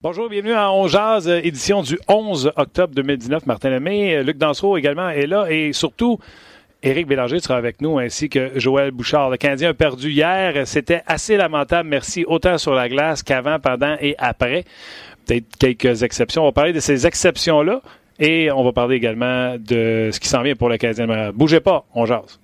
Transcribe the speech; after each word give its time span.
Bonjour, 0.00 0.28
bienvenue 0.28 0.52
à 0.52 0.70
On 0.70 0.86
Jazz, 0.86 1.28
euh, 1.28 1.40
édition 1.42 1.82
du 1.82 1.98
11 2.06 2.52
octobre 2.54 2.94
2019. 2.94 3.46
Martin 3.46 3.70
Lemay, 3.70 4.14
euh, 4.14 4.22
Luc 4.22 4.38
Dansereau 4.38 4.76
également 4.76 5.08
est 5.08 5.26
là 5.26 5.50
et 5.50 5.72
surtout, 5.72 6.20
Éric 6.84 7.08
Bélanger 7.08 7.40
sera 7.40 7.56
avec 7.56 7.80
nous 7.82 7.98
ainsi 7.98 8.28
que 8.28 8.52
Joël 8.54 8.92
Bouchard. 8.92 9.28
Le 9.28 9.36
Canadien 9.38 9.70
a 9.70 9.74
perdu 9.74 10.12
hier. 10.12 10.68
C'était 10.68 11.02
assez 11.08 11.36
lamentable, 11.36 11.88
merci, 11.88 12.24
autant 12.28 12.58
sur 12.58 12.74
la 12.74 12.88
glace 12.88 13.24
qu'avant, 13.24 13.58
pendant 13.58 13.96
et 14.00 14.14
après. 14.18 14.64
Peut-être 15.26 15.56
quelques 15.58 16.04
exceptions. 16.04 16.42
On 16.42 16.46
va 16.46 16.52
parler 16.52 16.72
de 16.72 16.78
ces 16.78 17.04
exceptions-là 17.04 17.82
et 18.20 18.52
on 18.52 18.62
va 18.62 18.70
parler 18.70 18.94
également 18.94 19.56
de 19.58 20.10
ce 20.12 20.20
qui 20.20 20.28
s'en 20.28 20.42
vient 20.42 20.54
pour 20.54 20.68
le 20.68 20.76
Canadien. 20.76 21.32
Bougez 21.32 21.58
pas, 21.58 21.86
on 21.92 22.06
jase. 22.06 22.38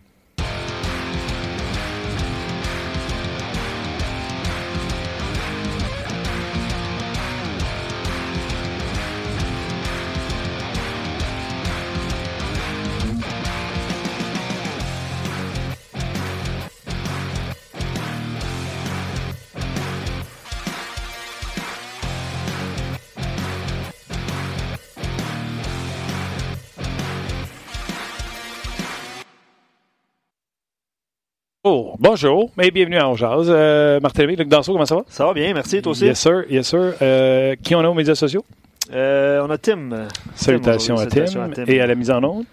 Oh, 31.67 31.95
bonjour 31.99 32.51
et 32.61 32.71
bienvenue 32.71 32.99
à 32.99 33.09
On 33.09 33.17
Euh, 33.23 33.99
Martin 33.99 34.27
Luc 34.27 34.47
Danseau, 34.49 34.73
comment 34.73 34.85
ça 34.85 34.97
va? 34.97 35.05
Ça 35.09 35.25
va 35.25 35.33
bien, 35.33 35.55
merci, 35.55 35.81
toi 35.81 35.93
aussi. 35.93 36.05
Yes, 36.05 36.21
sir, 36.21 36.45
yes, 36.51 36.69
sir. 36.69 36.93
Euh, 37.01 37.57
qui 37.63 37.75
on 37.75 37.81
a 37.81 37.89
aux 37.89 37.95
médias 37.95 38.15
sociaux? 38.15 38.45
Euh, 38.93 39.41
on 39.43 39.49
a 39.49 39.57
Tim. 39.57 40.09
Salutations, 40.35 40.99
à, 40.99 41.07
Tim. 41.07 41.25
Et 41.67 41.81
à 41.81 41.87
la 41.87 41.95
mise 41.95 42.11
en 42.11 42.23
onde? 42.23 42.45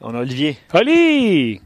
On 0.00 0.14
a 0.14 0.20
Olivier. 0.20 0.56
Oli! 0.72 1.60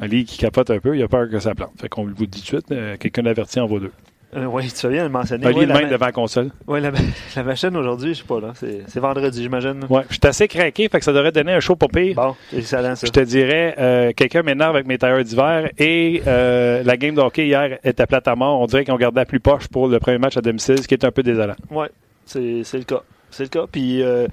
Oli 0.00 0.24
qui 0.24 0.38
capote 0.38 0.70
un 0.70 0.78
peu, 0.78 0.96
il 0.96 1.02
a 1.02 1.08
peur 1.08 1.28
que 1.28 1.40
ça 1.40 1.56
plante. 1.56 1.72
Fait 1.80 1.88
qu'on 1.88 2.04
vous 2.04 2.26
dit 2.26 2.40
tout 2.40 2.56
de 2.56 2.62
suite, 2.62 2.70
euh, 2.70 2.96
quelqu'un 2.96 3.24
d'averti 3.24 3.58
en 3.58 3.66
vaut 3.66 3.80
deux. 3.80 3.92
Euh, 4.36 4.44
oui, 4.44 4.70
tu 4.70 4.88
viens 4.88 5.04
de 5.04 5.08
mentionner. 5.08 5.46
Oli 5.46 5.64
ouais, 5.66 5.86
devant 5.86 6.06
la 6.06 6.12
console. 6.12 6.50
Oui, 6.66 6.80
la, 6.82 6.90
la, 7.36 7.42
machine 7.42 7.74
aujourd'hui, 7.76 8.12
je 8.12 8.20
sais 8.20 8.26
pas, 8.26 8.40
là. 8.40 8.52
C'est 8.54 9.00
vendredi, 9.00 9.42
j'imagine. 9.42 9.86
Oui, 9.88 10.02
je 10.10 10.14
suis 10.14 10.26
assez 10.26 10.48
craqué, 10.48 10.88
fait 10.88 10.98
que 10.98 11.04
ça 11.04 11.12
devrait 11.12 11.32
donner 11.32 11.54
un 11.54 11.60
show 11.60 11.76
pas 11.76 11.88
pire. 11.88 12.14
Bon, 12.14 12.36
excellent, 12.54 12.94
ça. 12.94 13.06
Je 13.06 13.12
te 13.12 13.20
dirais, 13.20 13.74
euh, 13.78 14.12
quelqu'un 14.14 14.42
m'énerve 14.42 14.76
avec 14.76 14.86
mes 14.86 14.98
tailleurs 14.98 15.24
d'hiver 15.24 15.70
et 15.78 16.22
euh, 16.26 16.82
la 16.84 16.96
game 16.98 17.14
de 17.14 17.20
hockey 17.20 17.46
hier 17.46 17.78
était 17.82 18.06
plate 18.06 18.28
à 18.28 18.36
mort. 18.36 18.60
On 18.60 18.66
dirait 18.66 18.84
qu'on 18.84 18.96
gardait 18.96 19.20
la 19.20 19.26
plus 19.26 19.40
poche 19.40 19.68
pour 19.68 19.88
le 19.88 19.98
premier 19.98 20.18
match 20.18 20.36
à 20.36 20.42
domicile, 20.42 20.82
ce 20.82 20.86
qui 20.86 20.94
est 20.94 21.04
un 21.04 21.10
peu 21.10 21.22
désolant. 21.22 21.56
Oui, 21.70 21.86
c'est 22.26 22.74
le 22.74 22.84
cas. 22.84 23.02
C'est 23.30 23.44
le 23.44 23.48
cas. 23.48 23.66
Puis, 23.70 24.02
euh, 24.02 24.26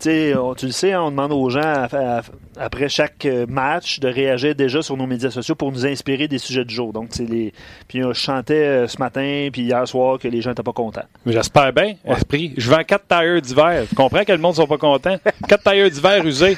tu 0.00 0.10
le 0.66 0.72
sais, 0.72 0.92
hein, 0.92 1.02
on 1.02 1.10
demande 1.10 1.32
aux 1.32 1.50
gens, 1.50 1.60
à, 1.60 1.88
à, 2.18 2.22
après 2.58 2.88
chaque 2.88 3.26
match, 3.48 4.00
de 4.00 4.08
réagir 4.08 4.54
déjà 4.54 4.82
sur 4.82 4.96
nos 4.96 5.06
médias 5.06 5.30
sociaux 5.30 5.54
pour 5.54 5.72
nous 5.72 5.86
inspirer 5.86 6.28
des 6.28 6.38
sujets 6.38 6.64
du 6.64 6.74
jour. 6.74 6.92
Donc, 6.92 7.10
les... 7.18 7.52
Puis, 7.88 8.02
je 8.02 8.12
chantais 8.12 8.86
ce 8.88 8.98
matin, 8.98 9.48
puis 9.52 9.62
hier 9.62 9.86
soir, 9.86 10.18
que 10.18 10.28
les 10.28 10.40
gens 10.40 10.50
n'étaient 10.50 10.62
pas 10.62 10.72
contents. 10.72 11.04
Mais 11.24 11.32
j'espère 11.32 11.72
bien, 11.72 11.94
ouais. 12.04 12.16
esprit. 12.16 12.54
Je 12.56 12.70
vends 12.70 12.84
quatre 12.84 13.06
tailleurs 13.06 13.40
d'hiver. 13.40 13.84
Tu 13.88 13.94
comprends 13.94 14.24
que 14.24 14.32
le 14.32 14.38
monde 14.38 14.52
ne 14.52 14.56
sont 14.56 14.66
pas 14.66 14.78
contents? 14.78 15.16
quatre 15.48 15.62
tailleurs 15.62 15.90
d'hiver 15.90 16.24
usés. 16.24 16.56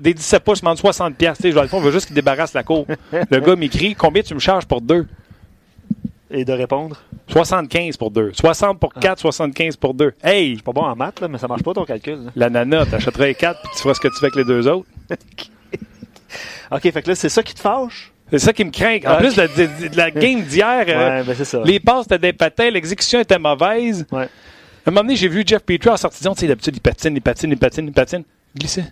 Des 0.00 0.14
17 0.14 0.42
pouces, 0.44 0.58
je 0.58 0.62
demande 0.62 0.78
60 0.78 1.16
piastres. 1.16 1.50
Je 1.50 1.58
on 1.72 1.80
veut 1.80 1.92
juste 1.92 2.06
qu'ils 2.06 2.14
débarrassent 2.16 2.54
la 2.54 2.62
cour. 2.62 2.86
Le 3.12 3.40
gars 3.40 3.56
m'écrit, 3.56 3.94
combien 3.94 4.22
tu 4.22 4.34
me 4.34 4.40
charges 4.40 4.66
pour 4.66 4.80
deux? 4.80 5.06
Et 6.30 6.44
de 6.44 6.52
répondre? 6.52 6.96
75 7.28 7.96
pour 7.96 8.10
deux. 8.10 8.32
60 8.32 8.78
pour 8.78 8.92
4, 8.94 9.04
ah. 9.12 9.16
75 9.16 9.76
pour 9.76 9.94
deux. 9.94 10.12
Hey! 10.22 10.50
Je 10.50 10.54
suis 10.54 10.62
pas 10.62 10.72
bon 10.72 10.82
en 10.82 10.94
maths, 10.94 11.20
là, 11.20 11.28
mais 11.28 11.38
ça 11.38 11.48
marche 11.48 11.62
pas 11.62 11.74
ton 11.74 11.84
calcul. 11.84 12.24
Là. 12.24 12.30
La 12.36 12.50
nana, 12.50 12.86
t'achèterais 12.86 13.34
4 13.34 13.60
puis 13.60 13.70
tu 13.74 13.82
feras 13.82 13.94
ce 13.94 14.00
que 14.00 14.08
tu 14.08 14.14
fais 14.20 14.26
avec 14.26 14.36
les 14.36 14.44
deux 14.44 14.68
autres. 14.68 14.86
OK, 16.70 16.82
fait 16.82 17.02
que 17.02 17.08
là, 17.08 17.14
c'est 17.16 17.28
ça 17.28 17.42
qui 17.42 17.54
te 17.54 17.60
fâche? 17.60 18.12
C'est 18.30 18.38
ça 18.38 18.52
qui 18.52 18.64
me 18.64 18.70
craint. 18.70 18.98
En 19.06 19.14
okay. 19.14 19.18
plus 19.18 19.34
de, 19.34 19.42
de, 19.42 19.88
de, 19.88 19.96
la 19.96 20.12
game 20.12 20.42
d'hier, 20.42 20.86
ouais, 20.86 20.94
euh, 20.94 21.24
ben 21.24 21.64
les 21.64 21.80
passes 21.80 22.06
étaient 22.06 22.18
des 22.18 22.32
patins, 22.32 22.70
l'exécution 22.70 23.18
était 23.18 23.40
mauvaise. 23.40 24.06
Ouais. 24.12 24.22
À 24.22 24.88
un 24.88 24.90
moment 24.92 25.02
donné, 25.02 25.16
j'ai 25.16 25.26
vu 25.26 25.42
Jeff 25.44 25.62
Petrie 25.62 25.90
en 25.90 25.96
sortie 25.96 26.22
tu 26.22 26.30
sais, 26.36 26.46
d'habitude, 26.46 26.76
il 26.76 26.80
patine, 26.80 27.16
il 27.16 27.20
patine, 27.20 27.50
il 27.50 27.58
patine, 27.58 27.86
il 27.86 27.92
patine. 27.92 28.22
Glissait. 28.56 28.84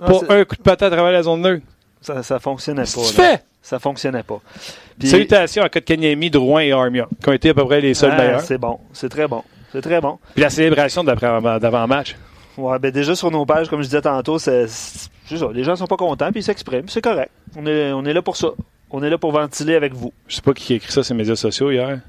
Ah, 0.00 0.06
pas 0.06 0.34
un 0.34 0.44
coup 0.44 0.56
de 0.56 0.62
patin 0.62 0.86
à 0.86 0.90
travers 0.90 1.12
la 1.12 1.22
zone 1.22 1.40
neutre. 1.40 1.66
Ça, 2.02 2.22
ça 2.22 2.38
fonctionnait 2.38 2.82
pas. 2.82 3.02
Tu 3.06 3.14
fais? 3.14 3.42
Ça 3.62 3.78
fonctionnait 3.78 4.24
pas. 4.24 4.40
Puis, 4.98 5.08
Salutations 5.08 5.62
à 5.62 5.68
Kotkaniemi, 5.68 6.30
Drouin 6.30 6.62
et 6.62 6.72
Armia, 6.72 7.06
qui 7.22 7.28
ont 7.28 7.32
été 7.32 7.50
à 7.50 7.54
peu 7.54 7.64
près 7.64 7.80
les 7.80 7.94
seuls 7.94 8.12
ah, 8.12 8.20
meilleurs. 8.20 8.40
C'est 8.40 8.58
bon. 8.58 8.80
C'est 8.92 9.08
très 9.08 9.28
bon. 9.28 9.44
C'est 9.72 9.80
très 9.82 10.00
bon. 10.00 10.18
Puis 10.34 10.42
la 10.42 10.50
célébration 10.50 11.04
d'avant-match. 11.04 12.16
Ouais, 12.58 12.78
ben 12.78 12.90
déjà 12.90 13.14
sur 13.14 13.30
nos 13.30 13.46
pages, 13.46 13.70
comme 13.70 13.80
je 13.80 13.86
disais 13.86 14.02
tantôt, 14.02 14.38
c'est 14.38 14.66
ça. 14.68 15.48
Les 15.54 15.64
gens 15.64 15.76
sont 15.76 15.86
pas 15.86 15.96
contents, 15.96 16.30
puis 16.30 16.40
ils 16.40 16.44
s'expriment. 16.44 16.88
C'est 16.88 17.00
correct. 17.00 17.30
On 17.56 17.64
est, 17.66 17.92
on 17.92 18.04
est 18.04 18.12
là 18.12 18.20
pour 18.20 18.36
ça. 18.36 18.48
On 18.90 19.02
est 19.02 19.08
là 19.08 19.16
pour 19.16 19.32
ventiler 19.32 19.74
avec 19.74 19.94
vous. 19.94 20.12
Je 20.28 20.36
sais 20.36 20.42
pas 20.42 20.52
qui 20.52 20.74
a 20.74 20.76
écrit 20.76 20.92
ça 20.92 21.02
sur 21.02 21.14
les 21.14 21.18
médias 21.18 21.36
sociaux 21.36 21.70
hier. 21.70 22.00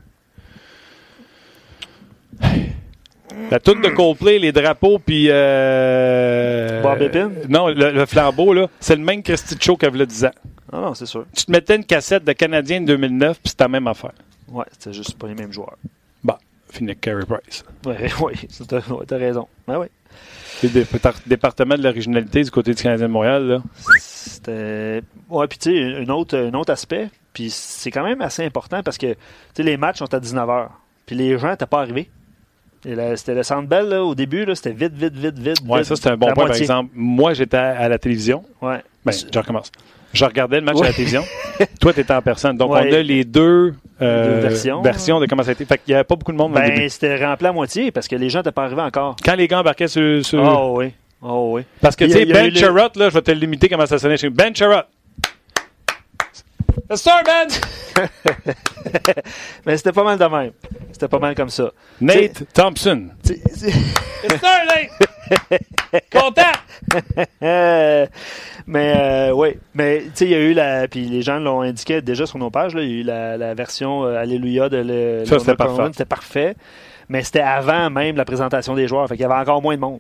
La 3.52 3.60
toute 3.60 3.82
de 3.82 3.90
Coldplay, 3.90 4.40
les 4.40 4.52
drapeaux, 4.52 5.00
puis. 5.00 5.28
Euh... 5.30 6.82
Bob? 6.82 7.00
Non, 7.50 7.68
le, 7.68 7.92
le 7.92 8.06
flambeau, 8.06 8.54
là, 8.54 8.68
c'est 8.80 8.96
le 8.96 9.04
même 9.04 9.22
Christy 9.22 9.56
Show 9.60 9.78
qu'elle 9.78 9.94
le 9.94 10.06
10 10.06 10.26
ans. 10.26 10.32
Ah 10.72 10.80
non, 10.80 10.94
c'est 10.96 11.06
sûr. 11.06 11.26
Tu 11.36 11.46
te 11.46 11.52
mettais 11.52 11.76
une 11.76 11.86
cassette 11.86 12.24
de 12.24 12.34
Canadien 12.34 12.82
de 12.82 12.88
2009, 12.88 13.40
puis 13.40 13.50
c'était 13.50 13.66
la 13.66 13.68
même 13.68 13.88
affaire. 13.88 14.14
Ouais, 14.48 14.66
c'était 14.72 14.94
juste 14.94 15.18
pas 15.18 15.28
les 15.28 15.36
mêmes 15.36 15.52
joueurs. 15.54 15.78
Bon, 16.24 16.34
fini 16.70 16.96
Carey 16.96 17.26
Price. 17.26 17.64
Oui, 17.86 17.94
oui, 18.22 18.34
t'as 18.68 18.78
ouais, 18.78 19.18
raison. 19.18 19.48
Ben 19.68 19.78
oui. 19.78 19.88
Le 20.64 20.86
département 21.28 21.76
de 21.76 21.84
l'originalité 21.84 22.44
du 22.44 22.50
côté 22.50 22.74
du 22.74 22.82
Canadien 22.82 23.08
de 23.08 23.12
Montréal, 23.12 23.44
là. 23.48 23.64
C'était. 24.00 25.02
Ouais, 25.30 25.48
puis 25.48 25.60
tu 25.60 25.72
sais, 25.72 25.96
un 26.04 26.10
autre, 26.10 26.38
un 26.38 26.54
autre 26.54 26.72
aspect, 26.72 27.10
puis 27.34 27.50
c'est 27.50 27.92
quand 27.92 28.04
même 28.04 28.22
assez 28.22 28.44
important 28.44 28.82
parce 28.82 28.98
que, 28.98 29.14
tu 29.14 29.18
sais, 29.56 29.64
les 29.64 29.78
matchs 29.78 30.00
sont 30.00 30.14
à 30.14 30.20
19h, 30.20 30.70
puis 31.06 31.16
les 31.16 31.38
gens 31.38 31.52
n'étaient 31.52 31.66
pas 31.66 31.82
arrivés. 31.82 32.10
C'était 32.84 33.34
le 33.34 33.44
Centre 33.44 33.68
Bell, 33.68 33.88
là, 33.88 34.04
au 34.04 34.14
début, 34.14 34.46
c'était 34.56 34.72
vite, 34.72 34.94
vite, 34.94 35.16
vite, 35.16 35.40
vite. 35.40 35.58
Oui, 35.68 35.86
ça, 35.86 35.96
c'était 35.96 36.10
un 36.10 36.18
bon 36.18 36.34
point, 36.34 36.48
par 36.48 36.56
exemple. 36.56 36.92
Moi, 36.94 37.34
j'étais 37.34 37.58
à 37.58 37.88
la 37.88 37.98
télévision. 37.98 38.44
Ouais. 38.62 38.80
Ben, 39.06 39.12
je 39.12 39.40
recommence. 39.40 39.72
Je 40.14 40.26
regardais 40.26 40.60
le 40.60 40.66
match 40.66 40.76
ouais. 40.76 40.86
à 40.86 40.90
la 40.90 40.94
télévision. 40.94 41.24
Toi, 41.82 41.94
tu 41.94 42.02
étais 42.02 42.14
en 42.14 42.22
personne. 42.22 42.56
Donc, 42.56 42.72
ouais. 42.72 42.88
on 42.90 42.94
a 42.94 43.02
les 43.02 43.24
deux, 43.24 43.74
euh, 44.02 44.36
deux 44.36 44.48
versions, 44.48 44.82
versions, 44.82 45.20
de 45.20 45.26
comment 45.26 45.44
ça 45.44 45.50
a 45.50 45.54
été. 45.54 45.66
Fait 45.66 45.78
qu'il 45.78 45.92
n'y 45.92 45.96
avait 45.96 46.04
pas 46.04 46.16
beaucoup 46.16 46.32
de 46.32 46.38
monde 46.38 46.54
ben. 46.54 46.88
C'était 46.90 47.24
rempli 47.26 47.48
à 47.48 47.52
moitié 47.52 47.92
parce 47.92 48.08
que 48.08 48.16
les 48.16 48.30
gens 48.30 48.40
n'étaient 48.40 48.52
pas 48.52 48.66
arrivés 48.66 48.82
encore. 48.82 49.16
Quand 49.24 49.36
les 49.36 49.48
gars 49.48 49.62
embarquaient 49.62 49.88
sur. 49.88 50.24
sur... 50.24 50.44
Oh 50.44 50.76
oui. 50.78 50.94
Oh 51.22 51.54
oui. 51.54 51.62
Parce 51.82 51.96
que, 51.96 52.06
tu 52.06 52.12
sais, 52.12 52.26
Ben 52.26 52.54
Charrot, 52.54 52.90
là, 52.96 53.10
je 53.10 53.14
vais 53.14 53.22
te 53.22 53.32
limiter 53.32 53.70
comment 53.70 53.86
ça 53.86 53.98
sonnait 53.98 54.18
chez 54.18 54.30
Ben 54.30 54.54
Charrot. 54.54 54.84
Yes, 56.94 57.02
sir, 57.02 57.24
Ben! 57.26 57.48
Mais 59.66 59.78
c'était 59.78 59.92
pas 59.92 60.04
mal 60.04 60.20
de 60.20 60.26
même. 60.26 60.52
C'était 60.92 61.08
pas 61.08 61.18
mal 61.18 61.34
comme 61.34 61.50
ça. 61.50 61.72
Nate 62.00 62.34
T'sais, 62.34 62.46
Thompson. 62.54 63.10
Yes, 63.28 63.72
sir, 64.40 64.60
Nate! 64.68 65.64
Content! 66.12 66.52
mais 68.68 68.94
euh, 68.96 69.32
oui, 69.32 69.58
mais 69.74 70.04
tu 70.04 70.12
sais, 70.14 70.26
il 70.26 70.32
y 70.32 70.36
a 70.36 70.40
eu 70.40 70.54
la. 70.54 70.88
Puis 70.88 71.06
les 71.06 71.24
gens 71.24 71.40
l'ont 71.40 71.62
indiqué 71.62 72.02
déjà 72.02 72.28
sur 72.28 72.38
nos 72.38 72.52
pages, 72.52 72.76
là, 72.76 72.82
il 72.84 72.90
y 72.90 72.98
a 72.98 73.00
eu 73.00 73.04
la, 73.04 73.38
la 73.38 73.54
version 73.56 74.06
euh, 74.06 74.18
Alléluia 74.18 74.70
de 74.70 74.78
le. 74.78 75.26
Ça, 75.26 75.40
c'était 75.40 75.56
parfait. 75.56 75.84
C'était 75.94 76.06
parfait. 76.06 76.56
Mais 77.10 77.24
c'était 77.24 77.42
avant 77.42 77.90
même 77.90 78.16
la 78.18 78.26
présentation 78.26 78.76
des 78.76 78.88
joueurs. 78.88 79.08
Fait 79.08 79.16
qu'il 79.16 79.24
y 79.24 79.26
avait 79.26 79.34
encore 79.34 79.64
moins 79.64 79.76
de 79.76 79.82
monde. 79.82 80.00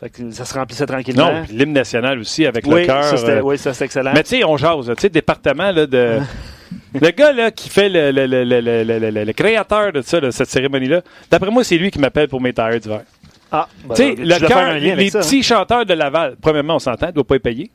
Fait 0.00 0.10
que 0.10 0.30
ça 0.30 0.44
se 0.44 0.54
remplissait 0.54 0.86
tranquillement. 0.86 1.32
Non, 1.32 1.44
l'hymne 1.50 1.72
national 1.72 2.20
aussi 2.20 2.46
avec 2.46 2.64
oui, 2.66 2.82
le 2.82 2.86
cœur. 2.86 3.28
Euh... 3.28 3.40
Oui, 3.42 3.58
ça 3.58 3.72
c'était 3.72 3.86
excellent. 3.86 4.12
Mais 4.14 4.22
tu 4.22 4.30
sais, 4.30 4.44
on 4.44 4.56
jase. 4.56 4.86
Tu 4.86 5.00
sais, 5.00 5.08
département 5.08 5.72
là, 5.72 5.86
de. 5.86 6.20
le 7.00 7.10
gars 7.10 7.32
là, 7.32 7.50
qui 7.50 7.68
fait 7.68 7.88
le, 7.88 8.12
le, 8.12 8.26
le, 8.26 8.44
le, 8.44 9.24
le 9.24 9.32
créateur 9.32 9.92
de 9.92 10.00
ça, 10.02 10.20
de 10.20 10.30
cette 10.30 10.50
cérémonie-là, 10.50 11.02
d'après 11.30 11.50
moi, 11.50 11.64
c'est 11.64 11.78
lui 11.78 11.90
qui 11.90 11.98
m'appelle 11.98 12.28
pour 12.28 12.40
mes 12.40 12.52
tailleurs 12.52 12.78
d'hiver. 12.78 13.00
Ah, 13.50 13.66
ben, 13.86 13.94
tu 13.94 14.02
sais, 14.02 14.14
le 14.16 14.46
cœur, 14.46 14.74
les 14.74 15.10
ça, 15.10 15.20
petits 15.20 15.38
hein? 15.38 15.42
chanteurs 15.42 15.86
de 15.86 15.94
Laval, 15.94 16.36
premièrement, 16.40 16.76
on 16.76 16.78
s'entend, 16.78 17.06
ne 17.06 17.12
doit 17.12 17.24
pas 17.24 17.36
être 17.36 17.42
payé. 17.42 17.70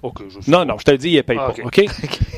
Okay, 0.00 0.24
non, 0.46 0.64
non, 0.64 0.78
je 0.78 0.84
te 0.84 0.92
le 0.92 0.98
dis, 0.98 1.10
il 1.10 1.16
ne 1.16 1.22
paye 1.22 1.38
ah, 1.40 1.50
pas. 1.50 1.62
OK? 1.64 1.76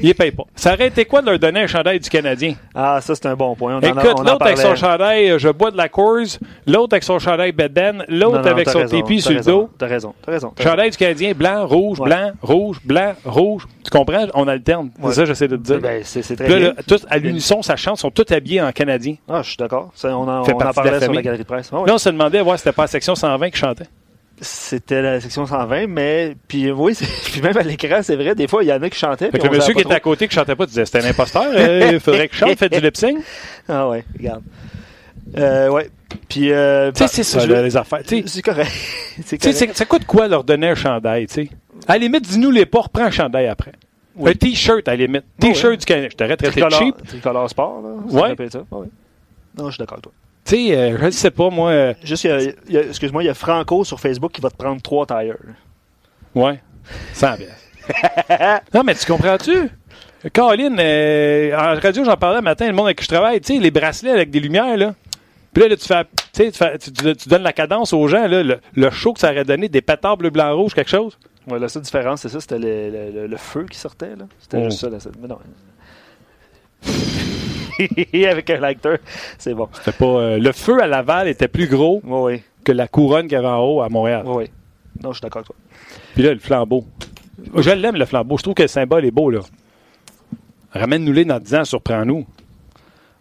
il 0.00 0.08
ne 0.08 0.12
paye 0.14 0.30
pas. 0.30 0.44
Ça 0.54 0.72
aurait 0.72 0.86
été 0.86 1.04
quoi 1.04 1.20
de 1.20 1.26
leur 1.26 1.38
donner 1.38 1.60
un 1.60 1.66
chandail 1.66 2.00
du 2.00 2.08
Canadien? 2.08 2.54
Ah, 2.74 3.00
ça, 3.02 3.14
c'est 3.14 3.26
un 3.26 3.36
bon 3.36 3.54
point. 3.54 3.76
On 3.76 3.80
Écoute, 3.80 4.18
l'autre 4.24 4.46
avec 4.46 4.56
son 4.56 4.74
chandail, 4.74 5.38
je 5.38 5.48
bois 5.50 5.70
de 5.70 5.76
la 5.76 5.90
course, 5.90 6.38
l'autre 6.66 6.94
avec 6.94 7.04
son 7.04 7.18
chandail 7.18 7.52
Beden, 7.52 8.04
l'autre 8.08 8.48
avec 8.48 8.70
son 8.70 8.78
raison, 8.78 8.96
tépi 8.96 9.20
sur 9.20 9.34
raison, 9.34 9.50
le 9.50 9.56
dos. 9.58 9.70
T'as 9.76 9.86
raison, 9.88 10.14
t'as 10.22 10.32
raison. 10.32 10.54
As 10.58 10.62
chandail 10.62 10.90
du 10.90 10.96
Canadien, 10.96 11.32
blanc, 11.32 11.66
rouge, 11.66 12.00
ouais. 12.00 12.08
blanc, 12.08 12.30
rouge, 12.40 12.80
blanc, 12.82 13.12
rouge. 13.26 13.66
Tu 13.84 13.90
comprends? 13.90 14.26
On 14.32 14.48
alterne. 14.48 14.90
Ouais. 14.98 15.10
C'est 15.10 15.16
ça 15.16 15.20
que 15.22 15.28
j'essaie 15.28 15.48
de 15.48 15.56
te 15.56 15.62
dire. 15.62 15.80
Ben, 15.80 16.02
c'est 16.02 16.22
très 16.36 16.48
là, 16.48 16.56
bien. 16.56 16.68
Là, 16.68 16.74
tous, 16.86 17.06
à 17.10 17.18
l'unisson, 17.18 17.60
ça 17.60 17.76
chante, 17.76 17.98
sont 17.98 18.10
tous 18.10 18.32
habillés 18.32 18.62
en 18.62 18.72
Canadien. 18.72 19.16
Ah, 19.28 19.42
je 19.42 19.48
suis 19.48 19.56
d'accord. 19.58 19.92
On 20.02 20.28
en, 20.28 20.44
Fait 20.44 20.54
on 20.54 20.60
en 20.60 20.72
parlait 20.72 20.92
la 20.92 21.00
sur 21.02 21.12
la 21.12 21.20
galerie 21.20 21.42
de 21.42 21.46
presse. 21.46 21.68
Ah, 21.72 21.80
oui. 21.80 21.88
Là, 21.88 21.94
on 21.94 21.98
se 21.98 22.08
demandait 22.08 22.38
à 22.38 22.42
voir 22.42 22.56
si 22.56 22.64
c'était 22.64 22.74
pas 22.74 22.84
la 22.84 22.88
section 22.88 23.14
120 23.14 23.50
qui 23.50 23.58
chantait. 23.58 23.84
C'était 24.42 25.02
la 25.02 25.20
section 25.20 25.44
120, 25.46 25.86
mais 25.86 26.34
puis 26.48 26.70
oui, 26.70 26.96
puis 27.24 27.42
même 27.42 27.56
à 27.58 27.62
l'écran, 27.62 28.00
c'est 28.02 28.16
vrai, 28.16 28.34
des 28.34 28.48
fois, 28.48 28.62
il 28.64 28.68
y 28.68 28.72
en 28.72 28.82
a 28.82 28.88
qui 28.88 28.98
chantaient. 28.98 29.30
Fait 29.30 29.38
que 29.38 29.46
le 29.46 29.56
monsieur 29.56 29.74
qui 29.74 29.82
était 29.82 29.92
à 29.94 30.00
côté 30.00 30.28
qui 30.28 30.34
chantait 30.34 30.56
pas 30.56 30.64
disait 30.66 30.86
c'était 30.86 31.04
un 31.04 31.10
imposteur, 31.10 31.44
euh, 31.48 31.90
il 31.92 32.00
faudrait 32.00 32.28
que 32.28 32.34
je 32.34 32.38
chante, 32.40 32.58
fait 32.58 32.68
du 32.70 32.80
lip 32.80 32.96
sync. 32.96 33.18
Ah 33.68 33.88
ouais, 33.88 34.02
regarde. 34.18 34.42
Euh, 35.36 35.68
ouais. 35.68 35.90
Puis, 36.28 36.50
euh, 36.52 36.90
Tu 36.90 36.98
sais, 36.98 37.04
bah, 37.04 37.08
c'est 37.12 37.22
ça, 37.22 37.38
je- 37.40 37.52
là, 37.52 37.62
les 37.62 37.76
affaires. 37.76 38.00
Tu 38.02 38.18
sais, 38.18 38.24
C'est 38.26 38.42
correct. 38.42 38.70
c'est 39.24 39.38
tu 39.38 39.52
sais, 39.52 39.66
correct. 39.66 39.76
ça 39.78 39.84
coûte 39.84 40.04
quoi 40.06 40.26
leur 40.26 40.42
donner 40.42 40.68
un 40.70 40.74
chandail, 40.74 41.26
tu 41.26 41.34
sais? 41.34 41.50
À 41.86 41.92
la 41.92 41.98
limite, 41.98 42.22
dis-nous 42.22 42.50
les 42.50 42.66
pas, 42.66 42.80
reprends 42.80 43.04
un 43.04 43.10
chandail 43.10 43.46
après. 43.46 43.72
Oui. 44.16 44.30
Un 44.30 44.34
T-shirt, 44.34 44.88
à 44.88 44.92
la 44.92 44.96
limite. 45.06 45.24
Oui, 45.42 45.52
T-shirt 45.52 45.78
du 45.78 45.84
Canada. 45.84 46.08
Je 46.18 46.24
de 46.26 46.34
Tricolore, 46.50 46.78
cheap. 46.78 47.06
tricolore 47.06 47.48
sport, 47.50 47.82
là. 47.82 47.88
ça 48.10 48.16
Ouais. 48.22 48.28
s'appelle 48.30 48.50
ça. 48.50 48.62
Ah 48.72 48.76
ouais. 48.76 48.86
Non, 49.56 49.66
je 49.66 49.74
suis 49.74 49.78
d'accord 49.78 49.94
avec 49.98 50.02
toi. 50.04 50.12
Tu 50.50 50.56
sais, 50.68 50.76
euh, 50.76 50.98
je 50.98 51.04
ne 51.06 51.10
sais 51.10 51.30
pas, 51.30 51.48
moi. 51.50 51.70
euh, 51.70 51.94
Juste, 52.02 52.26
excuse-moi, 52.68 53.22
il 53.22 53.26
y 53.26 53.28
a 53.30 53.34
Franco 53.34 53.84
sur 53.84 54.00
Facebook 54.00 54.32
qui 54.32 54.40
va 54.40 54.50
te 54.50 54.56
prendre 54.56 54.82
trois 54.82 55.06
tires. 55.06 55.36
ouais. 56.34 56.60
100 57.12 57.36
pièces. 57.36 57.68
non, 58.74 58.82
mais 58.82 58.94
tu 58.96 59.06
comprends-tu? 59.06 59.68
Caroline, 60.32 60.76
euh, 60.80 61.56
en 61.56 61.80
radio, 61.80 62.04
j'en 62.04 62.16
parlais 62.16 62.38
le 62.38 62.42
matin, 62.42 62.66
le 62.66 62.72
monde 62.72 62.86
avec 62.86 62.98
qui 62.98 63.04
je 63.04 63.08
travaille, 63.08 63.40
tu 63.40 63.54
sais, 63.54 63.60
les 63.60 63.70
bracelets 63.70 64.10
avec 64.10 64.30
des 64.30 64.40
lumières, 64.40 64.76
là. 64.76 64.94
Puis 65.52 65.62
là, 65.62 65.68
là, 65.68 65.76
tu 65.76 65.86
fais, 65.86 66.04
tu 66.32 66.52
fais- 66.52 66.78
tu- 66.78 66.92
tu- 66.92 67.16
tu 67.16 67.28
donnes 67.28 67.42
la 67.42 67.52
cadence 67.52 67.92
aux 67.92 68.06
gens, 68.08 68.26
là, 68.26 68.42
le, 68.42 68.58
le 68.74 68.90
show 68.90 69.12
que 69.12 69.20
ça 69.20 69.30
aurait 69.30 69.44
donné, 69.44 69.68
des 69.68 69.80
pétards 69.82 70.16
bleu, 70.16 70.30
blanc, 70.30 70.54
rouge, 70.56 70.74
quelque 70.74 70.90
chose. 70.90 71.16
Ouais, 71.48 71.58
la 71.58 71.68
seule 71.68 71.82
différence, 71.82 72.22
c'est 72.22 72.28
ça, 72.28 72.40
c'était 72.40 72.58
le, 72.58 72.90
le- 72.90 73.10
le- 73.22 73.26
le 73.28 73.36
feu 73.36 73.66
qui 73.70 73.78
sortait, 73.78 74.16
là. 74.16 74.26
C'était 74.40 74.58
Oh. 74.58 74.64
juste 74.64 74.80
ça, 74.80 74.90
la 74.90 75.00
seule. 75.00 75.12
Mais 75.20 75.28
non. 75.28 75.38
avec 78.28 78.50
un 78.50 78.58
lighter, 78.58 78.96
c'est 79.38 79.54
bon. 79.54 79.68
C'était 79.72 79.96
pas, 79.96 80.04
euh, 80.04 80.38
le 80.38 80.52
feu 80.52 80.82
à 80.82 80.86
Laval 80.86 81.28
était 81.28 81.48
plus 81.48 81.66
gros 81.66 82.00
Oui, 82.04 82.32
oui. 82.34 82.42
que 82.64 82.72
la 82.72 82.88
couronne 82.88 83.24
qu'il 83.26 83.32
y 83.32 83.36
avait 83.36 83.46
en 83.46 83.60
haut 83.62 83.82
à 83.82 83.88
Montréal. 83.88 84.22
Oui, 84.26 84.44
oui. 84.44 84.50
Non, 85.02 85.12
je 85.12 85.18
suis 85.18 85.22
d'accord 85.22 85.40
avec 85.40 85.46
toi. 85.46 85.56
Puis 86.14 86.22
là, 86.22 86.32
le 86.34 86.40
flambeau. 86.40 86.84
Je 87.56 87.70
l'aime, 87.70 87.96
le 87.96 88.04
flambeau. 88.04 88.36
Je 88.36 88.42
trouve 88.42 88.54
que 88.54 88.62
le 88.62 88.68
symbole 88.68 89.04
est 89.04 89.10
beau, 89.10 89.30
là. 89.30 89.40
Ramène-nous-les 90.72 91.24
dans 91.24 91.38
10 91.38 91.54
ans, 91.54 91.64
surprends-nous. 91.64 92.26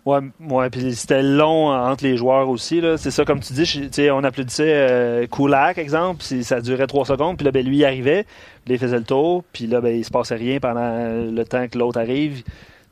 Ouais, 0.05 0.19
ouais 0.39 0.69
puis 0.69 0.95
c'était 0.95 1.21
long 1.21 1.71
entre 1.71 2.03
les 2.03 2.17
joueurs 2.17 2.49
aussi. 2.49 2.81
Là. 2.81 2.97
C'est 2.97 3.11
ça, 3.11 3.25
comme 3.25 3.41
tu 3.41 3.53
dis, 3.53 4.09
on 4.11 4.23
applaudissait 4.23 4.89
euh, 4.89 5.27
Kulak, 5.27 5.77
exemple, 5.77 6.23
puis 6.27 6.43
ça 6.43 6.61
durait 6.61 6.87
trois 6.87 7.05
secondes, 7.05 7.37
puis 7.37 7.45
là, 7.45 7.51
ben, 7.51 7.65
lui, 7.65 7.77
il 7.77 7.85
arrivait, 7.85 8.25
puis 8.65 8.75
il 8.75 8.79
faisait 8.79 8.97
le 8.97 9.03
tour, 9.03 9.43
puis 9.51 9.67
là, 9.67 9.81
ben, 9.81 9.95
il 9.95 10.05
se 10.05 10.09
passait 10.09 10.35
rien 10.35 10.59
pendant 10.59 11.09
le 11.09 11.43
temps 11.43 11.67
que 11.67 11.77
l'autre 11.77 11.99
arrive. 11.99 12.43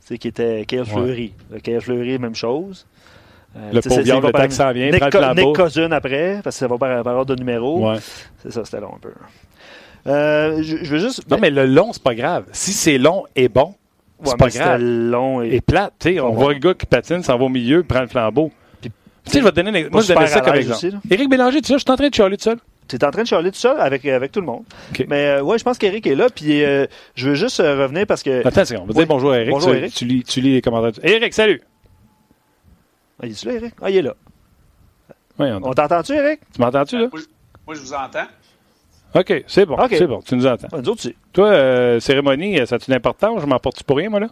C'est 0.08 0.16
qui 0.16 0.28
était 0.28 0.64
Kyle 0.66 0.86
Fleury. 0.86 1.34
Le 1.52 1.58
Kyle 1.60 1.80
Fleury, 1.82 2.18
même 2.18 2.34
chose. 2.34 2.86
Euh, 3.56 3.72
Le 3.72 3.80
c'est 3.82 4.02
le 4.02 4.20
pas 4.20 4.32
temps 4.32 4.46
que 4.46 4.52
ça 4.54 4.68
en 4.68 4.72
vient, 4.72 4.90
Nick, 4.90 5.00
prends 5.00 5.20
le. 5.34 5.34
Nick 5.34 5.54
Cousin 5.56 5.90
après, 5.92 6.40
parce 6.42 6.56
que 6.56 6.60
ça 6.60 6.66
va 6.66 6.78
par, 6.78 7.02
par 7.02 7.14
ordre 7.16 7.34
de 7.34 7.38
numéro. 7.38 7.90
Ouais. 7.90 7.96
C'est 8.42 8.50
ça, 8.52 8.64
c'était 8.64 8.80
long 8.80 8.94
un 8.94 8.98
peu. 8.98 9.10
Euh, 10.06 10.62
je, 10.62 10.78
je 10.82 10.90
veux 10.94 10.98
juste. 10.98 11.30
Non, 11.30 11.36
mais 11.40 11.50
le 11.50 11.66
long, 11.66 11.92
c'est 11.92 12.02
pas 12.02 12.14
grave. 12.14 12.44
Si 12.52 12.72
c'est 12.72 12.96
long 12.98 13.24
et 13.36 13.48
bon, 13.48 13.74
Ouais, 14.20 14.26
c'est 14.30 14.36
pas 14.38 14.48
grave. 14.48 14.80
long 14.80 15.42
et. 15.42 15.56
Et 15.56 15.60
plate, 15.60 15.92
tu 15.98 16.14
sais, 16.14 16.20
on 16.20 16.30
Ouais. 16.30 16.34
voit 16.36 16.52
le 16.54 16.58
gars 16.58 16.74
qui 16.74 16.86
patine, 16.86 17.22
s'en 17.22 17.36
va 17.36 17.44
au 17.44 17.48
milieu, 17.50 17.82
prend 17.82 18.00
le 18.00 18.06
flambeau. 18.06 18.50
Puis- 18.80 18.90
tu 19.24 19.30
sais, 19.32 19.38
je 19.40 19.44
vais 19.44 19.50
te 19.50 19.60
donner, 19.60 19.84
un- 19.86 19.88
moi, 19.90 20.00
je 20.02 20.12
donnais 20.12 20.26
ça 20.26 20.40
comme 20.40 20.54
exemple. 20.54 20.76
aussi. 20.86 20.92
Éric 21.10 21.28
Bélanger, 21.28 21.60
tu 21.60 21.68
sais, 21.68 21.74
je 21.74 21.78
suis 21.80 21.90
en 21.90 21.96
train 21.96 22.08
de 22.08 22.14
chialer 22.14 22.36
tout 22.36 22.44
seul. 22.44 22.58
Tu 22.88 22.96
es 22.96 23.04
en 23.04 23.10
train 23.10 23.22
de 23.22 23.28
charler 23.28 23.50
tout 23.52 23.58
seul 23.58 23.78
avec, 23.80 24.04
avec 24.06 24.32
tout 24.32 24.40
le 24.40 24.46
monde. 24.46 24.64
Mais 25.08 25.26
euh, 25.26 25.42
ouais, 25.42 25.58
je 25.58 25.64
pense 25.64 25.76
qu'Éric 25.78 26.06
est 26.06 26.14
là. 26.14 26.28
Puis 26.34 26.64
euh, 26.64 26.86
je 27.14 27.28
veux 27.28 27.34
juste 27.34 27.60
euh, 27.60 27.82
revenir 27.82 28.06
parce 28.06 28.22
que. 28.22 28.46
Attends, 28.46 28.64
c'est 28.64 28.76
on 28.76 28.84
va 28.84 28.88
Ouais. 28.88 28.94
dire 28.94 29.06
bonjour 29.06 29.32
à 29.32 29.38
Eric. 29.38 29.50
Bonjour, 29.50 29.70
tu, 29.72 29.76
Eric. 29.78 29.94
Tu 29.94 30.04
lis, 30.06 30.22
tu 30.24 30.40
lis 30.40 30.54
les 30.54 30.62
commentaires. 30.62 31.04
Eric, 31.04 31.34
salut! 31.34 31.60
Ah, 33.22 33.26
il 33.26 33.32
est 33.32 33.44
là, 33.44 33.52
Eric? 33.52 33.74
Ah, 33.82 33.90
il 33.90 33.96
est 33.96 34.02
là. 34.02 34.14
Ouais, 35.38 35.52
on- 35.52 35.68
On 35.68 35.72
t'entend-tu, 35.74 36.12
Eric? 36.14 36.40
tu 36.54 36.60
m'entends-tu, 36.60 36.98
là? 36.98 37.08
Moi, 37.12 37.20
je- 37.20 37.26
moi, 37.66 37.74
je 37.74 37.80
vous 37.80 37.92
entends. 37.92 38.26
OK, 39.14 39.44
c'est 39.46 39.66
bon. 39.66 39.74
OK. 39.76 39.88
C'est 39.96 40.06
bon, 40.06 40.20
tu 40.22 40.36
nous 40.36 40.46
entends. 40.46 40.68
Ah, 40.72 40.78
nous 40.80 40.88
autres, 40.88 41.08
Toi, 41.32 41.48
euh, 41.48 42.00
cérémonie, 42.00 42.58
ça 42.66 42.76
a-tu 42.76 42.90
une 42.90 42.96
importance? 42.96 43.40
Je 43.40 43.46
m'en 43.46 43.58
porte 43.58 43.82
pour 43.82 43.96
rien, 43.96 44.10
moi, 44.10 44.20
là? 44.20 44.28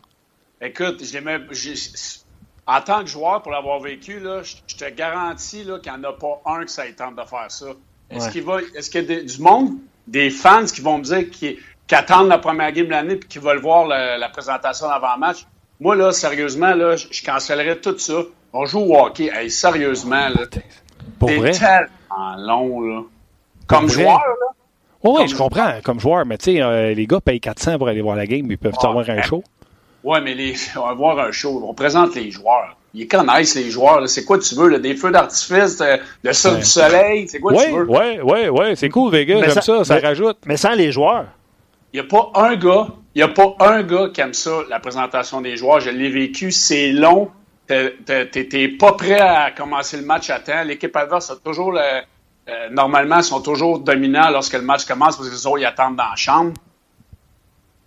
Écoute, 0.60 1.02
je 1.04 1.18
j'ai- 1.52 2.22
en 2.66 2.80
tant 2.80 3.00
que 3.00 3.06
joueur, 3.06 3.42
pour 3.42 3.52
l'avoir 3.52 3.78
vécu, 3.80 4.18
là, 4.18 4.42
je, 4.42 4.56
je 4.66 4.76
te 4.76 4.90
garantis 4.90 5.62
là, 5.64 5.78
qu'il 5.78 5.92
n'y 5.92 5.98
en 5.98 6.04
a 6.04 6.12
pas 6.12 6.40
un 6.46 6.64
que 6.64 6.70
ça 6.70 6.86
ait 6.86 6.92
tente 6.92 7.14
de 7.16 7.22
faire 7.22 7.50
ça. 7.50 7.66
Est-ce 8.10 8.26
Ouais. 8.26 8.32
qu'il 8.32 8.42
va, 8.44 8.58
est-ce 8.76 8.90
qu'il 8.90 9.02
y 9.02 9.04
a 9.04 9.06
des- 9.16 9.22
du 9.24 9.40
monde, 9.40 9.74
des 10.06 10.30
fans 10.30 10.64
qui 10.64 10.80
vont 10.80 10.98
me 10.98 11.02
dire 11.04 11.28
qui, 11.30 11.58
qui 11.86 11.94
attendent 11.94 12.28
la 12.28 12.38
première 12.38 12.70
game 12.72 12.86
de 12.86 12.90
l'année 12.92 13.14
et 13.14 13.18
qui 13.18 13.38
veulent 13.38 13.60
voir 13.60 13.86
la 13.86 14.28
présentation 14.28 14.88
d'avant-match? 14.88 15.44
Moi, 15.80 15.94
là, 15.96 16.10
sérieusement, 16.12 16.74
là, 16.74 16.96
je, 16.96 17.06
je 17.10 17.22
cancellerais 17.24 17.76
tout 17.80 17.98
ça. 17.98 18.22
On 18.52 18.64
joue 18.64 18.80
au 18.80 18.96
hockey. 18.98 19.30
Hey, 19.34 19.50
sérieusement, 19.50 20.28
là. 20.28 20.46
Pour 21.18 21.30
vrai? 21.30 21.50
tellement 21.52 22.36
long, 22.38 22.80
là. 22.80 23.02
Comme 23.66 23.88
joueur, 23.88 24.18
là. 24.18 24.46
Oui, 25.02 25.16
Comme- 25.18 25.28
je 25.28 25.36
comprends, 25.36 25.72
comme 25.84 26.00
joueur, 26.00 26.24
mais 26.24 26.38
tu 26.38 26.44
sais, 26.54 26.62
euh, 26.62 26.94
les 26.94 27.06
gars 27.06 27.20
payent 27.20 27.40
400 27.40 27.76
pour 27.78 27.88
aller 27.88 28.00
voir 28.00 28.16
la 28.16 28.26
game, 28.26 28.46
ils 28.50 28.56
peuvent 28.58 28.72
Ah, 28.82 28.86
avoir 28.88 29.08
un 29.10 29.20
show? 29.22 29.44
Ouais, 30.02 30.20
mais 30.20 30.34
les, 30.34 30.54
on 30.76 30.86
va 30.86 30.94
voir 30.94 31.18
un 31.18 31.30
show. 31.32 31.62
On 31.68 31.74
présente 31.74 32.14
les 32.14 32.30
joueurs. 32.30 32.76
Ils 32.98 33.06
connaissent 33.08 33.54
les 33.54 33.70
joueurs. 33.70 34.00
là. 34.00 34.06
C'est 34.06 34.24
quoi 34.24 34.38
tu 34.38 34.54
veux? 34.54 34.68
là? 34.68 34.78
Des 34.78 34.96
feux 34.96 35.10
d'artifice, 35.10 35.78
euh, 35.82 35.98
le 36.22 36.32
sol 36.32 36.54
Ouais. 36.54 36.58
du 36.60 36.64
soleil? 36.64 37.28
C'est 37.28 37.40
quoi 37.40 37.52
Oui, 37.52 37.64
tu 37.66 37.72
veux? 37.72 37.86
oui, 37.88 38.18
oui, 38.24 38.48
oui, 38.50 38.76
c'est 38.76 38.88
cool, 38.88 39.12
les 39.12 39.26
gars, 39.26 39.34
Mais 39.36 39.42
j'aime 39.42 39.50
ça- 39.50 39.60
ça, 39.60 39.84
ça 39.84 39.94
mais- 39.96 40.00
rajoute. 40.00 40.38
Mais 40.46 40.56
sans 40.56 40.72
les 40.72 40.90
joueurs. 40.90 41.26
Il 41.92 42.00
n'y 42.00 42.06
a 42.06 42.08
pas 42.08 42.30
un 42.34 42.56
gars, 42.56 42.88
il 43.14 43.20
y 43.20 43.22
a 43.22 43.28
pas 43.28 43.54
un 43.60 43.82
gars 43.82 44.08
qui 44.12 44.20
aime 44.22 44.32
ça, 44.34 44.60
la 44.70 44.80
présentation 44.80 45.40
des 45.42 45.56
joueurs. 45.56 45.80
Je 45.80 45.90
l'ai 45.90 46.08
vécu, 46.08 46.50
c'est 46.50 46.90
long. 46.92 47.30
T'es- 47.66 48.68
pas 48.78 48.92
prêt 48.92 49.18
à 49.20 49.50
commencer 49.50 49.96
le 49.98 50.04
match 50.04 50.30
à 50.30 50.38
temps. 50.38 50.62
L'équipe 50.64 50.94
adverse 50.96 51.30
a 51.30 51.36
toujours 51.36 51.72
le, 51.72 51.80
euh, 51.80 52.52
normalement, 52.70 53.20
sont 53.22 53.40
toujours 53.40 53.78
dominants 53.80 54.30
lorsque 54.30 54.54
le 54.54 54.62
match 54.62 54.84
commence 54.84 55.16
parce 55.16 55.28
que 55.28 55.34
les 55.34 55.46
autres, 55.46 55.58
ils 55.58 55.64
attendent 55.66 55.96
dans 55.96 56.04
la 56.10 56.16
chambre. 56.16 56.52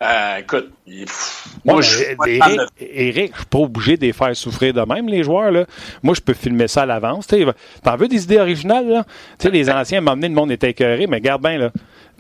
Euh, 0.02 0.38
écoute, 0.38 0.72
pff, 0.86 1.48
Moi, 1.66 1.74
moi, 1.76 1.82
je 1.82 1.90
suis 1.98 2.16
pas 2.16 2.24
fan 2.26 2.32
Eric, 2.56 2.58
de- 2.58 2.86
Eric, 2.86 3.32
je 3.34 3.38
suis 3.40 3.46
pas 3.48 3.58
obligé 3.60 3.98
de 3.98 4.02
les 4.06 4.14
faire 4.14 4.34
souffrir 4.36 4.74
de 4.74 4.82
même, 4.82 5.10
les 5.10 5.24
joueurs. 5.24 5.52
Là. 5.52 5.66
Moi, 6.04 6.14
je 6.16 6.22
peux 6.22 6.34
filmer 6.34 6.70
ça 6.70 6.84
à 6.84 6.86
l'avance. 6.86 7.28
T'en 7.28 7.96
veux 7.98 8.08
des 8.08 8.24
idées 8.24 8.38
originales? 8.40 8.88
Là? 8.88 9.04
Tu 9.38 9.48
sais, 9.48 9.50
les 9.52 9.70
anciens 9.70 10.00
m'emmenaient, 10.00 10.30
le 10.30 10.36
monde 10.36 10.52
était 10.52 10.70
écœuré, 10.70 11.06
mais 11.08 11.20
garde 11.20 11.42
bien, 11.42 11.58
là. 11.58 11.72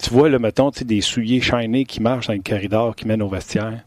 Tu 0.01 0.09
vois, 0.09 0.27
là, 0.29 0.39
mettons, 0.39 0.71
des 0.81 0.99
souliers 1.01 1.39
chaînés 1.41 1.85
qui 1.85 2.01
marchent 2.01 2.27
dans 2.27 2.33
le 2.33 2.41
corridor 2.47 2.95
qui 2.95 3.07
mène 3.07 3.21
au 3.21 3.29
vestiaire. 3.29 3.79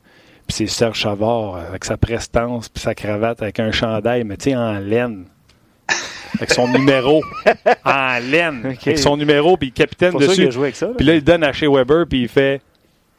Puis 0.46 0.56
c'est 0.56 0.66
Serge 0.66 0.98
Chavard 0.98 1.56
euh, 1.56 1.68
avec 1.68 1.84
sa 1.84 1.96
prestance 1.98 2.68
puis 2.70 2.82
sa 2.82 2.94
cravate 2.94 3.42
avec 3.42 3.60
un 3.60 3.72
chandail, 3.72 4.24
mais 4.24 4.36
tu 4.38 4.50
sais, 4.50 4.56
en 4.56 4.78
laine. 4.78 5.26
Avec 6.36 6.50
son 6.50 6.66
numéro. 6.72 7.22
En 7.84 8.18
laine. 8.22 8.62
Avec 8.64 8.98
son 8.98 9.18
numéro, 9.18 9.56
puis 9.58 9.68
le 9.68 9.74
capitaine 9.74 10.12
C'est 10.12 10.18
pour 10.18 10.22
ça 10.22 10.34
qu'il 10.34 10.46
dessus. 10.46 10.48
a 10.48 10.50
joué 10.50 10.62
avec 10.64 10.76
ça. 10.76 10.86
là. 10.86 10.92
Puis 10.96 11.06
là, 11.06 11.14
il 11.14 11.22
donne 11.22 11.44
à 11.44 11.52
Shea 11.52 11.68
Weber, 11.70 12.06
puis 12.08 12.22
il 12.22 12.28
fait... 12.28 12.62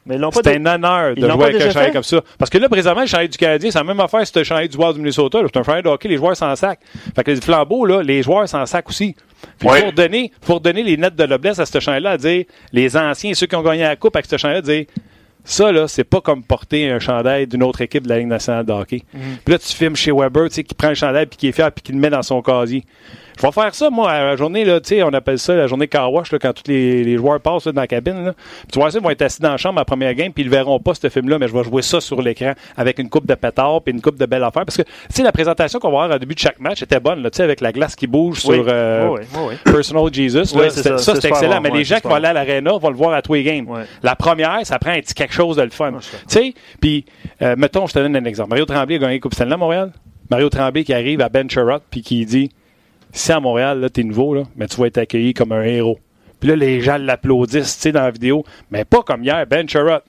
Mais 0.06 0.16
ils 0.16 0.20
l'ont 0.20 0.30
pas 0.30 0.40
C'est 0.44 0.56
un 0.56 0.66
honneur 0.66 1.14
de 1.14 1.20
jouer 1.20 1.28
pas 1.38 1.44
avec 1.46 1.62
un 1.62 1.70
chandail 1.70 1.92
comme 1.92 2.02
ça. 2.02 2.20
Parce 2.38 2.50
que 2.50 2.58
là, 2.58 2.68
présentement, 2.68 3.00
le 3.02 3.06
chandail 3.06 3.28
du 3.28 3.38
Canadien, 3.38 3.70
c'est 3.70 3.78
la 3.78 3.84
même 3.84 4.00
affaire 4.00 4.26
si 4.26 4.32
tu 4.32 4.38
le 4.38 4.44
chandail 4.44 4.68
du 4.68 4.76
Wild 4.76 4.94
du 4.94 5.00
Minnesota. 5.00 5.38
C'est 5.44 5.56
un 5.58 5.62
chandail 5.62 5.82
de 5.82 5.88
hockey, 5.88 6.08
les 6.08 6.16
joueurs 6.16 6.36
s'en 6.36 6.54
sac. 6.56 6.78
Fait 7.16 7.24
que 7.24 7.30
les 7.30 7.40
flambeaux, 7.40 7.86
là, 7.86 8.02
les 8.02 8.22
joueurs 8.22 8.48
s'en 8.48 8.66
sac 8.66 8.88
aussi. 8.88 9.16
Puis 9.58 9.68
Ouais. 9.68 9.82
pour 9.82 9.92
donner, 9.92 10.32
pour 10.42 10.60
donner 10.60 10.82
les 10.82 10.96
notes 10.96 11.16
de 11.16 11.26
noblesse 11.26 11.58
à 11.58 11.66
ce 11.66 11.80
chandail-là, 11.80 12.10
à 12.12 12.16
dire 12.18 12.44
les 12.72 12.96
anciens 12.96 13.32
ceux 13.34 13.46
qui 13.46 13.56
ont 13.56 13.62
gagné 13.62 13.82
la 13.82 13.96
coupe 13.96 14.14
avec 14.16 14.26
ce 14.26 14.36
chandail-là, 14.36 14.62
dire 14.62 14.84
ça, 15.46 15.70
là, 15.72 15.86
c'est 15.88 16.04
pas 16.04 16.20
comme 16.22 16.42
porter 16.42 16.90
un 16.90 16.98
chandail 16.98 17.46
d'une 17.46 17.62
autre 17.62 17.82
équipe 17.82 18.04
de 18.04 18.08
la 18.08 18.18
Ligue 18.18 18.28
nationale 18.28 18.64
de 18.64 18.72
hockey. 18.72 19.02
Mhm. 19.12 19.20
Puis 19.44 19.52
là, 19.52 19.58
tu 19.58 19.68
filmes 19.74 19.96
chez 19.96 20.10
Weber, 20.12 20.48
tu 20.48 20.54
sais, 20.54 20.64
qui 20.64 20.74
prend 20.74 20.88
le 20.88 20.94
chandail 20.94 21.26
puis 21.26 21.36
qui 21.36 21.48
est 21.48 21.52
fier 21.52 21.70
puis 21.70 21.82
qui 21.82 21.92
le 21.92 21.98
met 21.98 22.08
dans 22.10 22.22
son 22.22 22.40
casier. 22.40 22.84
Je 23.36 23.42
vais 23.42 23.52
faire 23.52 23.74
ça, 23.74 23.90
moi, 23.90 24.10
à 24.12 24.24
la 24.24 24.36
journée, 24.36 24.64
là, 24.64 24.80
tu 24.80 24.90
sais, 24.90 25.02
on 25.02 25.12
appelle 25.12 25.38
ça 25.38 25.54
la 25.54 25.66
journée 25.66 25.88
car 25.88 26.12
wash, 26.12 26.30
là, 26.30 26.38
quand 26.38 26.52
tous 26.52 26.70
les, 26.70 27.02
les 27.02 27.16
joueurs 27.16 27.40
passent 27.40 27.66
là, 27.66 27.72
dans 27.72 27.80
la 27.80 27.86
cabine. 27.88 28.24
Là. 28.26 28.32
Puis 28.32 28.68
tu 28.72 28.78
vois 28.78 28.90
ça, 28.90 28.98
ils 28.98 29.02
vont 29.04 29.10
être 29.10 29.22
assis 29.22 29.40
dans 29.42 29.50
la 29.50 29.56
chambre 29.56 29.78
à 29.78 29.80
la 29.80 29.84
première 29.84 30.14
game, 30.14 30.32
puis 30.32 30.44
ils 30.44 30.46
ne 30.46 30.52
verront 30.52 30.78
pas 30.78 30.94
ce 30.94 31.08
film-là, 31.08 31.38
mais 31.38 31.48
je 31.48 31.52
vais 31.52 31.64
jouer 31.64 31.82
ça 31.82 32.00
sur 32.00 32.22
l'écran 32.22 32.52
avec 32.76 32.98
une 33.00 33.08
coupe 33.08 33.26
de 33.26 33.34
pétard 33.34 33.82
puis 33.82 33.92
une 33.92 34.00
coupe 34.00 34.16
de 34.18 34.26
belles 34.26 34.44
affaires. 34.44 34.64
Parce 34.64 34.76
que, 34.76 34.82
tu 34.82 34.88
sais, 35.10 35.22
la 35.24 35.32
présentation 35.32 35.78
qu'on 35.80 35.90
va 35.90 36.04
avoir 36.04 36.16
au 36.16 36.18
début 36.20 36.34
de 36.34 36.38
chaque 36.40 36.60
match 36.60 36.82
était 36.82 37.00
bonne, 37.00 37.22
là, 37.22 37.30
tu 37.30 37.38
sais, 37.38 37.42
avec 37.42 37.60
la 37.60 37.72
glace 37.72 37.96
qui 37.96 38.06
bouge 38.06 38.40
Oui. 38.46 38.54
sur 38.56 38.64
euh, 38.68 39.08
Oui, 39.08 39.20
oui, 39.34 39.40
oui. 39.48 39.54
Personal 39.72 40.14
Jesus. 40.14 40.38
Là. 40.56 40.70
C'était- 40.70 40.90
ça, 40.90 40.98
ça, 40.98 41.14
super 41.16 41.30
excellent. 41.30 41.56
bon, 41.56 41.60
mais 41.62 41.70
ouais, 41.72 41.78
les 41.78 41.84
gens 41.84 41.96
qui 42.00 42.06
vont 42.08 42.14
aller 42.14 42.26
à 42.28 42.32
l'aréna 42.32 42.72
vont 42.78 42.88
le 42.90 42.96
voir 42.96 43.14
à 43.14 43.22
tous 43.22 43.34
les 43.34 43.42
games. 43.42 43.68
Ouais. 43.68 43.82
La 44.02 44.14
première, 44.14 44.60
ça 44.64 44.78
prend 44.78 44.92
un 44.92 45.00
petit 45.00 45.14
quelque 45.14 45.34
chose 45.34 45.56
de 45.56 45.62
le 45.62 45.70
fun. 45.70 45.92
Ouais. 45.92 45.98
Tu 46.00 46.16
sais, 46.28 46.54
puis, 46.80 47.04
euh, 47.42 47.56
mettons, 47.58 47.86
je 47.86 47.94
te 47.94 47.98
donne 47.98 48.14
un 48.16 48.24
exemple. 48.26 48.50
Mario 48.50 48.64
Tremblay 48.64 48.94
a 48.96 48.98
gagné 48.98 49.14
la 49.14 49.20
Coupe 49.20 49.34
Stanley 49.34 49.54
à 49.54 49.56
Montréal. 49.56 49.92
Mario 50.30 50.48
Tremblay 50.48 50.84
qui 50.84 50.94
arrive 50.94 51.20
à 51.20 51.28
Ben 51.28 51.50
Sherrod 51.50 51.82
puis 51.90 52.00
qui 52.02 52.24
dit 52.24 52.50
Si 53.16 53.30
à 53.30 53.38
Montréal, 53.38 53.80
là, 53.80 53.88
t'es 53.88 54.02
nouveau, 54.02 54.34
là, 54.34 54.42
mais 54.56 54.66
tu 54.66 54.76
vas 54.76 54.86
être 54.88 54.98
accueilli 54.98 55.34
comme 55.34 55.52
un 55.52 55.62
héros. 55.62 55.98
Puis 56.40 56.48
là, 56.48 56.56
les 56.56 56.80
gens 56.80 56.98
l'applaudissent, 56.98 57.76
tu 57.76 57.82
sais, 57.82 57.92
dans 57.92 58.02
la 58.02 58.10
vidéo, 58.10 58.44
mais 58.70 58.84
pas 58.84 59.02
comme 59.02 59.22
hier, 59.22 59.46
Ben 59.46 59.68
Sherrod. 59.68 60.02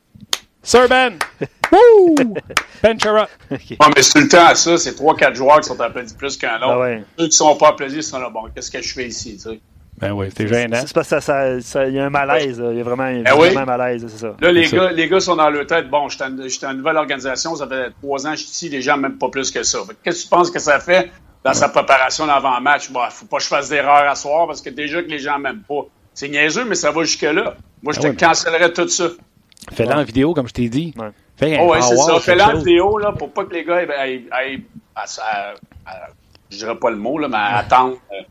Sir 0.63 0.89
Ben! 0.89 1.13
Woo! 1.71 2.15
Ben 2.81 2.99
Sherrod. 2.99 3.27
Ah, 3.79 3.89
mais 3.95 4.01
c'est 4.01 4.13
tout 4.13 4.25
le 4.25 4.27
temps 4.27 4.47
à 4.47 4.55
ça. 4.55 4.77
C'est 4.77 4.95
trois, 4.95 5.15
quatre 5.15 5.35
joueurs 5.35 5.59
qui 5.59 5.67
sont 5.67 5.79
applaudis 5.79 6.15
plus 6.15 6.35
qu'un 6.35 6.55
autre. 6.57 6.65
Ah 6.67 6.79
ouais. 6.79 7.03
Ceux 7.19 7.27
qui 7.27 7.35
sont 7.35 7.55
pas 7.55 7.69
applaudis 7.69 8.01
sont 8.01 8.17
là. 8.19 8.29
Bon, 8.31 8.41
qu'est-ce 8.53 8.71
que 8.71 8.81
je 8.81 8.93
fais 8.93 9.05
ici, 9.05 9.35
tu 9.35 9.51
sais? 9.51 9.59
Ben 9.97 10.11
oui, 10.11 10.27
c'est 10.35 10.47
gênant. 10.47 10.81
C'est 10.85 10.93
parce 10.93 11.07
que 11.07 11.21
ça, 11.21 11.21
ça, 11.21 11.61
ça- 11.61 11.87
il 11.87 11.93
y 11.93 11.99
a 11.99 12.05
un 12.07 12.09
malaise. 12.09 12.59
là. 12.59 12.71
Il 12.71 12.77
y 12.77 12.81
a 12.81 12.83
vraiment, 12.83 13.07
il 13.07 13.17
y 13.17 13.19
a 13.19 13.23
Ben 13.23 13.39
oui. 13.39 13.55
un 13.55 13.65
malaise, 13.65 14.05
c'est 14.09 14.17
ça. 14.17 14.35
Là, 14.41 14.51
les 14.51 14.65
C'est 14.65 14.75
gars, 14.75 14.91
les 14.91 15.07
gars 15.07 15.19
sont 15.21 15.35
dans 15.37 15.49
leur 15.49 15.65
tête. 15.67 15.89
Bon, 15.89 16.09
j'étais 16.09 16.25
une, 16.25 16.77
nouvelle 16.77 16.97
organisation. 16.97 17.55
Ça 17.55 17.65
fait 17.67 17.91
trois 18.01 18.27
ans 18.27 18.31
que 18.31 18.37
je 18.37 18.41
suis 18.41 18.51
ici. 18.51 18.69
Les 18.69 18.81
gens 18.81 18.97
même 18.97 19.17
pas 19.17 19.29
plus 19.29 19.51
que 19.51 19.63
ça. 19.63 19.77
Qu'est-ce 20.03 20.17
que 20.17 20.23
tu 20.23 20.29
penses 20.29 20.51
que 20.51 20.59
ça 20.59 20.79
fait? 20.79 21.11
Dans 21.45 21.53
sa 21.53 21.69
préparation 21.69 22.25
d'avant-match? 22.27 22.89
Bon, 22.91 22.99
faut 23.09 23.25
pas 23.27 23.37
que 23.37 23.43
je 23.43 23.47
fasse 23.47 23.69
d'erreur 23.69 24.09
à 24.09 24.15
soir 24.15 24.47
parce 24.47 24.61
que 24.61 24.69
déjà 24.69 25.01
que 25.01 25.07
les 25.07 25.19
gens 25.19 25.39
m'aiment 25.39 25.63
pas. 25.67 25.85
C'est 26.13 26.27
niaiseux, 26.27 26.65
mais 26.65 26.75
ça 26.75 26.91
va 26.91 27.03
jusque-là. 27.03 27.55
Moi, 27.83 27.93
je 27.93 27.99
Ah 27.99 28.01
te 28.01 28.07
ouais, 28.07 28.09
mais- 28.11 28.15
cancellerais 28.27 28.73
tout 28.73 28.87
ça. 28.89 29.09
Fais-le 29.71 29.93
en 29.93 30.03
vidéo, 30.03 30.33
comme 30.33 30.47
je 30.47 30.53
t'ai 30.53 30.69
dit. 30.69 30.93
Ouais. 30.97 31.07
Fais 31.37 31.57
un 31.57 31.61
Oh, 31.63 31.71
ouais, 31.71 31.81
c'est 31.81 31.95
ça. 31.97 32.19
Fais-le 32.19 32.41
en 32.41 32.57
vidéo, 32.57 32.97
là, 32.97 33.11
pour 33.11 33.31
pas 33.31 33.45
que 33.45 33.53
les 33.53 33.63
gars 33.63 33.81
aient- 33.83 34.19
aient- 34.19 34.61
à- 34.95 35.03
à- 35.21 35.53
à- 35.85 36.07
je 36.49 36.57
dirais 36.57 36.75
pas 36.75 36.89
le 36.89 36.95
mot, 36.97 37.17
là, 37.17 37.27
mais 37.27 37.37
attendre. 37.37 37.97
euh, 38.11 38.21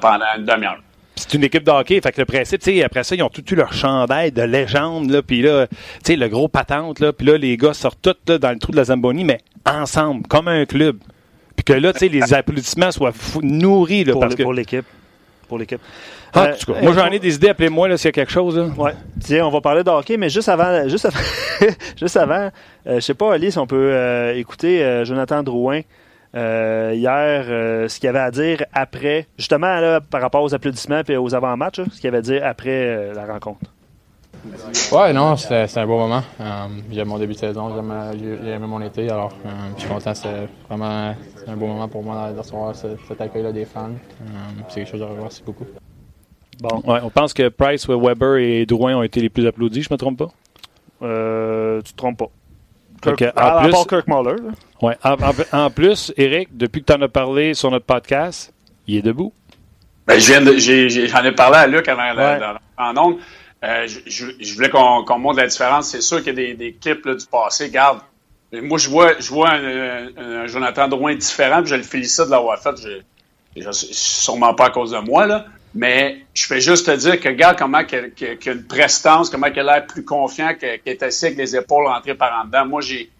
pendant, 0.00 0.24
une 0.38 0.44
demi-heure. 0.44 0.78
C'est 1.16 1.34
une 1.34 1.44
équipe 1.44 1.64
de 1.64 1.70
hockey. 1.70 2.00
Fait 2.00 2.12
que 2.12 2.20
le 2.20 2.24
principe, 2.26 2.60
tu 2.62 2.74
sais, 2.76 2.82
après 2.84 3.04
ça, 3.04 3.14
ils 3.14 3.22
ont 3.22 3.28
tout 3.28 3.44
eu 3.50 3.54
leur 3.54 3.72
chandail 3.72 4.32
de 4.32 4.42
légende, 4.42 5.10
là, 5.10 5.22
puis 5.22 5.40
là, 5.42 5.66
tu 5.66 5.76
sais, 6.04 6.16
le 6.16 6.28
gros 6.28 6.48
patente, 6.48 7.00
là, 7.00 7.12
puis 7.12 7.26
là, 7.26 7.36
les 7.38 7.56
gars 7.56 7.72
sortent 7.74 8.00
tous 8.02 8.16
là, 8.32 8.38
dans 8.38 8.50
le 8.50 8.58
trou 8.58 8.72
de 8.72 8.76
la 8.76 8.84
Zamboni, 8.84 9.24
mais 9.24 9.38
ensemble, 9.66 10.26
comme 10.28 10.48
un 10.48 10.64
club. 10.66 10.98
Puis 11.56 11.64
que 11.64 11.72
là, 11.72 11.92
tu 11.92 12.00
sais, 12.00 12.08
les 12.08 12.34
applaudissements 12.34 12.90
soient 12.90 13.12
nourris, 13.42 14.04
là, 14.04 14.12
pour 14.12 14.20
parce 14.20 14.34
que... 14.34 14.42
Pour 14.42 14.52
l'équipe. 14.52 14.84
Pour 15.48 15.58
l'équipe. 15.58 15.80
Ah, 16.34 16.50
euh, 16.68 16.74
moi, 16.82 16.92
j'en 16.92 17.06
ai 17.06 17.18
des 17.18 17.34
idées. 17.34 17.48
Appelez-moi 17.48 17.96
s'il 17.96 18.06
y 18.06 18.08
a 18.08 18.12
quelque 18.12 18.32
chose. 18.32 18.58
Là. 18.58 18.66
Ouais. 18.76 18.92
Tiens, 19.20 19.46
on 19.46 19.50
va 19.50 19.60
parler 19.60 19.82
de 19.82 19.90
hockey, 19.90 20.16
mais 20.16 20.28
juste 20.28 20.48
avant, 20.48 20.86
juste 20.88 21.06
avant, 21.06 21.18
juste 21.98 22.16
avant 22.16 22.50
euh, 22.86 22.96
je 22.96 23.00
sais 23.00 23.14
pas, 23.14 23.34
Alice, 23.34 23.56
on 23.56 23.66
peut 23.66 23.90
euh, 23.92 24.34
écouter 24.36 25.02
Jonathan 25.04 25.42
Drouin 25.42 25.80
hier, 26.34 27.44
ce 27.88 27.98
qu'il 27.98 28.08
avait 28.08 28.18
à 28.18 28.30
dire 28.30 28.64
après, 28.72 29.26
justement, 29.38 29.80
là, 29.80 30.00
par 30.00 30.20
rapport 30.20 30.42
aux 30.42 30.54
applaudissements 30.54 31.02
et 31.08 31.16
aux 31.16 31.34
avant-matchs, 31.34 31.80
ce 31.92 32.00
qu'il 32.00 32.08
avait 32.08 32.18
à 32.18 32.22
dire 32.22 32.42
après 32.44 33.14
la 33.14 33.24
rencontre. 33.24 33.70
Ouais, 34.92 35.12
non, 35.12 35.36
c'était 35.36 35.66
un 35.78 35.86
beau 35.86 35.98
moment. 35.98 36.22
j'aime 36.90 37.08
mon 37.08 37.18
début 37.18 37.34
de 37.34 37.38
saison, 37.38 37.72
j'ai 37.72 38.50
aimé 38.50 38.66
mon 38.66 38.80
été, 38.80 39.10
alors 39.10 39.32
je 39.74 39.80
suis 39.80 39.88
content. 39.88 40.14
C'est 40.14 40.48
vraiment 40.68 41.14
un 41.46 41.56
beau 41.56 41.66
moment 41.66 41.88
pour 41.88 42.02
moi 42.02 42.32
de 42.32 42.38
recevoir 42.38 42.74
cet 42.74 43.20
accueil-là 43.20 43.52
des 43.52 43.64
fans. 43.64 43.90
c'est 44.68 44.80
quelque 44.80 44.90
chose 44.90 45.02
à 45.02 45.06
revoir, 45.06 45.30
beaucoup. 45.44 45.66
Bon. 46.60 46.82
Ouais, 46.86 47.00
on 47.02 47.10
pense 47.10 47.34
que 47.34 47.48
Price, 47.48 47.86
Weber 47.86 48.36
et 48.36 48.64
Drouin 48.66 48.96
ont 48.96 49.02
été 49.02 49.20
les 49.20 49.28
plus 49.28 49.46
applaudis, 49.46 49.82
je 49.82 49.92
me 49.92 49.98
trompe 49.98 50.18
pas? 50.18 50.28
Euh, 51.02 51.82
tu 51.82 51.92
te 51.92 51.96
trompes 51.98 52.18
pas. 52.18 52.30
Kirk, 53.02 53.22
en 53.36 53.40
à, 53.40 53.62
plus, 53.62 53.72
Kirk 53.88 54.08
Muller. 54.08 54.36
Ouais, 54.80 54.96
en, 55.52 55.70
plus, 55.70 56.12
Eric, 56.16 56.56
depuis 56.56 56.82
que 56.82 56.92
tu 56.92 56.98
en 56.98 57.02
as 57.02 57.08
parlé 57.08 57.52
sur 57.52 57.70
notre 57.70 57.84
podcast, 57.84 58.52
il 58.86 58.96
est 58.96 59.02
debout. 59.02 59.32
Ben, 60.06 60.18
j'en 60.18 61.24
ai, 61.24 61.32
parlé 61.32 61.56
à 61.56 61.66
Luc 61.66 61.88
avant, 61.88 62.16
ouais. 62.16 62.40
en 62.78 62.96
ondes. 62.96 63.16
Euh, 63.64 63.86
je, 63.86 64.54
voulais 64.54 64.70
qu'on 64.70 65.18
montre 65.18 65.38
la 65.38 65.46
différence. 65.46 65.88
C'est 65.88 66.02
sûr 66.02 66.18
qu'il 66.18 66.26
y 66.28 66.30
a 66.30 66.32
des, 66.34 66.54
des 66.54 66.72
clips 66.74 67.04
là, 67.06 67.14
du 67.14 67.26
passé. 67.26 67.70
Garde, 67.70 68.00
moi, 68.52 68.78
je 68.78 68.88
vois, 68.88 69.18
je 69.18 69.28
vois 69.28 69.50
un, 69.50 70.46
Jonathan 70.46 70.88
Drouin 70.88 71.14
différent, 71.14 71.64
je 71.64 71.74
le 71.74 71.82
félicite 71.82 72.26
de 72.26 72.30
l'avoir 72.30 72.58
fait. 72.58 72.76
Je, 72.76 73.60
je, 73.60 73.70
sûrement 73.72 74.54
pas 74.54 74.66
à 74.66 74.70
cause 74.70 74.92
de 74.92 74.98
moi, 74.98 75.26
là. 75.26 75.46
Mais 75.74 76.24
je 76.32 76.46
fais 76.46 76.60
juste 76.60 76.86
te 76.86 76.96
dire 76.96 77.20
que 77.20 77.28
regarde 77.28 77.58
comment 77.58 77.80
il 77.80 78.12
y 78.18 78.48
a 78.48 78.52
une 78.52 78.66
prestance, 78.66 79.28
comment 79.28 79.48
il 79.48 79.58
a 79.60 79.62
l'air 79.62 79.86
plus 79.86 80.04
confiant, 80.04 80.54
qu'il 80.54 80.80
est 80.86 81.02
assis 81.02 81.26
avec 81.26 81.38
les 81.38 81.54
épaules 81.54 81.86
rentrées 81.86 82.14
par 82.14 82.40
en 82.40 82.46
dedans. 82.46 82.64
Moi, 82.64 82.80
j'ai, 82.80 83.10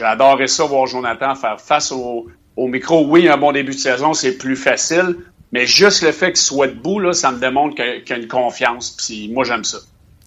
adoré 0.00 0.46
ça, 0.46 0.64
voir 0.64 0.86
Jonathan 0.86 1.34
faire 1.34 1.60
face 1.60 1.90
au, 1.90 2.28
micro. 2.56 3.04
Oui, 3.06 3.28
un 3.28 3.36
bon 3.36 3.50
début 3.50 3.72
de 3.72 3.78
saison, 3.78 4.14
c'est 4.14 4.38
plus 4.38 4.54
facile, 4.54 5.16
mais 5.54 5.66
juste 5.66 6.02
le 6.02 6.12
fait 6.12 6.32
qu'il 6.32 6.36
soit 6.36 6.68
debout, 6.68 7.00
là, 7.00 7.14
ça 7.14 7.32
me 7.32 7.40
démontre 7.40 7.76
qu'il 7.76 8.04
y 8.06 8.12
a 8.12 8.16
une 8.16 8.28
confiance. 8.28 8.90
Puis 8.90 9.30
moi, 9.32 9.44
j'aime 9.44 9.64
ça. 9.64 9.78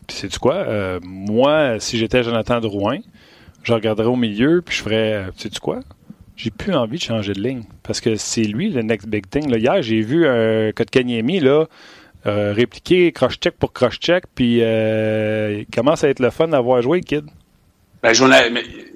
Puis 0.08 0.18
sais-tu 0.18 0.40
quoi? 0.40 0.56
Euh, 0.56 1.00
moi, 1.04 1.80
si 1.80 2.00
j'étais 2.00 2.24
Jonathan 2.24 2.60
Drouin, 2.60 2.98
je 3.62 3.74
regarderais 3.74 4.08
au 4.08 4.16
milieu, 4.16 4.64
puis 4.66 4.76
je 4.76 4.82
ferais, 4.82 5.14
euh, 5.14 5.32
sais-tu 5.38 5.60
quoi? 5.60 5.82
j'ai 6.38 6.52
plus 6.52 6.74
envie 6.74 6.98
de 6.98 7.04
changer 7.04 7.34
de 7.34 7.42
ligne 7.42 7.64
parce 7.84 8.00
que 8.00 8.16
c'est 8.16 8.44
lui 8.44 8.70
le 8.70 8.84
next 8.84 9.10
big 9.10 9.28
thing. 9.28 9.50
Là, 9.50 9.58
hier, 9.58 9.82
j'ai 9.82 10.02
vu 10.02 10.28
un 10.28 10.72
Kotkaniemi 10.72 11.40
là 11.40 11.66
euh, 12.26 12.54
répliquer 12.54 13.12
cross-check 13.12 13.58
pour 13.58 13.74
cross-check, 13.74 14.26
puis 14.36 14.60
euh, 14.62 15.60
il 15.60 15.66
commence 15.68 16.04
à 16.04 16.10
être 16.10 16.20
le 16.20 16.30
fun 16.30 16.48
d'avoir 16.48 16.82
joué, 16.82 17.02
kid. 17.02 17.26
Ben, 18.04 18.14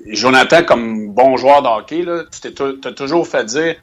Jonathan, 0.07 0.63
comme 0.63 1.13
bon 1.13 1.37
joueur 1.37 1.61
de 1.61 1.67
hockey, 1.67 2.05
tu 2.31 2.87
as 2.87 2.91
toujours 2.91 3.27
fait 3.27 3.45
dire, 3.45 3.75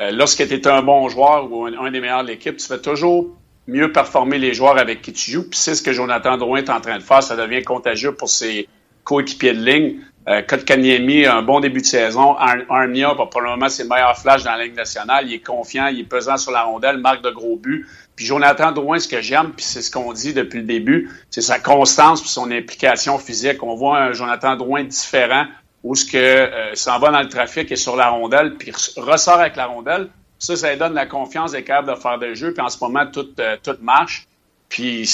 euh, 0.00 0.10
lorsque 0.10 0.46
tu 0.46 0.54
es 0.54 0.66
un 0.66 0.82
bon 0.82 1.08
joueur 1.08 1.50
ou 1.50 1.66
un, 1.66 1.90
des 1.90 2.00
meilleurs 2.00 2.22
de 2.22 2.28
l'équipe, 2.28 2.56
tu 2.56 2.66
fais 2.66 2.80
toujours 2.80 3.34
mieux 3.66 3.90
performer 3.92 4.38
les 4.38 4.54
joueurs 4.54 4.78
avec 4.78 5.02
qui 5.02 5.12
tu 5.12 5.30
joues. 5.30 5.48
Puis 5.48 5.58
c'est 5.58 5.74
ce 5.74 5.82
que 5.82 5.92
Jonathan 5.92 6.36
Drouin 6.36 6.58
est 6.58 6.70
en 6.70 6.80
train 6.80 6.98
de 6.98 7.02
faire. 7.02 7.22
Ça 7.22 7.36
devient 7.36 7.62
contagieux 7.62 8.14
pour 8.14 8.28
ses 8.28 8.68
coéquipiers 9.04 9.54
de 9.54 9.64
ligne. 9.64 9.96
Euh, 10.28 10.42
Kotkaniemi 10.42 11.24
a 11.24 11.36
un 11.36 11.42
bon 11.42 11.60
début 11.60 11.80
de 11.80 11.86
saison. 11.86 12.36
Armia 12.36 13.14
probablement 13.14 13.68
ses 13.68 13.84
meilleurs 13.84 14.18
flashs 14.18 14.42
dans 14.42 14.52
la 14.52 14.64
Ligue 14.64 14.74
nationale. 14.74 15.24
Il 15.28 15.34
est 15.34 15.40
confiant, 15.40 15.86
il 15.86 16.00
est 16.00 16.04
pesant 16.04 16.36
sur 16.36 16.50
la 16.50 16.64
rondelle, 16.64 16.98
marque 16.98 17.22
de 17.22 17.30
gros 17.30 17.56
buts. 17.56 17.86
Puis 18.16 18.26
Jonathan 18.26 18.72
Drouin, 18.72 18.98
ce 18.98 19.08
que 19.08 19.20
j'aime, 19.20 19.52
puis 19.54 19.64
c'est 19.64 19.82
ce 19.82 19.90
qu'on 19.90 20.12
dit 20.12 20.34
depuis 20.34 20.60
le 20.60 20.64
début, 20.64 21.10
c'est 21.30 21.42
sa 21.42 21.58
constance 21.58 22.20
puis 22.20 22.30
son 22.30 22.50
implication 22.50 23.18
physique. 23.18 23.62
On 23.62 23.76
voit 23.76 23.98
un 23.98 24.12
Jonathan 24.12 24.56
Drouin 24.56 24.84
différent 24.84 25.44
où 25.86 25.94
ce 25.94 26.04
que 26.04 26.16
euh, 26.16 26.74
s'en 26.74 26.98
va 26.98 27.12
dans 27.12 27.22
le 27.22 27.28
trafic 27.28 27.70
et 27.70 27.76
sur 27.76 27.94
la 27.94 28.08
rondelle, 28.08 28.54
puis 28.56 28.72
ressort 28.96 29.38
avec 29.38 29.54
la 29.54 29.66
rondelle. 29.66 30.08
Ça, 30.36 30.56
ça 30.56 30.72
lui 30.72 30.78
donne 30.78 30.94
la 30.94 31.06
confiance 31.06 31.52
des 31.52 31.62
capables 31.62 31.94
de 31.94 31.94
faire 31.94 32.18
des 32.18 32.34
jeux. 32.34 32.52
Puis 32.52 32.60
en 32.60 32.68
ce 32.68 32.78
moment, 32.82 33.06
tout, 33.06 33.28
euh, 33.38 33.56
tout 33.62 33.76
marche. 33.80 34.26
Puis 34.68 35.08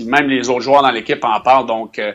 même 0.00 0.28
les 0.28 0.48
autres 0.48 0.62
joueurs 0.62 0.80
dans 0.80 0.90
l'équipe 0.90 1.22
en 1.22 1.40
parlent. 1.42 1.66
Donc, 1.66 1.98
euh, 1.98 2.14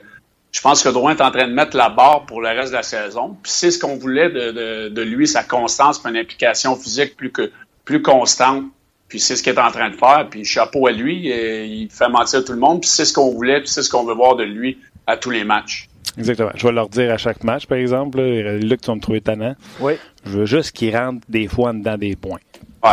je 0.51 0.59
pense 0.59 0.81
que 0.81 0.89
Drouin 0.89 1.15
est 1.15 1.21
en 1.21 1.29
train 1.29 1.47
de 1.47 1.53
mettre 1.53 1.77
la 1.77 1.89
barre 1.89 2.25
pour 2.25 2.41
le 2.41 2.49
reste 2.49 2.71
de 2.71 2.77
la 2.77 2.83
saison. 2.83 3.37
Puis 3.43 3.51
c'est 3.51 3.69
ce 3.69 3.77
qu'on 3.77 3.95
voulait 3.95 4.29
de, 4.29 5.01
lui, 5.03 5.27
sa 5.27 5.43
constance, 5.43 5.99
puis 5.99 6.09
une 6.09 6.17
implication 6.17 6.75
physique 6.75 7.15
plus 7.15 7.31
que 7.31 7.51
plus 7.85 8.01
constante. 8.01 8.63
Puis 9.07 9.19
c'est 9.19 9.35
ce 9.35 9.43
qu'il 9.43 9.53
est 9.53 9.59
en 9.59 9.71
train 9.71 9.91
de 9.91 9.95
faire. 9.95 10.27
Puis 10.31 10.45
chapeau 10.45 10.87
à 10.87 10.91
lui, 10.91 11.27
il 11.27 11.89
fait 11.91 12.09
mentir 12.09 12.43
tout 12.43 12.53
le 12.53 12.59
monde. 12.59 12.81
Puis 12.81 12.89
c'est 12.89 13.05
ce 13.05 13.13
qu'on 13.13 13.29
voulait, 13.29 13.59
puis 13.59 13.69
c'est 13.69 13.83
ce 13.83 13.89
qu'on 13.91 14.03
veut 14.03 14.15
voir 14.15 14.35
de 14.35 14.43
lui 14.43 14.79
à 15.05 15.15
tous 15.15 15.29
les 15.29 15.43
matchs. 15.43 15.88
Exactement. 16.17 16.51
Je 16.55 16.67
vais 16.67 16.73
leur 16.73 16.89
dire 16.89 17.11
à 17.11 17.17
chaque 17.17 17.43
match, 17.43 17.65
par 17.65 17.77
exemple, 17.77 18.19
Luc, 18.21 18.81
tu 18.81 18.87
vas 18.87 18.95
me 18.95 19.01
trouver 19.01 19.21
tannant. 19.21 19.55
Oui. 19.79 19.93
Je 20.25 20.39
veux 20.39 20.45
juste 20.45 20.71
qu'il 20.71 20.95
rentre 20.95 21.21
des 21.29 21.47
fois 21.47 21.73
dedans 21.73 21.97
des 21.97 22.15
points. 22.15 22.39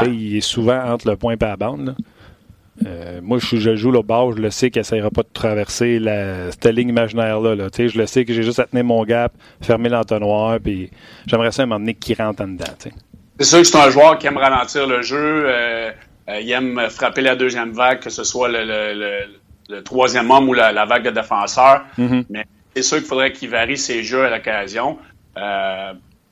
Il 0.04 0.36
est 0.36 0.40
souvent 0.40 0.80
entre 0.84 1.08
le 1.08 1.16
point 1.16 1.34
et 1.34 1.38
la 1.40 1.56
bande. 1.56 1.86
Là. 1.86 1.92
Euh, 2.84 3.20
moi, 3.22 3.38
je, 3.38 3.56
je, 3.56 3.74
joue 3.74 3.90
le 3.90 4.02
bas, 4.02 4.26
je 4.36 4.40
le 4.40 4.50
sais 4.50 4.70
qu'il 4.70 4.80
n'essayera 4.80 5.10
pas 5.10 5.22
de 5.22 5.28
traverser 5.32 5.98
la, 5.98 6.50
cette 6.50 6.66
ligne 6.66 6.90
imaginaire-là. 6.90 7.54
Là. 7.54 7.68
Je 7.74 7.98
le 7.98 8.06
sais 8.06 8.24
que 8.24 8.34
j'ai 8.34 8.42
juste 8.42 8.58
à 8.58 8.64
tenir 8.64 8.84
mon 8.84 9.02
gap, 9.04 9.32
fermer 9.62 9.88
l'entonnoir, 9.88 10.58
puis 10.62 10.90
j'aimerais 11.26 11.52
ça 11.52 11.62
un 11.62 11.66
moment 11.66 11.80
donné 11.80 11.94
qu'il 11.94 12.16
rentre 12.16 12.42
en 12.42 12.48
dedans. 12.48 12.64
C'est 13.38 13.44
sûr 13.44 13.58
que 13.60 13.64
c'est 13.64 13.78
un 13.78 13.90
joueur 13.90 14.18
qui 14.18 14.26
aime 14.26 14.36
ralentir 14.36 14.86
le 14.86 15.02
jeu, 15.02 15.44
euh, 15.46 15.90
euh, 16.28 16.40
il 16.40 16.50
aime 16.50 16.80
frapper 16.90 17.22
la 17.22 17.36
deuxième 17.36 17.72
vague, 17.72 18.00
que 18.00 18.10
ce 18.10 18.24
soit 18.24 18.48
le, 18.50 19.80
troisième 19.82 20.30
homme 20.30 20.48
ou 20.48 20.52
la, 20.52 20.84
vague 20.84 21.04
de 21.04 21.10
défenseurs. 21.10 21.82
Mm-hmm. 21.98 22.24
Mais 22.28 22.44
c'est 22.76 22.82
sûr 22.82 22.98
qu'il 22.98 23.06
faudrait 23.06 23.32
qu'il 23.32 23.48
varie 23.48 23.78
ses 23.78 24.02
jeux 24.02 24.24
à 24.24 24.30
l'occasion. 24.30 24.98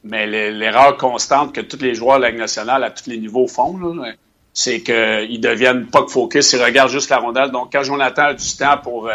mais 0.05 0.27
l'erreur 0.27 0.99
constante 0.99 1.55
que 1.55 1.63
tous 1.63 1.81
les 1.81 1.95
joueurs 1.95 2.19
de 2.19 2.23
la 2.23 2.31
Ligue 2.31 2.39
nationale 2.39 2.85
à 2.85 2.91
tous 2.91 3.09
les 3.09 3.17
niveaux 3.17 3.49
font, 3.49 3.79
c'est 4.53 4.83
qu'ils 4.83 5.41
deviennent 5.41 5.87
pas 5.87 6.03
que 6.03 6.11
focus, 6.11 6.53
ils 6.53 6.63
regardent 6.63 6.91
juste 6.91 7.11
la 7.11 7.19
rondelle. 7.19 7.51
Donc, 7.51 7.73
quand 7.73 7.83
Jonathan 7.83 8.23
a 8.23 8.35
du 8.35 8.57
temps 8.57 8.77
pour 8.83 9.09
euh, 9.09 9.13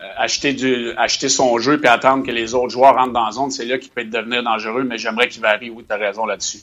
euh, 0.00 0.04
acheter, 0.16 1.28
son 1.28 1.58
jeu 1.58 1.78
puis 1.78 1.88
attendre 1.88 2.26
que 2.26 2.32
les 2.32 2.54
autres 2.54 2.70
joueurs 2.70 2.96
rentrent 2.96 3.12
dans 3.12 3.26
la 3.26 3.32
zone, 3.32 3.50
c'est 3.50 3.66
là 3.66 3.78
qu'il 3.78 3.90
peut 3.90 4.04
devenir 4.04 4.42
dangereux, 4.42 4.82
mais 4.82 4.98
j'aimerais 4.98 5.28
qu'il 5.28 5.40
varie. 5.42 5.70
Oui, 5.70 5.84
tu 5.86 5.94
as 5.94 5.98
raison 5.98 6.26
là-dessus. 6.26 6.62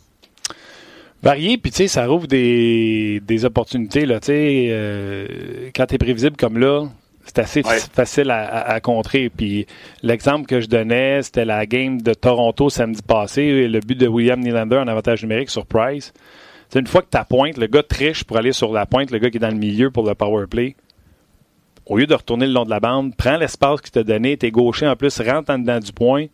Varier, 1.22 1.58
puis 1.58 1.72
tu 1.72 1.78
sais, 1.78 1.88
ça 1.88 2.08
rouvre 2.08 2.28
des, 2.28 3.46
opportunités. 3.46 4.06
Là, 4.06 4.20
euh, 4.28 5.70
quand 5.76 5.86
tu 5.86 5.96
es 5.96 5.98
prévisible 5.98 6.36
comme 6.36 6.58
là, 6.58 6.88
c'est 7.30 7.40
assez 7.40 7.64
facile 7.64 8.32
à, 8.32 8.80
contrer. 8.82 9.30
Puis 9.30 9.66
l'exemple 10.04 10.46
que 10.46 10.62
je 10.62 10.68
donnais, 10.68 11.24
c'était 11.24 11.46
la 11.46 11.66
game 11.66 12.02
de 12.02 12.14
Toronto 12.14 12.70
samedi 12.70 13.02
passé, 13.02 13.68
le 13.68 13.80
but 13.80 13.98
de 13.98 14.08
William 14.08 14.40
Nylander 14.40 14.78
en 14.78 14.88
avantage 14.88 15.24
numérique 15.24 15.50
sur 15.50 15.66
Price 15.66 16.14
une 16.76 16.88
fois 16.88 17.02
que 17.02 17.08
tu 17.10 17.24
pointe, 17.28 17.58
le 17.58 17.68
gars 17.68 17.84
triche 17.84 18.24
pour 18.24 18.38
aller 18.38 18.54
sur 18.54 18.72
la 18.72 18.86
pointe, 18.86 19.12
le 19.12 19.18
gars 19.18 19.30
qui 19.30 19.38
est 19.38 19.42
dans 19.42 19.50
le 19.50 19.56
milieu 19.56 19.90
pour 19.90 20.06
le 20.06 20.14
power 20.14 20.46
play. 20.48 20.76
Au 21.86 21.98
lieu 21.98 22.06
de 22.06 22.14
retourner 22.14 22.46
le 22.46 22.54
long 22.54 22.66
de 22.66 22.70
la 22.70 22.80
bande, 22.80 23.16
prends 23.16 23.38
l'espace 23.38 23.82
qu'il 23.82 23.92
t'a 23.92 24.04
donné, 24.04 24.38
t'es 24.38 24.52
gaucher 24.52 24.88
en 24.88 24.96
plus, 24.96 25.20
rentre 25.22 25.52
en 25.52 25.58
dedans 25.58 25.80
du 25.80 25.92
point. 25.92 26.28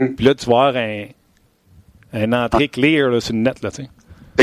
Mm. 0.00 0.14
Puis 0.14 0.24
là, 0.24 0.34
tu 0.34 0.46
vas 0.46 0.68
avoir 0.68 0.76
un, 0.76 1.04
un 2.12 2.32
entrée 2.32 2.68
clear 2.68 3.08
là, 3.08 3.20
sur 3.20 3.34
le 3.34 3.40
net. 3.40 3.62
Là, 3.62 3.70
tu 3.70 3.86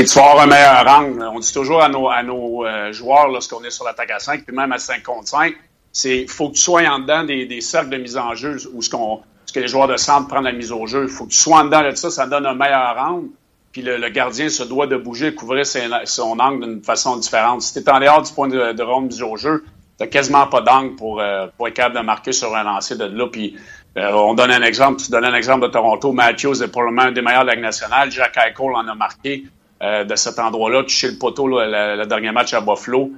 vas 0.04 0.30
avoir 0.30 0.40
un 0.40 0.46
meilleur 0.46 0.88
angle. 0.88 1.22
On 1.30 1.38
dit 1.38 1.52
toujours 1.52 1.82
à 1.82 1.90
nos, 1.90 2.08
à 2.08 2.22
nos 2.22 2.64
euh, 2.64 2.90
joueurs 2.92 3.28
lorsqu'on 3.28 3.62
est 3.64 3.70
sur 3.70 3.84
l'attaque 3.84 4.10
à 4.10 4.18
5, 4.18 4.44
puis 4.46 4.56
même 4.56 4.72
à 4.72 4.78
5 4.78 5.02
contre 5.02 5.28
5, 5.28 5.54
c'est 5.96 6.26
faut 6.26 6.50
que 6.50 6.56
tu 6.56 6.60
sois 6.60 6.82
en 6.82 6.98
dedans 6.98 7.24
des, 7.24 7.46
des 7.46 7.62
cercles 7.62 7.88
de 7.88 7.96
mise 7.96 8.18
en 8.18 8.34
jeu 8.34 8.58
où 8.74 8.82
ce, 8.82 8.90
qu'on, 8.90 9.20
ce 9.46 9.52
que 9.54 9.60
les 9.60 9.68
joueurs 9.68 9.88
de 9.88 9.96
centre 9.96 10.28
prennent 10.28 10.44
la 10.44 10.52
mise 10.52 10.70
au 10.70 10.86
jeu. 10.86 11.06
Faut 11.08 11.24
que 11.24 11.30
tu 11.30 11.38
sois 11.38 11.60
en 11.60 11.64
dedans 11.64 11.82
de 11.82 11.94
ça, 11.94 12.10
ça 12.10 12.26
donne 12.26 12.44
un 12.44 12.54
meilleur 12.54 12.96
angle 12.98 13.28
puis 13.72 13.80
le, 13.82 14.08
gardien 14.08 14.48
se 14.48 14.62
doit 14.62 14.86
de 14.86 14.96
bouger, 14.96 15.34
couvrir 15.34 15.66
son 15.66 16.38
angle 16.38 16.66
d'une 16.66 16.82
façon 16.82 17.18
différente. 17.18 17.60
Si 17.60 17.74
tu 17.74 17.80
es 17.80 17.90
en 17.90 18.00
dehors 18.00 18.22
du 18.22 18.32
point 18.32 18.48
de, 18.48 18.72
de 18.72 18.82
ronde 18.82 19.08
du 19.08 19.22
jeu, 19.36 19.64
tu 20.00 20.08
quasiment 20.08 20.46
pas 20.46 20.62
d'angle 20.62 20.96
pour, 20.96 21.20
euh, 21.20 21.46
pour 21.56 21.68
être 21.68 21.74
capable 21.74 21.96
de 21.96 22.00
marquer 22.00 22.32
sur 22.32 22.54
un 22.54 22.62
lancer 22.62 22.96
de 22.96 23.04
là. 23.04 23.26
Puis 23.26 23.54
euh, 23.98 24.12
on 24.12 24.34
donne 24.34 24.50
un 24.50 24.62
exemple, 24.62 25.02
tu 25.02 25.10
donnes 25.10 25.26
un 25.26 25.34
exemple 25.34 25.66
de 25.66 25.70
Toronto. 25.70 26.12
Matthews 26.12 26.62
est 26.62 26.68
probablement 26.68 27.02
un 27.02 27.12
des 27.12 27.20
meilleurs 27.20 27.42
de 27.42 27.48
la 27.48 27.54
Ligue 27.54 27.64
nationale. 27.64 28.10
Jack 28.10 28.36
Eichel 28.36 28.74
en 28.74 28.88
a 28.88 28.94
marqué 28.94 29.44
euh, 29.82 30.04
de 30.04 30.16
cet 30.16 30.38
endroit-là, 30.38 30.84
chez 30.86 31.10
le 31.10 31.18
poteau, 31.18 31.46
le, 31.46 32.04
dernier 32.06 32.32
match 32.32 32.54
à 32.54 32.62
Buffalo. 32.62 33.10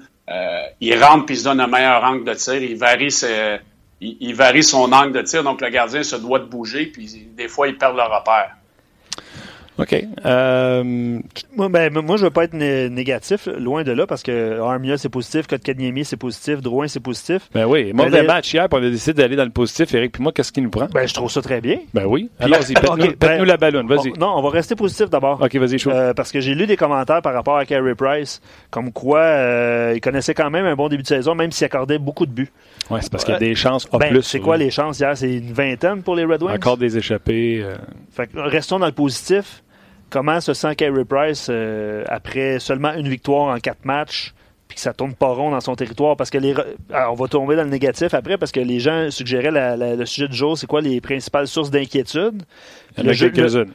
Il 0.81 1.03
rentre 1.03 1.27
puis 1.27 1.35
il 1.35 1.39
se 1.39 1.45
donne 1.45 1.61
un 1.61 1.67
meilleur 1.67 2.03
angle 2.05 2.25
de 2.25 2.35
tir. 2.35 2.63
Il 2.63 2.77
varie, 2.77 3.15
il, 4.01 4.17
il, 4.21 4.35
varie 4.35 4.63
son 4.63 4.93
angle 4.93 5.13
de 5.13 5.23
tir, 5.23 5.43
donc 5.43 5.61
le 5.61 5.71
gardien 5.71 6.03
se 6.03 6.17
doit 6.17 6.39
de 6.39 6.45
bouger, 6.45 6.87
puis 6.87 7.29
des 7.37 7.49
fois, 7.49 7.69
il 7.69 7.77
perd 7.77 7.97
le 7.97 8.03
repère. 8.03 8.57
OK. 9.79 10.05
Euh... 10.27 10.83
Moi, 11.57 11.69
ben, 11.69 11.93
moi, 12.01 12.17
je 12.17 12.25
veux 12.25 12.31
pas 12.31 12.45
être 12.45 12.55
négatif, 12.55 13.47
loin 13.59 13.85
de 13.85 13.93
là, 13.93 14.07
parce 14.07 14.23
que 14.23 14.61
Armia, 14.61 14.99
c'est 14.99 15.09
positif, 15.09 15.47
Kotkaniemi, 15.47 16.05
c'est 16.05 16.17
positif, 16.17 16.61
Drouin, 16.61 16.89
c'est 16.89 17.01
positif. 17.01 17.49
Ben 17.55 17.65
oui. 17.67 17.93
Mauvais 17.93 18.25
match 18.25 18.53
hier, 18.53 18.69
puis 18.69 18.81
on 18.81 18.85
a 18.85 18.91
décidé 18.91 19.23
d'aller 19.23 19.37
dans 19.37 19.45
le 19.45 19.51
positif, 19.51 19.95
Eric. 19.95 20.13
Puis 20.13 20.23
moi, 20.23 20.33
qu'est-ce 20.33 20.53
qui 20.53 20.61
nous 20.61 20.71
prend? 20.71 20.87
Ben, 20.87 21.07
je 21.07 21.15
trouve 21.15 21.31
ça 21.31 21.41
très 21.43 21.61
bien. 21.61 21.79
Ben 21.95 22.07
oui. 22.07 22.29
Allons-y, 22.41 22.75
pète-nous 22.75 23.15
ben, 23.21 23.45
la 23.45 23.57
ballonne, 23.57 23.87
vas-y. 23.87 24.13
non, 24.19 24.35
on 24.37 24.43
va 24.43 24.51
rester 24.51 24.75
positif 24.75 25.11
d'abord. 25.11 25.41
OK, 25.41 25.55
vas-y, 25.55 25.79
chaud. 25.79 25.91
Euh, 25.91 26.13
parce 26.13 26.33
que 26.33 26.41
j'ai 26.41 26.55
lu 26.55 26.67
des 26.67 26.77
commentaires 26.77 27.23
par 27.23 27.33
rapport 27.33 27.57
à 27.57 27.65
Carey 27.65 27.95
Price, 27.95 28.41
comme 28.71 28.93
quoi 28.93 29.21
euh, 29.21 29.93
il 29.95 30.01
connaissait 30.01 30.35
quand 30.35 30.51
même 30.51 30.67
un 30.67 30.75
bon 30.75 30.89
début 30.89 31.03
de 31.03 31.09
saison, 31.09 31.35
même 31.35 31.53
s'il 31.53 31.65
accordait 31.65 31.99
beaucoup 31.99 32.27
de 32.27 32.33
buts. 32.33 32.51
Oui, 32.91 32.99
c'est 33.03 33.13
parce 33.13 33.25
qu'il 33.25 33.35
y 33.35 33.37
a 33.37 33.41
des 33.41 33.55
chances 33.55 33.87
en 33.93 33.99
ben, 33.99 34.11
plus. 34.11 34.23
C'est 34.23 34.41
quoi 34.41 34.57
les 34.57 34.71
chances 34.71 34.99
hier? 34.99 35.17
C'est 35.17 35.35
une 35.35 35.53
vingtaine 35.53 36.03
pour 36.03 36.17
les 36.17 36.25
Red 36.25 36.43
Wings? 36.43 36.55
Encore 36.55 36.79
des 36.79 36.97
échappées. 36.97 37.61
Euh. 37.63 37.77
Fait 38.13 38.29
restons 38.35 38.79
dans 38.79 38.87
le 38.87 38.93
positif. 38.93 39.63
Comment 40.11 40.41
se 40.41 40.55
sent 40.55 40.75
Carey 40.77 41.05
Price 41.05 41.49
euh, 41.51 42.05
après 42.09 42.59
seulement 42.61 42.95
une 42.95 43.09
victoire 43.09 43.55
en 43.55 43.59
quatre 43.59 43.85
matchs? 43.85 44.35
puis 44.69 44.77
que 44.77 44.83
ça 44.83 44.93
tourne 44.93 45.15
pas 45.15 45.29
rond 45.29 45.51
dans 45.51 45.61
son 45.61 45.75
territoire? 45.75 46.17
Parce 46.17 46.31
que 46.31 46.39
les 46.39 46.55
on 46.93 47.15
va 47.15 47.27
tomber 47.27 47.57
dans 47.57 47.65
le 47.65 47.71
négatif 47.71 48.13
après 48.15 48.37
parce 48.37 48.53
que 48.53 48.61
les 48.61 48.79
gens 48.79 49.11
suggéraient 49.11 49.51
le 49.51 50.05
sujet 50.05 50.29
du 50.29 50.37
jour 50.37 50.57
c'est 50.57 50.67
quoi 50.67 50.83
les 50.83 51.01
principales 51.01 51.49
sources 51.49 51.71
d'inquiétude? 51.71 52.43
Le 53.03 53.13
jeu, 53.13 53.33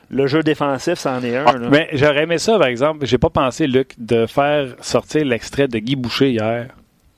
le, 0.09 0.27
jeu 0.27 0.43
défensif 0.43 0.99
c'en 0.99 1.23
est 1.23 1.35
un 1.35 1.45
ah, 1.47 1.53
mais 1.71 1.89
j'aurais 1.93 2.23
aimé 2.23 2.37
ça 2.37 2.59
par 2.59 2.67
exemple. 2.67 3.05
J'ai 3.05 3.17
pas 3.17 3.29
pensé 3.29 3.67
Luc 3.67 3.93
de 3.97 4.27
faire 4.27 4.75
sortir 4.81 5.25
l'extrait 5.25 5.67
de 5.67 5.79
Guy 5.79 5.95
Boucher 5.95 6.29
hier. 6.31 6.67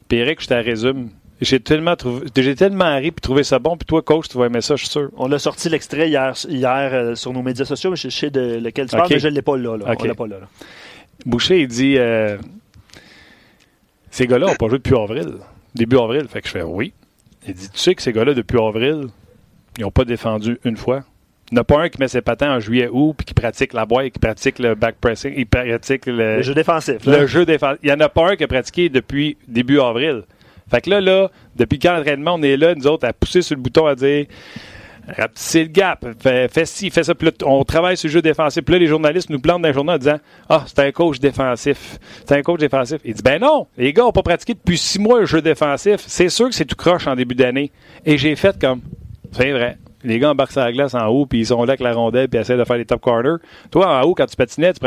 Puis 0.08 0.20
Eric 0.20 0.42
je 0.42 0.48
te 0.48 0.54
résume 0.54 1.10
j'ai 1.42 1.60
tellement 1.60 1.96
trouvé, 1.96 2.28
j'ai 2.36 2.56
tellement 2.56 2.96
ri 2.96 3.12
puis 3.12 3.22
trouvé 3.22 3.44
ça 3.44 3.60
bon. 3.60 3.76
Puis 3.78 3.86
toi, 3.86 4.02
coach, 4.02 4.28
tu 4.30 4.38
vas 4.38 4.46
aimer 4.46 4.62
ça, 4.62 4.76
je 4.76 4.84
suis 4.84 4.92
sûr. 4.92 5.10
On 5.18 5.32
a 5.32 5.40
sorti 5.40 5.70
l'extrait 5.70 6.08
hier, 6.08 6.34
hier 6.48 6.90
euh, 6.94 7.16
sur 7.16 7.34
nos 7.34 7.42
médias 7.42 7.66
sociaux. 7.66 7.96
Je 7.96 8.10
sais 8.10 8.30
de 8.30 8.60
lequel 8.64 8.90
tu 8.90 8.96
parles, 8.96 9.10
mais 9.10 9.20
je 9.20 9.28
ne 9.28 9.34
l'ai 9.34 9.42
pas 9.42 9.58
là. 9.58 9.78
là. 9.78 9.86
On 10.00 10.04
l'a 10.04 10.16
pas 10.16 10.28
là, 10.28 10.38
Boucher, 11.26 11.62
il 11.62 11.68
dit 11.68 11.96
euh, 11.98 12.38
Ces 14.12 14.28
gars-là 14.28 14.48
n'ont 14.48 14.56
pas 14.56 14.68
joué 14.68 14.78
depuis 14.78 14.96
avril. 14.96 15.36
Début 15.74 15.98
avril. 15.98 16.28
Fait 16.30 16.42
que 16.42 16.48
je 16.48 16.54
fais 16.54 16.62
oui. 16.62 16.94
Il 17.48 17.54
dit 17.54 17.70
Tu 17.70 17.80
sais 17.80 17.96
que 17.96 18.02
ces 18.02 18.14
gars-là, 18.14 18.34
depuis 18.34 18.60
avril, 18.60 19.08
ils 19.78 19.82
n'ont 19.82 19.92
pas 19.92 20.06
défendu 20.06 20.58
une 20.64 20.78
fois. 20.78 21.04
Il 21.52 21.56
n'y 21.56 21.60
en 21.60 21.62
a 21.62 21.64
pas 21.64 21.82
un 21.82 21.90
qui 21.90 22.00
met 22.00 22.08
ses 22.08 22.22
patins 22.22 22.56
en 22.56 22.60
juillet 22.60 22.90
août 22.92 23.14
puis 23.16 23.26
qui 23.26 23.34
pratique 23.34 23.74
la 23.74 23.86
boîte, 23.86 24.12
qui 24.14 24.20
pratique 24.20 24.58
le 24.58 24.74
back 24.74 24.96
pressing, 25.00 25.34
il 25.38 25.46
pratique 25.46 26.08
le, 26.08 26.38
le 26.38 26.42
jeu 26.42 26.56
défensif. 26.56 27.06
Le 27.06 27.28
jeu 27.28 27.46
défensif. 27.46 27.80
Il 27.84 27.88
n'y 27.88 27.94
en 27.94 28.00
a 28.00 28.10
pas 28.10 28.32
un 28.32 28.36
qui 28.36 28.44
a 28.44 28.48
pratiqué 28.48 28.90
depuis 28.90 29.38
début 29.48 29.80
avril. 29.80 30.24
Fait 30.70 30.82
que 30.82 30.90
là, 30.90 31.02
là, 31.02 31.30
depuis 31.56 31.80
quand 31.80 31.96
l'entraînement, 31.96 32.36
on 32.36 32.42
est 32.42 32.58
là, 32.58 32.74
nous 32.76 32.88
autres, 32.88 33.08
à 33.08 33.14
pousser 33.14 33.42
sur 33.42 33.56
le 33.56 33.62
bouton, 33.62 33.86
à 33.86 33.96
dire 33.96 34.26
c'est 35.36 35.64
le 35.64 35.70
gap, 35.70 36.06
fais, 36.20 36.66
ci, 36.66 36.90
fais 36.90 37.04
ça. 37.04 37.14
Puis 37.14 37.28
là, 37.28 37.34
on 37.46 37.64
travaille 37.64 37.98
sur 37.98 38.08
le 38.08 38.14
jeu 38.14 38.22
défensif. 38.22 38.64
Puis 38.64 38.74
là, 38.74 38.80
les 38.80 38.88
journalistes 38.88 39.30
nous 39.30 39.40
plantent 39.40 39.62
dans 39.62 39.68
les 39.68 39.74
journaux 39.74 39.94
en 39.94 39.98
disant 39.98 40.18
Ah, 40.50 40.64
c'est 40.68 40.80
un 40.80 40.92
coach 40.92 41.20
défensif. 41.20 42.00
C'est 42.26 42.36
un 42.36 42.42
coach 42.42 42.60
défensif. 42.60 43.00
Il 43.06 43.14
dit 43.14 43.22
Ben 43.22 43.40
non, 43.40 43.68
les 43.78 43.94
gars 43.94 44.04
n'ont 44.04 44.12
pas 44.12 44.24
pratiqué 44.24 44.54
depuis 44.54 44.78
six 44.78 45.00
mois 45.00 45.20
le 45.20 45.26
jeu 45.26 45.42
défensif. 45.42 46.02
C'est 46.08 46.30
sûr 46.30 46.50
que 46.50 46.56
c'est 46.56 46.66
tout 46.66 46.76
croche 46.76 47.08
en 47.08 47.16
début 47.16 47.36
d'année. 47.36 47.72
Et 48.06 48.18
j'ai 48.18 48.36
fait 48.36 48.60
comme 48.60 48.82
C'est 49.32 49.52
vrai. 49.52 49.78
Les 50.04 50.20
gars 50.20 50.32
embarquent 50.32 50.52
sur 50.52 50.62
la 50.62 50.72
glace 50.72 50.94
en 50.94 51.08
haut, 51.08 51.26
puis 51.26 51.40
ils 51.40 51.48
sont 51.48 51.64
là 51.64 51.72
avec 51.72 51.80
la 51.80 51.94
rondelle, 51.94 52.28
puis 52.28 52.40
essaient 52.40 52.58
de 52.58 52.64
faire 52.64 52.78
les 52.78 52.86
top 52.86 53.02
corners. 53.02 53.38
Toi, 53.72 53.88
en 53.88 54.04
haut, 54.04 54.14
quand 54.14 54.28
tu 54.28 54.36
patinais, 54.36 54.72
tu 54.74 54.80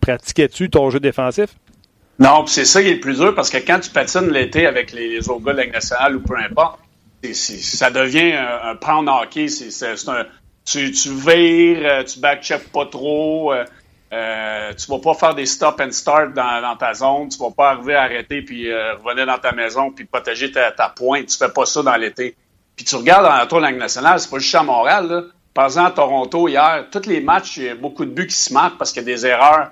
pratiquais-tu 0.00 0.70
ton 0.70 0.88
jeu 0.88 1.00
défensif? 1.00 1.50
Non, 2.20 2.46
c'est 2.46 2.66
ça 2.66 2.82
qui 2.82 2.88
est 2.88 2.94
le 2.94 3.00
plus 3.00 3.16
dur 3.18 3.34
parce 3.34 3.48
que 3.48 3.56
quand 3.56 3.80
tu 3.80 3.90
patines 3.90 4.30
l'été 4.30 4.66
avec 4.66 4.92
les, 4.92 5.28
autres 5.30 5.42
gars 5.42 5.52
de 5.54 5.58
la 5.58 5.66
nationale 5.68 6.16
ou 6.16 6.20
peu 6.20 6.36
importe, 6.36 6.78
ça 7.32 7.90
devient 7.90 8.32
un, 8.32 8.70
un 8.70 8.76
pound 8.76 9.08
hockey. 9.08 9.48
C'est 9.48 10.08
un, 10.08 10.26
tu, 10.64 10.92
tu 10.92 11.08
vires, 11.10 11.80
euh, 11.82 12.04
tu 12.04 12.20
backcheck 12.20 12.70
pas 12.70 12.84
trop, 12.86 13.52
euh, 13.54 13.64
euh, 14.12 14.72
tu 14.74 14.90
vas 14.90 14.98
pas 14.98 15.14
faire 15.14 15.34
des 15.34 15.46
stop 15.46 15.80
and 15.80 15.92
start 15.92 16.34
dans, 16.34 16.76
ta 16.76 16.92
zone, 16.92 17.30
tu 17.30 17.38
vas 17.38 17.50
pas 17.50 17.70
arriver 17.70 17.94
à 17.94 18.02
arrêter 18.02 18.42
puis 18.42 18.72
revenir 18.72 19.26
dans 19.26 19.38
ta 19.38 19.52
maison 19.52 19.90
puis 19.90 20.04
protéger 20.04 20.52
ta, 20.52 20.88
pointe. 20.94 21.26
Tu 21.26 21.38
fais 21.38 21.48
pas 21.48 21.64
ça 21.64 21.82
dans 21.82 21.96
l'été. 21.96 22.36
Puis 22.76 22.84
tu 22.84 22.96
regardes 22.96 23.24
dans 23.24 23.36
la 23.36 23.46
tour 23.46 23.60
de 23.60 23.66
nationale, 23.68 24.20
c'est 24.20 24.30
pas 24.30 24.38
juste 24.38 24.54
à 24.54 24.62
Montréal. 24.62 25.26
Par 25.54 25.66
exemple, 25.66 25.88
à 25.88 25.90
Toronto, 25.92 26.48
hier, 26.48 26.86
tous 26.90 27.06
les 27.06 27.20
matchs, 27.20 27.56
il 27.56 27.64
y 27.64 27.68
a 27.68 27.74
beaucoup 27.74 28.04
de 28.04 28.10
buts 28.10 28.26
qui 28.26 28.36
se 28.36 28.52
marquent 28.52 28.78
parce 28.78 28.92
qu'il 28.92 29.02
y 29.02 29.10
a 29.10 29.14
des 29.14 29.26
erreurs 29.26 29.70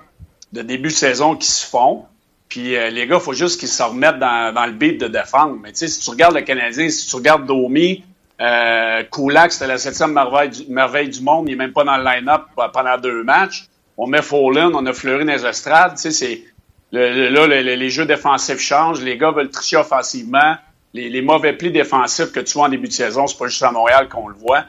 de 0.51 0.61
début 0.61 0.89
de 0.89 0.93
saison 0.93 1.35
qui 1.35 1.47
se 1.47 1.65
font. 1.65 2.05
Puis 2.49 2.75
euh, 2.75 2.89
les 2.89 3.05
gars, 3.05 3.17
il 3.17 3.21
faut 3.21 3.33
juste 3.33 3.59
qu'ils 3.59 3.69
se 3.69 3.83
remettent 3.83 4.17
dans, 4.17 4.53
dans, 4.53 4.65
le 4.65 4.71
beat 4.71 4.99
de 4.99 5.07
défendre. 5.07 5.57
Mais 5.61 5.71
tu 5.71 5.79
sais, 5.79 5.87
si 5.87 6.01
tu 6.01 6.09
regardes 6.09 6.35
le 6.35 6.41
Canadien, 6.41 6.89
si 6.89 7.07
tu 7.07 7.15
regardes 7.15 7.45
Domi, 7.45 8.03
euh, 8.41 9.03
Kulak, 9.03 9.51
c'était 9.51 9.67
la 9.67 9.77
septième 9.77 10.13
merveille 10.13 10.49
du, 10.49 10.65
merveille 10.67 11.09
du 11.09 11.21
monde, 11.21 11.47
il 11.47 11.51
n'est 11.51 11.57
même 11.57 11.73
pas 11.73 11.83
dans 11.83 11.97
le 11.97 12.03
line-up 12.03 12.43
pendant 12.73 12.97
deux 12.97 13.23
matchs. 13.23 13.67
On 13.97 14.07
met 14.07 14.21
Fallen, 14.21 14.71
on 14.73 14.85
a 14.85 14.93
fleuri 14.93 15.25
dans 15.25 15.45
estrades. 15.45 15.95
Tu 15.95 16.11
sais, 16.11 16.11
c'est 16.11 16.43
là, 16.91 17.45
les 17.47 17.89
jeux 17.89 18.05
défensifs 18.05 18.59
changent, 18.59 19.01
les 19.01 19.17
gars 19.17 19.31
veulent 19.31 19.51
tricher 19.51 19.77
offensivement. 19.77 20.55
Les, 20.95 21.09
les 21.09 21.21
mauvais 21.21 21.53
plis 21.53 21.71
défensifs 21.71 22.31
que 22.31 22.39
tu 22.39 22.53
vois 22.53 22.65
en 22.65 22.69
début 22.69 22.87
de 22.87 22.93
saison, 22.93 23.27
c'est 23.27 23.37
pas 23.37 23.47
juste 23.47 23.61
à 23.61 23.71
Montréal 23.71 24.09
qu'on 24.09 24.27
le 24.27 24.35
voit. 24.35 24.63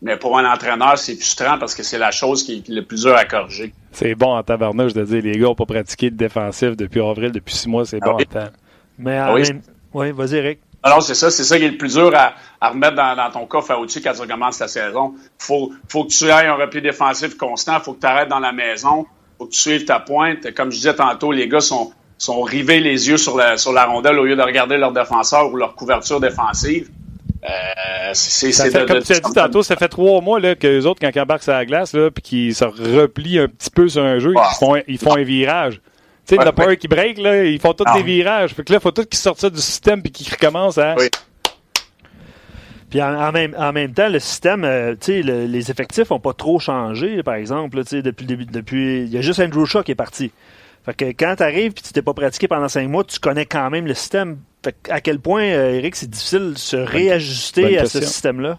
Mais 0.00 0.16
pour 0.16 0.38
un 0.38 0.50
entraîneur, 0.50 0.96
c'est 0.96 1.16
frustrant 1.16 1.58
parce 1.58 1.74
que 1.74 1.82
c'est 1.82 1.98
la 1.98 2.12
chose 2.12 2.44
qui 2.44 2.58
est 2.58 2.68
le 2.68 2.84
plus 2.84 3.02
dur 3.02 3.16
à 3.16 3.24
corriger. 3.24 3.74
C'est 3.90 4.14
bon 4.14 4.36
en 4.36 4.42
tabarnouche 4.42 4.92
de 4.92 5.04
dire 5.04 5.22
les 5.22 5.32
gars 5.32 5.46
n'ont 5.46 5.54
pas 5.54 5.66
pratiqué 5.66 6.10
de 6.10 6.16
défensif 6.16 6.76
depuis 6.76 7.00
avril, 7.00 7.32
depuis 7.32 7.54
six 7.54 7.68
mois, 7.68 7.84
c'est 7.84 7.98
ah 8.02 8.06
bon 8.06 8.16
oui. 8.16 8.24
en 8.28 8.40
temps. 8.40 8.50
Mais 8.98 9.18
ah 9.18 9.34
oui, 9.34 9.42
oui 9.94 10.12
vas-y, 10.12 10.36
Eric. 10.36 10.60
Alors, 10.82 11.02
c'est 11.02 11.14
ça, 11.14 11.30
c'est 11.30 11.42
ça 11.42 11.58
qui 11.58 11.64
est 11.64 11.70
le 11.70 11.76
plus 11.76 11.94
dur 11.94 12.12
à, 12.14 12.34
à 12.60 12.70
remettre 12.70 12.94
dans, 12.94 13.16
dans, 13.16 13.30
ton 13.30 13.46
coffre 13.46 13.72
à 13.72 13.80
outils 13.80 14.00
quand 14.00 14.12
tu 14.12 14.20
recommences 14.20 14.58
ta 14.58 14.68
saison. 14.68 15.14
Faut, 15.38 15.72
faut 15.88 16.04
que 16.04 16.10
tu 16.10 16.26
aies 16.26 16.46
un 16.46 16.54
repli 16.54 16.80
défensif 16.80 17.36
constant, 17.36 17.80
faut 17.80 17.94
que 17.94 18.00
tu 18.00 18.06
arrêtes 18.06 18.28
dans 18.28 18.38
la 18.38 18.52
maison, 18.52 19.06
faut 19.36 19.46
que 19.46 19.50
tu 19.50 19.58
suives 19.58 19.84
ta 19.84 19.98
pointe. 19.98 20.54
Comme 20.54 20.70
je 20.70 20.76
disais 20.76 20.94
tantôt, 20.94 21.32
les 21.32 21.48
gars 21.48 21.60
sont, 21.60 21.92
sont 22.16 22.42
rivés 22.42 22.78
les 22.78 23.08
yeux 23.08 23.16
sur 23.16 23.36
la, 23.36 23.56
sur 23.56 23.72
la 23.72 23.86
rondelle 23.86 24.20
au 24.20 24.24
lieu 24.24 24.36
de 24.36 24.42
regarder 24.42 24.76
leur 24.76 24.92
défenseur 24.92 25.52
ou 25.52 25.56
leur 25.56 25.74
couverture 25.74 26.20
défensive. 26.20 26.88
Euh, 27.48 28.10
c'est 28.14 28.52
comme 28.86 29.02
tu 29.02 29.12
as 29.12 29.20
dit 29.20 29.32
tantôt, 29.34 29.62
ça 29.62 29.76
fait 29.76 29.88
trois 29.88 30.20
mois 30.20 30.40
là, 30.40 30.54
que 30.54 30.66
les 30.66 30.86
autres, 30.86 31.00
quand 31.00 31.10
ils 31.14 31.20
embarquent 31.20 31.44
sur 31.44 31.52
la 31.52 31.64
glace, 31.64 31.94
là, 31.94 32.10
puis 32.10 32.22
qu'ils 32.22 32.54
se 32.54 32.64
replient 32.64 33.40
un 33.40 33.48
petit 33.48 33.70
peu 33.70 33.88
sur 33.88 34.02
un 34.02 34.18
jeu, 34.18 34.34
ils, 34.34 34.56
font, 34.58 34.76
ils 34.86 34.98
font 34.98 35.16
un 35.16 35.22
virage. 35.22 35.74
Tu 35.74 35.80
sais, 36.24 36.34
il 36.34 36.38
n'y 36.38 36.44
en 36.44 36.48
a 36.48 36.52
pas 36.52 36.68
un 36.68 36.76
qui 36.76 36.88
break, 36.88 37.18
là, 37.18 37.44
ils 37.44 37.58
font 37.58 37.72
tous 37.72 37.90
des 37.94 38.02
virages. 38.02 38.52
Fait 38.52 38.62
que 38.62 38.72
là, 38.72 38.78
il 38.78 38.82
faut 38.82 38.90
tous 38.90 39.06
qu'ils 39.06 39.18
sortent 39.18 39.40
ça 39.40 39.48
du 39.48 39.60
système 39.60 40.02
puis 40.02 40.12
qu'ils 40.12 40.30
recommencent 40.30 40.78
à. 40.78 40.94
Oui. 40.98 41.08
Puis 42.90 43.02
en, 43.02 43.32
même, 43.32 43.54
en 43.58 43.72
même 43.72 43.92
temps, 43.92 44.08
le 44.08 44.18
système, 44.18 44.64
euh, 44.64 44.94
tu 44.98 45.22
sais, 45.22 45.22
les 45.22 45.70
effectifs 45.70 46.10
n'ont 46.10 46.20
pas 46.20 46.32
trop 46.32 46.58
changé, 46.58 47.22
par 47.22 47.34
exemple, 47.34 47.82
tu 47.82 47.88
sais, 47.88 48.02
depuis 48.02 48.24
le 48.24 48.28
début. 48.28 48.44
Depuis, 48.46 49.02
il 49.02 49.08
y 49.08 49.18
a 49.18 49.20
juste 49.20 49.40
Andrew 49.40 49.66
Shaw 49.66 49.82
qui 49.82 49.92
est 49.92 49.94
parti. 49.94 50.32
Fait 50.84 50.94
que 50.94 51.04
quand 51.06 51.36
tu 51.36 51.42
arrives 51.42 51.72
et 51.72 51.82
tu 51.82 51.92
t'es 51.92 52.02
pas 52.02 52.14
pratiqué 52.14 52.48
pendant 52.48 52.68
cinq 52.68 52.88
mois, 52.88 53.04
tu 53.04 53.18
connais 53.18 53.46
quand 53.46 53.68
même 53.70 53.86
le 53.86 53.94
système. 53.94 54.38
Fait 54.64 54.76
à 54.90 55.00
quel 55.00 55.20
point, 55.20 55.42
euh, 55.42 55.74
Eric, 55.74 55.96
c'est 55.96 56.10
difficile 56.10 56.52
de 56.52 56.58
se 56.58 56.76
réajuster 56.76 57.78
à 57.78 57.86
ce 57.86 58.00
système-là? 58.00 58.58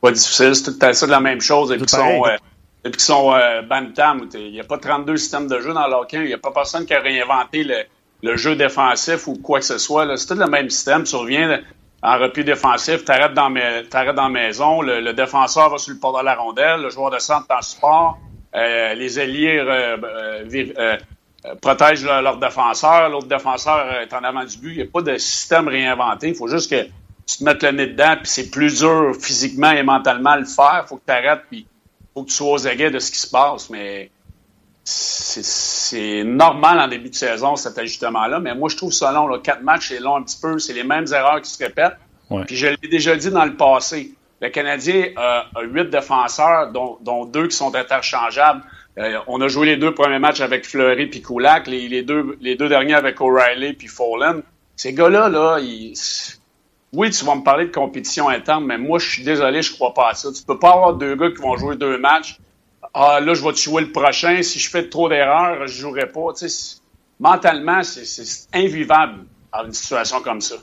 Pas 0.00 0.12
difficile, 0.12 0.54
c'est 0.54 0.72
tout 0.72 0.78
à 0.80 0.92
fait 0.92 1.06
la 1.06 1.20
même 1.20 1.40
chose 1.40 1.70
depuis 1.70 1.86
qu'ils 1.86 1.98
sont, 1.98 2.24
euh, 2.26 2.36
depuis 2.84 3.00
sont 3.00 3.34
euh, 3.34 3.62
Bantam. 3.62 4.28
Il 4.34 4.52
n'y 4.52 4.60
a 4.60 4.64
pas 4.64 4.78
32 4.78 5.16
systèmes 5.16 5.48
de 5.48 5.60
jeu 5.60 5.72
dans 5.72 5.86
l'hockey. 5.88 6.18
Il 6.18 6.26
n'y 6.26 6.34
a 6.34 6.38
pas 6.38 6.52
personne 6.52 6.86
qui 6.86 6.94
a 6.94 7.00
réinventé 7.00 7.64
le, 7.64 7.82
le, 8.22 8.36
jeu 8.36 8.54
défensif 8.54 9.26
ou 9.26 9.34
quoi 9.34 9.58
que 9.58 9.64
ce 9.64 9.78
soit. 9.78 10.16
C'est 10.16 10.26
tout 10.26 10.40
le 10.40 10.46
même 10.46 10.70
système. 10.70 11.04
Tu 11.04 11.16
reviens 11.16 11.60
en 12.02 12.18
repli 12.18 12.44
défensif, 12.44 13.04
tu 13.04 13.10
arrêtes 13.10 13.34
dans, 13.34 13.50
dans 13.50 14.22
la 14.22 14.28
maison, 14.28 14.80
le, 14.82 15.12
défenseur 15.12 15.70
va 15.70 15.78
sur 15.78 15.92
le 15.92 15.98
port 15.98 16.16
de 16.18 16.24
la 16.24 16.34
rondelle, 16.34 16.82
le 16.82 16.90
joueur 16.90 17.10
de 17.10 17.18
centre 17.18 17.46
en 17.50 17.62
support, 17.62 18.18
euh, 18.54 18.94
les 18.94 19.18
ailiers 19.18 19.58
euh, 19.58 19.96
euh, 19.96 20.44
euh, 20.78 20.96
protègent 21.60 22.04
leur, 22.04 22.38
défenseur, 22.38 23.08
l'autre 23.08 23.28
défenseur 23.28 24.00
est 24.00 24.12
en 24.12 24.24
avant 24.24 24.44
du 24.44 24.58
but. 24.58 24.70
Il 24.72 24.76
n'y 24.76 24.82
a 24.82 24.86
pas 24.86 25.02
de 25.02 25.16
système 25.16 25.68
réinventé. 25.68 26.28
Il 26.28 26.34
faut 26.34 26.48
juste 26.48 26.70
que 26.70 26.84
tu 27.26 27.38
te 27.38 27.44
mettes 27.44 27.62
le 27.62 27.72
nez 27.72 27.86
dedans, 27.88 28.16
puis 28.16 28.28
c'est 28.28 28.50
plus 28.50 28.78
dur 28.78 29.14
physiquement 29.20 29.72
et 29.72 29.82
mentalement 29.82 30.30
à 30.30 30.38
le 30.38 30.44
faire. 30.44 30.82
Il 30.84 30.88
faut 30.88 30.96
que 30.96 31.06
tu 31.06 31.12
arrêtes, 31.12 31.42
puis 31.50 31.66
faut 32.14 32.22
que 32.22 32.28
tu 32.28 32.34
sois 32.34 32.52
aux 32.52 32.66
aguets 32.66 32.90
de 32.90 32.98
ce 32.98 33.10
qui 33.10 33.18
se 33.18 33.28
passe. 33.28 33.68
Mais 33.70 34.10
c'est 34.84 36.22
normal 36.24 36.78
en 36.78 36.88
début 36.88 37.10
de 37.10 37.14
saison, 37.14 37.56
cet 37.56 37.78
ajustement-là. 37.78 38.38
Mais 38.38 38.54
moi, 38.54 38.68
je 38.68 38.76
trouve 38.76 38.92
ça 38.92 39.10
long. 39.12 39.26
Là. 39.26 39.38
Quatre 39.38 39.62
matchs, 39.62 39.88
c'est 39.88 40.00
long 40.00 40.16
un 40.16 40.22
petit 40.22 40.38
peu. 40.40 40.58
C'est 40.58 40.72
les 40.72 40.84
mêmes 40.84 41.06
erreurs 41.12 41.42
qui 41.42 41.50
se 41.50 41.62
répètent. 41.62 41.96
Puis 42.46 42.56
je 42.56 42.68
l'ai 42.68 42.88
déjà 42.88 43.16
dit 43.16 43.30
dans 43.30 43.44
le 43.44 43.56
passé. 43.56 44.12
Le 44.40 44.48
Canadien 44.50 45.08
a 45.16 45.46
huit 45.62 45.90
défenseurs, 45.90 46.70
dont, 46.70 46.98
dont 47.00 47.24
deux 47.24 47.48
qui 47.48 47.56
sont 47.56 47.74
interchangeables. 47.74 48.62
Euh, 48.98 49.18
on 49.26 49.40
a 49.40 49.48
joué 49.48 49.66
les 49.66 49.76
deux 49.76 49.92
premiers 49.92 50.18
matchs 50.18 50.40
avec 50.40 50.66
Fleury 50.66 51.06
puis 51.06 51.20
Kulak, 51.20 51.66
les, 51.66 52.02
deux, 52.02 52.68
derniers 52.68 52.94
avec 52.94 53.20
O'Reilly 53.20 53.74
puis 53.74 53.88
Fallen. 53.88 54.42
Ces 54.74 54.92
gars-là, 54.92 55.28
là, 55.28 55.58
oui, 56.92 57.10
tu 57.10 57.24
vas 57.24 57.34
me 57.34 57.42
parler 57.42 57.66
de 57.66 57.72
compétition 57.72 58.28
interne, 58.28 58.64
mais 58.64 58.78
moi, 58.78 58.98
je 58.98 59.08
suis 59.08 59.22
désolé, 59.22 59.60
je 59.60 59.74
crois 59.74 59.92
pas 59.92 60.10
à 60.10 60.14
ça. 60.14 60.32
Tu 60.32 60.42
peux 60.42 60.58
pas 60.58 60.72
avoir 60.72 60.94
deux 60.94 61.14
gars 61.14 61.30
qui 61.30 61.42
vont 61.42 61.56
jouer 61.56 61.76
deux 61.76 61.98
matchs. 61.98 62.38
Ah, 62.94 63.20
là, 63.20 63.34
je 63.34 63.42
vais 63.42 63.52
te 63.52 63.58
jouer 63.58 63.82
le 63.82 63.92
prochain. 63.92 64.42
Si 64.42 64.58
je 64.58 64.70
fais 64.70 64.88
trop 64.88 65.08
d'erreurs, 65.08 65.66
je 65.66 65.80
jouerai 65.80 66.06
pas. 66.06 66.32
mentalement, 67.20 67.82
c'est 67.82 68.48
invivable 68.54 69.24
dans 69.52 69.66
une 69.66 69.72
situation 69.72 70.20
comme 70.22 70.40
ça. 70.40 70.56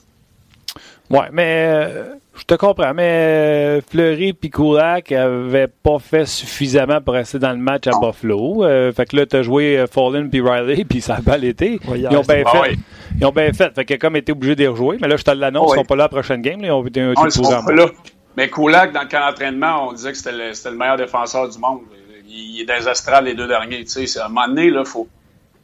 Ouais, 1.10 1.28
mais 1.32 1.68
euh, 1.68 2.16
je 2.36 2.46
te 2.46 2.56
comprends, 2.56 2.94
mais 2.96 3.78
euh, 3.78 3.82
Fleury 3.88 4.36
et 4.42 4.50
Kulak 4.50 5.12
n'avaient 5.12 5.68
pas 5.68 6.00
fait 6.00 6.26
suffisamment 6.26 7.00
pour 7.00 7.14
rester 7.14 7.38
dans 7.38 7.52
le 7.52 7.58
match 7.58 7.86
à 7.86 7.92
Buffalo. 8.00 8.64
Euh, 8.64 8.92
fait 8.92 9.06
que 9.06 9.18
là, 9.18 9.26
tu 9.28 9.36
as 9.36 9.44
joué 9.44 9.86
Fallen 9.92 10.30
puis 10.32 10.42
Riley, 10.42 10.84
puis 10.90 11.00
ça 11.00 11.16
a 11.16 11.22
mal 11.22 11.44
été. 11.44 11.80
ils 11.96 12.08
ont 12.08 12.22
bien 12.22 12.44
fait. 12.44 12.78
Ils 13.20 13.26
ont 13.26 13.32
bien 13.32 13.54
fait. 13.54 13.74
Fait 13.76 13.86
qu'il 13.86 13.96
a 13.96 14.00
comme 14.00 14.16
été 14.16 14.32
obligé 14.32 14.56
de 14.56 14.62
les 14.62 14.68
rejouer. 14.68 14.98
Mais 15.00 15.08
là, 15.08 15.16
je 15.16 15.24
te 15.24 15.30
l'annonce, 15.30 15.72
ils 15.72 15.74
ne 15.74 15.80
sont 15.82 15.86
pas 15.86 15.96
là 15.96 16.04
la 16.06 16.10
prochaine 16.10 16.42
game. 16.42 16.60
Là, 16.62 16.68
ils 16.68 16.72
ont 16.72 16.86
été 16.86 17.02
un 17.02 17.14
petit 17.14 17.40
peu 17.40 17.92
Mais 18.36 18.50
Kulak, 18.50 18.94
dans 18.94 19.04
le 19.04 19.08
camp 19.08 19.28
d'entraînement, 19.28 19.90
on 19.90 19.94
disait 19.94 20.12
que 20.12 20.18
c'était 20.18 20.32
le, 20.32 20.52
le, 20.72 20.78
meilleur 20.78 20.98
défenseur 20.98 21.48
du 21.48 21.60
monde. 21.60 21.82
Il, 22.28 22.62
est 22.62 22.66
des 22.66 22.88
astrales 22.88 23.26
les 23.26 23.36
deux 23.36 23.48
derniers. 23.48 23.86
À 23.86 24.26
un 24.26 24.28
moment 24.30 24.48
donné, 24.48 24.66
il 24.66 24.84
faut, 24.86 25.08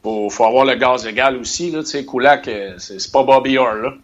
faut, 0.04 0.30
faut, 0.30 0.44
avoir 0.44 0.64
le 0.64 0.76
gaz 0.76 1.04
égal 1.04 1.36
aussi. 1.36 1.72
Là, 1.72 1.80
Kulak, 1.82 2.48
c'est 2.78 3.10
pas 3.10 3.24
Bobby 3.24 3.58
Orr. 3.58 3.74
Là. 3.74 3.94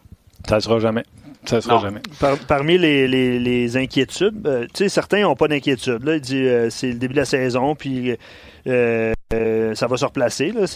Ça 0.48 0.56
ne 0.56 0.60
sera 0.60 0.80
jamais. 0.80 1.04
Ça 1.46 1.60
sera 1.60 1.78
jamais. 1.78 2.00
parmi 2.48 2.78
les, 2.78 3.06
les, 3.06 3.76
inquiétudes, 3.76 4.46
euh, 4.46 4.66
tu 4.72 4.84
sais, 4.84 4.88
certains 4.88 5.22
n'ont 5.22 5.36
pas 5.36 5.48
d'inquiétude. 5.48 6.04
Là, 6.04 6.16
il 6.16 6.20
dit 6.20 6.36
euh, 6.36 6.70
c'est 6.70 6.88
le 6.88 6.94
début 6.94 7.14
de 7.14 7.20
la 7.20 7.24
saison, 7.24 7.74
puis 7.74 8.16
euh, 8.66 9.12
ça 9.74 9.86
va 9.86 9.96
se 9.96 10.04
replacer. 10.04 10.52
Là. 10.52 10.66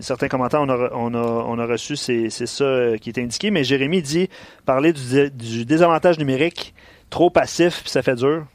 certains 0.00 0.28
commentaires, 0.28 0.60
on 0.60 0.68
a, 0.68 0.90
on 0.92 1.14
a, 1.14 1.18
on 1.18 1.58
a 1.58 1.66
reçu, 1.66 1.96
c'est, 1.96 2.30
ça 2.30 2.92
qui 3.00 3.10
est 3.10 3.18
indiqué. 3.18 3.50
Mais 3.50 3.64
Jérémy 3.64 4.02
dit 4.02 4.28
parler 4.66 4.92
du, 4.92 5.30
du 5.30 5.64
désavantage 5.64 6.18
numérique, 6.18 6.74
trop 7.10 7.30
passif, 7.30 7.80
puis 7.82 7.90
ça 7.90 8.02
fait 8.02 8.16
dur. 8.16 8.46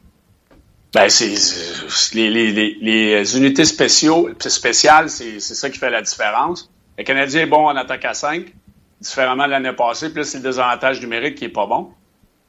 Ben, 0.94 1.08
c'est, 1.10 1.34
les, 2.14 2.30
les, 2.30 2.76
les, 2.80 3.36
unités 3.36 3.66
spéciaux, 3.66 4.30
spéciales, 4.38 5.10
c'est, 5.10 5.38
ça 5.40 5.68
qui 5.68 5.78
fait 5.78 5.90
la 5.90 6.00
différence. 6.00 6.70
Le 6.96 7.04
Canadien 7.04 7.42
est 7.42 7.46
bon 7.46 7.66
en 7.66 7.76
attaque 7.76 8.06
à 8.06 8.14
5 8.14 8.46
différemment 9.00 9.46
de 9.46 9.50
l'année 9.50 9.72
passée. 9.72 10.08
Puis 10.10 10.18
là, 10.18 10.24
c'est 10.24 10.38
le 10.38 10.44
désavantage 10.44 11.00
numérique 11.00 11.36
qui 11.36 11.44
est 11.44 11.50
pas 11.50 11.66
bon. 11.66 11.90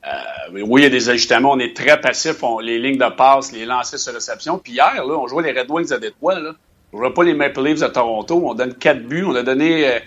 Euh, 0.05 0.61
oui, 0.63 0.81
il 0.81 0.83
y 0.83 0.87
a 0.87 0.89
des 0.89 1.09
ajustements. 1.09 1.51
On 1.51 1.59
est 1.59 1.75
très 1.75 1.99
passif. 1.99 2.41
les 2.61 2.79
lignes 2.79 2.97
de 2.97 3.09
passe, 3.09 3.51
les 3.51 3.65
lancers 3.65 3.99
sur 3.99 4.13
réception. 4.13 4.57
Puis 4.57 4.73
hier, 4.73 5.05
là, 5.05 5.15
on 5.17 5.27
jouait 5.27 5.51
les 5.51 5.59
Red 5.59 5.69
Wings 5.69 5.91
à 5.91 5.97
Détroit. 5.97 6.39
Là. 6.39 6.51
On 6.91 6.97
ne 6.97 7.03
jouait 7.03 7.13
pas 7.13 7.23
les 7.23 7.33
Maple 7.33 7.63
Leafs 7.63 7.83
à 7.83 7.89
Toronto. 7.89 8.41
On 8.45 8.53
donne 8.53 8.73
quatre 8.73 9.03
buts. 9.03 9.25
On 9.27 9.35
a 9.35 9.43
donné 9.43 9.87
euh, 9.87 9.99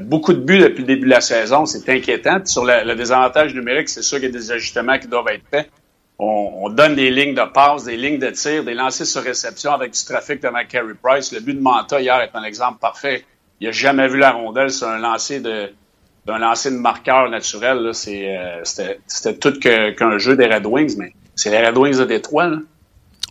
beaucoup 0.00 0.32
de 0.32 0.40
buts 0.40 0.58
depuis 0.58 0.80
le 0.80 0.86
début 0.86 1.06
de 1.06 1.10
la 1.10 1.20
saison. 1.20 1.66
C'est 1.66 1.88
inquiétant. 1.88 2.40
Puis 2.40 2.48
sur 2.48 2.64
le, 2.64 2.94
désavantage 2.94 3.54
numérique, 3.54 3.88
c'est 3.88 4.02
sûr 4.02 4.18
qu'il 4.18 4.30
y 4.30 4.36
a 4.36 4.38
des 4.38 4.52
ajustements 4.52 4.98
qui 4.98 5.08
doivent 5.08 5.28
être 5.28 5.44
faits. 5.50 5.70
On, 6.18 6.68
donne 6.68 6.94
des 6.94 7.10
lignes 7.10 7.34
de 7.34 7.52
passe, 7.52 7.82
des 7.82 7.96
lignes 7.96 8.20
de 8.20 8.30
tir, 8.30 8.62
des 8.62 8.74
lancers 8.74 9.06
sur 9.06 9.22
réception 9.22 9.72
avec 9.72 9.92
du 9.92 10.04
trafic 10.04 10.40
de 10.40 10.48
Carey 10.68 10.94
Price. 11.02 11.32
Le 11.32 11.40
but 11.40 11.54
de 11.54 11.60
Manta 11.60 12.00
hier 12.00 12.20
est 12.20 12.30
un 12.34 12.44
exemple 12.44 12.78
parfait 12.78 13.24
il 13.62 13.66
n'a 13.66 13.72
jamais 13.72 14.08
vu 14.08 14.18
la 14.18 14.32
rondelle 14.32 14.70
sur 14.70 14.88
un 14.88 14.98
lancer 14.98 15.38
de 15.38 15.70
d'un 16.26 16.38
lancer 16.38 16.70
de 16.70 16.76
marqueur 16.76 17.28
naturel. 17.30 17.78
Euh, 17.78 18.60
c'était 18.64 19.34
tout 19.38 19.58
qu'un 19.58 20.18
jeu 20.18 20.36
des 20.36 20.46
Red 20.46 20.66
Wings, 20.66 20.96
mais 20.98 21.12
c'est 21.34 21.50
les 21.50 21.64
Red 21.64 21.76
Wings 21.76 21.98
de 21.98 22.04
Détroit. 22.04 22.46
Là. 22.46 22.58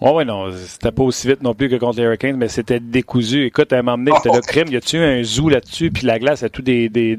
Oh 0.01 0.13
oui, 0.15 0.25
non, 0.25 0.51
c'était 0.51 0.91
pas 0.91 1.03
aussi 1.03 1.27
vite 1.27 1.43
non 1.43 1.53
plus 1.53 1.69
que 1.69 1.75
contre 1.75 1.99
les 1.99 2.05
Hurricanes, 2.05 2.35
mais 2.35 2.47
c'était 2.47 2.79
décousu. 2.79 3.45
Écoute, 3.45 3.71
à 3.71 3.77
un 3.77 3.81
moment 3.81 4.03
donné, 4.03 4.11
c'était 4.17 4.35
le 4.35 4.41
crime. 4.41 4.67
Y 4.69 4.77
a-tu 4.77 4.97
un 4.97 5.21
zoo 5.23 5.47
là-dessus, 5.47 5.91
puis 5.91 6.05
la 6.05 6.17
glace 6.17 6.43
a 6.43 6.49
tout 6.49 6.61
des, 6.61 6.89
des, 6.89 7.17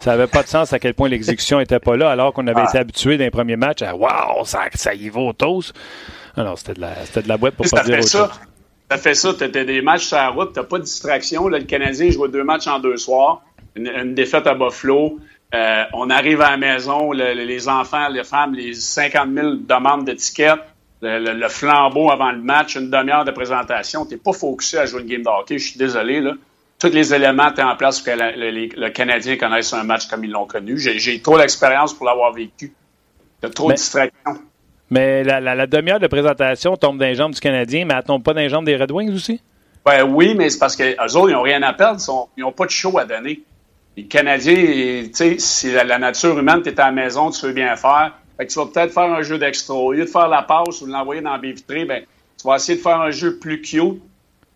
Ça 0.00 0.12
avait 0.12 0.26
pas 0.26 0.42
de 0.42 0.48
sens 0.48 0.72
à 0.72 0.78
quel 0.78 0.94
point 0.94 1.08
l'exécution 1.08 1.60
était 1.60 1.78
pas 1.78 1.96
là, 1.96 2.10
alors 2.10 2.32
qu'on 2.32 2.46
avait 2.46 2.64
été 2.64 2.76
habitué 2.76 3.18
d'un 3.18 3.30
premier 3.30 3.56
match 3.56 3.82
à 3.82 3.94
Waouh, 3.94 4.44
ça, 4.44 4.64
ça 4.74 4.94
y 4.94 5.08
va 5.10 5.20
au 5.20 5.32
toast. 5.32 5.74
Alors, 6.36 6.58
c'était 6.58 6.74
de 6.74 6.80
la, 6.80 6.94
c'était 7.04 7.22
de 7.22 7.28
la 7.28 7.36
boîte 7.36 7.54
pour 7.54 7.66
pas 7.70 7.84
dire 7.84 7.98
autre 7.98 8.08
chose. 8.08 8.30
Ça 8.90 8.98
fait 8.98 9.14
ça, 9.14 9.32
tu 9.34 9.44
as 9.44 9.48
des 9.48 9.82
matchs 9.82 10.06
sur 10.06 10.16
la 10.16 10.30
route, 10.30 10.52
tu 10.52 10.60
pas 10.64 10.78
de 10.78 10.82
distraction. 10.82 11.46
Là, 11.46 11.58
le 11.60 11.64
Canadien 11.64 12.10
joue 12.10 12.26
deux 12.26 12.42
matchs 12.42 12.66
en 12.66 12.80
deux 12.80 12.96
soirs, 12.96 13.42
une, 13.76 14.14
défaite 14.14 14.48
à 14.48 14.54
Buffalo. 14.54 15.20
Euh, 15.54 15.84
on 15.92 16.10
arrive 16.10 16.40
à 16.40 16.50
la 16.50 16.56
maison, 16.56 17.12
les 17.12 17.68
enfants, 17.68 18.08
les 18.08 18.24
femmes, 18.24 18.54
les 18.54 18.74
50 18.74 19.32
000 19.32 19.48
demandes 19.68 20.06
d'étiquettes, 20.06 20.58
le, 21.02 21.48
flambeau 21.48 22.10
avant 22.10 22.32
le 22.32 22.40
match, 22.42 22.74
une 22.74 22.90
demi-heure 22.90 23.24
de 23.24 23.30
présentation. 23.30 24.04
Tu 24.06 24.14
n'es 24.14 24.20
pas 24.20 24.32
focusé 24.32 24.78
à 24.78 24.86
jouer 24.86 25.02
une 25.02 25.06
game 25.06 25.22
de 25.22 25.28
hockey, 25.28 25.58
je 25.58 25.68
suis 25.68 25.78
désolé. 25.78 26.20
Là. 26.20 26.32
Tous 26.80 26.88
les 26.88 27.14
éléments 27.14 27.50
étaient 27.50 27.62
en 27.62 27.76
place 27.76 28.00
pour 28.00 28.12
que 28.12 28.18
le, 28.18 28.88
Canadien 28.88 29.36
connaisse 29.36 29.72
un 29.72 29.84
match 29.84 30.08
comme 30.08 30.24
ils 30.24 30.32
l'ont 30.32 30.46
connu. 30.46 30.76
J'ai 30.78 31.22
trop 31.22 31.38
d'expérience 31.38 31.94
pour 31.94 32.06
l'avoir 32.06 32.32
vécu. 32.32 32.74
Tu 33.40 33.46
as 33.46 33.50
trop 33.50 33.68
de 33.68 33.76
distractions. 33.76 34.49
Mais 34.90 35.22
la, 35.22 35.66
demi-heure 35.66 36.00
de 36.00 36.08
présentation 36.08 36.76
tombe 36.76 36.98
dans 36.98 37.06
les 37.06 37.14
jambes 37.14 37.32
du 37.32 37.40
Canadien, 37.40 37.84
mais 37.84 37.94
elle 37.94 38.02
tombe 38.02 38.22
pas 38.24 38.34
dans 38.34 38.40
les 38.40 38.48
jambes 38.48 38.64
des 38.64 38.76
Red 38.76 38.90
Wings 38.90 39.14
aussi? 39.14 39.40
Ben 39.84 40.02
oui, 40.02 40.34
mais 40.36 40.50
c'est 40.50 40.58
parce 40.58 40.76
qu'eux 40.76 40.94
autres, 41.14 41.30
ils 41.30 41.32
n'ont 41.32 41.42
rien 41.42 41.62
à 41.62 41.72
perdre. 41.72 42.00
Ils 42.36 42.40
n'ont 42.40 42.52
pas 42.52 42.66
de 42.66 42.70
show 42.70 42.98
à 42.98 43.04
donner. 43.04 43.40
Les 43.96 44.04
Canadiens, 44.04 44.54
tu 44.54 45.10
sais, 45.12 45.38
si 45.38 45.72
la, 45.72 45.98
nature 45.98 46.38
humaine, 46.38 46.62
tu 46.62 46.70
es 46.70 46.80
à 46.80 46.86
la 46.86 46.92
maison, 46.92 47.30
tu 47.30 47.46
veux 47.46 47.52
bien 47.52 47.76
faire. 47.76 48.12
Fait 48.36 48.46
que 48.46 48.52
tu 48.52 48.58
vas 48.58 48.66
peut-être 48.66 48.92
faire 48.92 49.12
un 49.12 49.22
jeu 49.22 49.38
d'extra. 49.38 49.74
Au 49.74 49.92
lieu 49.92 50.04
de 50.04 50.10
faire 50.10 50.28
la 50.28 50.42
passe 50.42 50.80
ou 50.82 50.86
de 50.86 50.92
l'envoyer 50.92 51.20
dans 51.22 51.32
la 51.32 51.38
baie 51.38 51.54
ben, 51.68 52.02
tu 52.38 52.46
vas 52.46 52.56
essayer 52.56 52.78
de 52.78 52.82
faire 52.82 53.00
un 53.00 53.10
jeu 53.10 53.38
plus 53.38 53.62
cute. 53.62 54.00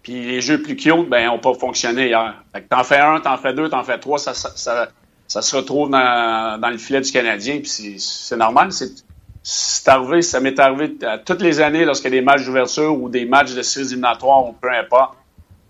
Puis 0.02 0.24
les 0.24 0.40
jeux 0.40 0.60
plus 0.60 0.76
cute, 0.76 1.08
ben, 1.08 1.26
n'ont 1.26 1.38
pas 1.38 1.54
fonctionné 1.54 2.08
hier. 2.08 2.42
Fait 2.52 2.62
que 2.62 2.68
t'en 2.68 2.84
fais 2.84 2.98
un, 2.98 3.20
t'en 3.20 3.36
fais 3.38 3.54
deux, 3.54 3.68
t'en 3.68 3.84
fais 3.84 3.98
trois, 3.98 4.18
ça, 4.18 4.34
ça, 4.34 4.90
ça, 5.26 5.42
se 5.42 5.56
retrouve 5.56 5.90
dans, 5.90 6.60
dans, 6.60 6.70
le 6.70 6.78
filet 6.78 7.00
du 7.00 7.10
Canadien. 7.10 7.60
Puis 7.60 7.98
c'est 7.98 8.36
normal. 8.36 8.72
C'est 8.72 9.03
c'est 9.46 10.22
ça 10.22 10.40
m'est 10.40 10.58
arrivé 10.58 10.96
à 11.06 11.18
toutes 11.18 11.42
les 11.42 11.60
années 11.60 11.84
lorsqu'il 11.84 12.14
y 12.14 12.16
a 12.16 12.20
des 12.20 12.24
matchs 12.24 12.46
d'ouverture 12.46 12.98
ou 12.98 13.10
des 13.10 13.26
matchs 13.26 13.52
de 13.52 13.60
séries 13.60 13.88
éliminatoires 13.88 14.48
ou 14.48 14.54
peu 14.54 14.70
importe, 14.70 15.18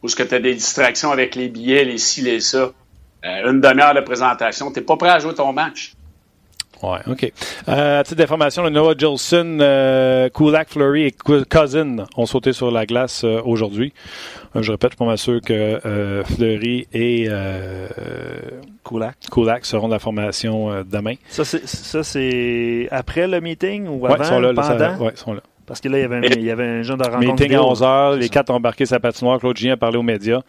où 0.00 0.08
ce 0.08 0.14
que 0.14 0.22
tu 0.22 0.32
as 0.32 0.38
des 0.38 0.54
distractions 0.54 1.10
avec 1.10 1.34
les 1.34 1.48
billets, 1.48 1.84
les 1.84 1.98
ci, 1.98 2.22
les 2.22 2.38
ça. 2.38 2.70
Euh, 3.24 3.50
une 3.50 3.60
demi-heure 3.60 3.94
de 3.94 4.00
présentation, 4.00 4.70
tu 4.70 4.78
n'es 4.78 4.86
pas 4.86 4.96
prêt 4.96 5.08
à 5.08 5.18
jouer 5.18 5.34
ton 5.34 5.52
match. 5.52 5.94
Ouais, 6.92 7.00
OK. 7.10 7.32
Euh, 7.68 8.00
à 8.00 8.04
titre 8.04 8.18
d'information, 8.18 8.62
le 8.62 8.70
Noah 8.70 8.94
Jolson, 8.96 9.58
euh, 9.60 10.28
Kulak, 10.28 10.68
Fleury 10.68 11.04
et 11.04 11.12
Cousin 11.12 12.04
ont 12.16 12.26
sauté 12.26 12.52
sur 12.52 12.70
la 12.70 12.84
glace 12.84 13.24
euh, 13.24 13.40
aujourd'hui. 13.44 13.92
Euh, 14.54 14.62
je 14.62 14.72
répète, 14.72 14.92
je 14.92 14.96
suis 14.96 15.10
pas 15.10 15.16
sûr 15.16 15.40
que 15.40 16.22
Fleury 16.24 16.86
et 16.92 17.28
Kulak. 18.84 19.64
seront 19.64 19.88
de 19.88 19.92
la 19.92 19.98
formation 19.98 20.84
demain. 20.84 21.14
Ça, 21.28 21.44
c'est 21.44 22.88
après 22.90 23.26
le 23.26 23.40
meeting 23.40 23.86
ou 23.88 24.06
avant, 24.06 24.16
ils 24.18 24.24
sont 24.24 24.40
là, 24.40 24.52
pendant? 24.54 25.10
ils 25.10 25.16
sont 25.16 25.32
là. 25.32 25.40
Parce 25.66 25.80
que 25.80 25.88
là, 25.88 25.98
il 25.98 26.02
y 26.02 26.04
avait 26.04 26.16
un, 26.16 26.22
il 26.22 26.42
y 26.42 26.50
avait 26.50 26.64
un 26.64 26.82
genre 26.82 26.98
de 26.98 27.04
rencontre. 27.04 27.26
Meeting 27.26 27.54
à 27.54 27.60
11h, 27.60 28.16
les 28.18 28.28
quatre 28.28 28.50
ont 28.50 28.56
embarqué 28.56 28.84
sa 28.84 29.00
patinoire. 29.00 29.38
Claude 29.38 29.56
Gien 29.56 29.72
a 29.72 29.76
parlé 29.78 29.96
aux 29.96 30.02
médias. 30.02 30.42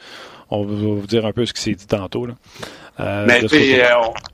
On 0.49 0.63
va 0.63 0.73
vous 0.75 1.07
dire 1.07 1.25
un 1.25 1.31
peu 1.31 1.45
ce 1.45 1.53
qui 1.53 1.61
s'est 1.61 1.73
dit 1.73 1.87
tantôt. 1.87 2.25
Là. 2.25 2.33
Euh, 2.99 3.25
Mais 3.27 3.43
euh, 3.43 3.85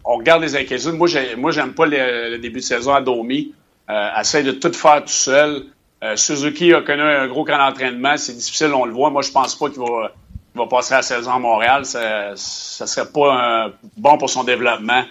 on, 0.06 0.17
regarde 0.17 0.43
les 0.43 0.56
inquiétudes. 0.56 0.93
Moi, 0.93 1.08
moi, 1.38 1.52
j'aime 1.52 1.74
pas 1.74 1.86
le, 1.86 2.38
début 2.38 2.60
de 2.60 2.65
saison 2.65 2.93
à 2.93 3.02
Domi. 3.02 3.54
Euh, 3.89 4.19
essaye 4.19 4.43
de 4.43 4.52
tout 4.52 4.71
faire 4.74 5.02
tout 5.02 5.10
seul. 5.10 5.63
Euh, 6.04 6.15
Suzuki 6.15 6.74
a 6.74 6.82
connu 6.82 7.02
un 7.02 7.28
gros 7.28 7.43
camp 7.43 7.58
d'entraînement. 7.58 8.17
C'est 8.17 8.34
difficile, 8.34 8.71
on 8.74 8.86
le 8.86 8.93
voit. 8.93 9.10
Moi, 9.10 9.21
je 9.24 9.32
pense 9.32 9.56
pas 9.56 9.69
qu'il 9.69 9.80
va, 9.80 10.12
va, 10.56 10.67
passer 10.67 10.93
la 10.93 11.02
saison 11.02 11.32
à 11.32 11.39
Montréal. 11.39 11.86
Ça, 11.86 12.34
ça 12.36 12.88
serait 12.88 13.12
pas 13.12 13.71
bon 13.97 14.17
pour 14.17 14.30
son 14.30 14.43
développement. 14.43 15.04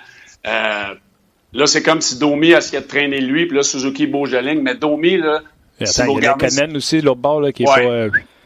là, 0.44 1.66
c'est 1.66 1.82
comme 1.82 2.00
si 2.00 2.18
Domi 2.18 2.50
essayait 2.50 2.82
de 2.82 2.86
traîner 2.88 3.20
lui, 3.20 3.46
puis 3.46 3.56
là, 3.56 3.62
Suzuki 3.62 4.06
bouge 4.06 4.30
de 4.30 4.38
ligne. 4.38 4.62
Mais 4.62 4.76
Domi, 4.76 5.16
là. 5.16 5.40
il 5.80 6.22
y 6.22 6.26
a 6.26 6.34
Kanen 6.34 6.76
aussi, 6.76 7.00
l'autre 7.00 7.20
bord, 7.20 7.40
là, 7.40 7.52
qui 7.52 7.64
est 7.64 7.66
pas, 7.66 7.74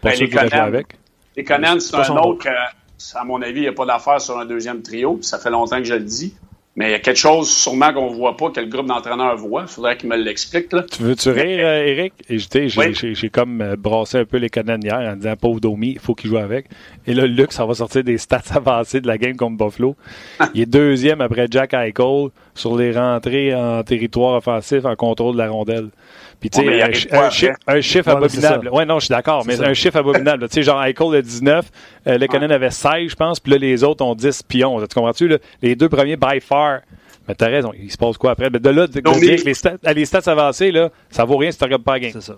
pas 0.00 0.10
ben, 0.10 0.16
sûr 0.16 0.28
qu'il 0.28 0.38
avec. 0.38 0.86
Les 1.36 1.44
Kanen, 1.44 1.78
c'est 1.80 1.96
un 1.96 2.16
autre 2.16 2.48
à 3.14 3.24
mon 3.24 3.42
avis, 3.42 3.60
il 3.60 3.62
n'y 3.62 3.68
a 3.68 3.72
pas 3.72 3.86
d'affaire 3.86 4.20
sur 4.20 4.38
un 4.38 4.46
deuxième 4.46 4.82
trio. 4.82 5.18
Ça 5.22 5.38
fait 5.38 5.50
longtemps 5.50 5.78
que 5.78 5.84
je 5.84 5.94
le 5.94 6.00
dis. 6.00 6.34
Mais 6.76 6.88
il 6.88 6.90
y 6.90 6.94
a 6.94 6.98
quelque 6.98 7.18
chose 7.18 7.48
sûrement 7.48 7.92
qu'on 7.92 8.10
ne 8.10 8.16
voit 8.16 8.36
pas, 8.36 8.50
que 8.50 8.58
le 8.58 8.66
groupe 8.66 8.86
d'entraîneurs 8.86 9.36
voit. 9.36 9.62
Il 9.62 9.68
faudrait 9.68 9.96
qu'il 9.96 10.08
me 10.08 10.16
l'explique. 10.16 10.70
Tu 10.70 11.02
veux-tu 11.02 11.30
rire, 11.30 11.64
euh, 11.64 11.86
Eric? 11.86 12.14
J'ai 12.28 13.30
comme 13.30 13.60
euh, 13.60 13.76
brassé 13.76 14.18
un 14.18 14.24
peu 14.24 14.38
les 14.38 14.50
canons 14.50 14.80
hier 14.82 14.96
en 14.96 15.14
disant 15.14 15.36
pauvre 15.36 15.60
Domi, 15.60 15.92
il 15.92 16.00
faut 16.00 16.16
qu'il 16.16 16.30
joue 16.30 16.36
avec. 16.36 16.66
Et 17.06 17.14
là, 17.14 17.26
Luc, 17.26 17.52
ça 17.52 17.64
va 17.64 17.74
sortir 17.74 18.02
des 18.02 18.18
stats 18.18 18.42
avancées 18.54 19.00
de 19.00 19.06
la 19.06 19.18
game 19.18 19.36
contre 19.36 19.56
Buffalo. 19.56 19.94
il 20.52 20.62
est 20.62 20.66
deuxième 20.66 21.20
après 21.20 21.46
Jack 21.48 21.74
Eichel 21.74 22.30
sur 22.54 22.76
les 22.76 22.90
rentrées 22.90 23.54
en 23.54 23.84
territoire 23.84 24.34
offensif 24.38 24.84
en 24.84 24.96
contrôle 24.96 25.34
de 25.34 25.38
la 25.38 25.50
rondelle. 25.50 25.90
Puis, 26.40 26.50
tu 26.50 26.60
sais, 26.60 26.82
un, 27.66 27.80
chiffre 27.80 28.08
abominable. 28.08 28.68
Ouais, 28.70 28.84
non, 28.84 28.98
je 28.98 29.06
suis 29.06 29.12
d'accord, 29.12 29.44
mais 29.46 29.60
un 29.60 29.74
chiffre 29.74 29.96
abominable. 29.96 30.48
Tu 30.48 30.54
sais, 30.54 30.62
genre, 30.62 30.82
Eichel 30.84 31.14
a 31.14 31.22
19, 31.22 31.66
euh, 32.06 32.18
le 32.18 32.26
Canon 32.26 32.50
avait 32.50 32.70
16, 32.70 33.10
je 33.10 33.14
pense, 33.14 33.40
puis 33.40 33.52
là, 33.52 33.58
les 33.58 33.82
autres 33.82 34.04
ont 34.04 34.14
10 34.14 34.42
pions. 34.42 34.80
Tu 34.80 34.94
comprends-tu? 34.94 35.28
Là? 35.28 35.38
Les 35.62 35.74
deux 35.74 35.88
premiers, 35.88 36.16
by 36.16 36.40
far. 36.40 36.80
Mais 37.26 37.34
t'as 37.34 37.48
raison, 37.48 37.72
il 37.78 37.90
se 37.90 37.96
passe 37.96 38.18
quoi 38.18 38.32
après? 38.32 38.50
Mais 38.50 38.58
de 38.58 38.68
là, 38.68 38.86
de, 38.86 39.00
les, 39.44 39.54
stats, 39.54 39.78
les 39.94 40.04
stats 40.04 40.30
avancées, 40.30 40.70
là, 40.70 40.90
ça 41.10 41.24
vaut 41.24 41.38
rien 41.38 41.50
si 41.50 41.56
tu 41.56 41.64
regardes 41.64 41.82
pas 41.82 41.92
la 41.92 42.00
game. 42.00 42.12
C'est 42.12 42.20
ça. 42.20 42.36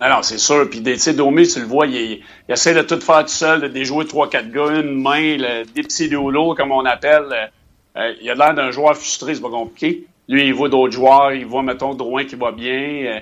Non, 0.00 0.22
c'est 0.22 0.38
sûr. 0.38 0.68
Puis, 0.68 0.82
tu 0.82 0.98
sais, 0.98 1.14
Domi, 1.14 1.48
tu 1.48 1.60
le 1.60 1.66
vois, 1.66 1.86
il, 1.86 2.20
essaie 2.48 2.74
de 2.74 2.82
tout 2.82 3.00
faire 3.00 3.22
tout 3.22 3.28
seul, 3.28 3.62
de 3.62 3.68
déjouer 3.68 4.04
3-4 4.04 4.50
gars, 4.50 4.80
une 4.80 5.00
main, 5.00 5.36
le, 5.38 5.64
des 5.64 5.82
petits 5.82 6.08
doulots, 6.08 6.54
comme 6.54 6.70
on 6.70 6.84
appelle. 6.84 7.50
Euh, 7.96 8.12
il 8.20 8.28
a 8.28 8.34
l'air 8.34 8.54
d'un 8.54 8.70
joueur 8.70 8.94
frustré, 8.94 9.34
c'est 9.34 9.40
pas 9.40 9.48
compliqué. 9.48 10.04
Lui, 10.28 10.46
il 10.46 10.54
voit 10.54 10.68
d'autres 10.68 10.92
joueurs, 10.92 11.32
il 11.32 11.46
voit, 11.46 11.62
mettons, 11.62 11.94
Drouin 11.94 12.24
qui 12.24 12.34
va 12.34 12.52
bien. 12.52 13.06
Euh, 13.06 13.20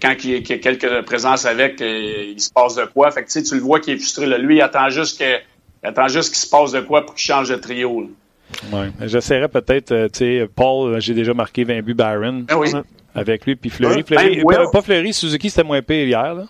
quand 0.00 0.14
il, 0.24 0.30
y 0.30 0.52
a 0.52 0.58
quelques 0.58 1.02
présences 1.02 1.44
avec, 1.44 1.80
euh, 1.80 2.32
il 2.34 2.40
se 2.40 2.50
passe 2.50 2.74
de 2.74 2.84
quoi. 2.84 3.10
Fait 3.10 3.24
que, 3.24 3.40
tu 3.40 3.54
le 3.54 3.60
vois 3.60 3.80
qu'il 3.80 3.94
est 3.94 3.98
frustré. 3.98 4.26
Là. 4.26 4.38
Lui, 4.38 4.56
il 4.56 4.62
attend 4.62 4.88
juste 4.88 5.18
que, 5.18 5.38
attend 5.82 6.08
juste 6.08 6.30
qu'il 6.30 6.38
se 6.38 6.48
passe 6.48 6.72
de 6.72 6.80
quoi 6.80 7.04
pour 7.04 7.14
qu'il 7.14 7.24
change 7.24 7.48
de 7.48 7.56
trio. 7.56 8.10
Ouais. 8.72 8.90
J'essaierais 9.02 9.48
peut-être, 9.48 9.92
euh, 9.92 10.08
tu 10.08 10.18
sais, 10.18 10.48
Paul, 10.54 11.00
j'ai 11.00 11.14
déjà 11.14 11.34
marqué 11.34 11.64
20 11.64 11.82
buts 11.82 11.94
Byron 11.94 12.42
Ben 12.42 12.56
oui. 12.56 12.70
avec 13.14 13.46
lui, 13.46 13.56
puis 13.56 13.70
Fleury. 13.70 14.02
Fleury 14.02 14.42
ben, 14.44 14.56
pas, 14.56 14.70
pas 14.70 14.82
Fleury, 14.82 15.12
Suzuki, 15.12 15.50
c'était 15.50 15.66
moins 15.66 15.82
pire 15.82 16.06
hier. 16.06 16.34
Là. 16.34 16.44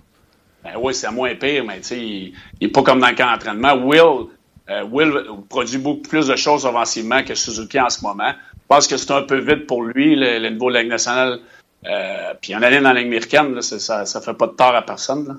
Ben 0.65 0.73
oui, 0.81 0.95
c'est 0.95 1.11
moins 1.11 1.35
pire, 1.35 1.65
mais 1.65 1.79
tu 1.79 1.85
sais, 1.85 1.99
il 2.01 2.35
n'est 2.61 2.69
pas 2.69 2.83
comme 2.83 3.01
dans 3.01 3.09
le 3.09 3.15
camp 3.15 3.31
d'entraînement. 3.31 3.75
Will, 3.75 4.29
euh, 4.71 4.85
Will 4.91 5.13
produit 5.49 5.79
beaucoup 5.79 6.03
plus 6.03 6.27
de 6.27 6.37
choses 6.37 6.65
offensivement 6.65 7.23
que 7.23 7.35
Suzuki 7.35 7.81
en 7.81 7.91
ce 7.91 8.03
moment. 8.03 8.33
Je 8.55 8.77
pense 8.77 8.87
que 8.87 8.97
c'est 8.97 9.11
un 9.11 9.23
peu 9.23 9.39
vite 9.39 9.67
pour 9.67 9.83
lui, 9.83 10.15
le, 10.17 10.39
le 10.39 10.51
niveau 10.51 10.69
de 10.69 10.75
la 10.75 10.83
Ligue 10.83 10.91
nationale. 10.91 11.41
Euh, 11.85 12.35
puis 12.40 12.55
en 12.55 12.62
allant 12.62 12.81
dans 12.83 12.92
la 12.92 13.01
Ligue 13.01 13.09
américaine, 13.09 13.55
là, 13.55 13.62
c'est- 13.62 13.79
ça 13.79 14.03
ne 14.03 14.21
fait 14.25 14.35
pas 14.35 14.47
de 14.47 14.53
tort 14.53 14.75
à 14.75 14.83
personne. 14.83 15.27
Là. 15.27 15.35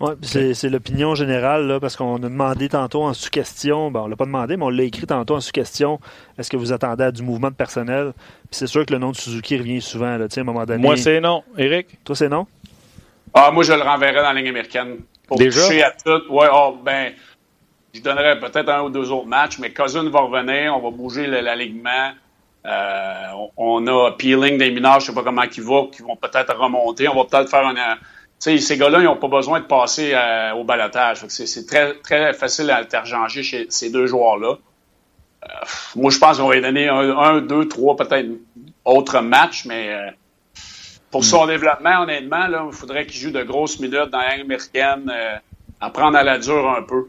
Ouais, 0.00 0.14
puis 0.18 0.30
c'est, 0.30 0.54
c'est 0.54 0.70
l'opinion 0.70 1.14
générale, 1.14 1.66
là, 1.66 1.78
parce 1.78 1.94
qu'on 1.94 2.16
a 2.16 2.20
demandé 2.20 2.70
tantôt 2.70 3.02
en 3.02 3.12
sous-question, 3.12 3.90
ben, 3.90 4.00
on 4.00 4.06
l'a 4.06 4.16
pas 4.16 4.24
demandé, 4.24 4.56
mais 4.56 4.64
on 4.64 4.70
l'a 4.70 4.84
écrit 4.84 5.06
tantôt 5.06 5.36
en 5.36 5.40
sous-question, 5.40 6.00
est-ce 6.38 6.48
que 6.48 6.56
vous 6.56 6.72
attendez 6.72 7.04
à 7.04 7.12
du 7.12 7.22
mouvement 7.22 7.50
de 7.50 7.54
personnel? 7.54 8.12
Puis 8.16 8.52
c'est 8.52 8.66
sûr 8.66 8.86
que 8.86 8.94
le 8.94 8.98
nom 8.98 9.10
de 9.10 9.16
Suzuki 9.16 9.58
revient 9.58 9.82
souvent, 9.82 10.16
là, 10.16 10.24
à 10.34 10.40
un 10.40 10.42
moment 10.42 10.64
donné. 10.64 10.82
Moi, 10.82 10.96
c'est 10.96 11.20
non. 11.20 11.44
Eric? 11.58 12.02
Toi, 12.02 12.16
c'est 12.16 12.30
non? 12.30 12.46
Ah, 13.34 13.50
moi, 13.52 13.62
je 13.62 13.74
le 13.74 13.82
renverrais 13.82 14.22
dans 14.22 14.32
la 14.32 14.40
Ligue 14.40 14.48
américaine. 14.48 14.96
Pour 15.28 15.36
Déjà? 15.36 15.60
toucher 15.60 15.82
à 15.82 15.90
tout. 15.90 16.22
Ouais, 16.32 16.48
oh, 16.50 16.78
ben, 16.82 17.12
je 17.92 18.00
donnerais 18.00 18.40
peut-être 18.40 18.70
un 18.70 18.82
ou 18.82 18.88
deux 18.90 19.10
autres 19.12 19.28
matchs, 19.28 19.58
mais 19.58 19.70
Cousin 19.70 20.08
va 20.08 20.20
revenir, 20.20 20.74
on 20.74 20.80
va 20.80 20.96
bouger 20.96 21.26
l'alignement. 21.26 22.12
Euh, 22.66 23.26
on, 23.56 23.86
a 23.86 24.12
Peeling 24.12 24.58
des 24.58 24.70
mineurs, 24.70 25.00
je 25.00 25.06
sais 25.06 25.14
pas 25.14 25.22
comment 25.22 25.42
ils 25.42 25.62
vont, 25.62 25.86
qui 25.88 26.02
vont 26.02 26.16
peut-être 26.16 26.54
remonter. 26.56 27.08
On 27.08 27.14
va 27.14 27.24
peut-être 27.24 27.48
faire 27.48 27.66
un. 27.66 27.74
euh, 27.76 27.94
Tu 28.38 28.50
sais, 28.50 28.58
ces 28.58 28.76
gars-là, 28.76 28.98
ils 29.00 29.04
n'ont 29.04 29.16
pas 29.16 29.28
besoin 29.28 29.60
de 29.60 29.64
passer 29.64 30.12
euh, 30.14 30.52
au 30.52 30.64
balotage. 30.64 31.24
C'est 31.28 31.66
très, 31.66 31.94
très 32.00 32.34
facile 32.34 32.70
à 32.70 32.78
interchanger 32.78 33.42
chez 33.42 33.66
ces 33.70 33.90
deux 33.90 34.06
joueurs-là. 34.06 34.56
Euh, 35.44 35.48
moi, 35.96 36.10
je 36.10 36.18
pense 36.18 36.38
qu'on 36.38 36.48
va 36.48 36.54
lui 36.54 36.60
donner 36.60 36.88
un, 36.88 37.16
un, 37.16 37.40
deux, 37.40 37.66
trois, 37.66 37.96
peut-être 37.96 38.28
autres 38.84 39.20
matchs, 39.20 39.64
mais 39.64 39.88
euh, 39.94 40.10
pour 41.10 41.24
son 41.24 41.46
développement, 41.46 42.02
honnêtement, 42.02 42.46
là, 42.46 42.64
il 42.66 42.72
faudrait 42.74 43.06
qu'il 43.06 43.20
joue 43.20 43.30
de 43.30 43.42
grosses 43.42 43.80
minutes 43.80 44.10
dans 44.10 44.18
la 44.18 44.36
Ligue 44.36 44.44
américaine, 44.44 45.10
apprendre 45.80 46.18
à 46.18 46.22
la 46.22 46.38
dure 46.38 46.70
un 46.70 46.82
peu. 46.82 47.06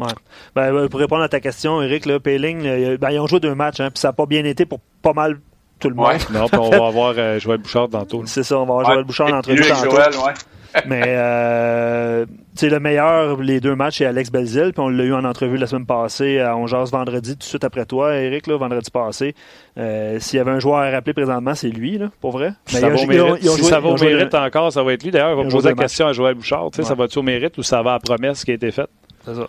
Ouais. 0.00 0.12
Ben, 0.54 0.74
euh, 0.74 0.88
pour 0.88 1.00
répondre 1.00 1.22
à 1.22 1.28
ta 1.28 1.40
question, 1.40 1.80
Eric, 1.82 2.06
là, 2.06 2.18
Payling, 2.20 2.62
là, 2.62 2.96
ben, 2.96 3.10
ils 3.10 3.18
ont 3.20 3.26
joué 3.26 3.40
deux 3.40 3.54
matchs, 3.54 3.80
hein, 3.80 3.90
puis 3.90 4.00
ça 4.00 4.08
n'a 4.08 4.12
pas 4.12 4.26
bien 4.26 4.44
été 4.44 4.66
pour 4.66 4.80
pas 5.02 5.12
mal 5.12 5.38
tout 5.78 5.88
le 5.88 5.94
monde. 5.94 6.08
Ouais. 6.08 6.18
Non, 6.32 6.46
puis 6.48 6.58
on 6.58 6.70
va 6.70 6.86
avoir 6.88 7.14
euh, 7.16 7.38
Joël 7.38 7.58
Bouchard 7.58 7.88
tantôt. 7.88 8.22
C'est 8.26 8.42
ça, 8.42 8.58
on 8.58 8.66
va 8.66 8.74
avoir 8.74 8.92
Joël 8.92 9.04
Bouchard 9.04 9.28
en 9.28 9.30
Et 9.30 9.34
entrevue 9.34 9.56
lui 9.62 9.70
avec 9.70 9.82
tantôt. 9.84 9.96
Joël, 9.96 10.10
ouais. 10.26 10.32
Mais 10.86 11.02
euh, 11.04 12.26
le 12.62 12.78
meilleur, 12.78 13.40
les 13.40 13.58
deux 13.58 13.74
matchs, 13.74 13.98
c'est 13.98 14.04
Alex 14.06 14.30
Belzil, 14.30 14.70
puis 14.72 14.80
on 14.80 14.88
l'a 14.88 15.02
eu 15.02 15.12
en 15.12 15.24
entrevue 15.24 15.56
la 15.56 15.66
semaine 15.66 15.84
passée 15.84 16.38
à 16.38 16.56
On 16.56 16.68
jase 16.68 16.92
vendredi, 16.92 17.32
tout 17.32 17.38
de 17.38 17.42
suite 17.42 17.64
après 17.64 17.86
toi, 17.86 18.14
Eric, 18.16 18.46
là, 18.46 18.56
vendredi 18.56 18.88
passé. 18.88 19.34
Euh, 19.78 20.20
S'il 20.20 20.36
y 20.36 20.40
avait 20.40 20.52
un 20.52 20.60
joueur 20.60 20.78
à 20.78 20.88
rappeler 20.90 21.12
présentement, 21.12 21.56
c'est 21.56 21.70
lui, 21.70 21.98
là, 21.98 22.10
pour 22.20 22.30
vrai. 22.30 22.52
Si 22.66 22.76
Mais 22.76 22.82
ça 22.82 22.86
ils 22.88 22.92
ont- 22.92 22.94
va 22.94 23.02
au 23.02 23.04
ils 23.12 23.20
ont- 23.20 23.24
mérite, 23.24 23.42
si 23.42 23.64
ça 23.64 23.80
va 23.80 23.88
ils 23.88 23.90
ont 23.90 23.94
au 23.94 23.96
joué- 23.96 24.14
mérite 24.14 24.34
encore, 24.36 24.72
ça 24.72 24.84
va 24.84 24.92
être 24.92 25.02
lui. 25.02 25.10
D'ailleurs, 25.10 25.36
on 25.36 25.42
va 25.42 25.50
poser 25.50 25.70
la 25.70 25.74
question 25.74 26.06
à 26.06 26.12
Joël 26.12 26.34
Bouchard. 26.36 26.68
Tu 26.70 26.76
sais, 26.76 26.82
Ouais. 26.82 26.88
Ça 26.88 26.94
va-tu 26.94 27.18
au 27.18 27.22
mérite 27.22 27.58
ou 27.58 27.64
ça 27.64 27.82
va 27.82 27.90
à 27.90 27.94
la 27.94 27.98
promesse 27.98 28.44
qui 28.44 28.52
a 28.52 28.54
été 28.54 28.70
faite? 28.70 28.90
C'est 29.24 29.34
ça. 29.34 29.46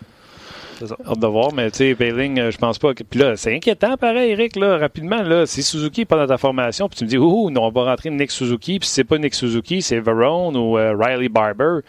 C'est 0.82 0.88
ça. 0.88 0.96
Hâte 1.06 1.18
de 1.20 1.26
voir, 1.28 1.52
mais 1.52 1.70
tu 1.70 1.78
sais, 1.78 1.94
Payling, 1.94 2.40
euh, 2.40 2.50
je 2.50 2.58
pense 2.58 2.78
pas. 2.78 2.92
que- 2.92 3.04
Puis 3.04 3.20
là, 3.20 3.36
c'est 3.36 3.54
inquiétant, 3.54 3.96
pareil, 3.96 4.32
Eric, 4.32 4.56
là, 4.56 4.78
rapidement. 4.78 5.22
Là, 5.22 5.46
si 5.46 5.62
Suzuki 5.62 6.00
est 6.00 6.04
pas 6.06 6.16
dans 6.16 6.26
ta 6.26 6.38
formation, 6.38 6.88
puis 6.88 6.98
tu 6.98 7.04
me 7.04 7.08
dis, 7.08 7.18
ouh, 7.18 7.50
non, 7.50 7.62
on 7.66 7.70
va 7.70 7.84
rentrer 7.84 8.10
Nick 8.10 8.32
Suzuki, 8.32 8.80
puis 8.80 8.88
si 8.88 8.94
c'est 8.96 9.04
pas 9.04 9.18
Nick 9.18 9.34
Suzuki, 9.34 9.80
c'est 9.80 10.00
Verone 10.00 10.56
ou 10.56 10.76
euh, 10.78 10.96
Riley 10.98 11.28
Barber. 11.28 11.80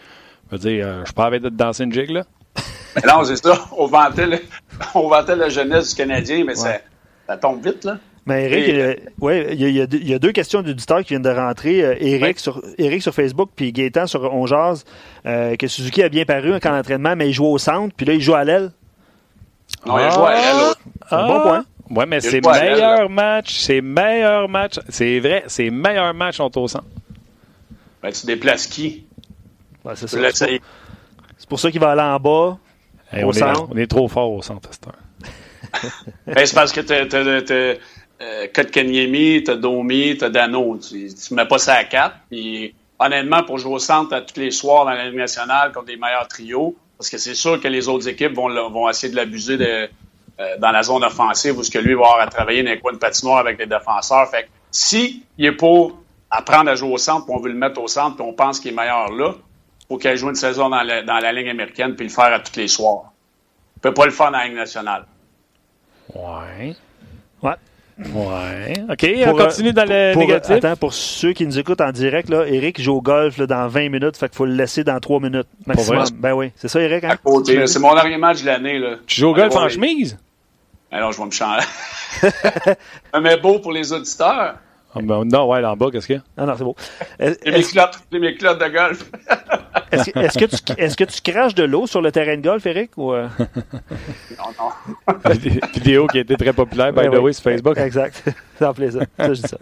Je 0.50 0.56
veux 0.56 0.58
dire, 0.58 0.86
euh, 0.86 1.00
je 1.00 1.06
suis 1.06 1.14
pas 1.14 1.24
avec 1.26 1.42
de 1.42 1.48
danser 1.48 1.82
une 1.84 1.92
jig, 1.92 2.10
là. 2.10 2.22
Mais 2.96 3.02
non, 3.12 3.24
c'est 3.24 3.36
ça. 3.36 3.58
On 3.76 3.86
vantait, 3.86 4.26
le- 4.26 4.38
on 4.94 5.08
vantait 5.08 5.34
la 5.36 5.48
jeunesse 5.48 5.90
du 5.90 5.96
Canadien, 5.96 6.44
mais 6.46 6.54
ça, 6.54 6.78
ça 7.26 7.36
tombe 7.36 7.64
vite, 7.66 7.84
là. 7.84 7.98
Mais 8.26 8.44
Eric, 8.44 8.68
euh, 8.74 8.94
ouais, 9.20 9.48
il 9.52 9.60
y, 9.60 9.64
a- 9.64 9.68
il 9.68 9.74
y 9.76 9.80
a 9.82 9.86
deux- 9.86 9.98
il 9.98 10.08
y 10.08 10.14
a 10.14 10.18
deux 10.18 10.32
questions 10.32 10.62
d'auditeurs 10.62 11.00
qui 11.02 11.08
viennent 11.10 11.20
de 11.20 11.28
rentrer. 11.28 11.84
Euh, 11.84 11.94
Eric, 12.00 12.22
Ouais. 12.22 12.34
sur, 12.36 12.62
Eric 12.78 13.02
sur 13.02 13.12
Facebook, 13.12 13.50
puis 13.54 13.70
Gaétan 13.70 14.06
sur 14.06 14.32
On 14.32 14.46
Jase, 14.46 14.84
euh, 15.26 15.56
que 15.56 15.66
Suzuki 15.66 16.02
a 16.02 16.08
bien 16.08 16.24
paru 16.24 16.54
en 16.54 16.58
camp 16.58 16.70
d'entraînement, 16.70 17.16
mais 17.16 17.28
il 17.28 17.32
joue 17.34 17.44
au 17.44 17.58
centre, 17.58 17.92
puis 17.94 18.06
là, 18.06 18.14
il 18.14 18.20
joue 18.22 18.32
à 18.34 18.44
l'aile. 18.44 18.70
Non, 19.86 19.98
il 19.98 20.04
a 20.04 20.10
joué 20.10 20.26
à 21.10 21.16
un 21.18 21.26
bon 21.26 21.40
point. 21.40 21.64
Ouais, 21.90 22.06
mais 22.06 22.20
c'est 22.20 22.40
meilleur 22.40 23.10
match, 23.10 23.56
c'est 23.58 23.80
meilleur 23.80 24.48
match. 24.48 24.80
C'est 24.88 25.20
vrai, 25.20 25.44
c'est 25.48 25.70
meilleur 25.70 26.14
match 26.14 26.36
sont 26.36 26.56
au 26.58 26.66
centre. 26.68 26.86
Ben, 28.02 28.12
tu 28.12 28.26
déplaces 28.26 28.66
qui? 28.66 29.06
C'est 29.94 30.06
ça. 30.08 30.46
C'est 31.36 31.48
pour 31.48 31.60
ça 31.60 31.70
qu'il 31.70 31.80
va 31.80 31.90
aller 31.90 32.00
en 32.02 32.18
bas. 32.18 32.58
Hey, 33.12 33.22
Au 33.22 33.28
on, 33.28 33.32
est, 33.32 33.38
centre. 33.38 33.68
on 33.70 33.76
est 33.76 33.86
trop 33.86 34.08
fort 34.08 34.32
au 34.32 34.42
centre. 34.42 34.70
Ben, 36.26 36.46
c'est 36.46 36.54
parce 36.54 36.72
que 36.72 36.80
t'as, 36.80 37.04
t'as, 37.06 37.42
t'as, 37.42 37.54
euh, 37.54 38.46
Kotkaniemi, 38.54 39.42
t'as 39.44 39.56
Domi, 39.56 40.16
t'as 40.16 40.30
Dano. 40.30 40.78
Tu, 40.78 41.12
tu 41.12 41.34
mets 41.34 41.46
pas 41.46 41.58
ça 41.58 41.74
à 41.74 41.84
quatre. 41.84 42.16
Puis, 42.30 42.74
honnêtement, 42.98 43.42
pour 43.42 43.58
jouer 43.58 43.74
au 43.74 43.78
centre 43.78 44.14
à 44.14 44.20
tous 44.20 44.38
les 44.38 44.50
soirs 44.50 44.84
dans 44.84 44.92
la 44.92 45.06
Ligue 45.06 45.18
nationale 45.18 45.72
contre 45.72 45.86
des 45.86 45.96
meilleurs 45.96 46.28
trios, 46.28 46.76
parce 46.98 47.10
que 47.10 47.18
c'est 47.18 47.34
sûr 47.34 47.60
que 47.60 47.68
les 47.68 47.88
autres 47.88 48.08
équipes 48.08 48.34
vont, 48.34 48.88
essayer 48.88 49.10
de 49.10 49.16
l'abuser 49.16 49.56
de, 49.56 49.88
euh, 50.40 50.58
dans 50.58 50.70
la 50.70 50.82
zone 50.82 51.04
offensive 51.04 51.58
où 51.58 51.62
ce 51.62 51.70
que 51.70 51.78
lui 51.78 51.94
va 51.94 52.04
avoir 52.04 52.20
à 52.20 52.26
travailler 52.26 52.62
dans 52.62 52.70
les 52.70 52.78
coins 52.78 52.92
de 52.92 52.98
patinoire 52.98 53.38
avec 53.38 53.58
les 53.58 53.66
défenseurs. 53.66 54.28
Fait 54.30 54.44
que 54.44 54.48
si 54.70 55.24
il 55.38 55.46
est 55.46 55.52
pour 55.52 55.98
apprendre 56.30 56.70
à 56.70 56.74
jouer 56.74 56.92
au 56.92 56.98
centre, 56.98 57.26
puis 57.26 57.34
on 57.36 57.40
veut 57.40 57.50
le 57.50 57.58
mettre 57.58 57.80
au 57.80 57.88
centre, 57.88 58.16
puis 58.16 58.24
on 58.26 58.32
pense 58.32 58.60
qu'il 58.60 58.72
est 58.72 58.76
meilleur 58.76 59.10
là, 59.12 59.34
faut 59.88 59.98
qu'il 59.98 60.16
joue 60.16 60.28
une 60.28 60.34
saison 60.34 60.70
dans 60.70 60.82
la, 60.82 61.02
dans 61.02 61.18
la 61.18 61.32
Ligue 61.32 61.48
américaine 61.48 61.94
puis 61.94 62.06
le 62.06 62.12
faire 62.12 62.32
à 62.32 62.40
tous 62.40 62.56
les 62.56 62.68
soirs. 62.68 63.12
Il 63.76 63.80
peut 63.80 63.94
pas 63.94 64.06
le 64.06 64.12
faire 64.12 64.30
dans 64.30 64.38
la 64.38 64.46
Ligue 64.46 64.56
nationale. 64.56 65.04
Ouais. 66.14 66.74
Ouais. 67.42 67.54
Ouais. 67.98 68.74
OK, 68.90 69.24
Pour, 69.24 69.34
on 69.34 69.36
continue 69.36 69.72
dans 69.72 69.84
le 69.84 70.12
Pour, 70.14 70.22
négatif. 70.22 70.56
attends, 70.56 70.76
pour 70.76 70.92
ceux 70.92 71.32
qui 71.32 71.46
nous 71.46 71.58
écoutent 71.58 71.80
en 71.80 71.92
direct, 71.92 72.28
là, 72.28 72.44
Eric 72.46 72.80
joue 72.80 72.94
au 72.96 73.00
golf 73.00 73.38
là, 73.38 73.46
dans 73.46 73.68
20 73.68 73.88
minutes, 73.88 74.16
fait 74.16 74.28
qu'il 74.28 74.36
faut 74.36 74.46
le 74.46 74.54
laisser 74.54 74.82
dans 74.82 74.98
3 74.98 75.20
minutes 75.20 75.46
maximum. 75.66 76.04
Ben 76.14 76.32
oui, 76.32 76.50
c'est 76.56 76.68
ça, 76.68 76.80
Eric? 76.80 77.04
À 77.04 77.12
Hein? 77.12 77.16
côté, 77.22 77.56
là, 77.56 77.66
c'est 77.68 77.78
mon 77.78 77.94
dernier 77.94 78.16
match 78.16 78.40
de 78.42 78.46
l'année. 78.46 78.78
Là. 78.80 78.96
Tu 79.06 79.20
joues 79.20 79.28
au 79.28 79.34
golf 79.34 79.54
en 79.54 79.64
Ouais. 79.64 79.68
chemise? 79.70 80.18
Alors, 80.90 81.12
je 81.12 81.18
vais 81.18 81.26
me 81.26 81.30
changer. 81.30 81.66
Mais 83.22 83.36
beau 83.36 83.58
pour 83.60 83.72
les 83.72 83.92
auditeurs. 83.92 84.56
Ah, 84.94 85.00
ben, 85.02 85.24
non, 85.24 85.48
ouais, 85.48 85.60
là 85.60 85.72
en 85.72 85.76
bas, 85.76 85.90
qu'est-ce 85.90 86.06
qu'il 86.06 86.16
y 86.16 86.18
a? 86.18 86.22
Ah 86.36 86.46
non, 86.46 86.54
c'est 86.56 86.64
beau. 86.64 86.76
Est- 87.18 87.38
J'ai 87.44 87.50
mes 87.50 87.62
j'ai 87.62 88.18
mes 88.20 88.32
de 88.32 88.72
golf. 88.72 89.10
est-ce 89.92 90.10
que, 90.10 90.18
est-ce 90.20 90.38
que 90.38 90.44
tu, 90.44 90.80
est-ce 90.80 90.96
que 90.96 91.04
tu 91.04 91.20
craches 91.32 91.54
de 91.54 91.64
l'eau 91.64 91.86
sur 91.86 92.00
le 92.00 92.12
terrain 92.12 92.36
de 92.36 92.42
golf, 92.42 92.64
Eric? 92.66 92.92
Ou, 92.96 93.12
euh? 93.12 93.26
Non, 94.38 94.44
non. 94.58 95.14
Vid- 95.30 95.60
Vidéo 95.74 96.06
qui 96.06 96.18
a 96.18 96.20
été 96.20 96.36
très 96.36 96.52
populaire, 96.52 96.92
by 96.92 97.00
Ouais, 97.08 97.10
the 97.10 97.20
way, 97.20 97.32
sur 97.32 97.42
Facebook. 97.42 97.76
Exact. 97.78 98.22
Ça 98.58 98.70
en 98.70 98.74
plaisir. 98.74 99.02
Ça, 99.18 99.28
je 99.34 99.40
dis 99.40 99.48
ça. 99.48 99.56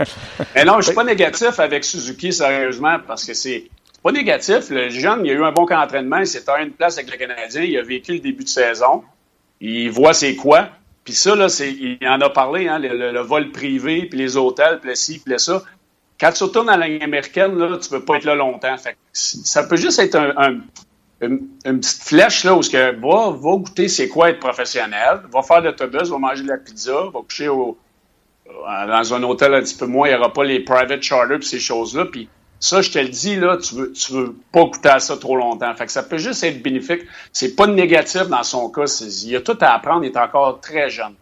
Mais 0.54 0.64
non, 0.64 0.80
je 0.80 0.86
suis 0.86 0.94
pas 0.94 1.04
négatif 1.04 1.58
avec 1.58 1.84
Suzuki, 1.84 2.32
sérieusement, 2.32 2.96
parce 3.06 3.24
que 3.24 3.34
c'est 3.34 3.64
c'est 3.92 4.02
pas 4.02 4.12
négatif. 4.12 4.70
Le 4.70 4.88
jeune, 4.90 5.24
il 5.24 5.30
a 5.30 5.34
eu 5.34 5.44
un 5.44 5.52
bon 5.52 5.64
camp 5.64 5.80
d'entraînement, 5.80 6.18
il 6.18 6.26
s'est 6.26 6.48
à 6.50 6.60
une 6.60 6.72
place 6.72 6.98
avec 6.98 7.10
le 7.10 7.16
Canadien, 7.16 7.62
il 7.62 7.78
a 7.78 7.82
vécu 7.82 8.14
le 8.14 8.18
début 8.20 8.42
de 8.44 8.48
saison, 8.48 9.04
il 9.60 9.90
voit 9.90 10.12
c'est 10.12 10.34
quoi. 10.34 10.68
Puis 11.04 11.14
ça, 11.14 11.34
là, 11.34 11.48
c'est, 11.48 11.72
il 11.72 11.98
en 12.06 12.20
a 12.20 12.30
parlé, 12.30 12.68
hein, 12.68 12.78
le, 12.78 13.20
vol 13.20 13.50
privé, 13.50 14.06
puis 14.06 14.18
les 14.18 14.36
hôtels, 14.36 14.78
puis 14.80 14.96
ci, 14.96 15.18
puis 15.18 15.34
ça. 15.38 15.62
Quand 16.20 16.30
tu 16.30 16.44
retournes 16.44 16.66
dans 16.66 16.76
la 16.76 16.86
américaine, 17.02 17.58
là, 17.58 17.76
tu 17.78 17.88
peux 17.88 18.04
pas 18.04 18.16
être 18.16 18.24
là 18.24 18.36
longtemps. 18.36 18.76
Ça 19.12 19.64
peut 19.64 19.76
juste 19.76 19.98
être 19.98 20.14
un, 20.14 20.32
un- 20.36 20.60
une, 21.22 21.48
petite 21.80 22.02
flèche 22.02 22.44
là 22.44 22.54
où 22.54 22.60
que 22.60 23.00
va, 23.00 23.30
va 23.30 23.56
goûter 23.56 23.88
c'est 23.88 24.08
quoi 24.08 24.30
être 24.30 24.40
professionnel, 24.40 25.20
va 25.32 25.42
faire 25.42 25.60
l'autobus, 25.60 26.08
va 26.08 26.18
manger 26.18 26.42
de 26.42 26.48
la 26.48 26.56
pizza, 26.58 26.92
va 27.12 27.20
coucher 27.20 27.46
euh, 27.46 27.72
dans 28.48 29.14
un 29.14 29.22
hôtel 29.22 29.54
un 29.54 29.60
petit 29.60 29.76
peu 29.76 29.86
moins, 29.86 30.08
il 30.08 30.12
n'y 30.12 30.18
aura 30.18 30.32
pas 30.32 30.44
les 30.44 30.60
private 30.60 31.02
charters 31.02 31.38
et 31.38 31.42
ces 31.42 31.60
choses-là. 31.60 32.06
Puis 32.06 32.28
ça, 32.62 32.80
je 32.80 32.92
te 32.92 32.98
le 33.00 33.08
dis, 33.08 33.34
là, 33.34 33.56
tu 33.56 33.74
veux, 33.74 33.92
tu 33.92 34.12
veux 34.12 34.36
pas 34.52 34.62
goûter 34.62 34.88
à 34.88 35.00
ça 35.00 35.16
trop 35.16 35.34
longtemps. 35.34 35.74
Fait 35.74 35.86
que 35.86 35.90
ça 35.90 36.04
peut 36.04 36.16
juste 36.16 36.44
être 36.44 36.62
bénéfique. 36.62 37.02
C'est 37.32 37.56
pas 37.56 37.66
de 37.66 37.72
négatif 37.72 38.28
dans 38.28 38.44
son 38.44 38.70
cas. 38.70 38.84
Il 39.00 39.30
y 39.30 39.34
a 39.34 39.40
tout 39.40 39.58
à 39.60 39.74
apprendre. 39.74 40.04
Il 40.04 40.12
est 40.12 40.16
encore 40.16 40.60
très 40.60 40.88
jeune. 40.88 41.14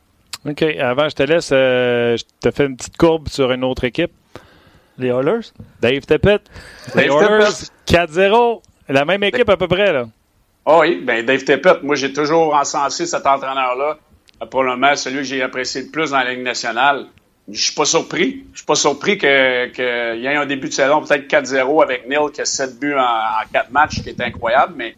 OK, 0.47 0.63
avant, 0.63 1.09
je 1.09 1.15
te 1.15 1.23
laisse, 1.23 1.49
euh, 1.53 2.19
je 2.19 2.25
te 2.43 2.55
fais 2.55 2.67
une 2.67 2.77
petite 2.77 2.99
courbe 2.99 3.29
sur 3.29 3.53
une 3.53 3.65
autre 3.65 3.85
équipe. 3.85 4.13
Les 4.99 5.09
Oilers? 5.09 5.51
Dave 5.81 6.01
Tepet. 6.01 6.41
Les 6.95 7.09
Dave 7.09 7.23
Oilers, 7.23 7.55
Tippett. 7.87 8.11
4-0. 8.11 8.61
La 8.91 9.07
même 9.07 9.25
équipe 9.25 9.49
à 9.49 9.57
peu 9.57 9.67
près, 9.67 9.95
là. 9.95 10.05
Ah 10.67 10.81
oui, 10.81 11.01
ben 11.03 11.25
Dave 11.25 11.45
Tepet, 11.45 11.81
moi 11.83 11.97
j'ai 11.97 12.13
toujours 12.13 12.55
encensé 12.55 13.07
cet 13.07 13.27
entraîneur-là. 13.27 13.97
Pour 14.51 14.63
le 14.63 14.73
moment, 14.73 14.95
celui 14.95 15.19
que 15.19 15.23
j'ai 15.23 15.43
apprécié 15.43 15.85
le 15.85 15.89
plus 15.89 16.11
dans 16.11 16.19
la 16.19 16.35
Ligue 16.35 16.43
nationale. 16.43 17.07
Je 17.53 17.61
suis 17.61 17.75
pas 17.75 17.85
surpris. 17.85 18.45
Je 18.53 18.59
suis 18.59 18.67
pas 18.67 18.75
surpris 18.75 19.19
qu'il 19.19 19.29
y 19.29 19.33
ait 20.27 20.37
un 20.37 20.47
début 20.47 20.69
de 20.69 20.73
saison 20.73 21.03
peut-être 21.03 21.29
4-0 21.29 21.83
avec 21.83 22.09
Neil 22.09 22.31
qui 22.33 22.41
a 22.41 22.45
7 22.45 22.79
buts 22.79 22.95
en, 22.95 23.01
en 23.01 23.47
4 23.53 23.71
matchs, 23.71 24.03
qui 24.03 24.09
est 24.11 24.21
incroyable. 24.21 24.75
Mais 24.77 24.95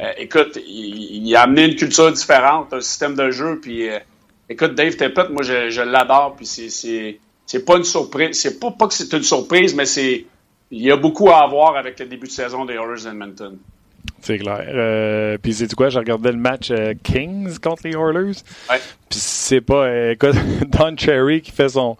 euh, 0.00 0.10
écoute, 0.18 0.58
il, 0.66 1.34
a 1.36 1.42
amené 1.42 1.66
une 1.66 1.76
culture 1.76 2.10
différente, 2.12 2.72
un 2.72 2.80
système 2.80 3.14
de 3.14 3.30
jeu. 3.30 3.60
Puis 3.60 3.88
euh, 3.88 3.98
écoute, 4.48 4.74
Dave 4.74 4.96
Tepet, 4.96 5.28
moi 5.30 5.42
je, 5.42 5.82
l'adore. 5.82 6.34
Puis 6.36 6.46
c'est- 6.46 7.18
c'est 7.46 7.64
pas 7.64 7.76
une 7.76 7.84
surprise. 7.84 8.38
C'est 8.40 8.58
pas, 8.58 8.70
pas 8.70 8.88
que 8.88 8.94
c'est 8.94 9.12
une 9.12 9.22
surprise, 9.22 9.74
mais 9.74 9.84
c'est 9.86 10.26
il 10.70 10.82
y 10.82 10.90
a 10.90 10.96
beaucoup 10.96 11.28
à 11.28 11.42
avoir 11.44 11.76
avec 11.76 12.00
le 12.00 12.06
début 12.06 12.26
de 12.26 12.32
saison 12.32 12.64
des 12.64 12.74
Oilers 12.74 13.02
d'Edmonton. 13.04 13.58
C'est 14.20 14.38
clair. 14.38 14.64
Euh, 14.68 15.36
puis 15.42 15.52
c'est 15.52 15.72
quoi? 15.74 15.88
J'ai 15.88 15.98
regardé 15.98 16.30
le 16.30 16.38
match 16.38 16.70
euh, 16.70 16.94
Kings 17.02 17.58
contre 17.58 17.82
les 17.84 17.92
Oilers. 17.92 18.38
Ouais. 18.70 18.80
Puis 19.10 19.18
c'est 19.18 19.60
pas 19.60 19.84
euh, 19.84 20.10
écoute, 20.12 20.36
Don 20.68 20.96
Cherry 20.96 21.42
qui 21.42 21.50
fait 21.50 21.68
son 21.68 21.96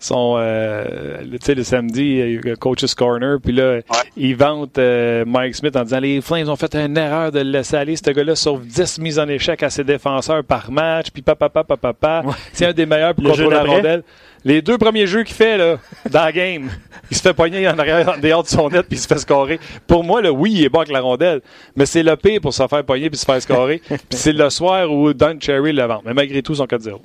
son 0.00 0.36
euh, 0.38 1.22
tu 1.22 1.38
sais 1.42 1.54
le 1.56 1.64
samedi 1.64 2.20
euh, 2.20 2.54
coach's 2.54 2.94
corner 2.94 3.38
puis 3.42 3.52
là 3.52 3.80
il 4.16 4.36
vante 4.36 4.78
Mike 4.78 5.56
Smith 5.56 5.74
en 5.74 5.82
disant 5.82 5.98
les 5.98 6.20
Flames 6.20 6.48
ont 6.48 6.54
fait 6.54 6.72
une 6.76 6.96
erreur 6.96 7.32
de 7.32 7.40
le 7.40 7.50
laisser 7.50 7.74
aller 7.74 7.96
ce 7.96 8.08
gars-là 8.08 8.36
sauve 8.36 8.64
10 8.64 9.00
mises 9.00 9.18
en 9.18 9.26
échec 9.26 9.60
à 9.60 9.70
ses 9.70 9.82
défenseurs 9.82 10.44
par 10.44 10.70
match 10.70 11.08
puis 11.10 11.20
papa 11.20 11.48
papa 11.48 11.76
papa 11.76 11.92
papa 11.92 12.36
c'est 12.52 12.66
un 12.66 12.72
des 12.72 12.86
meilleurs 12.86 13.12
pour 13.12 13.24
Le 13.24 13.30
contrôler 13.30 13.56
la 13.56 13.64
rondelle 13.64 14.02
les 14.48 14.62
deux 14.62 14.78
premiers 14.78 15.06
jeux 15.06 15.24
qu'il 15.24 15.36
fait 15.36 15.58
là, 15.58 15.76
dans 16.10 16.24
la 16.24 16.32
game, 16.32 16.70
il 17.10 17.16
se 17.16 17.22
fait 17.22 17.34
poigner 17.34 17.68
en 17.68 17.78
arrière, 17.78 18.08
en 18.08 18.18
dehors 18.18 18.42
de 18.42 18.48
son 18.48 18.68
net, 18.70 18.86
puis 18.88 18.96
il 18.96 19.00
se 19.00 19.06
fait 19.06 19.18
scorer. 19.18 19.60
Pour 19.86 20.04
moi, 20.04 20.22
là, 20.22 20.32
oui, 20.32 20.52
il 20.52 20.64
est 20.64 20.68
bon 20.68 20.78
avec 20.78 20.90
la 20.90 21.00
rondelle, 21.00 21.42
mais 21.76 21.84
c'est 21.86 22.02
le 22.02 22.16
pire 22.16 22.40
pour 22.40 22.54
se 22.54 22.66
faire 22.66 22.84
poigner 22.84 23.10
puis 23.10 23.18
se 23.18 23.26
faire 23.26 23.40
scorer. 23.42 23.82
puis 23.88 23.98
c'est 24.10 24.32
le 24.32 24.48
soir 24.50 24.90
où 24.90 25.12
Don 25.12 25.36
Cherry 25.38 25.72
le 25.72 25.84
vend. 25.84 26.00
Mais 26.04 26.14
malgré 26.14 26.42
tout, 26.42 26.54
son 26.54 26.64
4-0. 26.64 26.98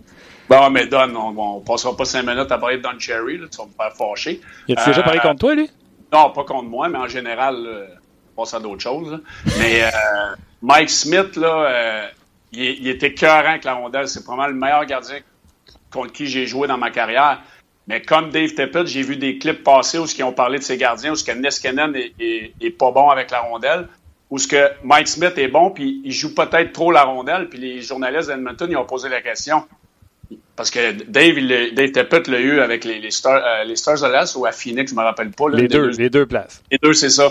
Bon, 0.50 0.70
mais 0.70 0.88
Don, 0.88 1.14
on, 1.16 1.38
on 1.38 1.60
passera 1.62 1.96
pas 1.96 2.06
cinq 2.06 2.26
minutes 2.26 2.52
à 2.52 2.58
parler 2.58 2.78
de 2.78 2.82
Don 2.82 2.98
Cherry, 2.98 3.38
là, 3.38 3.48
tu 3.52 3.58
vas 3.58 3.66
me 3.66 3.72
faire 3.72 3.94
fâcher. 3.96 4.42
Il 4.68 4.78
a-tu 4.78 4.90
déjà 4.90 5.02
Euh, 5.02 5.04
parlé 5.04 5.20
contre 5.20 5.40
toi, 5.40 5.56
lui? 5.56 5.70
Non, 6.12 6.30
pas 6.32 6.44
contre 6.44 6.64
moi, 6.70 6.88
mais 6.90 7.00
en 7.00 7.08
général, 7.08 7.56
euh, 7.66 7.86
on 8.36 8.42
passe 8.42 8.54
à 8.54 8.60
d'autres 8.60 8.82
choses. 8.82 9.12
là. 9.12 9.20
Mais 9.58 9.84
euh, 9.84 9.90
Mike 10.62 10.90
Smith, 10.90 11.36
là, 11.36 11.66
euh, 11.68 12.08
il, 12.52 12.88
était 12.88 13.08
écœurant 13.08 13.50
avec 13.50 13.64
la 13.64 13.74
rondelle. 13.74 14.08
C'est 14.08 14.24
probablement 14.24 14.48
le 14.54 14.60
meilleur 14.60 14.86
gardien 14.86 15.18
contre 15.94 16.12
qui 16.12 16.28
j'ai 16.28 16.46
joué 16.48 16.68
dans 16.68 16.78
ma 16.78 16.92
carrière. 16.92 17.42
Mais 17.88 18.02
comme 18.02 18.30
Dave 18.30 18.50
Tippett, 18.54 18.88
j'ai 18.88 19.02
vu 19.02 19.18
des 19.18 19.38
clips 19.38 19.64
passer 19.64 19.98
où 20.00 20.06
ils 20.06 20.24
ont 20.24 20.32
parlé 20.34 20.58
de 20.58 20.64
ses 20.64 20.78
gardiens, 20.78 21.12
où 21.12 21.16
ce 21.16 21.24
que 21.24 21.32
est, 21.32 22.14
est- 22.20 22.54
est 22.62 22.70
pas 22.72 22.92
bon 22.92 23.10
avec 23.10 23.30
la 23.32 23.42
rondelle, 23.42 23.88
où 24.30 24.38
ce 24.38 24.48
que 24.48 24.70
Mike 24.84 25.08
Smith 25.08 25.38
est 25.38 25.50
bon, 25.50 25.70
puis 25.72 26.02
il 26.06 26.12
joue 26.12 26.34
peut-être 26.34 26.72
trop 26.72 26.92
la 26.92 27.04
rondelle, 27.04 27.50
puis 27.50 27.60
les 27.60 27.82
journalistes 27.82 28.30
d'Edmonton, 28.30 28.68
ils 28.72 28.78
ont 28.78 28.86
posé 28.86 29.10
la 29.10 29.22
question. 29.22 29.64
Parce 30.56 30.72
que 30.72 30.92
Dave, 31.04 31.38
il 31.38 31.48
l'a- 31.48 31.72
Dave 31.72 31.92
Tippett 31.92 32.28
l'a 32.28 32.40
eu 32.40 32.60
avec 32.60 32.86
les, 32.86 33.00
les 33.00 33.12
Stars, 33.12 33.42
euh, 33.44 33.64
les 33.66 33.76
Stars 33.76 34.00
de 34.02 34.08
l'Est 34.08 34.36
ou 34.36 34.46
à 34.46 34.52
Phoenix, 34.52 34.92
je 34.92 34.96
me 34.96 35.02
rappelle 35.04 35.32
pas. 35.32 35.50
là, 35.50 35.58
Les 35.58 35.68
deux, 35.68 35.88
les 35.90 36.10
deux 36.10 36.26
places. 36.26 36.64
les 36.72 36.78
deux, 36.78 36.94
c'est 36.94 37.10
ça. 37.10 37.30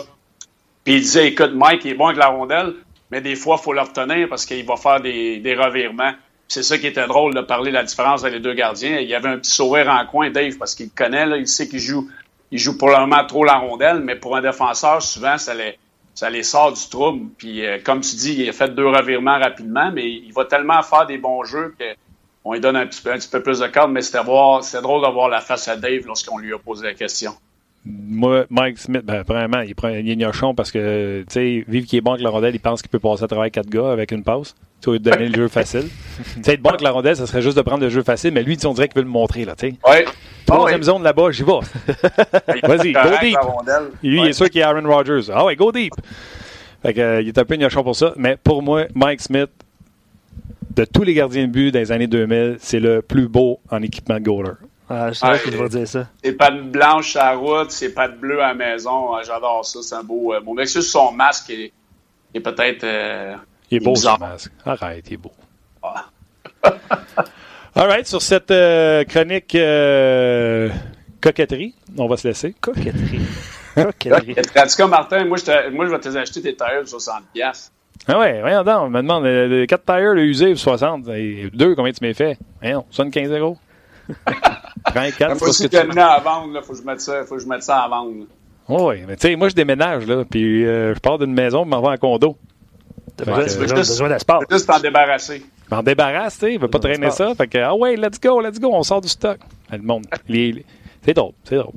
Puis 0.85 0.94
il 0.94 1.01
disait, 1.01 1.29
écoute, 1.29 1.53
Mike, 1.55 1.83
il 1.85 1.92
est 1.92 1.94
bon 1.94 2.07
avec 2.07 2.18
la 2.18 2.27
rondelle, 2.27 2.75
mais 3.11 3.20
des 3.20 3.37
fois, 3.37 3.57
il 3.61 3.62
faut 3.64 3.72
le 3.72 3.81
retenir 3.81 4.29
parce 4.29 4.44
qu'il 4.44 4.64
va 4.66 4.77
faire 4.77 5.01
des, 5.01 5.38
des 5.38 5.55
revirements. 5.55 6.12
C'est 6.48 6.62
ça 6.62 6.78
qui 6.78 6.87
était 6.87 7.07
drôle 7.07 7.35
de 7.35 7.40
parler 7.40 7.70
de 7.70 7.76
la 7.76 7.85
différence 7.85 8.22
entre 8.22 8.33
les 8.33 8.40
deux 8.40 8.55
gardiens. 8.55 8.98
Il 8.98 9.09
y 9.09 9.14
avait 9.14 9.28
un 9.28 9.38
petit 9.38 9.50
sourire 9.50 9.88
en 9.88 10.05
coin, 10.07 10.31
Dave, 10.31 10.59
parce 10.59 10.74
qu'il 10.74 10.90
connaît, 10.90 11.26
il 11.38 11.48
sait 11.48 11.68
qu'il 11.68 11.78
joue, 11.78 12.11
il 12.50 12.59
joue 12.59 12.76
probablement 12.76 13.24
trop 13.24 13.44
la 13.44 13.57
rondelle, 13.57 14.00
mais 14.00 14.16
pour 14.16 14.37
un 14.37 14.42
défenseur, 14.42 15.00
souvent, 15.00 15.38
ça 15.38 15.55
les, 15.55 16.42
sort 16.42 16.72
du 16.72 16.88
trouble. 16.90 17.31
Puis 17.38 17.64
euh, 17.64 17.78
comme 17.83 18.00
tu 18.00 18.16
dis, 18.16 18.35
il 18.35 18.48
a 18.48 18.52
fait 18.52 18.74
deux 18.74 18.87
revirements 18.87 19.38
rapidement, 19.38 19.90
mais 19.92 20.11
il 20.11 20.33
va 20.33 20.44
tellement 20.44 20.83
faire 20.83 21.07
des 21.07 21.18
bons 21.18 21.44
jeux 21.44 21.74
que 21.78 21.85
on 22.44 22.55
lui 22.55 22.61
donne 22.61 22.76
un 22.76 22.87
petit 22.87 23.00
peu, 23.00 23.12
un 23.12 23.18
petit 23.18 23.28
peu 23.28 23.42
plus 23.42 23.61
de 23.61 23.66
cadre, 23.68 23.88
mais 23.88 24.02
c'était 24.02 24.24
drôle 24.24 24.62
de 24.62 25.12
voir 25.12 25.28
la 25.28 25.40
face 25.40 25.68
à 25.68 25.76
Dave 25.76 26.07
lorsqu'on 26.07 26.38
lui 26.38 26.52
a 26.52 26.59
posé 26.59 26.85
la 26.85 26.94
question. 26.94 27.33
Moi, 27.84 28.44
Mike 28.48 28.78
Smith, 28.78 29.02
ben, 29.04 29.24
premièrement, 29.24 29.60
il 29.60 29.74
prend 29.74 29.88
est 29.88 30.02
gnochon 30.02 30.54
parce 30.54 30.70
que, 30.70 31.22
tu 31.22 31.32
sais, 31.32 31.64
vive 31.66 31.84
qui 31.84 31.96
est 31.96 32.00
bon 32.00 32.12
avec 32.12 32.22
la 32.22 32.30
rondelle, 32.30 32.54
il 32.54 32.60
pense 32.60 32.80
qu'il 32.80 32.90
peut 32.90 33.00
passer 33.00 33.24
à 33.24 33.26
travers 33.26 33.50
quatre 33.50 33.68
gars 33.68 33.90
avec 33.90 34.12
une 34.12 34.22
passe. 34.22 34.54
Tu 34.80 34.90
de 34.90 34.98
donner 34.98 35.28
le 35.28 35.34
jeu 35.34 35.48
facile. 35.48 35.88
Tu 36.36 36.42
sais, 36.42 36.54
être 36.54 36.62
bon 36.62 36.70
avec 36.70 36.80
la 36.80 36.92
rondelle, 36.92 37.16
ça 37.16 37.26
serait 37.26 37.42
juste 37.42 37.56
de 37.56 37.62
prendre 37.62 37.82
le 37.82 37.88
jeu 37.88 38.02
facile, 38.02 38.32
mais 38.32 38.42
lui, 38.44 38.56
on 38.64 38.72
dirait 38.72 38.88
qu'il 38.88 38.96
veut 38.96 39.04
le 39.04 39.10
montrer, 39.10 39.44
là, 39.44 39.56
tu 39.56 39.70
sais. 39.70 39.74
Ouais. 39.88 40.04
Troisième 40.46 40.82
zone 40.82 41.02
là-bas, 41.02 41.30
j'y 41.32 41.42
vais. 41.42 41.52
Vas-y, 42.62 42.92
go 42.92 43.00
deep. 43.20 43.38
il 44.02 44.26
est 44.26 44.32
sûr 44.32 44.48
qu'il 44.50 44.60
est 44.60 44.64
Aaron 44.64 44.88
Rodgers. 44.88 45.32
Ah 45.32 45.44
ouais, 45.44 45.56
go 45.56 45.72
deep. 45.72 45.94
Fait 46.82 46.94
que, 46.94 47.00
euh, 47.00 47.22
il 47.22 47.28
est 47.28 47.38
un 47.38 47.44
peu 47.44 47.56
gnochon 47.56 47.82
pour 47.82 47.96
ça. 47.96 48.12
Mais 48.16 48.36
pour 48.42 48.62
moi, 48.62 48.86
Mike 48.94 49.20
Smith, 49.20 49.50
de 50.76 50.84
tous 50.84 51.02
les 51.02 51.14
gardiens 51.14 51.46
de 51.46 51.52
but 51.52 51.70
des 51.70 51.92
années 51.92 52.06
2000, 52.06 52.56
c'est 52.58 52.80
le 52.80 53.02
plus 53.02 53.28
beau 53.28 53.60
en 53.70 53.82
équipement 53.82 54.16
de 54.16 54.24
goaler. 54.24 54.52
Ah, 54.94 55.11
je 55.12 55.42
qu'il 55.44 55.57
va 55.57 55.68
dire 55.68 55.88
ça. 55.88 56.07
Ses 56.22 56.33
pattes 56.33 56.62
blanches 56.70 57.16
à 57.16 57.33
la 57.33 57.37
route, 57.38 57.70
ses 57.70 57.94
pattes 57.94 58.18
bleues 58.18 58.42
à 58.42 58.48
la 58.48 58.55
maison. 58.55 59.14
Ah, 59.14 59.22
J'adore 59.24 59.64
ça. 59.64 59.81
C'est 59.83 59.94
un 59.94 60.02
beau. 60.02 60.35
Euh, 60.35 60.40
bon, 60.40 60.55
mais 60.55 60.66
juste 60.66 60.83
son 60.90 61.12
masque 61.12 61.50
est, 61.50 61.72
est 62.35 62.40
peut-être. 62.40 62.85
euh, 62.85 63.35
Il 63.70 63.78
est 63.78 63.81
beau, 63.85 63.92
bizarre. 63.94 64.16
ce 64.16 64.20
masque. 64.20 64.52
Arrête, 64.66 65.05
il 65.09 65.14
est 65.14 65.16
beau. 65.16 65.33
Ah. 65.83 66.07
All 67.74 67.88
right, 67.88 68.07
sur 68.07 68.20
cette 68.20 68.50
euh, 68.50 69.02
chronique 69.05 69.55
euh, 69.55 70.68
coquetterie, 71.22 71.74
on 71.96 72.07
va 72.07 72.16
se 72.18 72.28
laisser. 72.28 72.55
Coquetterie. 72.61 73.20
Coquetterie. 73.74 74.35
En 74.38 74.42
tout 74.42 74.76
cas, 74.76 74.87
Martin, 74.87 75.24
moi, 75.24 75.38
je, 75.38 75.44
te- 75.44 75.70
moi, 75.70 75.87
je 75.87 75.90
vais 75.90 75.98
te 75.98 76.09
acheter 76.14 76.42
tes 76.42 76.55
tailleurs 76.55 76.83
de 76.83 76.88
60$. 76.88 77.11
piastres. 77.33 77.72
Ah 78.07 78.18
ouais, 78.18 78.40
voyons 78.40 78.62
donc, 78.64 78.76
on 78.83 78.90
me 78.90 79.00
demande, 79.00 79.24
euh, 79.24 79.46
le 79.48 79.66
4 79.66 79.85
tires, 79.87 80.12
le 80.14 80.24
usé, 80.24 80.55
60. 80.55 81.09
Et 81.09 81.48
2, 81.55 81.74
combien 81.74 81.92
tu 81.92 82.05
m'as 82.05 82.12
fait? 82.12 82.37
Voyons, 82.61 82.85
75 82.90 83.31
euros. 83.31 83.57
Prends 84.94 85.11
4, 85.11 85.28
Moi 85.28 85.37
c'est 85.38 85.44
aussi, 85.48 85.62
tu 85.64 85.68
terminé 85.70 86.00
à 86.02 86.18
vendre. 86.20 86.48
Il 86.55 86.62
faut 86.64 86.72
que 86.72 86.78
je 86.78 86.85
mette 86.85 87.00
ça, 87.00 87.24
faut 87.24 87.37
que 87.37 87.42
je 87.42 87.46
mette 87.48 87.62
ça 87.62 87.78
à 87.81 87.88
vendre. 87.88 88.12
là. 88.20 88.24
Oui, 88.68 89.02
mais 89.07 89.16
tu 89.16 89.28
sais, 89.28 89.37
moi, 89.37 89.48
je 89.48 89.55
déménage, 89.55 90.07
là, 90.07 90.24
puis 90.28 90.64
euh, 90.64 90.94
je 90.94 91.00
pars 91.00 91.18
d'une 91.18 91.33
maison, 91.35 91.64
je 91.64 91.68
m'en 91.68 91.81
vais 91.83 91.88
en 91.88 91.96
condo. 91.96 92.37
T'as 93.16 93.24
Fait 93.24 93.59
besoin, 93.59 94.09
d'espace. 94.09 94.42
Juste 94.50 94.66
t'en 94.66 94.78
débarrasser. 94.78 95.42
Je 95.70 95.74
m'en 95.74 95.83
débarrasse, 95.83 96.35
tu 96.38 96.46
sais, 96.46 96.55
je 96.55 96.61
veux 96.61 96.68
pas 96.68 96.78
Ouais, 96.78 96.92
traîner 96.94 97.11
ça. 97.11 97.35
Fait 97.35 97.48
que, 97.48 97.59
ah 97.59 97.74
ouais, 97.74 97.96
let's 97.96 98.20
go, 98.20 98.40
let's 98.40 98.59
go, 98.61 98.70
on 98.72 98.83
sort 98.83 99.00
du 99.00 99.09
stock. 99.09 99.38
Le 99.70 99.78
monde, 99.78 100.05
c'est 101.05 101.12
drôle, 101.14 101.33
c'est 101.44 101.57
drôle. 101.57 101.74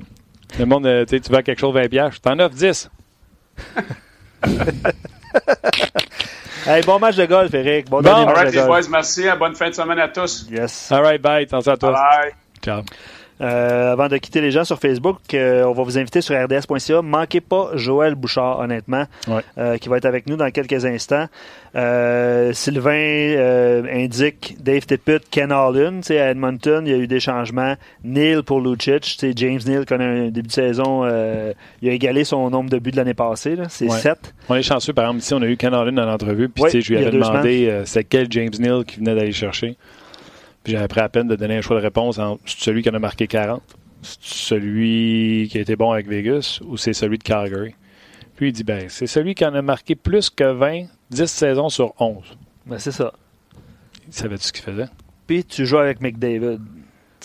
Le 0.58 0.64
monde, 0.64 0.86
euh, 0.86 1.04
tu 1.04 1.16
sais, 1.16 1.20
tu 1.20 1.32
veux 1.32 1.42
quelque 1.42 1.58
chose 1.58 1.74
20 1.74 1.88
piastres, 1.88 2.20
t'en 2.20 2.38
offres 2.38 2.54
10. 2.54 2.90
Hey, 6.66 6.82
bon 6.82 6.98
match 6.98 7.14
de 7.14 7.26
golf, 7.26 7.54
Eric. 7.54 7.88
Bon, 7.88 7.98
Bon, 7.98 8.02
dernier 8.02 8.20
All 8.22 8.26
match 8.26 8.36
right, 8.38 8.50
de 8.54 8.58
les 8.58 8.66
boys, 8.66 8.74
golf. 8.80 8.88
merci. 8.90 9.28
hein. 9.28 9.36
Bonne 9.36 9.54
fin 9.54 9.68
de 9.68 9.74
semaine 9.74 10.00
à 10.00 10.08
tous. 10.08 10.46
Yes. 10.50 10.90
All 10.90 11.02
right, 11.02 11.22
bye, 11.22 11.44
attention 11.44 11.72
à 11.72 11.76
toi. 11.76 11.92
Bye. 11.92 12.32
Ciao. 12.66 12.82
Euh, 13.40 13.92
avant 13.92 14.08
de 14.08 14.16
quitter 14.16 14.40
les 14.40 14.50
gens 14.50 14.64
sur 14.64 14.78
Facebook, 14.78 15.18
euh, 15.34 15.64
on 15.64 15.72
va 15.72 15.82
vous 15.82 15.98
inviter 15.98 16.22
sur 16.22 16.34
rds.ca. 16.34 17.02
Manquez 17.02 17.42
pas 17.42 17.68
Joël 17.74 18.14
Bouchard, 18.14 18.60
honnêtement, 18.60 19.04
Ouais. 19.28 19.42
euh, 19.58 19.76
qui 19.76 19.88
va 19.90 19.98
être 19.98 20.06
avec 20.06 20.26
nous 20.26 20.36
dans 20.36 20.50
quelques 20.50 20.84
instants. 20.86 21.26
Sylvain 22.54 23.82
indique 23.92 24.56
Dave 24.58 24.86
Tippett, 24.86 25.22
Ken 25.30 25.52
sais, 26.02 26.18
À 26.18 26.30
Edmonton, 26.30 26.84
il 26.86 26.90
y 26.90 26.94
a 26.94 26.98
eu 26.98 27.06
des 27.06 27.20
changements. 27.20 27.74
Neil 28.02 28.42
pour 28.42 28.60
Lucic. 28.60 29.22
James 29.36 29.60
Neil 29.66 29.84
connaît 29.84 30.04
un 30.26 30.28
début 30.30 30.48
de 30.48 30.52
saison. 30.52 31.04
il 31.82 31.88
a 31.88 31.92
égalé 31.92 32.24
son 32.24 32.48
nombre 32.48 32.70
de 32.70 32.78
buts 32.78 32.90
de 32.92 32.96
l'année 32.96 33.12
passée. 33.14 33.56
C'est 33.68 33.84
Ouais. 33.90 33.98
7. 33.98 34.34
On 34.48 34.54
est 34.54 34.62
chanceux, 34.62 34.94
par 34.94 35.04
exemple, 35.04 35.20
ici, 35.20 35.34
on 35.34 35.42
a 35.42 35.46
eu 35.46 35.56
Ken 35.58 35.74
Allen 35.74 35.94
dans 35.94 36.06
l'entrevue, 36.06 36.48
puis 36.48 36.64
je 36.80 36.88
lui 36.92 36.98
avais 36.98 37.10
demandé 37.10 37.82
c'est 37.84 38.04
quel 38.04 38.26
James 38.32 38.50
Neal 38.58 38.84
qui 38.86 38.96
venait 38.96 39.14
d'aller 39.14 39.32
chercher. 39.32 39.76
Puis 40.66 40.72
j'avais 40.72 40.88
pris 40.88 40.98
à 40.98 41.08
peine 41.08 41.28
de 41.28 41.36
donner 41.36 41.58
un 41.58 41.60
choix 41.60 41.76
de 41.76 41.82
réponse 41.82 42.18
entre 42.18 42.42
c'est 42.44 42.58
celui 42.58 42.82
qui 42.82 42.90
en 42.90 42.94
a 42.94 42.98
marqué 42.98 43.28
40, 43.28 43.62
c'est 44.02 44.18
celui 44.20 45.46
qui 45.48 45.58
a 45.58 45.60
été 45.60 45.76
bon 45.76 45.92
avec 45.92 46.08
Vegas, 46.08 46.58
ou 46.64 46.76
c'est 46.76 46.92
celui 46.92 47.18
de 47.18 47.22
Calgary. 47.22 47.76
Puis 48.34 48.48
il 48.48 48.52
dit 48.52 48.64
ben, 48.64 48.88
c'est 48.88 49.06
celui 49.06 49.36
qui 49.36 49.44
en 49.44 49.54
a 49.54 49.62
marqué 49.62 49.94
plus 49.94 50.28
que 50.28 50.42
20, 50.42 50.86
10 51.10 51.26
saisons 51.26 51.68
sur 51.68 51.94
11. 52.00 52.36
Ben, 52.66 52.80
c'est 52.80 52.90
ça. 52.90 53.12
Il 54.08 54.12
savait 54.12 54.38
ce 54.38 54.52
qu'il 54.52 54.64
faisait? 54.64 54.88
Puis 55.28 55.44
tu 55.44 55.66
joues 55.66 55.78
avec 55.78 56.00
McDavid. 56.00 56.58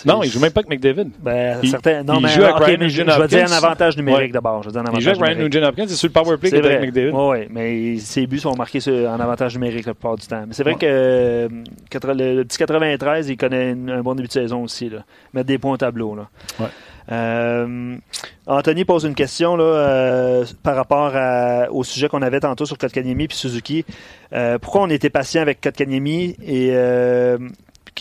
Non, 0.06 0.24
il 0.24 0.30
joue 0.32 0.40
même 0.40 0.52
pas 0.52 0.62
avec 0.62 0.70
McDavid. 0.70 1.10
Ben, 1.20 1.60
Il- 1.64 1.70
certains, 1.70 2.04
non, 2.04 2.16
il 2.18 2.24
mais 2.24 2.30
joue 2.30 2.44
avec 2.44 2.56
Ryan 2.58 2.78
Nugent 2.78 3.04
je 3.08 3.22
vais 3.22 3.28
dire 3.28 3.40
Hopkins. 3.44 3.54
un 3.54 3.58
avantage 3.58 3.98
numérique 3.98 4.22
Ouais. 4.28 4.32
d'abord. 4.32 4.64
Je 4.64 4.70
vais 4.70 4.74
dire 4.74 4.82
un 4.82 4.94
Il 4.96 5.02
joue 5.02 5.10
avec 5.10 5.22
Ryan. 5.22 5.36
Nugent 5.38 5.64
Hopkins, 5.68 5.86
c'est 5.88 5.96
sur 5.96 6.08
le 6.08 6.14
power 6.14 6.38
play 6.38 6.50
qu'il 6.50 6.66
avec 6.66 6.82
McDavid. 6.82 7.12
Oui, 7.14 7.38
mais 7.50 7.98
ses 7.98 8.28
buts 8.28 8.40
sont 8.40 8.56
marqués 8.56 8.80
sur- 8.80 9.10
en 9.10 9.20
avantage 9.20 9.54
numérique 9.56 9.86
la 9.86 9.94
plupart 9.94 10.16
du 10.16 10.26
temps. 10.28 10.44
Mais 10.48 10.54
c'est 10.54 10.64
vrai 10.64 10.76
que 10.76 10.86
euh, 10.86 11.48
le, 11.50 12.36
le 12.36 12.44
petit 12.46 12.58
93, 12.58 13.30
il 13.30 13.38
connaît 13.38 13.72
une- 13.72 13.90
un 13.90 14.02
bon 14.02 14.16
début 14.16 14.28
de 14.28 14.34
saison 14.34 14.64
aussi. 14.64 14.90
Là. 14.90 15.00
Mettre 15.34 15.48
des 15.48 15.58
points 15.58 15.74
au 15.74 15.78
tableau. 15.78 16.16
Là. 16.16 16.30
Euh, 17.12 17.96
Anthony 18.48 18.86
pose 18.86 19.04
une 19.06 19.16
question 19.16 19.56
là, 19.56 19.64
euh, 19.64 20.46
par 20.64 20.76
rapport 20.76 21.12
à- 21.16 21.68
au 21.72 21.84
sujet 21.84 22.08
qu'on 22.08 22.22
avait 22.22 22.40
tantôt 22.40 22.66
sur 22.66 22.78
Kotkaniemi 22.78 23.28
puis 23.28 23.38
Suzuki. 23.38 23.86
Euh, 24.34 24.60
pourquoi 24.60 24.82
on 24.84 24.90
était 24.90 25.10
patient 25.10 25.42
avec 25.42 25.62
Kotkaniemi 25.62 26.36
et 26.46 26.70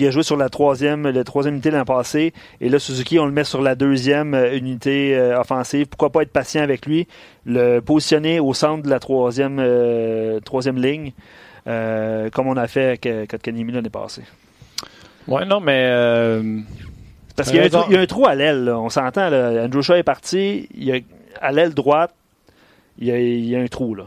qui 0.00 0.06
a 0.06 0.10
joué 0.10 0.22
sur 0.22 0.38
la 0.38 0.48
troisième, 0.48 1.06
la 1.06 1.24
troisième 1.24 1.52
unité 1.56 1.70
l'an 1.70 1.84
passé, 1.84 2.32
et 2.62 2.70
là 2.70 2.78
Suzuki 2.78 3.18
on 3.18 3.26
le 3.26 3.32
met 3.32 3.44
sur 3.44 3.60
la 3.60 3.74
deuxième 3.74 4.32
euh, 4.32 4.56
unité 4.56 5.14
euh, 5.14 5.38
offensive. 5.38 5.88
Pourquoi 5.88 6.08
pas 6.08 6.22
être 6.22 6.32
patient 6.32 6.62
avec 6.62 6.86
lui, 6.86 7.06
le 7.44 7.80
positionner 7.80 8.40
au 8.40 8.54
centre 8.54 8.82
de 8.82 8.88
la 8.88 8.98
troisième, 8.98 9.58
euh, 9.60 10.40
troisième 10.40 10.80
ligne, 10.80 11.12
euh, 11.66 12.30
comme 12.30 12.46
on 12.48 12.56
a 12.56 12.66
fait 12.66 12.84
avec 12.84 13.28
Kotkaniemi 13.28 13.72
l'année 13.72 13.90
passée. 13.90 14.22
Ouais, 15.28 15.44
non, 15.44 15.60
mais. 15.60 15.86
Parce 17.36 17.50
qu'il 17.50 17.58
y, 17.58 17.62
a 17.62 17.66
un 17.66 17.68
trou- 17.68 17.84
il 17.90 17.94
y 17.94 17.96
a 17.98 18.00
un 18.00 18.06
trou 18.06 18.26
à 18.26 18.34
l'aile, 18.34 18.70
on 18.74 18.88
s'entend. 18.88 19.26
Andrew 19.30 19.82
Shaw 19.82 19.96
est 19.96 20.02
parti, 20.02 20.66
il 20.74 20.84
y 20.84 20.92
a, 20.92 20.98
à 21.42 21.52
l'aile 21.52 21.74
droite, 21.74 22.14
il 22.98 23.08
y, 23.08 23.10
a, 23.12 23.18
il 23.18 23.44
y 23.44 23.54
a 23.54 23.60
un 23.60 23.66
trou. 23.66 23.94
Là. 23.94 24.04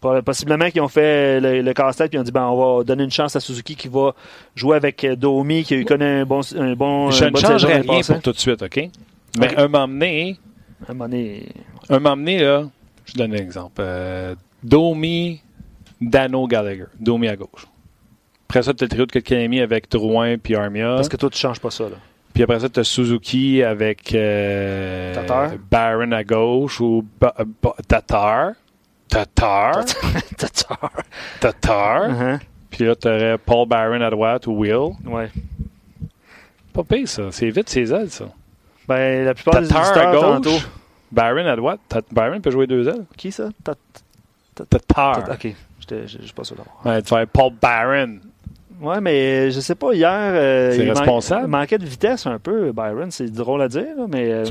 Po- 0.00 0.22
Possiblement 0.22 0.70
qu'ils 0.70 0.80
ont 0.80 0.88
fait 0.88 1.40
le, 1.40 1.60
le 1.62 1.72
casse-tête 1.74 2.14
et 2.14 2.18
ont 2.18 2.22
dit 2.22 2.32
ben, 2.32 2.46
on 2.46 2.78
va 2.78 2.84
donner 2.84 3.04
une 3.04 3.10
chance 3.10 3.36
à 3.36 3.40
Suzuki 3.40 3.76
qui 3.76 3.88
va 3.88 4.14
jouer 4.54 4.76
avec 4.76 5.04
euh, 5.04 5.14
Domi 5.16 5.62
qui 5.64 5.84
connaît 5.84 6.20
un 6.20 6.24
bon, 6.24 6.40
un 6.56 6.72
bon 6.74 7.10
je 7.10 7.24
ne 7.26 7.36
changerai 7.36 7.80
rien 7.80 8.00
pour 8.14 8.22
tout 8.22 8.32
de 8.32 8.38
suite, 8.38 8.62
OK? 8.62 8.88
Mais 9.38 9.56
un 9.56 9.68
moment 9.68 9.86
donné, 9.88 10.38
un 10.88 10.92
moment 10.94 11.08
donné, 11.08 11.48
un 11.88 11.98
moment 11.98 12.16
donné, 12.16 12.38
là, 12.40 12.64
je 13.04 13.14
donne 13.14 13.32
un 13.34 13.36
exemple. 13.38 13.80
Euh, 13.80 14.34
Domi, 14.62 15.40
Dano, 16.00 16.46
Gallagher. 16.46 16.86
Domi 16.98 17.28
à 17.28 17.36
gauche. 17.36 17.66
Après 18.48 18.62
ça, 18.62 18.74
tu 18.74 18.82
as 18.82 18.86
le 18.86 18.88
trio 18.88 19.06
de 19.06 19.12
Kotkaniemi 19.12 19.60
avec 19.60 19.88
Drouin 19.90 20.36
puis 20.38 20.56
Armia. 20.56 20.94
Parce 20.96 21.08
que 21.08 21.16
toi, 21.16 21.30
tu 21.30 21.38
changes 21.38 21.60
pas 21.60 21.70
ça. 21.70 21.84
Là. 21.84 21.96
Puis 22.34 22.42
après 22.42 22.58
ça, 22.60 22.68
tu 22.68 22.80
as 22.80 22.84
Suzuki 22.84 23.62
avec 23.62 24.12
euh, 24.14 25.14
Tatar. 25.14 25.50
Barron 25.70 26.10
à 26.12 26.24
gauche 26.24 26.80
ou 26.80 27.04
ba 27.20 27.34
ba 27.62 27.74
Tatar. 27.86 28.52
Tatar. 29.10 29.84
Tatar. 30.36 30.90
Tatar. 31.40 32.08
Uh-huh. 32.10 32.38
Puis 32.70 32.84
là, 32.84 32.94
tu 32.94 33.08
aurais 33.08 33.36
Paul 33.38 33.66
Barron 33.68 34.00
à 34.00 34.10
droite 34.10 34.46
ou 34.46 34.52
Will. 34.60 34.92
Ouais. 35.04 35.30
Pas 36.72 36.84
pire, 36.84 37.08
ça. 37.08 37.24
C'est 37.32 37.50
vite 37.50 37.68
ses 37.68 37.92
ailes, 37.92 38.10
ça. 38.10 38.26
Ben, 38.86 39.24
la 39.24 39.34
plupart 39.34 39.60
des 39.60 39.68
Tatar 39.68 39.82
à 39.84 39.90
auditeurs, 40.10 40.12
gauche. 40.40 40.52
tantôt. 40.62 40.66
Barron 41.12 41.46
à 41.46 41.56
droite. 41.56 41.80
Ta- 41.88 42.00
Barron 42.12 42.40
peut 42.40 42.50
jouer 42.52 42.66
deux 42.68 42.88
ailes. 42.88 43.04
Qui 43.16 43.32
ça? 43.32 43.48
Tat- 43.64 43.74
Tatar. 44.54 45.24
tat- 45.24 45.32
Ok. 45.34 45.54
Je- 45.90 46.06
suis 46.06 46.32
pas 46.32 46.44
sûr 46.44 46.54
d'avoir. 46.56 46.86
Ouais, 46.86 47.02
tu 47.02 47.12
vas 47.12 47.26
Paul 47.26 47.52
Barron. 47.60 48.18
Ouais, 48.80 49.00
mais 49.00 49.50
je 49.50 49.60
sais 49.60 49.74
pas, 49.74 49.92
hier. 49.92 50.10
euh, 50.10 50.72
C'est 50.72 50.84
man- 50.86 50.96
responsable. 50.96 51.44
il 51.44 51.50
manquait 51.50 51.78
de 51.78 51.84
vitesse 51.84 52.26
un 52.26 52.38
peu, 52.38 52.72
Byron. 52.72 53.10
C'est 53.10 53.30
drôle 53.30 53.60
à 53.62 53.68
dire, 53.68 53.84
là, 53.96 54.06
mais. 54.08 54.30
euh, 54.32 54.44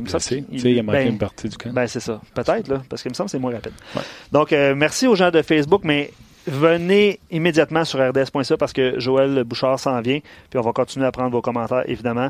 il 0.51 0.67
il 0.67 0.79
a 0.79 0.83
manqué 0.83 0.97
ben, 0.99 1.07
une 1.09 1.17
partie 1.17 1.49
du 1.49 1.57
camp. 1.57 1.71
Ben, 1.73 1.87
c'est 1.87 1.99
ça. 1.99 2.21
Peut-être, 2.35 2.67
là, 2.67 2.81
parce 2.89 3.01
qu'il 3.01 3.09
me 3.09 3.15
semble 3.15 3.27
que 3.27 3.31
c'est 3.31 3.39
moins 3.39 3.53
rapide. 3.53 3.73
Ouais. 3.95 4.01
Donc, 4.31 4.53
euh, 4.53 4.75
merci 4.75 5.07
aux 5.07 5.15
gens 5.15 5.31
de 5.31 5.41
Facebook, 5.41 5.81
mais 5.83 6.11
venez 6.47 7.19
immédiatement 7.31 7.85
sur 7.85 7.99
rds.ca 7.99 8.57
parce 8.57 8.73
que 8.73 8.99
Joël 8.99 9.43
Bouchard 9.43 9.79
s'en 9.79 9.99
vient, 10.01 10.19
puis 10.49 10.59
on 10.59 10.61
va 10.61 10.71
continuer 10.73 11.05
à 11.05 11.11
prendre 11.11 11.31
vos 11.31 11.41
commentaires, 11.41 11.83
évidemment. 11.87 12.29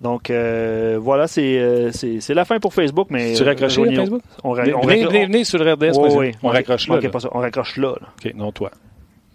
Donc, 0.00 0.30
euh, 0.30 0.98
voilà, 1.00 1.26
c'est 1.26 1.58
euh, 1.58 1.90
c'est 1.92 2.20
c'est 2.20 2.32
la 2.32 2.44
fin 2.46 2.58
pour 2.58 2.72
Facebook, 2.72 3.08
mais... 3.10 3.34
tu 3.34 3.42
à 3.46 3.52
rejoignez-nous. 3.52 4.00
Facebook? 4.02 4.22
On, 4.44 4.52
ra- 4.52 4.62
Venez, 4.62 4.74
on 4.74 4.80
venez, 4.80 5.02
raccro- 5.04 5.08
venez, 5.08 5.26
venez 5.26 5.44
sur 5.44 5.58
le 5.62 5.72
RDS. 5.72 5.98
Ouais, 5.98 6.14
ouais. 6.16 6.34
On 6.42 6.48
raccroche 6.48 6.88
là. 6.88 7.00
pas 7.10 7.20
ça. 7.20 7.28
On 7.32 7.38
raccroche 7.40 7.76
là, 7.76 7.94
là. 8.00 8.08
OK, 8.24 8.32
non, 8.34 8.50
toi. 8.50 8.70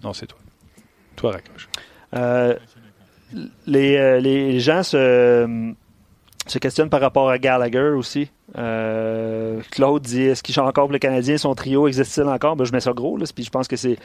Non, 0.03 0.11
c'est 0.13 0.25
toi. 0.25 0.39
Toi, 1.15 1.31
raccroche. 1.33 1.69
Euh, 2.15 2.55
les, 3.67 3.97
euh, 3.97 4.19
les 4.19 4.59
gens 4.59 4.83
se, 4.83 5.73
se 6.47 6.59
questionnent 6.59 6.89
par 6.89 7.01
rapport 7.01 7.29
à 7.29 7.37
Gallagher 7.37 7.91
aussi. 7.95 8.29
Euh, 8.57 9.59
Claude 9.71 10.03
dit 10.03 10.21
est-ce 10.23 10.43
qu'il 10.43 10.53
chante 10.55 10.67
encore 10.67 10.85
pour 10.85 10.93
le 10.93 10.99
Canadien? 10.99 11.37
Son 11.37 11.55
trio 11.55 11.87
existe-t-il 11.87 12.27
encore? 12.27 12.55
Ben, 12.55 12.63
Je 12.65 12.71
mets 12.71 12.79
ça 12.79 12.93
gros, 12.93 13.17
là, 13.17 13.25
puis 13.33 13.43
je 13.43 13.49
pense 13.49 13.67
que 13.67 13.75
c'est. 13.75 13.97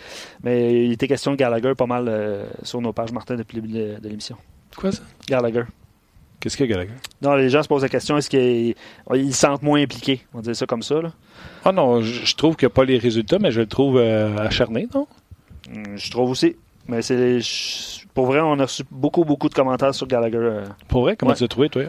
Mais 0.43 0.85
il 0.87 0.93
était 0.93 1.07
question 1.07 1.33
de 1.33 1.37
Gallagher 1.37 1.75
pas 1.77 1.87
mal 1.87 2.07
euh, 2.09 2.47
sur 2.63 2.81
nos 2.81 2.93
pages, 2.93 3.13
Martin, 3.13 3.37
depuis 3.37 3.57
le 3.57 3.63
début 3.63 4.01
de 4.01 4.09
l'émission. 4.09 4.37
Quoi, 4.77 4.93
ça? 4.93 5.03
Gallagher. 5.29 5.65
Qu'est-ce 6.41 6.57
qu'il 6.57 6.67
y 6.67 6.73
a, 6.73 6.75
Gallagher? 6.75 6.95
Non, 7.21 7.35
les 7.35 7.51
gens 7.51 7.63
se 7.63 7.69
posent 7.69 7.83
la 7.83 7.91
question 7.91 8.17
est-ce 8.17 8.31
qu'ils 8.31 8.75
ils 9.15 9.35
se 9.35 9.41
sentent 9.41 9.63
moins 9.63 9.81
impliqués 9.83 10.25
On 10.33 10.41
dire 10.41 10.57
ça 10.57 10.65
comme 10.67 10.83
ça. 10.83 11.03
Là. 11.03 11.13
Ah 11.67 11.73
non, 11.73 12.01
je, 12.01 12.25
je 12.25 12.35
trouve 12.35 12.57
qu'il 12.57 12.67
n'y 12.67 12.73
a 12.73 12.75
pas 12.75 12.85
les 12.87 12.97
résultats, 12.99 13.39
mais 13.39 13.51
je 13.53 13.61
le 13.61 13.67
trouve 13.67 13.99
euh, 13.99 14.35
acharné, 14.39 14.89
non? 14.95 15.07
Hum, 15.69 15.97
Je 15.99 16.11
trouve 16.11 16.31
aussi. 16.31 16.57
Mais 16.89 17.03
c'est. 17.03 17.39
Pour 18.15 18.27
vrai, 18.27 18.41
on 18.41 18.59
a 18.59 18.65
reçu 18.65 18.83
beaucoup, 18.91 19.25
beaucoup 19.25 19.49
de 19.49 19.55
commentaires 19.55 19.95
sur 19.95 20.07
Gallagher. 20.07 20.37
euh, 20.39 20.65
Pour 20.89 21.03
vrai, 21.03 21.17
comment 21.17 21.31
Ouais. 21.31 21.37
tu 21.37 21.45
l'as 21.45 21.49
trouvé, 21.49 21.69
toi? 21.69 21.83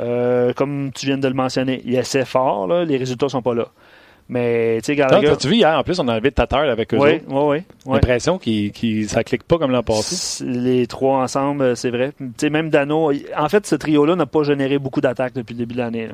Euh, 0.00 0.52
comme 0.54 0.90
tu 0.94 1.06
viens 1.06 1.18
de 1.18 1.28
le 1.28 1.34
mentionner, 1.34 1.82
il 1.84 1.94
essaie 1.96 2.24
fort, 2.24 2.66
là, 2.66 2.84
les 2.84 2.96
résultats 2.96 3.28
sont 3.28 3.42
pas 3.42 3.54
là. 3.54 3.66
Mais 4.28 4.78
tu 4.80 4.86
sais, 4.86 4.96
Gallagher. 4.96 5.34
Vu 5.44 5.56
hier, 5.56 5.76
en 5.76 5.82
plus, 5.82 5.98
on 5.98 6.08
a 6.08 6.12
enlevé 6.12 6.30
Tatar 6.30 6.60
avec 6.60 6.94
eux 6.94 6.98
Oui, 6.98 7.16
autres. 7.16 7.24
oui, 7.28 7.64
oui. 7.84 7.92
L'impression 7.94 8.38
qu'il 8.38 8.70
qu'il- 8.72 9.08
ça 9.08 9.24
clique 9.24 9.42
pas 9.42 9.58
comme 9.58 9.72
l'an 9.72 9.82
passé. 9.82 10.44
Les 10.46 10.86
trois 10.86 11.18
ensemble, 11.22 11.62
euh, 11.62 11.74
c'est 11.74 11.90
vrai. 11.90 12.12
Tu 12.18 12.26
sais, 12.38 12.50
même 12.50 12.70
Dano. 12.70 13.12
En 13.36 13.48
fait, 13.48 13.66
ce 13.66 13.74
trio-là 13.74 14.14
n'a 14.16 14.24
pas 14.26 14.44
généré 14.44 14.78
beaucoup 14.78 15.00
d'attaques 15.00 15.34
depuis 15.34 15.52
le 15.54 15.58
début 15.58 15.74
de 15.74 15.80
l'année. 15.80 16.08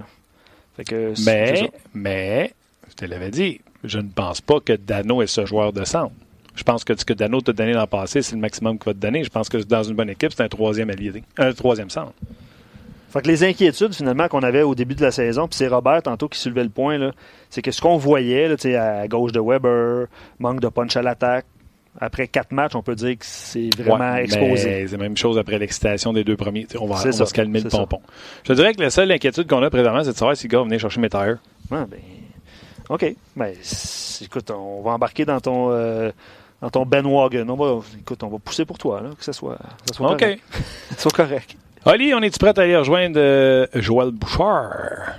que. 0.86 1.12
Mais, 1.26 1.70
mais, 1.92 2.52
je 2.88 2.94
te 2.94 3.04
l'avais 3.04 3.30
dit, 3.30 3.60
je 3.84 3.98
ne 3.98 4.08
pense 4.08 4.40
pas 4.40 4.58
que 4.60 4.72
Dano 4.72 5.22
est 5.22 5.26
ce 5.26 5.44
joueur 5.44 5.72
de 5.72 5.84
centre. 5.84 6.12
Je 6.58 6.64
pense 6.64 6.82
que 6.82 6.98
ce 6.98 7.04
que 7.04 7.12
Dano 7.12 7.40
t'a 7.40 7.52
donné 7.52 7.72
l'an 7.72 7.86
passé, 7.86 8.20
c'est 8.20 8.34
le 8.34 8.40
maximum 8.40 8.78
qu'il 8.78 8.86
va 8.86 8.92
te 8.92 8.98
donner. 8.98 9.22
Je 9.22 9.30
pense 9.30 9.48
que 9.48 9.58
dans 9.58 9.84
une 9.84 9.94
bonne 9.94 10.10
équipe, 10.10 10.32
c'est 10.36 10.42
un 10.42 10.48
troisième 10.48 10.90
allié, 10.90 11.22
un 11.38 11.52
troisième 11.52 11.88
centre. 11.88 12.12
Fait 13.10 13.22
que 13.22 13.28
les 13.28 13.44
inquiétudes 13.44 13.94
finalement 13.94 14.26
qu'on 14.26 14.42
avait 14.42 14.62
au 14.62 14.74
début 14.74 14.96
de 14.96 15.02
la 15.02 15.12
saison, 15.12 15.46
puis 15.46 15.56
c'est 15.56 15.68
Robert 15.68 16.02
tantôt 16.02 16.28
qui 16.28 16.38
soulevait 16.38 16.64
le 16.64 16.68
point, 16.68 16.98
là, 16.98 17.12
c'est 17.48 17.62
que 17.62 17.70
ce 17.70 17.80
qu'on 17.80 17.96
voyait 17.96 18.48
là, 18.48 18.56
à 19.00 19.06
gauche 19.06 19.30
de 19.32 19.40
Weber, 19.40 20.08
manque 20.40 20.60
de 20.60 20.68
punch 20.68 20.96
à 20.96 21.02
l'attaque. 21.02 21.46
Après 22.00 22.26
quatre 22.28 22.52
matchs, 22.52 22.74
on 22.74 22.82
peut 22.82 22.94
dire 22.96 23.12
que 23.18 23.24
c'est 23.24 23.70
vraiment 23.76 24.12
Ouais, 24.12 24.24
exposé. 24.24 24.86
C'est 24.88 24.96
la 24.96 25.02
même 25.02 25.16
chose 25.16 25.38
après 25.38 25.58
l'excitation 25.58 26.12
des 26.12 26.22
deux 26.24 26.36
premiers. 26.36 26.66
On 26.78 26.86
va, 26.86 26.96
C'est 26.96 27.08
on 27.08 27.12
ça, 27.12 27.18
va 27.20 27.26
se 27.26 27.34
calmer 27.34 27.60
le 27.60 27.70
ça. 27.70 27.78
pompon. 27.78 28.00
Je 28.44 28.48
te 28.48 28.52
dirais 28.52 28.74
que 28.74 28.80
la 28.82 28.90
seule 28.90 29.10
inquiétude 29.10 29.46
qu'on 29.48 29.62
a 29.62 29.70
présentement, 29.70 30.02
c'est 30.04 30.12
de 30.12 30.16
savoir 30.16 30.36
si 30.36 30.46
le 30.48 30.50
gars 30.52 30.58
va 30.58 30.64
venir 30.64 30.78
chercher 30.80 31.00
mes 31.00 31.08
tires. 31.08 31.38
Ah, 31.72 31.86
ben, 31.90 31.98
OK. 32.90 33.14
Ben, 33.36 33.52
écoute, 34.20 34.50
on 34.50 34.82
va 34.82 34.92
embarquer 34.92 35.24
dans 35.24 35.40
ton, 35.40 35.70
euh, 35.72 36.12
dans 36.60 36.70
ton 36.70 36.84
Ben 36.86 37.06
Wagon. 37.06 37.46
On 37.48 37.54
va, 37.56 37.80
écoute, 37.98 38.22
on 38.22 38.28
va 38.28 38.38
pousser 38.38 38.64
pour 38.64 38.78
toi, 38.78 39.00
là, 39.00 39.10
que 39.16 39.24
ça 39.24 39.32
soit, 39.32 39.56
que 39.56 39.88
ça 39.88 39.94
soit 39.94 40.12
OK. 40.12 40.18
correct. 40.20 40.42
Ça 40.90 40.96
soit 40.96 41.10
correct. 41.12 41.56
Oli, 41.84 42.12
on 42.14 42.20
est-tu 42.22 42.38
prêt 42.38 42.58
à 42.58 42.62
aller 42.62 42.76
rejoindre 42.76 43.18
euh, 43.18 43.66
Joël 43.74 44.10
Bouchard? 44.10 45.14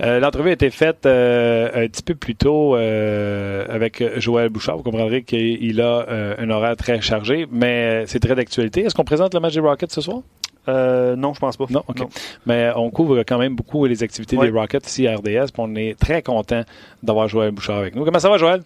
Euh, 0.00 0.18
L'entrevue 0.18 0.50
a 0.50 0.52
été 0.52 0.70
faite 0.70 1.06
euh, 1.06 1.84
un 1.84 1.86
petit 1.88 2.02
peu 2.02 2.14
plus 2.14 2.34
tôt 2.34 2.74
avec 2.74 4.02
Joël 4.20 4.48
Bouchard. 4.48 4.76
Vous 4.76 4.82
comprendrez 4.82 5.22
qu'il 5.22 5.80
a 5.80 6.06
un 6.38 6.50
horaire 6.50 6.76
très 6.76 7.00
chargé, 7.00 7.46
mais 7.50 8.04
c'est 8.06 8.20
très 8.20 8.34
d'actualité. 8.34 8.82
Est-ce 8.82 8.94
qu'on 8.94 9.04
présente 9.04 9.34
le 9.34 9.40
match 9.40 9.54
des 9.54 9.60
Rockets 9.60 9.92
ce 9.92 10.00
soir? 10.00 10.20
Euh, 10.68 11.16
non, 11.16 11.34
je 11.34 11.40
pense 11.40 11.56
pas. 11.56 11.66
Non, 11.70 11.82
OK. 11.88 12.02
Mais 12.46 12.70
on 12.76 12.90
couvre 12.90 13.22
quand 13.22 13.38
même 13.38 13.54
beaucoup 13.54 13.84
les 13.86 14.02
activités 14.02 14.36
des 14.36 14.50
Rockets 14.50 14.86
ici 14.86 15.06
à 15.06 15.16
RDS. 15.16 15.48
on 15.58 15.74
est 15.76 15.98
très 15.98 16.22
content 16.22 16.62
d'avoir 17.02 17.28
Joël 17.28 17.50
Bouchard 17.50 17.78
avec 17.78 17.94
nous. 17.94 18.04
Comment 18.04 18.18
ça 18.18 18.30
va, 18.30 18.38
Joël? 18.38 18.62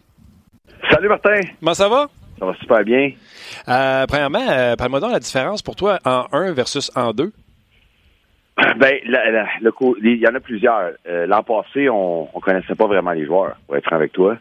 Salut 0.90 1.08
Martin, 1.08 1.40
Comment 1.60 1.74
ça 1.74 1.88
va? 1.88 2.06
ça 2.38 2.46
va 2.46 2.54
super 2.54 2.84
bien. 2.84 3.10
Euh, 3.68 4.06
premièrement, 4.06 4.46
euh, 4.48 4.76
parle-moi 4.76 5.00
donc 5.00 5.12
la 5.12 5.18
différence 5.18 5.60
pour 5.62 5.76
toi 5.76 5.98
en 6.04 6.26
1 6.32 6.52
versus 6.52 6.90
en 6.96 7.12
2. 7.12 7.32
Ben, 8.76 8.98
la- 9.06 9.30
la- 9.30 9.46
le 9.60 9.70
co- 9.72 9.96
il 10.02 10.16
y 10.16 10.26
en 10.26 10.34
a 10.34 10.40
plusieurs. 10.40 10.92
Euh, 11.08 11.26
L'an 11.26 11.42
passé, 11.42 11.88
on, 11.88 12.28
on 12.34 12.40
connaissait 12.40 12.74
pas 12.74 12.86
vraiment 12.86 13.12
les 13.12 13.24
joueurs, 13.26 13.56
pour 13.66 13.76
être 13.76 13.84
franc 13.84 13.96
avec 13.96 14.12
toi. 14.12 14.36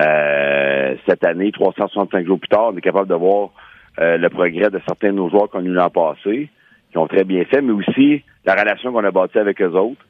Euh, 0.00 0.94
cette 1.06 1.24
année, 1.24 1.50
365 1.52 2.24
jours 2.26 2.38
plus 2.38 2.48
tard, 2.48 2.70
on 2.72 2.76
est 2.76 2.80
capable 2.80 3.08
de 3.08 3.14
voir 3.14 3.50
euh, 3.98 4.16
le 4.16 4.28
progrès 4.30 4.70
de 4.70 4.80
certains 4.86 5.08
de 5.08 5.16
nos 5.16 5.28
joueurs 5.28 5.50
qu'on 5.50 5.58
a 5.60 5.62
eu 5.62 5.72
l'an 5.72 5.90
passé, 5.90 6.48
qui 6.90 6.98
ont 6.98 7.08
très 7.08 7.24
bien 7.24 7.44
fait, 7.44 7.60
mais 7.60 7.72
aussi 7.72 8.22
la 8.44 8.54
relation 8.54 8.92
qu'on 8.92 9.04
a 9.04 9.10
bâtie 9.10 9.38
avec 9.38 9.60
eux 9.60 9.72
autres. 9.72 10.00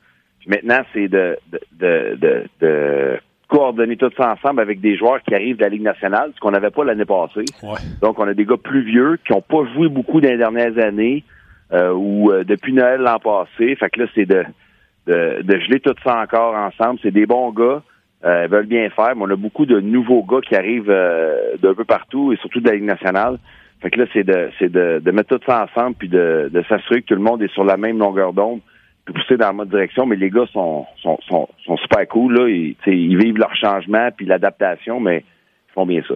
Puis 0.41 0.51
maintenant, 0.51 0.83
c'est 0.93 1.09
de, 1.09 1.37
de, 1.51 1.61
de, 1.73 2.17
de, 2.21 2.45
de 2.61 3.21
coordonner 3.49 3.97
tout 3.97 4.11
ça 4.17 4.33
ensemble 4.33 4.61
avec 4.61 4.81
des 4.81 4.97
joueurs 4.97 5.23
qui 5.23 5.35
arrivent 5.35 5.57
de 5.57 5.63
la 5.63 5.71
Ligue 5.71 5.83
nationale, 5.83 6.31
ce 6.35 6.41
qu'on 6.41 6.51
n'avait 6.51 6.71
pas 6.71 6.85
l'année 6.85 7.07
passée. 7.07 7.47
Ouais. 7.63 7.79
Donc, 8.03 8.19
on 8.19 8.29
a 8.29 8.35
des 8.35 8.45
gars 8.45 8.59
plus 8.63 8.83
vieux 8.83 9.19
qui 9.27 9.33
n'ont 9.33 9.41
pas 9.41 9.65
joué 9.75 9.89
beaucoup 9.89 10.21
dans 10.21 10.29
les 10.29 10.37
dernières 10.37 10.79
années 10.79 11.25
euh, 11.73 11.93
ou 11.93 12.31
euh, 12.31 12.45
depuis 12.45 12.73
Noël 12.75 13.01
l'an 13.01 13.19
passé. 13.19 13.75
Fait 13.77 13.91
que 13.91 14.01
là, 14.01 14.07
c'est 14.15 14.27
de, 14.27 14.45
de, 15.07 15.43
de 15.43 15.59
geler 15.61 15.81
tout 15.81 15.95
ça 16.05 16.21
encore 16.21 16.55
ensemble. 16.55 17.01
C'est 17.03 17.11
des 17.11 17.27
bons 17.27 17.51
gars. 17.53 17.83
Euh, 18.25 18.45
ils 18.45 18.51
veulent 18.51 18.67
bien 18.67 18.91
faire, 18.91 19.15
mais 19.17 19.23
on 19.23 19.31
a 19.31 19.37
beaucoup 19.37 19.65
de 19.65 19.81
nouveaux 19.81 20.25
gars 20.25 20.41
qui 20.47 20.55
arrivent 20.55 20.91
euh, 20.91 21.57
d'un 21.63 21.73
peu 21.73 21.85
partout 21.85 22.33
et 22.33 22.37
surtout 22.37 22.61
de 22.61 22.69
la 22.69 22.75
Ligue 22.75 22.85
nationale. 22.85 23.39
Fait 23.81 23.91
que 23.91 24.01
là, 24.01 24.07
c'est 24.13 24.25
de, 24.25 24.51
c'est 24.59 24.71
de, 24.71 25.01
de 25.03 25.11
mettre 25.13 25.39
tout 25.39 25.45
ça 25.47 25.65
ensemble 25.65 25.95
puis 25.97 26.09
de, 26.09 26.51
de 26.53 26.63
s'assurer 26.69 27.01
que 27.01 27.07
tout 27.07 27.15
le 27.15 27.23
monde 27.23 27.43
est 27.43 27.53
sur 27.53 27.65
la 27.65 27.77
même 27.77 27.99
longueur 27.99 28.33
d'onde 28.33 28.61
pousser 29.13 29.37
dans 29.37 29.55
bonne 29.55 29.69
direction. 29.69 30.07
Mais 30.07 30.17
les 30.17 30.31
gars 30.31 30.47
sont, 30.53 30.87
sont, 31.03 31.19
sont, 31.29 31.49
sont 31.65 31.77
super 31.77 32.07
cool. 32.09 32.35
Là. 32.39 32.49
Ils, 32.49 32.77
ils 32.87 33.19
vivent 33.19 33.39
leur 33.39 33.55
changement 33.57 34.11
puis 34.17 34.27
l'adaptation, 34.27 35.01
mais 35.01 35.25
ils 35.69 35.73
font 35.73 35.87
bien 35.87 36.03
ça. 36.07 36.15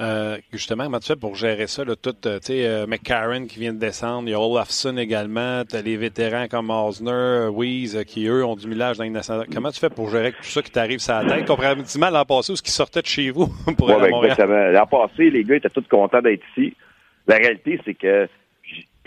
Euh, 0.00 0.36
justement, 0.52 0.84
comment 0.84 1.00
tu 1.00 1.08
fais 1.08 1.16
pour 1.16 1.34
gérer 1.34 1.66
ça? 1.66 1.84
Là, 1.84 1.96
tout, 1.96 2.14
euh, 2.26 2.38
tu 2.38 2.46
sais, 2.46 2.66
euh, 2.66 2.86
McCarron 2.86 3.46
qui 3.46 3.58
vient 3.58 3.72
de 3.72 3.80
descendre, 3.80 4.28
il 4.28 4.30
y 4.30 4.34
a 4.34 4.40
Olafson 4.40 4.96
également, 4.96 5.64
tu 5.68 5.74
as 5.74 5.82
les 5.82 5.96
vétérans 5.96 6.46
comme 6.48 6.70
Osner, 6.70 7.10
euh, 7.10 8.04
qui 8.04 8.28
eux 8.28 8.44
ont 8.44 8.54
du 8.54 8.68
millage 8.68 8.98
dans 8.98 9.02
les 9.04 9.10
nationale. 9.10 9.46
Comment 9.52 9.70
tu 9.70 9.80
fais 9.80 9.90
pour 9.90 10.08
gérer 10.08 10.30
tout 10.30 10.44
ça 10.44 10.62
qui 10.62 10.70
t'arrive 10.70 11.00
sur 11.00 11.14
la 11.14 11.24
tête? 11.24 11.46
Comparativement 11.46 12.10
l'an 12.10 12.24
passé 12.24 12.52
où 12.52 12.56
ce 12.56 12.62
qui 12.62 12.70
sortait 12.70 13.02
de 13.02 13.06
chez 13.06 13.30
vous 13.30 13.48
pour 13.76 13.88
Ouais, 13.88 13.94
aller 13.94 14.02
à 14.04 14.06
ben, 14.06 14.10
Montréal? 14.10 14.72
L'an 14.72 14.86
passé, 14.86 15.30
les 15.30 15.42
gars 15.42 15.56
étaient 15.56 15.68
tous 15.68 15.84
contents 15.90 16.22
d'être 16.22 16.44
ici. 16.56 16.76
La 17.26 17.36
réalité, 17.36 17.80
c'est 17.84 17.94
que, 17.94 18.28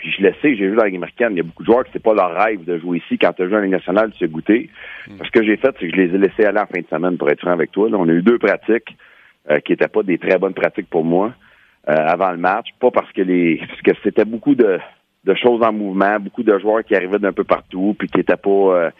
puis 0.02 0.10
je 0.10 0.20
le 0.20 0.32
sais, 0.42 0.56
j'ai 0.56 0.66
vu 0.66 0.74
dans 0.74 0.82
la 0.82 0.88
Ligue 0.88 0.96
américaine, 0.96 1.28
il 1.30 1.36
y 1.36 1.40
a 1.40 1.44
beaucoup 1.44 1.62
de 1.62 1.66
joueurs 1.66 1.84
que 1.84 1.90
c'est 1.92 2.02
pas 2.02 2.12
leur 2.12 2.34
rêve 2.34 2.64
de 2.64 2.76
jouer 2.76 2.98
ici. 2.98 3.18
Quand 3.18 3.32
tu 3.34 3.48
joué 3.48 3.56
en 3.56 3.60
Ligue 3.60 3.70
nationale, 3.70 4.10
tu 4.10 4.18
sais 4.18 4.26
goûter. 4.26 4.68
Ce 5.06 5.30
que 5.30 5.44
j'ai 5.44 5.56
fait, 5.56 5.72
c'est 5.78 5.88
que 5.88 5.94
je 5.94 6.00
les 6.00 6.12
ai 6.12 6.18
laissés 6.18 6.44
aller 6.44 6.58
en 6.58 6.66
fin 6.66 6.80
de 6.80 6.86
semaine, 6.88 7.16
pour 7.16 7.30
être 7.30 7.38
franc 7.38 7.52
avec 7.52 7.70
toi. 7.70 7.88
Là, 7.88 7.98
on 8.00 8.08
a 8.08 8.12
eu 8.12 8.20
deux 8.20 8.38
pratiques 8.38 8.96
euh, 9.48 9.60
qui 9.60 9.70
n'étaient 9.70 9.86
pas 9.86 10.02
des 10.02 10.18
très 10.18 10.38
bonnes 10.38 10.54
pratiques 10.54 10.90
pour 10.90 11.04
moi 11.04 11.32
euh, 11.88 11.94
avant 11.94 12.32
le 12.32 12.38
match. 12.38 12.70
Pas 12.80 12.90
parce 12.90 13.12
que 13.12 13.22
les 13.22 13.58
parce 13.58 13.80
que 13.82 13.92
c'était 14.02 14.24
beaucoup 14.24 14.56
de, 14.56 14.80
de 15.22 15.34
choses 15.36 15.62
en 15.62 15.72
mouvement, 15.72 16.18
beaucoup 16.18 16.42
de 16.42 16.58
joueurs 16.58 16.82
qui 16.82 16.96
arrivaient 16.96 17.20
d'un 17.20 17.32
peu 17.32 17.44
partout, 17.44 17.94
puis 17.96 18.08
qui 18.08 18.18
étaient 18.18 18.36
pas 18.36 18.50
euh, 18.50 18.90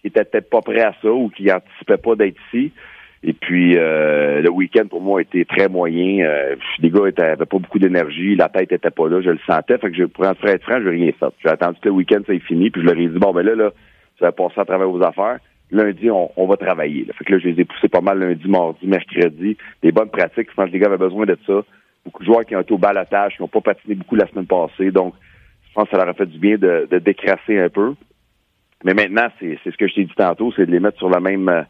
qui 0.00 0.06
étaient 0.06 0.24
peut-être 0.24 0.48
pas 0.48 0.62
prêts 0.62 0.82
à 0.82 0.94
ça 1.02 1.12
ou 1.12 1.28
qui 1.28 1.52
anticipaient 1.52 1.98
pas 1.98 2.14
d'être 2.14 2.38
ici. 2.46 2.72
Et 3.22 3.32
puis 3.32 3.76
euh, 3.76 4.40
le 4.40 4.50
week-end 4.50 4.86
pour 4.88 5.00
moi 5.00 5.20
été 5.20 5.44
très 5.44 5.68
moyen. 5.68 6.24
Euh, 6.24 6.56
les 6.78 6.90
gars 6.90 7.08
étaient, 7.08 7.22
avaient 7.22 7.46
pas 7.46 7.58
beaucoup 7.58 7.78
d'énergie, 7.78 8.36
la 8.36 8.48
tête 8.48 8.72
était 8.72 8.90
pas 8.90 9.08
là, 9.08 9.20
je 9.20 9.30
le 9.30 9.40
sentais. 9.46 9.78
Fait 9.78 9.90
que 9.90 9.96
je, 9.96 10.04
pour 10.04 10.24
être 10.26 10.38
franc, 10.38 10.80
je 10.80 10.88
rien 10.88 11.10
fait. 11.18 11.34
J'ai 11.42 11.48
attendu 11.48 11.78
que 11.80 11.88
le 11.88 11.94
week-end 11.94 12.20
ça 12.26 12.32
fini, 12.46 12.70
puis 12.70 12.82
je 12.82 12.86
leur 12.86 12.96
ai 12.96 13.08
dit 13.08 13.18
bon 13.18 13.32
ben 13.32 13.44
là 13.44 13.54
là, 13.54 13.70
tu 14.16 14.24
vas 14.24 14.32
passer 14.32 14.60
à 14.60 14.64
travers 14.64 14.88
vos 14.88 15.02
affaires. 15.02 15.38
lundi, 15.72 16.10
on, 16.10 16.46
va 16.46 16.56
travailler. 16.56 17.04
Là. 17.04 17.12
Fait 17.14 17.24
que 17.24 17.32
là, 17.32 17.38
je 17.40 17.48
les 17.48 17.60
ai 17.60 17.64
poussés 17.64 17.88
pas 17.88 18.00
mal 18.00 18.18
lundi, 18.18 18.48
mardi, 18.48 18.86
mercredi. 18.86 19.56
Des 19.82 19.92
bonnes 19.92 20.10
pratiques. 20.10 20.48
Je 20.50 20.54
pense 20.54 20.66
que 20.66 20.72
les 20.72 20.78
gars 20.78 20.86
avaient 20.86 20.96
besoin 20.96 21.26
de 21.26 21.36
ça. 21.46 21.64
Beaucoup 22.04 22.22
de 22.22 22.26
joueurs 22.26 22.44
qui 22.44 22.56
ont 22.56 22.60
été 22.60 22.72
au 22.72 22.78
balotage, 22.78 23.36
qui 23.36 23.42
n'ont 23.42 23.48
pas 23.48 23.60
patiné 23.60 23.94
beaucoup 23.94 24.16
la 24.16 24.26
semaine 24.28 24.46
passée. 24.46 24.90
Donc, 24.90 25.14
je 25.68 25.74
pense 25.74 25.84
que 25.84 25.90
ça 25.90 25.98
leur 25.98 26.08
a 26.08 26.14
fait 26.14 26.26
du 26.26 26.38
bien 26.38 26.56
de, 26.56 26.88
de 26.90 26.98
décrasser 26.98 27.58
un 27.58 27.68
peu. 27.68 27.94
Mais 28.84 28.94
maintenant, 28.94 29.28
c'est 29.40 29.58
ce 29.64 29.76
que 29.76 29.88
je 29.88 29.94
t'ai 29.94 30.04
dit 30.04 30.14
tantôt, 30.16 30.52
c'est 30.54 30.66
de 30.66 30.70
les 30.70 30.80
mettre 30.80 30.98
sur 30.98 31.10
la 31.10 31.20
même 31.20 31.48
euh, 31.48 31.62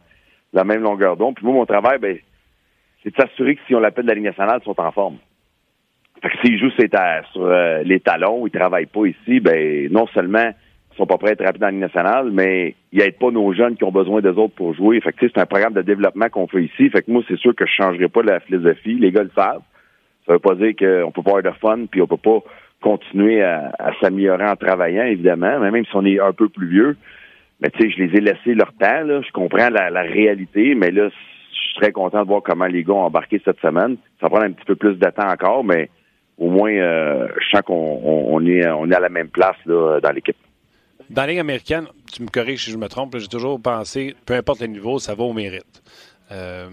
la 0.53 0.63
même 0.63 0.81
longueur 0.81 1.17
d'onde. 1.17 1.35
Puis 1.35 1.45
moi, 1.45 1.53
mon 1.53 1.65
travail, 1.65 1.99
ben, 1.99 2.17
c'est 3.03 3.15
de 3.15 3.21
s'assurer 3.21 3.55
que 3.55 3.61
si 3.67 3.75
on 3.75 3.79
l'appelle 3.79 4.05
de 4.05 4.09
la 4.09 4.15
Ligue 4.15 4.25
nationale, 4.25 4.59
ils 4.61 4.65
sont 4.65 4.79
en 4.79 4.91
forme. 4.91 5.17
Fait 6.21 6.29
que 6.29 6.37
s'ils 6.43 6.59
jouent 6.59 6.71
sur 6.71 7.43
euh, 7.43 7.83
les 7.83 7.99
talons, 7.99 8.45
ils 8.45 8.51
travaillent 8.51 8.85
pas 8.85 9.05
ici, 9.05 9.39
ben 9.39 9.89
non 9.91 10.05
seulement 10.07 10.51
ils 10.91 10.97
sont 10.97 11.05
pas 11.05 11.17
prêts 11.17 11.29
à 11.29 11.33
être 11.33 11.45
rapides 11.45 11.61
dans 11.61 11.67
la 11.67 11.71
Ligue 11.71 11.81
nationale, 11.81 12.29
mais 12.31 12.75
ils 12.91 12.99
n'aident 12.99 13.17
pas 13.17 13.31
nos 13.31 13.53
jeunes 13.53 13.77
qui 13.77 13.85
ont 13.85 13.91
besoin 13.91 14.19
des 14.19 14.29
autres 14.29 14.55
pour 14.55 14.73
jouer. 14.73 14.99
Fait 14.99 15.13
que 15.13 15.27
c'est 15.27 15.37
un 15.37 15.45
programme 15.45 15.73
de 15.73 15.81
développement 15.81 16.27
qu'on 16.27 16.47
fait 16.47 16.63
ici. 16.63 16.89
Fait 16.89 17.03
que 17.03 17.11
moi, 17.11 17.23
c'est 17.27 17.37
sûr 17.37 17.55
que 17.55 17.65
je 17.65 17.71
changerai 17.71 18.09
pas 18.09 18.21
la 18.21 18.41
philosophie. 18.41 18.95
Les 18.95 19.11
gars 19.11 19.23
le 19.23 19.31
savent. 19.33 19.61
Ça 20.27 20.33
veut 20.33 20.39
pas 20.39 20.55
dire 20.55 20.75
qu'on 20.75 21.11
peut 21.11 21.23
pas 21.23 21.37
avoir 21.37 21.43
de 21.43 21.57
fun, 21.59 21.85
puis 21.89 22.01
on 22.01 22.07
peut 22.07 22.17
pas 22.17 22.39
continuer 22.81 23.41
à, 23.41 23.71
s'améliorer 24.01 24.45
en 24.45 24.55
travaillant, 24.55 25.03
évidemment, 25.03 25.59
même 25.59 25.85
si 25.85 25.91
on 25.95 26.05
est 26.05 26.19
un 26.19 26.33
peu 26.33 26.49
plus 26.49 26.67
vieux. 26.67 26.97
Mais 27.61 27.69
tu 27.71 27.79
sais, 27.79 27.89
je 27.89 28.03
les 28.03 28.17
ai 28.17 28.21
laissés 28.21 28.53
leur 28.53 28.73
temps, 28.73 29.03
là. 29.03 29.21
Je 29.21 29.31
comprends 29.31 29.69
la, 29.69 30.01
réalité, 30.01 30.75
mais 30.75 30.91
là, 30.91 31.09
je 31.09 31.59
suis 31.59 31.75
très 31.75 31.91
content 31.91 32.21
de 32.23 32.27
voir 32.27 32.41
comment 32.43 32.65
les 32.65 32.83
gars 32.83 32.93
ont 32.93 33.03
embarqué 33.03 33.41
cette 33.43 33.59
semaine. 33.59 33.97
Ça 34.21 34.29
prend 34.29 34.41
un 34.41 34.51
petit 34.51 34.65
peu 34.65 34.75
plus 34.75 34.95
de 34.95 35.09
temps 35.09 35.29
encore, 35.29 35.63
mais 35.63 35.89
au 36.37 36.49
moins, 36.49 36.71
euh, 36.71 37.27
je 37.39 37.49
sens 37.49 37.61
qu'on 37.63 38.45
est, 38.45 38.67
on 38.69 38.89
est 38.89 38.95
à 38.95 38.99
la 38.99 39.09
même 39.09 39.27
place 39.27 39.57
là, 39.65 39.99
dans 40.01 40.11
l'équipe. 40.11 40.37
Dans 41.09 41.23
la 41.23 41.27
Ligue 41.29 41.39
américaine, 41.39 41.87
tu 42.13 42.21
me 42.21 42.27
corriges 42.27 42.65
si 42.65 42.71
je 42.71 42.77
me 42.77 42.87
trompe, 42.87 43.17
j'ai 43.17 43.27
toujours 43.27 43.59
pensé, 43.59 44.15
peu 44.25 44.35
importe 44.35 44.61
le 44.61 44.67
niveau, 44.67 44.99
ça 44.99 45.15
va 45.15 45.23
au 45.23 45.33
mérite. 45.33 45.81
Euh, 46.31 46.67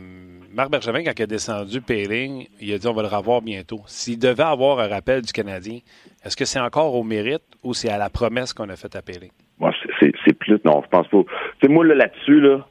Marc 0.53 0.71
Bergevin, 0.71 1.03
quand 1.05 1.13
il 1.17 1.23
a 1.23 1.27
descendu 1.27 1.81
Payling, 1.81 2.47
il 2.61 2.73
a 2.75 2.79
dit 2.79 2.87
on 2.87 2.93
va 2.93 3.03
le 3.03 3.09
revoir 3.09 3.41
bientôt. 3.41 3.81
S'il 3.87 4.19
devait 4.19 4.43
avoir 4.43 4.81
un 4.81 4.89
rappel 4.89 5.23
du 5.23 5.33
Canadien, 5.33 5.79
est-ce 6.23 6.37
que 6.37 6.45
c'est 6.45 6.61
encore 6.61 6.95
au 6.95 7.03
mérite 7.03 7.43
ou 7.63 7.73
c'est 7.73 7.89
à 7.89 7.97
la 7.97 8.11
promesse 8.11 8.53
qu'on 8.53 8.69
a 8.69 8.77
faite 8.77 8.95
à 8.97 9.03
Payling? 9.03 9.31
Moi, 9.59 9.73
c'est 10.01 10.33
plus, 10.33 10.59
non, 10.65 10.83
je 10.85 10.89
pense 10.89 11.09
pas. 11.09 11.23
Tu 11.61 11.67
sais, 11.67 11.73
moi, 11.73 11.85
là-dessus, 11.85 12.41
là, 12.41 12.67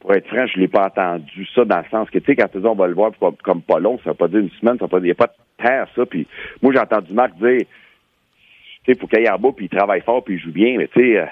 pour 0.00 0.14
être 0.14 0.26
franc, 0.28 0.46
je 0.46 0.58
l'ai 0.58 0.68
pas 0.68 0.86
entendu 0.86 1.46
ça 1.54 1.64
dans 1.64 1.78
le 1.78 1.84
sens 1.90 2.08
que, 2.10 2.18
tu 2.18 2.24
sais, 2.26 2.36
quand 2.36 2.48
tu 2.48 2.58
dis 2.58 2.66
on 2.66 2.74
va 2.74 2.88
le 2.88 2.94
voir 2.94 3.12
comme 3.42 3.62
pas 3.62 3.78
long, 3.78 3.98
ça 4.02 4.10
veut 4.10 4.16
pas 4.16 4.28
dire 4.28 4.40
une 4.40 4.50
semaine, 4.50 4.78
ça 4.78 4.86
veut 4.86 4.88
pas 4.88 5.00
dire, 5.00 5.06
il 5.06 5.08
n'y 5.08 5.12
a 5.12 5.14
pas 5.14 5.26
de 5.26 5.64
temps 5.64 5.90
ça. 5.94 6.06
Puis 6.06 6.26
moi, 6.62 6.72
j'ai 6.72 6.80
entendu 6.80 7.12
Marc 7.12 7.34
dire, 7.36 7.60
tu 7.60 7.66
sais, 8.86 8.98
faut 8.98 9.06
qu'il 9.06 9.18
aille 9.18 9.28
en 9.28 9.38
bas, 9.38 9.50
puis 9.54 9.66
il 9.66 9.76
travaille 9.76 10.00
fort, 10.00 10.24
puis 10.24 10.34
il 10.34 10.40
joue 10.40 10.52
bien, 10.52 10.76
mais 10.78 10.88
tu 10.88 11.00
sais, 11.00 11.18
euh, 11.18 11.26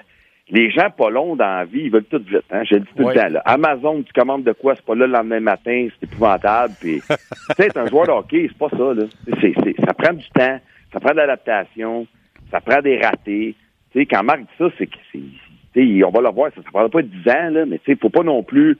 les 0.50 0.70
gens 0.70 0.90
pas 0.90 1.10
longs 1.10 1.36
dans 1.36 1.44
la 1.44 1.64
vie, 1.64 1.82
ils 1.84 1.90
veulent 1.90 2.04
tout 2.04 2.22
vite. 2.26 2.44
Hein? 2.50 2.62
Je 2.64 2.74
le 2.74 2.80
dis 2.80 2.88
tout 2.96 3.08
le 3.08 3.14
temps. 3.14 3.28
Là. 3.28 3.42
Amazon, 3.44 4.02
tu 4.02 4.12
commandes 4.12 4.44
de 4.44 4.52
quoi, 4.52 4.74
c'est 4.74 4.84
pas 4.84 4.94
là 4.94 5.06
le 5.06 5.12
lendemain 5.12 5.40
matin, 5.40 5.88
c'est 5.90 6.06
épouvantable. 6.06 6.74
Puis, 6.80 7.00
tu 7.08 7.16
sais, 7.56 7.78
un 7.78 7.86
joueur 7.86 8.06
de 8.06 8.12
hockey, 8.12 8.48
c'est 8.48 8.58
pas 8.58 8.70
ça. 8.70 8.94
Là. 8.94 9.04
C'est, 9.40 9.54
c'est, 9.62 9.76
ça 9.84 9.94
prend 9.94 10.12
du 10.12 10.28
temps, 10.30 10.58
ça 10.92 11.00
prend 11.00 11.10
de 11.10 11.16
l'adaptation, 11.16 12.06
ça 12.50 12.60
prend 12.60 12.80
des 12.80 12.98
ratés. 12.98 13.54
Sais, 13.92 14.06
quand 14.06 14.22
Marc 14.22 14.40
dit 14.40 14.46
ça, 14.58 14.68
c'est 14.78 14.86
que 14.86 14.96
c'est, 15.12 16.04
on 16.04 16.10
va 16.10 16.20
le 16.20 16.30
voir, 16.30 16.50
ça 16.54 16.60
ne 16.60 16.64
prendra 16.64 16.88
pas 16.88 17.02
10 17.02 17.28
ans, 17.28 17.50
là, 17.50 17.66
mais 17.66 17.80
il 17.86 17.92
ne 17.92 17.96
faut 17.96 18.10
pas 18.10 18.22
non 18.22 18.42
plus 18.42 18.76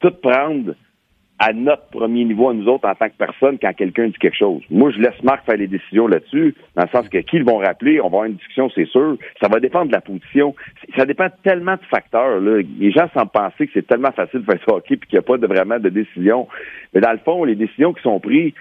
tout 0.00 0.12
prendre 0.22 0.74
à 1.38 1.52
notre 1.52 1.86
premier 1.88 2.24
niveau 2.24 2.48
à 2.48 2.54
nous 2.54 2.66
autres 2.66 2.88
en 2.88 2.94
tant 2.94 3.08
que 3.08 3.16
personne 3.18 3.58
quand 3.60 3.72
quelqu'un 3.74 4.06
dit 4.06 4.18
quelque 4.18 4.38
chose. 4.38 4.62
Moi, 4.70 4.90
je 4.90 4.98
laisse 4.98 5.22
Marc 5.22 5.44
faire 5.44 5.58
les 5.58 5.66
décisions 5.66 6.06
là-dessus, 6.06 6.54
dans 6.74 6.84
le 6.84 6.88
sens 6.88 7.08
que 7.08 7.18
qui 7.18 7.36
ils 7.36 7.44
vont 7.44 7.58
rappeler, 7.58 8.00
on 8.00 8.04
va 8.04 8.08
avoir 8.08 8.24
une 8.24 8.36
discussion, 8.36 8.70
c'est 8.74 8.86
sûr. 8.86 9.18
Ça 9.40 9.48
va 9.48 9.60
dépendre 9.60 9.88
de 9.88 9.92
la 9.92 10.00
position. 10.00 10.54
Ça 10.96 11.04
dépend 11.04 11.28
tellement 11.42 11.74
de 11.74 11.84
facteurs. 11.90 12.40
Là. 12.40 12.62
Les 12.78 12.90
gens 12.90 13.08
semblent 13.12 13.30
penser 13.30 13.66
que 13.66 13.72
c'est 13.74 13.86
tellement 13.86 14.12
facile 14.12 14.40
de 14.40 14.44
faire 14.46 14.60
ça 14.66 14.76
hockey 14.76 14.96
puis 14.96 15.10
qu'il 15.10 15.16
n'y 15.16 15.20
a 15.20 15.22
pas 15.22 15.36
de, 15.36 15.46
vraiment 15.46 15.78
de 15.78 15.90
décision. 15.90 16.48
Mais 16.94 17.00
dans 17.02 17.12
le 17.12 17.18
fond, 17.18 17.44
les 17.44 17.54
décisions 17.54 17.92
qui 17.92 18.02
sont 18.02 18.18
prises, 18.18 18.54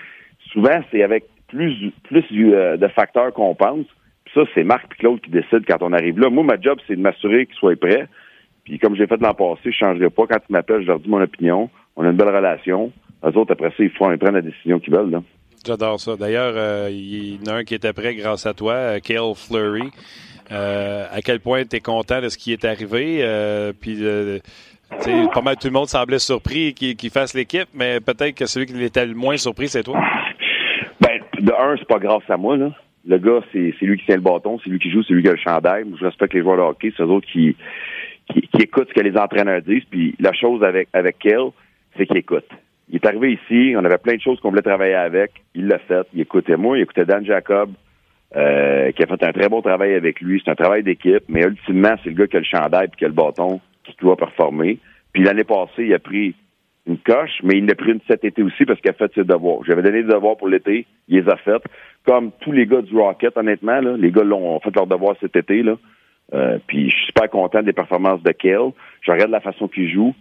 souvent, 0.52 0.82
c'est 0.92 1.02
avec 1.02 1.24
plus, 1.48 1.92
plus 2.04 2.26
euh, 2.34 2.76
de 2.76 2.88
facteurs 2.90 3.32
qu'on 3.32 3.56
pense 3.56 3.86
ça, 4.34 4.42
c'est 4.54 4.64
Marc 4.64 4.86
et 4.92 4.96
Claude 4.96 5.22
qui 5.22 5.30
décident 5.30 5.64
quand 5.68 5.82
on 5.82 5.94
arrive 5.94 6.20
là. 6.20 6.30
Moi, 6.30 6.44
ma 6.44 6.60
job, 6.60 6.80
c'est 6.88 6.96
de 6.96 7.02
m'assurer 7.02 7.46
qu'ils 7.46 7.56
soient 7.56 7.76
prêts. 7.76 8.08
Puis 8.64 8.80
comme 8.80 8.96
j'ai 8.96 9.08
fait 9.08 9.22
l'an 9.22 9.34
passé, 9.34 9.62
je 9.66 9.70
ne 9.70 9.74
changerai 9.74 10.10
pas. 10.10 10.26
Quand 10.28 10.40
ils 10.50 10.54
m'appellent, 10.54 10.82
je 10.82 10.88
leur 10.88 11.00
dis 11.00 11.10
mon 11.10 11.22
opinion. 11.22 11.70
On 11.96 12.04
a 12.04 12.10
une 12.10 12.18
belle 12.18 12.36
relation. 12.36 12.92
Les 13.24 13.36
autres, 13.38 13.54
après 13.54 13.70
ça, 13.70 13.76
ils 13.80 13.90
font, 13.92 14.12
ils 14.12 14.18
prennent 14.18 14.34
la 14.34 14.42
décision 14.42 14.80
qu'ils 14.80 14.94
veulent. 14.94 15.22
J'adore 15.66 16.00
ça. 16.00 16.16
D'ailleurs, 16.16 16.54
euh, 16.56 16.90
il 16.92 17.36
y 17.36 17.40
en 17.48 17.54
a 17.54 17.56
un 17.58 17.64
qui 17.64 17.76
était 17.76 17.94
prêt 17.94 18.16
grâce 18.16 18.46
à 18.46 18.54
toi, 18.54 18.74
euh, 18.74 19.00
Kale 19.00 19.34
Fleury. 19.36 19.90
Euh, 20.52 21.06
à 21.12 21.22
quel 21.22 21.40
point 21.40 21.64
tu 21.64 21.78
es 21.78 21.80
content 21.80 22.22
de 22.22 22.30
ce 22.30 22.38
qui 22.38 22.54
est 22.54 22.66
arrivé? 22.66 23.24
puis, 23.80 24.04
pas 25.34 25.42
mal 25.42 25.58
tout 25.58 25.68
le 25.68 25.74
monde 25.74 25.88
semblait 25.88 26.20
surpris 26.20 26.74
qu'il 26.74 27.10
fasse 27.10 27.34
l'équipe, 27.34 27.68
mais 27.74 28.00
peut-être 28.00 28.36
que 28.36 28.46
celui 28.46 28.68
qui 28.68 28.84
était 28.84 29.06
le 29.06 29.16
moins 29.16 29.38
surpris, 29.38 29.68
c'est 29.68 29.82
toi. 29.82 30.00
Ben, 31.02 31.20
de 31.40 31.52
un, 31.52 31.76
c'est 31.78 31.88
pas 31.88 31.98
grâce 31.98 32.24
à 32.30 32.38
moi, 32.38 32.58
là. 32.58 32.70
Le 33.08 33.18
gars, 33.18 33.42
c'est 33.52 33.74
lui 33.82 33.98
qui 33.98 34.06
tient 34.06 34.16
le 34.16 34.22
bâton, 34.22 34.60
c'est 34.64 34.70
lui 34.70 34.80
qui 34.80 34.90
joue, 34.90 35.04
c'est 35.04 35.14
lui 35.14 35.22
qui 35.22 35.30
a 35.30 35.34
le 35.34 35.38
chandail. 35.38 35.86
Je 36.00 36.06
respecte 36.06 36.34
les 36.34 36.42
joueurs 36.42 36.58
de 36.58 36.62
hockey, 36.62 36.92
c'est 36.96 37.04
eux 37.04 37.08
autres 37.08 37.28
qui, 37.28 37.56
qui, 38.30 38.50
écoutent 38.60 38.90
ce 38.90 38.94
que 38.94 39.02
les 39.02 39.16
entraîneurs 39.18 39.62
disent. 39.62 39.86
Puis 39.90 40.16
la 40.20 40.34
chose 40.34 40.64
avec, 40.64 40.90
avec 40.94 41.20
Kell, 41.20 41.50
c'est 41.96 42.08
qu'il 42.08 42.18
écoute. 42.18 42.50
Il 42.90 42.96
est 42.96 43.06
arrivé 43.06 43.34
ici, 43.34 43.76
on 43.76 43.86
avait 43.86 43.98
plein 43.98 44.16
de 44.16 44.22
choses 44.22 44.40
qu'on 44.40 44.50
voulait 44.50 44.62
travailler 44.62 44.96
avec. 44.96 45.32
Il 45.54 45.68
l'a 45.68 45.80
fait. 45.80 46.08
Il 46.14 46.22
écoutait 46.22 46.58
moi, 46.58 46.78
il 46.78 46.82
écoutait 46.82 47.06
Dan 47.06 47.26
Jacob, 47.26 47.72
euh, 48.36 48.92
qui 48.92 49.04
a 49.04 49.08
fait 49.08 49.24
un 49.24 49.34
très 49.34 49.50
bon 49.50 49.62
travail 49.62 49.94
avec 49.94 50.22
lui. 50.22 50.42
C'est 50.44 50.52
un 50.52 50.56
travail 50.56 50.84
d'équipe, 50.84 51.24
mais 51.28 51.44
ultimement, 51.44 51.96
c'est 52.04 52.10
le 52.10 52.16
gars 52.16 52.28
qui 52.28 52.38
a 52.38 52.40
le 52.40 52.46
chandail 52.46 52.88
et 52.92 52.98
qui 52.98 53.06
a 53.06 53.08
le 53.08 53.14
bâton 53.14 53.60
qui 53.84 53.96
doit 54.02 54.18
performer. 54.18 54.80
Puis 55.14 55.24
l'année 55.24 55.44
passée, 55.44 55.86
il 55.86 55.94
a 55.94 56.00
pris 56.00 56.36
une 56.88 56.98
coche, 57.00 57.42
mais 57.44 57.58
il 57.58 57.66
l'a 57.66 57.76
pris 57.76 57.92
une 57.92 58.00
cet 58.08 58.24
été 58.24 58.44
aussi 58.44 58.66
parce 58.66 58.80
qu'il 58.80 58.92
a 58.92 58.94
fait 58.94 59.12
ses 59.16 59.24
devoirs. 59.24 59.60
J'avais 59.66 59.82
donné 59.82 60.04
des 60.04 60.14
devoirs 60.14 60.38
pour 60.38 60.48
l'été, 60.48 60.86
il 61.08 61.20
les 61.20 61.30
a 61.30 61.36
fait. 61.38 61.62
Comme 62.06 62.32
tous 62.42 62.52
les 62.52 62.68
gars 62.68 62.82
du 62.82 62.96
Rocket, 62.96 63.36
honnêtement, 63.38 63.82
là, 63.82 63.96
les 63.98 64.12
gars 64.12 64.24
l'ont 64.24 64.60
fait 64.60 64.76
leurs 64.76 64.88
devoirs 64.88 65.16
cet 65.20 65.36
été. 65.36 65.64
Là. 65.64 65.78
Euh, 66.34 66.60
puis 66.68 66.90
je 66.90 66.96
suis 66.96 67.06
super 67.08 67.30
content 67.30 67.64
des 67.64 67.74
performances 67.74 68.22
de 68.22 68.32
Kale. 68.32 68.72
Je 69.02 69.12
regarde 69.12 69.32
la 69.32 69.40
façon 69.40 69.68
qu'il 69.68 69.92
joue. 69.92 70.14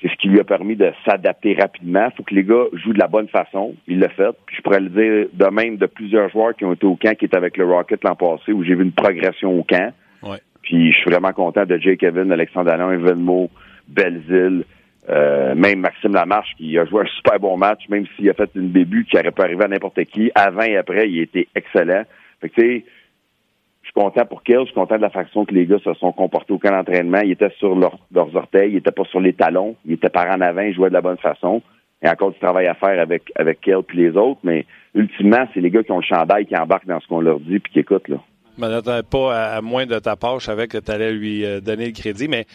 C'est 0.00 0.08
ce 0.08 0.16
qui 0.16 0.28
lui 0.28 0.40
a 0.40 0.44
permis 0.44 0.76
de 0.76 0.92
s'adapter 1.06 1.54
rapidement. 1.54 2.08
Il 2.10 2.16
faut 2.16 2.22
que 2.22 2.34
les 2.34 2.44
gars 2.44 2.64
jouent 2.74 2.92
de 2.92 2.98
la 2.98 3.08
bonne 3.08 3.28
façon. 3.28 3.74
Il 3.86 3.98
l'a 3.98 4.10
fait. 4.10 4.36
Puis 4.46 4.56
je 4.56 4.62
pourrais 4.62 4.80
le 4.80 4.90
dire 4.90 5.28
de 5.32 5.46
même 5.50 5.76
de 5.76 5.86
plusieurs 5.86 6.28
joueurs 6.30 6.54
qui 6.54 6.66
ont 6.66 6.74
été 6.74 6.86
au 6.86 6.96
camp, 6.96 7.16
qui 7.16 7.24
étaient 7.24 7.36
avec 7.36 7.56
le 7.56 7.64
Rocket 7.64 8.04
l'an 8.04 8.14
passé, 8.14 8.52
où 8.52 8.62
j'ai 8.62 8.74
vu 8.74 8.84
une 8.84 8.92
progression 8.92 9.58
au 9.58 9.62
camp. 9.62 9.92
Ouais. 10.22 10.38
Puis 10.62 10.92
je 10.92 10.98
suis 10.98 11.10
vraiment 11.10 11.32
content 11.32 11.64
de 11.64 11.78
Jake 11.78 12.02
Evans, 12.02 12.30
Alexandre 12.30 12.72
Alain, 12.72 12.94
Venmo, 12.96 13.48
Belzile, 13.88 14.64
euh, 15.08 15.54
même 15.54 15.80
Maxime 15.80 16.14
Lamarche 16.14 16.54
qui 16.56 16.78
a 16.78 16.84
joué 16.84 17.02
un 17.02 17.06
super 17.06 17.38
bon 17.38 17.56
match, 17.56 17.88
même 17.88 18.06
s'il 18.16 18.28
a 18.28 18.34
fait 18.34 18.50
une 18.54 18.72
début 18.72 19.04
qui 19.04 19.16
aurait 19.16 19.30
pu 19.30 19.42
arriver 19.42 19.64
à 19.64 19.68
n'importe 19.68 20.02
qui. 20.04 20.30
Avant 20.34 20.62
et 20.62 20.76
après, 20.76 21.08
il 21.08 21.20
était 21.20 21.48
excellent. 21.54 22.02
Fait 22.40 22.48
que, 22.48 22.62
je 22.62 23.92
suis 23.92 23.92
content 23.94 24.26
pour 24.26 24.42
Kill, 24.42 24.60
je 24.60 24.64
suis 24.64 24.74
content 24.74 24.96
de 24.96 25.02
la 25.02 25.10
façon 25.10 25.44
que 25.44 25.54
les 25.54 25.64
gars 25.64 25.78
se 25.78 25.94
sont 25.94 26.10
comportés 26.10 26.52
au 26.52 26.58
camp 26.58 26.72
d'entraînement. 26.72 27.20
Ils 27.22 27.32
étaient 27.32 27.54
sur 27.58 27.76
leurs 27.76 28.36
orteils, 28.36 28.72
ils 28.72 28.76
étaient 28.78 28.90
pas 28.90 29.04
sur 29.04 29.20
les 29.20 29.32
talons, 29.32 29.76
ils 29.84 29.94
étaient 29.94 30.08
par 30.08 30.26
en 30.26 30.40
avant, 30.40 30.62
ils 30.62 30.74
jouaient 30.74 30.88
de 30.88 30.94
la 30.94 31.00
bonne 31.00 31.18
façon. 31.18 31.62
Il 32.02 32.06
y 32.06 32.08
a 32.08 32.12
encore 32.12 32.32
du 32.32 32.38
travail 32.38 32.66
à 32.66 32.74
faire 32.74 33.00
avec, 33.00 33.30
avec 33.36 33.60
Kill 33.60 33.82
puis 33.86 33.98
les 33.98 34.16
autres, 34.16 34.40
mais 34.42 34.66
ultimement, 34.94 35.46
c'est 35.54 35.60
les 35.60 35.70
gars 35.70 35.84
qui 35.84 35.92
ont 35.92 36.00
le 36.00 36.02
chandail 36.02 36.46
qui 36.46 36.56
embarquent 36.56 36.86
dans 36.86 37.00
ce 37.00 37.06
qu'on 37.06 37.20
leur 37.20 37.38
dit 37.38 37.60
puis 37.60 37.72
qui 37.72 37.78
écoutent, 37.78 38.08
là 38.08 38.18
ne 38.58 39.00
pas 39.02 39.56
à, 39.56 39.60
moins 39.60 39.86
de 39.86 39.98
ta 39.98 40.16
part. 40.16 40.40
Je 40.40 40.46
savais 40.46 40.68
que 40.68 40.78
tu 40.78 40.90
allais 40.90 41.12
lui 41.12 41.44
euh, 41.44 41.60
donner 41.60 41.86
le 41.86 41.92
crédit, 41.92 42.28
mais 42.28 42.46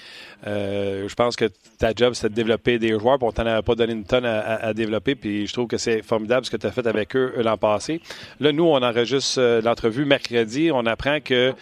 euh, 0.47 1.07
je 1.07 1.13
pense 1.15 1.35
que 1.35 1.45
ta 1.77 1.93
job, 1.95 2.13
c'est 2.13 2.29
de 2.29 2.33
développer 2.33 2.79
des 2.79 2.97
joueurs. 2.99 3.17
Puis 3.17 3.27
on 3.27 3.31
t'en 3.31 3.45
avait 3.45 3.61
pas 3.61 3.75
donné 3.75 3.93
une 3.93 4.03
tonne 4.03 4.25
à, 4.25 4.73
développer. 4.73 5.15
Puis 5.15 5.47
je 5.47 5.53
trouve 5.53 5.67
que 5.67 5.77
c'est 5.77 6.01
formidable 6.01 6.45
ce 6.45 6.51
que 6.51 6.57
tu 6.57 6.67
as 6.67 6.71
fait 6.71 6.85
avec 6.87 7.15
eux 7.15 7.33
l'an 7.37 7.57
passé. 7.57 8.01
Là, 8.39 8.51
nous, 8.51 8.63
on 8.63 8.81
enregistre 8.81 9.39
euh, 9.39 9.61
l'entrevue 9.61 10.05
mercredi. 10.05 10.71
On 10.73 10.85
apprend 10.85 11.19
que 11.19 11.53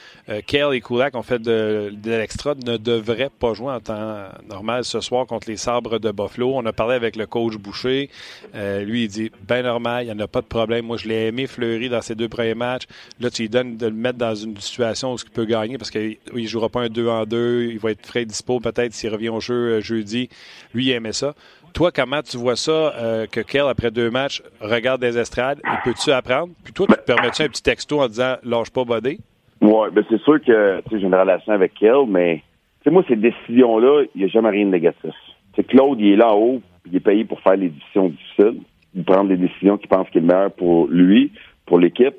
Kale 0.46 0.76
et 0.76 0.82
Kulak 0.82 1.16
ont 1.16 1.24
fait 1.24 1.40
de, 1.40 1.92
l'extra, 2.06 2.54
ne 2.56 2.78
devraient 2.78 3.32
pas 3.32 3.54
jouer 3.54 3.72
en 3.72 3.80
temps 3.80 4.26
normal 4.48 4.84
ce 4.84 5.00
soir 5.00 5.26
contre 5.26 5.50
les 5.50 5.58
sabres 5.58 6.00
de 6.00 6.12
Buffalo. 6.12 6.54
On 6.56 6.66
a 6.66 6.74
parlé 6.74 6.96
avec 6.96 7.16
le 7.16 7.26
coach 7.26 7.56
Boucher. 7.58 8.10
lui, 8.54 9.04
il 9.04 9.08
dit, 9.08 9.32
ben 9.48 9.64
normal, 9.64 10.04
il 10.04 10.08
n'y 10.08 10.14
en 10.14 10.24
a 10.24 10.28
pas 10.28 10.42
de 10.42 10.48
problème. 10.48 10.86
Moi, 10.86 10.98
je 10.98 11.08
l'ai 11.08 11.28
aimé 11.28 11.48
Fleury 11.48 11.90
dans 11.90 12.02
ses 12.02 12.16
deux 12.16 12.30
premiers 12.30 12.56
matchs. 12.56 12.84
Là, 13.20 13.30
tu 13.30 13.44
lui 13.44 13.50
donnes 13.50 13.78
de 13.78 13.88
le 13.88 13.94
mettre 13.94 14.18
dans 14.18 14.29
dans 14.30 14.36
une 14.36 14.58
situation 14.58 15.14
où 15.14 15.16
il 15.16 15.32
peut 15.32 15.46
gagner 15.46 15.78
parce 15.78 15.90
qu'il 15.92 16.18
ne 16.34 16.48
jouera 16.48 16.70
pas 16.70 16.82
un 16.82 16.90
2 16.90 17.08
en 17.08 17.26
2, 17.26 17.70
il 17.72 17.80
va 17.80 17.92
être 17.92 18.06
frais 18.06 18.26
dispo 18.26 18.60
peut-être 18.60 18.94
s'il 18.94 19.12
revient 19.12 19.30
au 19.30 19.40
jeu 19.40 19.54
euh, 19.54 19.82
jeudi. 19.82 20.30
Lui, 20.74 20.88
il 20.88 20.92
aimait 20.92 21.14
ça. 21.14 21.34
Toi, 21.74 21.92
comment 21.92 22.22
tu 22.22 22.38
vois 22.38 22.56
ça 22.56 22.72
euh, 22.72 23.26
que 23.28 23.42
Kel, 23.42 23.66
après 23.68 23.92
deux 23.92 24.10
matchs, 24.10 24.42
regarde 24.62 25.02
des 25.02 25.18
estrades? 25.18 25.60
Il 25.64 25.80
peut-tu 25.84 26.12
apprendre? 26.12 26.50
Puis 26.64 26.74
toi, 26.74 26.88
tu 26.88 26.96
te 26.96 27.02
permets-tu 27.02 27.44
un 27.44 27.48
petit 27.48 27.64
texto 27.64 28.02
en 28.02 28.08
disant 28.08 28.36
lâche 28.44 28.72
pas 28.72 28.84
Bodé? 28.84 29.20
Oui, 29.62 29.90
ben 29.92 30.04
c'est 30.10 30.22
sûr 30.22 30.42
que 30.42 30.82
j'ai 30.92 30.98
une 30.98 31.16
relation 31.16 31.54
avec 31.54 31.74
Kel, 31.74 32.06
mais 32.08 32.44
moi, 32.86 33.04
ces 33.08 33.16
décisions-là, 33.16 34.06
il 34.16 34.20
n'y 34.20 34.26
a 34.26 34.28
jamais 34.30 34.50
rien 34.50 34.66
de 34.66 34.72
négatif. 34.72 35.14
C'est 35.56 35.66
Claude, 35.68 36.00
il 36.00 36.14
est 36.14 36.16
là 36.16 36.34
en 36.34 36.38
haut, 36.38 36.62
il 36.86 36.96
est 36.96 37.02
payé 37.02 37.26
pour 37.26 37.40
faire 37.42 37.56
les 37.56 37.70
décisions 37.70 38.10
difficiles, 38.10 38.62
pour 38.96 39.06
prendre 39.06 39.30
les 39.30 39.38
décisions 39.38 39.78
qu'il 39.78 39.90
pense 39.90 40.10
qu'il 40.10 40.24
est 40.24 40.26
meilleur 40.26 40.52
pour 40.52 40.88
lui, 40.88 41.32
pour 41.66 41.80
l'équipe, 41.80 42.16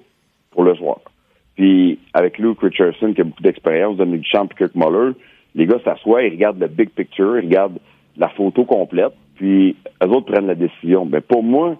pour 0.50 0.62
le 0.64 0.74
joueur. 0.74 1.00
Puis 1.60 1.98
avec 2.14 2.38
Luke 2.38 2.62
Richardson, 2.62 3.12
qui 3.12 3.20
a 3.20 3.24
beaucoup 3.24 3.42
d'expérience, 3.42 3.98
Dominique 3.98 4.26
Champ 4.26 4.46
et 4.46 4.54
Kirk 4.56 4.74
Muller, 4.74 5.12
Les 5.54 5.66
gars 5.66 5.78
s'assoient, 5.84 6.22
ils 6.22 6.32
regardent 6.32 6.58
le 6.58 6.68
big 6.68 6.88
picture, 6.88 7.38
ils 7.38 7.44
regardent 7.44 7.78
la 8.16 8.30
photo 8.30 8.64
complète, 8.64 9.12
puis 9.34 9.76
eux 10.02 10.08
autres 10.08 10.32
prennent 10.32 10.46
la 10.46 10.54
décision. 10.54 11.04
Mais 11.04 11.20
pour 11.20 11.42
moi, 11.42 11.76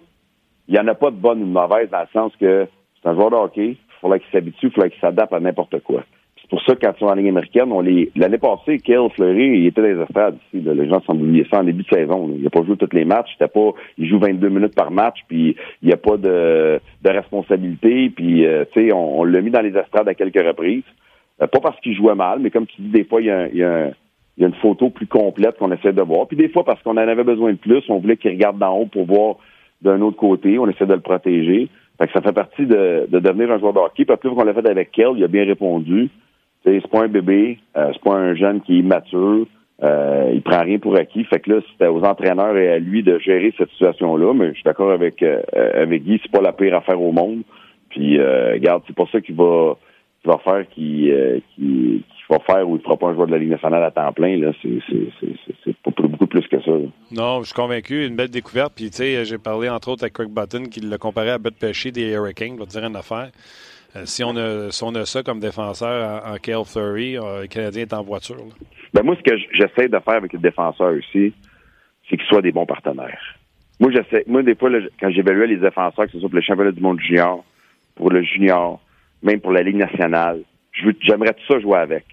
il 0.69 0.75
n'y 0.75 0.81
en 0.81 0.87
a 0.87 0.95
pas 0.95 1.11
de 1.11 1.17
bonne 1.17 1.41
ou 1.43 1.47
de 1.47 1.51
mauvaise 1.51 1.89
dans 1.89 2.01
le 2.01 2.09
sens 2.13 2.31
que 2.39 2.69
c'est 3.01 3.09
un 3.09 3.15
joueur 3.15 3.31
de 3.31 3.53
il 3.57 3.79
faudrait 4.03 4.21
qu'il 4.21 4.31
s'habitue, 4.31 4.67
il 4.67 4.71
faudrait 4.71 4.91
qu'il 4.91 5.01
s'adapte 5.01 5.33
à 5.33 5.41
n'importe 5.41 5.83
quoi. 5.83 6.05
Pour 6.51 6.61
ça 6.63 6.75
quand 6.75 6.93
ils 6.97 6.99
sont 6.99 7.07
en 7.07 7.15
ligne 7.15 7.29
américaine, 7.29 7.71
on 7.71 7.81
les. 7.81 8.11
L'année 8.17 8.39
passée, 8.39 8.79
Kale 8.79 9.09
Fleury, 9.15 9.61
il 9.61 9.67
était 9.67 9.81
dans 9.81 9.87
les 9.87 10.03
estrades 10.03 10.37
ici. 10.53 10.61
Les 10.65 10.89
gens 10.89 11.01
semblent 11.03 11.23
oublier 11.23 11.47
ça 11.49 11.61
en 11.61 11.65
début 11.65 11.85
de 11.85 11.89
saison. 11.89 12.29
Il 12.37 12.43
n'a 12.43 12.51
pas 12.51 12.65
joué 12.65 12.77
tous 12.77 12.93
les 12.93 13.05
matchs. 13.05 13.31
C'était 13.35 13.47
pas. 13.47 13.71
Il 13.97 14.09
joue 14.09 14.19
22 14.19 14.49
minutes 14.49 14.75
par 14.75 14.91
match, 14.91 15.19
puis 15.29 15.55
il 15.81 15.87
n'y 15.87 15.95
a 15.95 15.97
pas 15.97 16.17
de, 16.17 16.81
de 17.03 17.11
responsabilité. 17.11 18.11
Puis 18.11 18.45
euh, 18.45 18.65
tu 18.73 18.89
sais, 18.89 18.93
on, 18.93 19.23
l'a 19.23 19.41
mis 19.43 19.53
dans 19.53 19.61
les 19.61 19.77
estrades 19.77 20.09
à 20.09 20.15
quelques 20.15 20.45
reprises. 20.45 20.83
Euh, 21.41 21.47
pas 21.47 21.61
parce 21.61 21.79
qu'il 21.81 21.95
jouait 21.95 22.17
mal, 22.17 22.41
mais 22.41 22.51
comme 22.51 22.67
tu 22.67 22.83
dis, 22.83 22.89
des 22.89 23.05
fois, 23.05 23.21
il 23.21 23.29
y 23.29 23.31
a, 23.31 23.49
y 23.49 23.63
a, 23.63 23.91
y 24.37 24.45
a 24.45 24.49
une 24.49 24.55
photo 24.55 24.91
plus 24.91 25.07
complète 25.07 25.57
qu'on 25.57 25.71
essaie 25.71 25.93
de 25.93 26.03
voir. 26.03 26.27
Puis 26.27 26.37
des 26.37 26.49
fois, 26.49 26.65
parce 26.65 26.83
qu'on 26.83 26.93
en 26.93 26.97
avait 26.97 27.23
besoin 27.23 27.53
de 27.53 27.59
plus, 27.59 27.85
on 27.89 27.99
voulait 27.99 28.17
qu'il 28.17 28.33
regarde 28.33 28.59
d'en 28.59 28.77
haut 28.77 28.87
pour 28.87 29.07
voir 29.07 29.37
d'un 29.83 30.01
autre 30.01 30.17
côté. 30.17 30.59
On 30.59 30.69
essaie 30.69 30.87
de 30.87 30.95
le 30.95 31.01
protéger. 31.01 31.69
Fait 31.97 32.09
que 32.09 32.13
ça 32.13 32.23
fait 32.23 32.33
partie 32.33 32.67
de, 32.67 33.07
de 33.09 33.21
devenir 33.21 33.53
un 33.53 33.61
joueur 33.61 33.73
de 33.73 33.79
hockey. 33.79 34.05
Puis 34.05 34.17
plus 34.17 34.31
qu'on 34.31 34.43
l'a 34.43 34.53
fait 34.53 34.69
avec 34.69 34.91
Kel, 34.91 35.13
il 35.17 35.23
a 35.23 35.29
bien 35.29 35.45
répondu. 35.45 36.11
C'est 36.65 36.87
pas 36.89 37.05
un 37.05 37.09
bébé, 37.09 37.59
euh, 37.77 37.91
c'est 37.93 38.03
pas 38.03 38.17
un 38.17 38.35
jeune 38.35 38.61
qui 38.61 38.77
est 38.77 38.81
immature. 38.81 39.47
Euh, 39.83 40.33
il 40.35 40.43
prend 40.43 40.63
rien 40.63 40.79
pour 40.79 40.97
acquis. 40.97 41.25
Fait 41.25 41.41
que 41.41 41.53
là, 41.53 41.61
c'était 41.73 41.87
aux 41.87 42.03
entraîneurs 42.03 42.57
et 42.57 42.71
à 42.71 42.79
lui 42.79 43.03
de 43.03 43.19
gérer 43.19 43.55
cette 43.57 43.71
situation-là. 43.71 44.35
Mais 44.35 44.49
je 44.49 44.55
suis 44.55 44.65
d'accord 44.65 44.91
avec 44.91 45.23
euh, 45.23 45.41
avec 45.75 46.05
Guy, 46.05 46.21
c'est 46.23 46.31
pas 46.31 46.43
la 46.43 46.53
pire 46.53 46.77
affaire 46.77 47.01
au 47.01 47.13
monde. 47.13 47.43
Puis 47.89 48.19
euh, 48.19 48.53
regarde, 48.53 48.83
c'est 48.87 48.97
pas 48.97 49.07
ça 49.11 49.21
qui 49.21 49.33
va 49.33 49.77
va 50.25 50.37
faire 50.45 50.69
qui, 50.75 51.11
qui, 51.57 52.05
va 52.29 52.39
faire 52.41 52.69
ou 52.69 52.77
il 52.77 52.83
fera 52.83 52.99
pas 52.99 53.09
un 53.09 53.15
joueur 53.15 53.27
de 53.27 53.33
la 53.33 53.39
Ligue 53.39 53.49
nationale 53.49 53.83
à 53.83 53.91
temps 53.91 54.13
plein. 54.13 54.39
C'est 54.63 55.77
pas 55.79 55.91
beaucoup 55.97 56.27
plus 56.27 56.47
que 56.47 56.61
ça. 56.61 56.73
Non, 57.11 57.41
je 57.41 57.47
suis 57.47 57.55
convaincu. 57.55 58.07
Une 58.07 58.17
belle 58.17 58.29
découverte. 58.29 58.75
Puis 58.77 58.91
tu 58.91 58.99
sais, 58.99 59.25
j'ai 59.25 59.39
parlé 59.39 59.71
entre 59.71 59.89
autres 59.89 60.05
avec 60.05 60.13
Craig 60.13 60.29
Button 60.29 60.65
qui 60.65 60.81
l'a 60.81 60.99
comparé 60.99 61.31
à 61.31 61.39
Bud 61.39 61.55
Pesci 61.59 61.91
des 61.91 62.13
Hurricanes. 62.13 62.59
Te 62.59 62.65
dire 62.65 62.85
une 62.85 62.97
affaire. 62.97 63.31
Euh, 63.97 64.03
si, 64.05 64.23
on 64.23 64.37
a, 64.37 64.71
si 64.71 64.85
on 64.85 64.95
a 64.95 65.05
ça 65.05 65.23
comme 65.23 65.41
défenseur 65.41 66.25
en, 66.25 66.35
en 66.35 66.37
Kale 66.37 66.65
Fleury, 66.65 67.17
euh, 67.17 67.43
le 67.43 67.47
Canadien 67.49 67.83
est 67.83 67.93
en 67.93 68.03
voiture. 68.03 68.37
Ben 68.95 69.03
moi, 69.03 69.17
ce 69.17 69.23
que 69.23 69.37
j'essaie 69.53 69.89
de 69.89 69.99
faire 69.99 70.15
avec 70.15 70.33
les 70.33 70.39
défenseurs 70.39 70.93
aussi, 70.93 71.33
c'est 72.09 72.17
qu'ils 72.17 72.27
soient 72.27 72.43
des 72.43 72.53
bons 72.53 72.67
partenaires. 72.67 73.37
Moi, 73.81 73.91
j'essaie, 73.91 74.25
moi, 74.27 74.43
des 74.43 74.55
fois, 74.55 74.71
quand 75.01 75.11
j'évaluais 75.11 75.47
les 75.47 75.57
défenseurs, 75.57 76.07
que 76.07 76.13
ce 76.13 76.21
soit 76.21 76.29
pour 76.29 76.37
le 76.37 76.43
championnat 76.43 76.73
du 76.73 76.81
monde 76.81 77.01
junior, 77.01 77.45
pour 77.95 78.11
le 78.11 78.23
junior, 78.23 78.81
même 79.23 79.41
pour 79.41 79.53
la 79.53 79.63
Ligue 79.63 79.77
nationale, 79.77 80.41
j'aimerais 80.73 81.35
tout 81.35 81.53
ça 81.53 81.59
jouer 81.61 81.79
avec. 81.79 82.05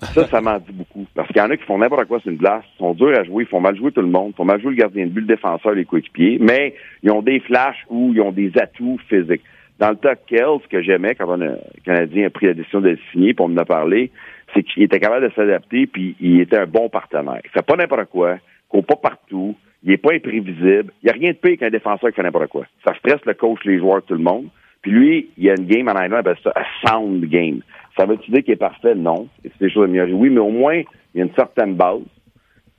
Ça, 0.00 0.26
ça 0.26 0.40
m'en 0.42 0.58
dit 0.58 0.72
beaucoup. 0.72 1.06
Parce 1.14 1.28
qu'il 1.28 1.38
y 1.38 1.40
en 1.40 1.50
a 1.50 1.56
qui 1.56 1.64
font 1.64 1.78
n'importe 1.78 2.06
quoi 2.06 2.20
sur 2.20 2.30
une 2.30 2.36
glace, 2.36 2.64
sont 2.76 2.92
durs 2.92 3.18
à 3.18 3.24
jouer, 3.24 3.44
ils 3.44 3.48
font 3.48 3.60
mal 3.60 3.76
jouer 3.76 3.92
tout 3.92 4.02
le 4.02 4.08
monde, 4.08 4.32
ils 4.34 4.36
font 4.36 4.44
mal 4.44 4.60
jouer 4.60 4.72
le 4.72 4.76
gardien 4.76 5.06
de 5.06 5.10
but, 5.10 5.22
le 5.22 5.26
défenseur, 5.26 5.72
les 5.72 5.86
coéquipiers, 5.86 6.38
mais 6.40 6.74
ils 7.02 7.10
ont 7.10 7.22
des 7.22 7.40
flashs 7.40 7.82
ou 7.88 8.12
ils 8.14 8.20
ont 8.20 8.32
des 8.32 8.52
atouts 8.58 8.98
physiques. 9.08 9.42
Dans 9.78 9.90
le 9.90 9.96
cas 9.96 10.14
ce 10.26 10.68
que 10.68 10.82
j'aimais 10.82 11.14
quand 11.14 11.36
le 11.36 11.58
Canadien 11.84 12.26
a 12.26 12.30
pris 12.30 12.46
la 12.46 12.54
décision 12.54 12.80
de 12.80 12.90
le 12.90 12.98
signer, 13.12 13.34
pour 13.34 13.48
me 13.48 13.60
en 13.60 13.64
parler, 13.64 14.10
c'est 14.54 14.62
qu'il 14.62 14.82
était 14.82 15.00
capable 15.00 15.28
de 15.28 15.34
s'adapter, 15.34 15.86
puis 15.86 16.16
il 16.20 16.40
était 16.40 16.58
un 16.58 16.66
bon 16.66 16.88
partenaire. 16.88 17.40
Il 17.44 17.50
fait 17.50 17.66
pas 17.66 17.76
n'importe 17.76 18.06
quoi, 18.06 18.38
il 18.72 18.82
pas 18.82 18.96
partout, 18.96 19.54
il 19.82 19.92
est 19.92 19.98
pas 19.98 20.14
imprévisible. 20.14 20.92
Il 21.02 21.06
n'y 21.06 21.10
a 21.10 21.12
rien 21.12 21.30
de 21.32 21.36
pire 21.36 21.58
qu'un 21.58 21.70
défenseur 21.70 22.10
qui 22.10 22.16
fait 22.16 22.22
n'importe 22.22 22.48
quoi. 22.48 22.64
Ça 22.84 22.94
stresse 22.94 23.24
le 23.26 23.34
coach, 23.34 23.60
les 23.64 23.78
joueurs, 23.78 24.02
tout 24.02 24.14
le 24.14 24.22
monde. 24.22 24.46
Puis 24.82 24.92
lui, 24.92 25.30
il 25.36 25.44
y 25.44 25.50
a 25.50 25.54
une 25.58 25.66
game 25.66 25.88
en 25.88 25.92
anglais, 25.92 26.18
appelle 26.18 26.36
ça 26.42 26.52
a 26.54 26.64
sound 26.86 27.24
game. 27.26 27.60
Ça 27.98 28.06
veut-tu 28.06 28.30
dire 28.30 28.42
qu'il 28.42 28.54
est 28.54 28.56
parfait? 28.56 28.94
Non. 28.94 29.28
C'est 29.42 29.58
des 29.60 29.70
choses 29.70 29.88
à. 29.88 30.04
Oui, 30.04 30.30
mais 30.30 30.40
au 30.40 30.50
moins, 30.50 30.82
il 31.14 31.18
y 31.18 31.20
a 31.20 31.24
une 31.24 31.34
certaine 31.34 31.74
base. 31.74 32.02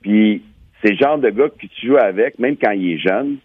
Puis 0.00 0.42
c'est 0.82 0.92
le 0.92 0.96
genre 0.96 1.18
de 1.18 1.30
gars 1.30 1.48
que 1.48 1.66
tu 1.66 1.86
joues 1.86 1.96
avec, 1.96 2.38
même 2.38 2.56
quand 2.56 2.70
il 2.70 2.92
est 2.92 2.98
jeune, 2.98 3.38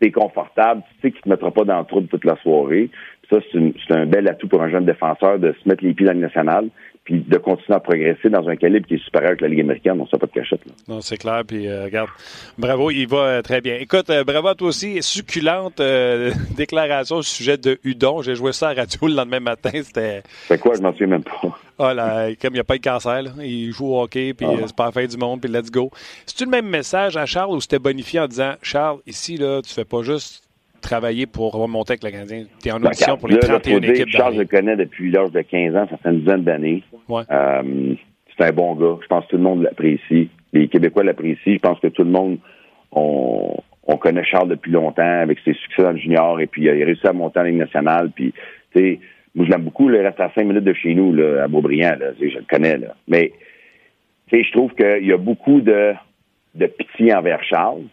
t'es 0.00 0.10
confortable, 0.10 0.82
tu 0.88 1.00
sais 1.00 1.10
qu'il 1.12 1.22
te 1.22 1.28
mettra 1.28 1.50
pas 1.50 1.64
dans 1.64 1.78
le 1.78 1.84
trou 1.84 2.00
toute 2.02 2.24
la 2.24 2.36
soirée. 2.36 2.90
ça, 3.30 3.38
c'est 3.52 3.94
un 3.94 4.06
bel 4.06 4.28
atout 4.28 4.48
pour 4.48 4.62
un 4.62 4.70
jeune 4.70 4.84
défenseur 4.84 5.38
de 5.38 5.52
se 5.52 5.68
mettre 5.68 5.84
les 5.84 5.94
pieds 5.94 6.06
dans 6.06 6.12
le 6.12 6.20
national 6.20 6.68
puis 7.04 7.20
de 7.20 7.36
continuer 7.36 7.76
à 7.76 7.80
progresser 7.80 8.30
dans 8.30 8.48
un 8.48 8.56
calibre 8.56 8.86
qui 8.86 8.94
est 8.94 9.04
supérieur 9.04 9.36
que 9.36 9.42
la 9.42 9.48
Ligue 9.48 9.60
américaine. 9.60 10.00
On 10.00 10.08
ne 10.10 10.18
pas 10.18 10.26
de 10.26 10.32
cachette. 10.32 10.64
Là. 10.64 10.72
Non, 10.88 11.00
c'est 11.02 11.18
clair. 11.18 11.42
Puis, 11.46 11.68
euh, 11.68 11.84
regarde, 11.84 12.08
bravo, 12.56 12.90
il 12.90 13.06
va 13.06 13.18
euh, 13.18 13.42
très 13.42 13.60
bien. 13.60 13.76
Écoute, 13.76 14.08
euh, 14.08 14.24
bravo 14.24 14.48
à 14.48 14.54
toi 14.54 14.68
aussi. 14.68 15.02
Succulente 15.02 15.82
déclaration 16.56 17.16
au 17.16 17.22
sujet 17.22 17.58
de 17.58 17.78
Udon. 17.84 18.22
J'ai 18.22 18.34
joué 18.34 18.52
ça 18.52 18.70
à 18.70 18.74
radio 18.74 19.06
le 19.06 19.14
lendemain 19.14 19.40
matin. 19.40 19.70
C'était. 19.82 20.22
C'est 20.48 20.58
quoi? 20.58 20.74
Je 20.76 20.80
m'en 20.80 20.92
souviens 20.92 21.08
même 21.08 21.24
pas. 21.24 21.40
Ah, 21.76 21.92
là, 21.92 22.28
comme 22.40 22.52
il 22.52 22.58
n'y 22.58 22.60
a 22.60 22.64
pas 22.64 22.76
de 22.76 22.82
cancer, 22.82 23.20
là. 23.20 23.30
il 23.40 23.72
joue 23.72 23.86
au 23.86 24.00
hockey, 24.00 24.32
puis 24.32 24.46
ah. 24.48 24.62
c'est 24.64 24.76
pas 24.76 24.84
la 24.84 24.92
fin 24.92 25.06
du 25.06 25.16
monde, 25.16 25.40
puis 25.40 25.50
let's 25.50 25.72
go. 25.72 25.90
C'est-tu 26.24 26.44
le 26.44 26.50
même 26.50 26.68
message 26.68 27.16
à 27.16 27.26
Charles 27.26 27.50
ou 27.50 27.60
c'était 27.60 27.80
bonifié 27.80 28.20
en 28.20 28.28
disant 28.28 28.52
Charles, 28.62 29.00
ici, 29.08 29.36
là, 29.38 29.60
tu 29.60 29.74
fais 29.74 29.84
pas 29.84 30.02
juste 30.02 30.43
travailler 30.84 31.26
pour 31.26 31.52
remonter 31.52 31.92
avec 31.92 32.04
le 32.04 32.10
Canadien? 32.10 32.44
Tu 32.62 32.68
es 32.68 32.72
en 32.72 32.78
ben, 32.78 32.88
audition 32.88 33.16
pour 33.16 33.28
les 33.28 33.38
31 33.38 33.80
là, 33.80 33.88
équipes. 33.88 34.08
Charles, 34.10 34.34
je 34.34 34.40
le 34.40 34.46
connais 34.46 34.76
depuis 34.76 35.10
l'âge 35.10 35.32
de 35.32 35.40
15 35.40 35.76
ans, 35.76 35.86
ça 35.90 35.96
fait 35.96 36.10
une 36.10 36.20
dizaine 36.20 36.44
d'années. 36.44 36.82
Euh, 37.10 37.94
c'est 38.36 38.44
un 38.44 38.52
bon 38.52 38.74
gars. 38.74 38.98
Je 39.02 39.06
pense 39.06 39.24
que 39.24 39.30
tout 39.30 39.36
le 39.36 39.42
monde 39.42 39.62
l'apprécie. 39.62 40.28
Les 40.52 40.68
Québécois 40.68 41.04
l'apprécient. 41.04 41.54
Je 41.54 41.58
pense 41.58 41.80
que 41.80 41.88
tout 41.88 42.04
le 42.04 42.10
monde, 42.10 42.38
on, 42.92 43.56
connaît 44.00 44.24
Charles 44.24 44.48
depuis 44.48 44.70
longtemps 44.70 45.20
avec 45.20 45.38
ses 45.44 45.54
succès 45.54 45.82
dans 45.82 45.92
le 45.92 45.98
junior 45.98 46.38
et 46.40 46.46
puis 46.46 46.62
il 46.62 46.68
a 46.68 46.72
réussi 46.72 47.06
à 47.06 47.12
monter 47.12 47.40
en 47.40 47.44
Ligue 47.44 47.56
nationale. 47.56 48.10
Puis, 48.14 48.34
tu 48.74 48.78
sais, 48.78 49.00
moi, 49.34 49.46
je 49.46 49.50
l'aime 49.50 49.62
beaucoup. 49.62 49.90
il 49.90 49.96
reste 49.96 50.20
à 50.20 50.30
cinq 50.34 50.46
minutes 50.46 50.64
de 50.64 50.74
chez 50.74 50.94
nous, 50.94 51.12
là, 51.12 51.44
à 51.44 51.48
Beaubriand. 51.48 51.96
Là, 51.98 52.12
je 52.20 52.24
le 52.26 52.44
connais. 52.48 52.76
Là. 52.76 52.94
Mais, 53.08 53.32
tu 54.28 54.36
sais, 54.36 54.44
je 54.44 54.52
trouve 54.52 54.74
qu'il 54.74 55.06
y 55.06 55.12
a 55.12 55.16
beaucoup 55.16 55.60
de, 55.60 55.94
de 56.54 56.66
pitié 56.66 57.14
envers 57.14 57.42
Charles. 57.44 57.84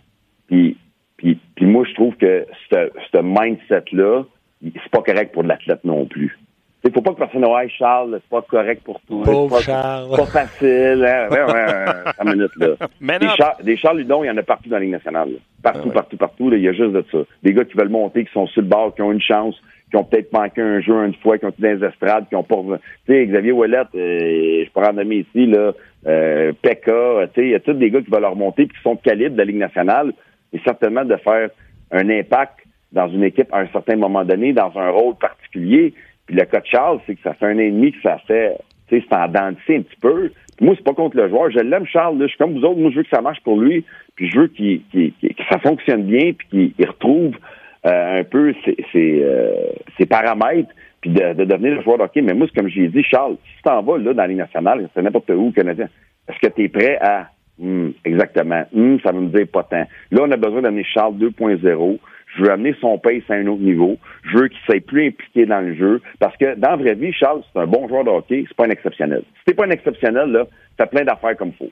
Puis, 0.47 0.75
puis, 1.21 1.37
puis 1.55 1.65
moi, 1.67 1.85
je 1.87 1.93
trouve 1.93 2.15
que 2.15 2.45
ce 2.71 3.21
mindset-là, 3.21 4.23
c'est 4.63 4.91
pas 4.91 5.01
correct 5.01 5.33
pour 5.33 5.43
l'athlète 5.43 5.83
non 5.83 6.05
plus. 6.05 6.37
Il 6.83 6.91
faut 6.91 7.01
pas 7.01 7.11
que 7.11 7.19
personne 7.19 7.45
ouais, 7.45 7.69
Charles, 7.69 8.19
c'est 8.23 8.29
pas 8.29 8.41
correct 8.41 8.81
pour 8.83 8.99
toi. 9.01 9.23
Pauvre 9.23 9.57
pas, 9.57 9.61
Charles. 9.61 10.17
pas 10.17 10.25
facile. 10.25 11.05
Hein? 11.07 11.27
Ouais, 11.29 11.43
ouais, 11.43 12.25
minutes, 12.25 12.55
là. 12.57 13.19
des, 13.19 13.27
Char 13.37 13.57
des 13.61 13.77
Charles 13.77 13.99
Ludon, 13.99 14.23
il 14.23 14.27
y 14.27 14.31
en 14.31 14.37
a 14.37 14.41
partout 14.41 14.67
dans 14.67 14.77
la 14.77 14.81
Ligue 14.81 14.91
nationale. 14.91 15.29
Partout, 15.61 15.89
ah 15.91 15.93
partout, 15.93 16.17
partout. 16.17 16.51
il 16.51 16.59
y 16.59 16.67
a 16.67 16.73
juste 16.73 16.91
de 16.91 17.05
ça. 17.11 17.19
Des 17.43 17.53
gars 17.53 17.65
qui 17.65 17.77
veulent 17.77 17.89
monter, 17.89 18.25
qui 18.25 18.33
sont 18.33 18.47
sur 18.47 18.63
le 18.63 18.67
bord, 18.67 18.95
qui 18.95 19.03
ont 19.03 19.11
une 19.11 19.21
chance, 19.21 19.61
qui 19.91 19.97
ont 19.97 20.03
peut-être 20.03 20.33
manqué 20.33 20.59
un 20.59 20.81
jeu 20.81 21.05
une 21.05 21.13
fois, 21.13 21.37
qui 21.37 21.45
ont 21.45 21.49
été 21.49 21.61
dans 21.61 21.79
les 21.79 21.85
estrades, 21.85 22.27
qui 22.29 22.35
ont 22.35 22.43
pas... 22.43 22.55
Tu 23.05 23.13
sais, 23.13 23.27
Xavier 23.27 23.51
Ouellet, 23.51 23.83
euh, 23.93 24.63
je 24.65 24.71
pourrais 24.71 24.89
en 24.89 24.93
nommer 24.93 25.17
ici, 25.17 25.45
là, 25.45 25.73
euh, 26.07 26.51
Pekka, 26.63 27.27
tu 27.27 27.41
sais, 27.41 27.47
il 27.47 27.51
y 27.51 27.55
a 27.55 27.59
tous 27.59 27.73
des 27.73 27.91
gars 27.91 28.01
qui 28.01 28.09
veulent 28.09 28.21
leur 28.21 28.35
monter 28.35 28.65
puis 28.65 28.75
qui 28.75 28.81
sont 28.81 28.95
de 28.95 29.01
calibre 29.01 29.33
de 29.33 29.37
la 29.37 29.45
Ligue 29.45 29.57
nationale. 29.57 30.13
Et 30.53 30.59
certainement 30.65 31.05
de 31.05 31.15
faire 31.17 31.49
un 31.91 32.09
impact 32.09 32.59
dans 32.91 33.07
une 33.07 33.23
équipe 33.23 33.53
à 33.53 33.59
un 33.59 33.67
certain 33.67 33.95
moment 33.95 34.25
donné, 34.25 34.53
dans 34.53 34.71
un 34.77 34.89
rôle 34.89 35.15
particulier. 35.15 35.93
Puis 36.25 36.35
le 36.35 36.45
cas 36.45 36.59
de 36.59 36.65
Charles, 36.65 36.99
c'est 37.05 37.15
que 37.15 37.21
ça 37.23 37.33
fait 37.33 37.45
un 37.45 37.55
an 37.55 37.59
et 37.59 37.71
demi 37.71 37.91
que 37.91 38.01
ça 38.01 38.17
fait, 38.27 38.57
tu 38.87 38.99
sais, 38.99 39.05
c'est 39.07 39.15
en 39.15 39.27
dents 39.27 39.45
un 39.45 39.53
petit 39.53 39.85
peu. 40.01 40.31
Puis 40.57 40.65
moi, 40.65 40.75
c'est 40.77 40.83
pas 40.83 40.93
contre 40.93 41.17
le 41.17 41.29
joueur. 41.29 41.49
Je 41.51 41.59
l'aime, 41.59 41.85
Charles. 41.85 42.17
Là. 42.17 42.25
Je 42.25 42.29
suis 42.29 42.37
comme 42.37 42.53
vous 42.53 42.63
autres. 42.63 42.79
Moi, 42.79 42.91
je 42.91 42.97
veux 42.97 43.03
que 43.03 43.09
ça 43.09 43.21
marche 43.21 43.41
pour 43.41 43.59
lui. 43.59 43.85
Puis 44.15 44.29
je 44.29 44.39
veux 44.39 44.47
qu'il, 44.47 44.81
que 44.91 45.43
ça 45.49 45.59
fonctionne 45.59 46.03
bien, 46.03 46.33
puis 46.33 46.73
qu'il 46.75 46.87
retrouve 46.87 47.35
euh, 47.85 48.19
un 48.19 48.23
peu 48.23 48.53
ses, 48.65 48.77
ses, 48.91 49.23
euh, 49.23 49.53
ses, 49.97 50.05
paramètres, 50.05 50.69
puis 50.99 51.09
de, 51.09 51.33
de, 51.33 51.45
devenir 51.45 51.75
le 51.75 51.81
joueur 51.81 51.97
de. 51.97 52.21
Mais 52.21 52.33
moi, 52.33 52.47
c'est 52.47 52.59
comme 52.59 52.69
j'ai 52.69 52.87
dit, 52.89 53.03
Charles, 53.03 53.37
si 53.43 53.57
tu 53.57 53.63
t'en 53.63 53.81
vas 53.81 53.97
là, 53.97 54.13
dans 54.13 54.25
les 54.25 54.35
nationales, 54.35 54.87
c'est 54.93 55.01
n'importe 55.01 55.31
où, 55.31 55.51
Canadien, 55.51 55.87
est-ce 56.27 56.37
que 56.47 56.53
tu 56.53 56.65
es 56.65 56.69
prêt 56.69 56.97
à 57.01 57.29
Hum, 57.61 57.93
exactement. 58.03 58.63
Hum, 58.75 58.99
ça 59.01 59.11
me 59.11 59.27
dire 59.27 59.47
pas 59.47 59.63
tant. 59.63 59.85
Là, 60.11 60.21
on 60.23 60.31
a 60.31 60.37
besoin 60.37 60.61
d'amener 60.61 60.83
Charles 60.83 61.15
2.0. 61.15 61.99
Je 62.35 62.43
veux 62.43 62.49
amener 62.49 62.73
son 62.79 62.97
pace 62.97 63.23
à 63.29 63.33
un 63.33 63.47
autre 63.47 63.61
niveau. 63.61 63.97
Je 64.23 64.37
veux 64.37 64.47
qu'il 64.47 64.59
soit 64.65 64.83
plus 64.85 65.07
impliqué 65.07 65.45
dans 65.45 65.61
le 65.61 65.75
jeu. 65.75 66.01
Parce 66.19 66.35
que 66.37 66.55
dans 66.55 66.71
la 66.71 66.75
vraie 66.77 66.95
vie, 66.95 67.13
Charles, 67.13 67.43
c'est 67.51 67.59
un 67.59 67.67
bon 67.67 67.87
joueur 67.87 68.03
de 68.03 68.09
hockey, 68.09 68.45
c'est 68.47 68.55
pas 68.55 68.65
un 68.65 68.69
exceptionnel. 68.69 69.23
Si 69.39 69.45
t'es 69.45 69.53
pas 69.53 69.65
un 69.65 69.69
exceptionnel, 69.69 70.31
là, 70.31 70.45
t'as 70.77 70.87
plein 70.87 71.03
d'affaires 71.03 71.37
comme 71.37 71.51
faut. 71.53 71.71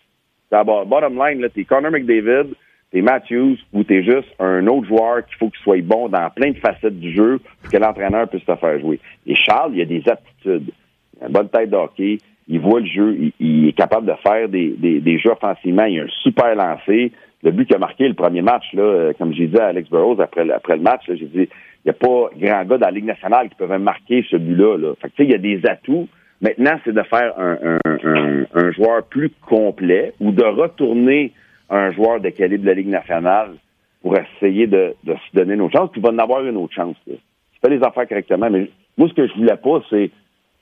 D'abord, 0.52 0.86
bottom 0.86 1.16
line, 1.16 1.42
là, 1.42 1.50
t'es 1.50 1.64
Connor 1.64 1.92
McDavid, 1.92 2.54
t'es 2.92 3.02
Matthews, 3.02 3.58
ou 3.72 3.84
t'es 3.84 4.04
juste 4.04 4.30
un 4.40 4.66
autre 4.68 4.88
joueur 4.88 5.26
qu'il 5.26 5.38
faut 5.38 5.50
qu'il 5.50 5.62
soit 5.62 5.82
bon 5.82 6.10
dans 6.10 6.30
plein 6.32 6.52
de 6.52 6.58
facettes 6.58 7.00
du 7.00 7.16
jeu 7.16 7.40
pour 7.62 7.72
que 7.72 7.78
l'entraîneur 7.78 8.28
puisse 8.28 8.46
te 8.46 8.56
faire 8.56 8.80
jouer. 8.80 9.00
Et 9.26 9.36
Charles, 9.36 9.72
il 9.76 9.82
a 9.82 9.86
des 9.86 10.04
aptitudes. 10.08 10.72
Il 11.18 11.24
a 11.24 11.28
une 11.28 11.34
bonne 11.34 11.50
tête 11.50 11.70
de 11.70 11.76
hockey 11.76 12.18
il 12.50 12.60
voit 12.60 12.80
le 12.80 12.88
jeu, 12.88 13.32
il, 13.40 13.68
est 13.68 13.74
capable 13.74 14.08
de 14.08 14.14
faire 14.24 14.50
des, 14.50 14.70
des, 14.70 15.20
jeux 15.20 15.32
offensivement, 15.32 15.86
il 15.86 16.00
a 16.00 16.04
un 16.04 16.08
super 16.24 16.56
lancé. 16.56 17.12
Le 17.44 17.52
but 17.52 17.68
qu'il 17.68 17.76
a 17.76 17.80
marqué 17.80 18.08
le 18.08 18.16
premier 18.16 18.42
match, 18.42 18.66
là, 18.74 18.82
euh, 18.82 19.14
comme 19.18 19.34
j'ai 19.34 19.48
dit 19.48 19.58
à 19.58 19.68
Alex 19.68 19.90
Burrows 19.90 20.20
après, 20.20 20.50
après 20.50 20.76
le 20.76 20.82
match, 20.82 21.04
j'ai 21.08 21.16
dit, 21.16 21.48
il 21.86 21.86
n'y 21.86 21.92
a 21.92 21.94
pas 21.94 22.30
grand 22.36 22.66
gars 22.66 22.78
dans 22.78 22.88
la 22.88 22.92
Ligue 22.92 23.06
nationale 23.06 23.50
qui 23.50 23.56
peuvent 23.56 23.80
marquer 23.80 24.26
ce 24.30 24.36
but-là. 24.36 24.78
Là. 24.78 24.94
Fait 25.02 25.10
que, 25.10 25.24
il 25.24 25.32
y 25.32 25.36
a 25.36 25.38
des 25.38 25.62
atouts. 25.66 26.10
Maintenant, 26.42 26.78
c'est 26.84 26.94
de 26.94 27.04
faire 27.04 27.34
un, 27.38 27.78
un, 27.86 28.46
un, 28.54 28.72
joueur 28.72 29.04
plus 29.04 29.30
complet 29.48 30.14
ou 30.20 30.32
de 30.32 30.44
retourner 30.44 31.32
un 31.70 31.92
joueur 31.92 32.20
de 32.20 32.30
calibre 32.30 32.64
de 32.64 32.70
la 32.70 32.74
Ligue 32.74 32.90
nationale 32.90 33.52
pour 34.02 34.16
essayer 34.18 34.66
de, 34.66 34.96
de 35.04 35.14
se 35.14 35.38
donner 35.38 35.54
une 35.54 35.62
autre 35.62 35.78
chance, 35.78 35.92
puis 35.92 36.02
il 36.02 36.08
va 36.08 36.14
en 36.14 36.18
avoir 36.18 36.44
une 36.46 36.58
autre 36.58 36.74
chance. 36.74 36.96
Là. 37.08 37.16
Tu 37.54 37.60
fais 37.62 37.70
les 37.70 37.84
affaires 37.84 38.08
correctement, 38.08 38.50
mais 38.50 38.70
moi, 38.98 39.08
ce 39.08 39.14
que 39.14 39.28
je 39.28 39.34
voulais 39.36 39.58
pas, 39.58 39.82
c'est 39.90 40.12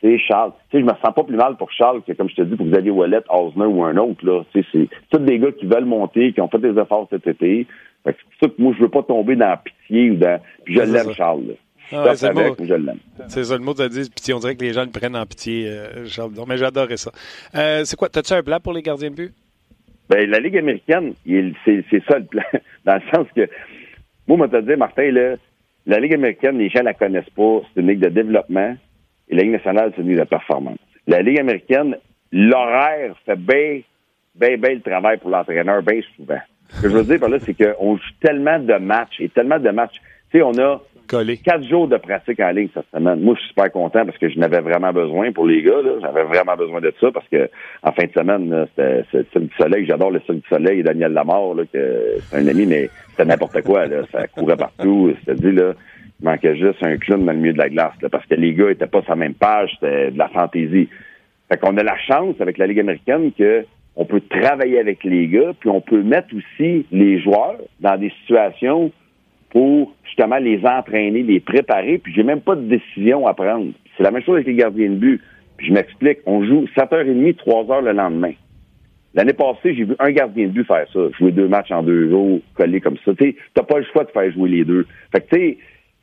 c'est 0.02 0.18
Charles. 0.20 0.52
Tu 0.70 0.78
sais, 0.78 0.82
je 0.82 0.86
me 0.86 0.92
sens 0.92 1.14
pas 1.16 1.24
plus 1.24 1.36
mal 1.36 1.56
pour 1.58 1.72
Charles 1.72 2.02
que, 2.04 2.12
comme 2.14 2.30
je 2.30 2.36
te 2.36 2.42
dis, 2.44 2.56
pour 2.56 2.66
Xavier 2.68 2.92
Wallet, 2.92 3.22
Osner 3.30 3.66
ou 3.66 3.84
un 3.84 3.98
autre, 3.98 4.26
là. 4.26 4.44
Tu 4.54 4.62
sais, 4.62 4.68
c'est 4.72 4.90
tous 5.10 5.24
des 5.24 5.40
gars 5.40 5.52
qui 5.52 5.66
veulent 5.66 5.86
monter, 5.86 6.34
qui 6.34 6.42
ont 6.42 6.48
fait 6.50 6.60
des 6.60 6.80
efforts 6.80 7.08
cet 7.10 7.26
été. 7.28 7.66
Fait 8.04 8.14
que 8.14 8.20
c'est 8.20 8.48
pour 8.48 8.50
ça 8.50 8.56
que 8.56 8.62
moi, 8.62 8.74
je 8.78 8.84
veux 8.84 8.90
pas 8.90 9.04
tomber 9.04 9.36
dans 9.36 9.48
la 9.50 9.58
pitié 9.58 10.12
ou 10.12 10.16
dans, 10.16 10.40
puis 10.64 10.76
je 10.76 10.82
l'aime, 10.82 11.12
Charles, 11.14 11.48
là. 11.48 11.54
Ah 11.92 12.04
ouais, 12.04 12.16
c'est 12.18 12.28
avec, 12.28 12.58
beau. 12.58 12.66
je 12.66 12.74
l'aime. 12.74 12.98
C'est 13.30 13.46
ça, 13.46 13.58
le 13.58 13.64
mot 13.64 13.74
que 13.74 13.84
tu 13.88 13.90
dit, 14.02 14.10
pitié. 14.10 14.34
On 14.34 14.40
dirait 14.40 14.56
que 14.56 14.64
les 14.66 14.74
gens 14.74 14.84
le 14.84 14.90
prennent 14.92 15.16
en 15.16 15.26
pitié, 15.26 15.68
euh, 15.70 16.06
Charles 16.06 16.32
Bidon. 16.32 16.46
Mais 16.46 16.58
j'adorais 16.58 16.98
ça. 16.98 17.12
Euh, 17.56 17.84
c'est 17.86 17.96
quoi? 17.96 18.10
T'as-tu 18.10 18.34
un 18.34 18.44
plan 18.44 18.60
pour 18.60 18.74
les 18.74 18.82
gardiens 18.82 19.10
de 19.10 19.16
but? 19.16 19.34
Ben, 20.10 20.30
la 20.30 20.40
Ligue 20.40 20.58
américaine, 20.58 21.14
il- 21.26 21.54
c'est 21.64 21.84
c'est 21.90 22.04
ça 22.10 22.20
le 22.20 22.26
plan. 22.26 22.44
Dans 22.86 22.96
le 22.96 23.02
sens 23.14 23.28
que, 23.36 23.48
moi, 24.28 24.38
moi, 24.38 24.48
te 24.50 24.60
dire, 24.62 24.78
Martin, 24.78 25.12
là, 25.12 25.36
la 25.86 26.00
Ligue 26.00 26.14
américaine, 26.14 26.58
les 26.58 26.70
gens 26.70 26.84
la 26.84 26.94
connaissent 26.94 27.30
pas. 27.36 27.62
C'est 27.74 27.80
une 27.82 27.88
ligue 27.88 28.00
de 28.02 28.10
développement. 28.10 28.76
Et 29.30 29.36
la 29.36 29.44
Ligue 29.44 29.54
nationale, 29.54 29.94
c'est 29.96 30.04
de 30.04 30.24
performance. 30.24 30.78
La 31.06 31.22
Ligue 31.22 31.40
américaine, 31.40 31.98
l'horaire 32.32 33.16
fait 33.26 33.38
bien, 33.38 33.82
bien, 34.36 34.58
bien 34.58 34.76
le 34.76 34.82
travail 34.82 35.18
pour 35.18 35.30
l'entraîneur, 35.30 35.82
bien 35.84 36.02
souvent. 36.16 36.40
Ce 36.70 36.82
que 36.82 36.90
je 36.90 36.98
veux 36.98 37.04
dire 37.04 37.20
par 37.20 37.30
là, 37.30 37.40
c'est 37.40 37.54
qu'on 37.54 37.98
joue 37.98 38.04
tellement 38.22 38.60
de 38.60 38.74
matchs 38.76 39.20
et 39.20 39.30
tellement 39.30 39.60
de 39.60 39.70
matchs. 39.70 39.96
Tu 40.32 40.40
sais, 40.40 40.44
on 40.44 40.58
a 40.60 40.82
Quatre 41.08 41.64
jours 41.64 41.88
de 41.88 41.98
pratique 41.98 42.40
en 42.40 42.52
ligne 42.52 42.68
cette 42.74 42.86
semaine. 42.94 43.22
Moi, 43.22 43.36
je 43.36 43.40
suis 43.40 43.50
super 43.50 43.72
content 43.72 44.06
parce 44.06 44.18
que 44.18 44.30
je 44.30 44.38
n'avais 44.38 44.60
vraiment 44.60 44.92
besoin 44.92 45.32
pour 45.32 45.46
les 45.46 45.62
gars. 45.62 45.80
J'avais 46.02 46.24
vraiment 46.24 46.56
besoin 46.56 46.82
de 46.82 46.94
ça 47.00 47.12
parce 47.12 47.28
que 47.30 47.50
en 47.84 47.92
fin 47.94 48.06
de 48.06 48.12
semaine, 48.12 48.68
c'était 48.70 49.04
le 49.14 49.26
Cirque 49.32 49.44
du 49.44 49.56
Soleil. 49.58 49.86
J'adore 49.86 50.12
le 50.12 50.20
Cirque 50.22 50.40
du 50.40 50.48
Soleil 50.50 50.80
et 50.80 50.84
Daniel 50.84 51.14
Lamar, 51.14 51.54
là, 51.54 51.64
que 51.72 52.18
c'est 52.20 52.38
un 52.38 52.48
ami, 52.48 52.66
mais 52.66 52.90
c'était 53.12 53.26
n'importe 53.26 53.62
quoi. 53.62 53.86
Ça 54.12 54.28
courait 54.28 54.58
partout. 54.58 55.14
Dit 55.28 55.52
là, 55.52 55.74
il 56.20 56.26
manquait 56.26 56.58
juste 56.58 56.84
un 56.84 56.98
clown 56.98 57.26
dans 57.26 57.32
le 57.32 57.38
milieu 57.38 57.54
de 57.54 57.60
la 57.60 57.70
glace 57.70 57.94
là, 58.02 58.10
parce 58.10 58.26
que 58.26 58.36
les 58.36 58.54
gars 58.54 58.72
étaient 58.72 58.88
pas 58.88 59.02
sur 59.02 59.12
la 59.12 59.16
même 59.16 59.36
page. 59.36 59.72
C'était 59.80 60.12
de 60.12 60.18
la 60.18 60.28
fantaisie. 60.28 60.90
Fait 61.50 61.58
qu'on 61.58 61.78
a 61.78 61.84
la 61.84 61.98
chance 61.98 62.36
avec 62.42 62.58
la 62.58 62.68
Ligue 62.68 62.82
américaine 62.82 63.32
que 63.32 63.66
on 63.96 64.06
peut 64.06 64.22
travailler 64.22 64.80
avec 64.80 65.04
les 65.04 65.28
gars, 65.28 65.54
puis 65.60 65.70
on 65.70 65.82
peut 65.82 66.04
mettre 66.04 66.28
aussi 66.36 66.86
les 66.92 67.20
joueurs 67.20 67.58
dans 67.80 67.98
des 67.98 68.12
situations 68.22 68.92
pour 69.58 69.92
justement 70.04 70.38
les 70.38 70.64
entraîner, 70.64 71.24
les 71.24 71.40
préparer, 71.40 71.98
puis 71.98 72.14
j'ai 72.14 72.22
même 72.22 72.42
pas 72.42 72.56
de 72.56 72.62
décision 72.62 73.26
à 73.26 73.34
prendre. 73.34 73.72
C'est 73.98 74.04
la 74.04 74.12
même 74.12 74.22
chose 74.22 74.36
avec 74.36 74.46
les 74.46 74.54
gardiens 74.54 74.92
de 74.92 74.98
but. 74.98 75.20
Puis 75.58 75.70
je 75.70 75.74
m'explique, 75.74 76.20
on 76.28 76.46
joue 76.46 76.68
7h30, 76.78 77.38
3h 77.38 77.84
le 77.84 77.92
lendemain. 77.94 78.34
L'année 79.16 79.34
passée, 79.34 79.74
j'ai 79.74 79.86
vu 79.86 79.96
un 79.98 80.12
gardien 80.12 80.46
de 80.46 80.52
but 80.52 80.68
faire 80.68 80.86
ça, 80.94 81.00
jouer 81.18 81.32
deux 81.32 81.48
matchs 81.48 81.72
en 81.72 81.82
deux 81.82 82.08
jours, 82.08 82.40
collés 82.54 82.82
comme 82.82 82.98
ça. 83.04 83.16
Tu 83.16 83.36
n'as 83.58 83.64
pas 83.64 83.80
le 83.80 83.86
choix 83.86 84.04
de 84.04 84.12
faire 84.12 84.32
jouer 84.32 84.48
les 84.48 84.64
deux. 84.64 84.86
Fait 85.12 85.22
que 85.22 85.36
tu 85.36 85.42
sais, 85.42 85.58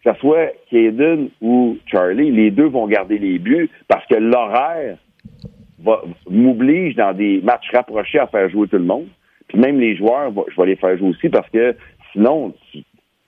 que 0.04 0.12
ce 0.12 0.18
soit 0.18 0.48
Caden 0.72 1.28
ou 1.40 1.78
Charlie, 1.86 2.32
les 2.32 2.50
deux 2.50 2.66
vont 2.66 2.88
garder 2.88 3.18
les 3.18 3.38
buts 3.38 3.70
parce 3.86 4.04
que 4.06 4.16
l'horaire 4.16 4.96
m'oblige 6.28 6.96
dans 6.96 7.12
des 7.12 7.40
matchs 7.40 7.70
rapprochés 7.72 8.18
à 8.18 8.26
faire 8.26 8.48
jouer 8.48 8.66
tout 8.66 8.78
le 8.78 8.82
monde. 8.82 9.06
Puis 9.46 9.60
même 9.60 9.78
les 9.78 9.94
joueurs, 9.94 10.32
je 10.50 10.60
vais 10.60 10.66
les 10.66 10.76
faire 10.76 10.98
jouer 10.98 11.10
aussi 11.10 11.28
parce 11.28 11.48
que 11.50 11.76
sinon, 12.12 12.52
tu, 12.72 12.82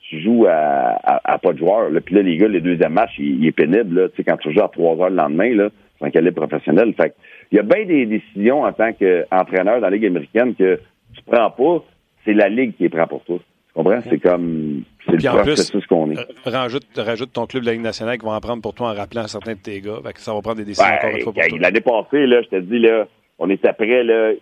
tu 0.09 0.21
joues 0.23 0.47
à, 0.47 0.99
à, 1.03 1.33
à 1.35 1.39
pas 1.39 1.53
de 1.53 1.59
joueurs. 1.59 1.91
Là. 1.91 2.01
Puis 2.01 2.15
là, 2.15 2.23
les 2.23 2.37
gars, 2.37 2.49
le 2.49 2.61
deuxième 2.61 2.93
match, 2.93 3.13
il, 3.19 3.41
il 3.41 3.47
est 3.47 3.53
pénible. 3.53 4.01
Là. 4.03 4.09
Tu 4.11 4.17
sais, 4.17 4.25
quand 4.25 4.37
tu 4.37 4.53
joues 4.53 4.63
à 4.63 4.69
3 4.69 4.97
heures 5.01 5.11
le 5.11 5.17
lendemain, 5.17 5.55
là, 5.55 5.69
c'est 5.99 6.07
un 6.07 6.11
calibre 6.11 6.47
professionnel. 6.47 6.95
Fait 6.95 7.15
il 7.53 7.57
y 7.57 7.59
a 7.59 7.63
bien 7.63 7.85
des 7.85 8.07
décisions 8.07 8.63
en 8.65 8.73
tant 8.73 8.93
qu'entraîneur 8.93 9.81
dans 9.81 9.89
la 9.89 9.91
Ligue 9.91 10.07
américaine 10.07 10.55
que 10.55 10.79
tu 11.15 11.23
prends 11.27 11.51
pas, 11.51 11.85
c'est 12.25 12.35
la 12.35 12.49
Ligue 12.49 12.77
qui 12.77 12.85
les 12.85 12.89
prend 12.89 13.07
pour 13.07 13.23
toi. 13.25 13.39
Tu 13.39 13.73
comprends? 13.75 14.01
C'est 14.09 14.19
comme 14.19 14.83
c'est 15.07 15.13
le 15.23 15.29
en 15.29 15.33
plus, 15.35 15.43
processus 15.55 15.87
qu'on 15.87 16.11
est. 16.11 16.19
euh, 16.19 16.25
rajoute, 16.45 16.87
rajoute 16.97 17.33
ton 17.33 17.47
club 17.47 17.63
de 17.63 17.67
la 17.67 17.73
Ligue 17.75 17.83
nationale 17.83 18.19
qui 18.19 18.27
va 18.27 18.33
en 18.33 18.41
prendre 18.41 18.63
pour 18.63 18.75
toi 18.75 18.91
en 18.91 18.95
rappelant 18.95 19.27
certains 19.29 19.53
de 19.55 19.59
tes 19.59 19.81
gars. 19.81 19.99
Fait 20.05 20.13
que 20.13 20.21
ça 20.21 20.33
va 20.35 20.41
prendre 20.41 20.59
des 20.59 20.65
décisions 20.65 20.93
encore 20.93 21.11
une 21.11 21.21
fois 21.23 21.33
pour 21.33 21.43
toi. 21.47 21.59
L'année 21.61 21.81
passée, 21.81 22.27
là, 22.27 22.43
je 22.43 22.49
te 22.49 22.61
dis, 22.61 22.79
là, 22.79 23.07
on 23.39 23.49
était 23.51 23.73
prêt, 23.73 24.03
là, 24.03 24.33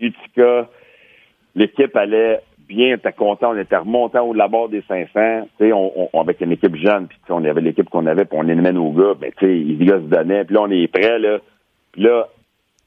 Utica, 0.00 0.68
l'équipe 1.54 1.94
allait 1.96 2.40
bien, 2.68 2.92
on 2.92 2.96
était 2.96 3.12
content, 3.12 3.50
on 3.52 3.58
était 3.58 3.76
remonté 3.76 4.18
au 4.18 4.32
de 4.32 4.38
la 4.38 4.48
barre 4.48 4.68
des 4.68 4.82
500, 4.88 5.48
tu 5.58 5.66
sais, 5.66 5.72
on, 5.72 6.10
on, 6.12 6.20
avec 6.20 6.40
une 6.40 6.52
équipe 6.52 6.76
jeune, 6.76 7.06
puis 7.06 7.18
on 7.28 7.44
avait 7.44 7.60
l'équipe 7.60 7.88
qu'on 7.88 8.06
avait, 8.06 8.24
puis 8.24 8.38
on 8.40 8.48
aimait 8.48 8.72
nos 8.72 8.90
gars, 8.92 9.14
ben, 9.20 9.30
tu 9.38 9.46
les 9.46 9.84
gars 9.84 9.96
se 9.96 10.06
donnaient, 10.06 10.44
puis 10.44 10.54
là, 10.54 10.62
on 10.62 10.70
est 10.70 10.86
prêt, 10.88 11.18
là, 11.18 11.38
puis 11.92 12.02
là, 12.02 12.28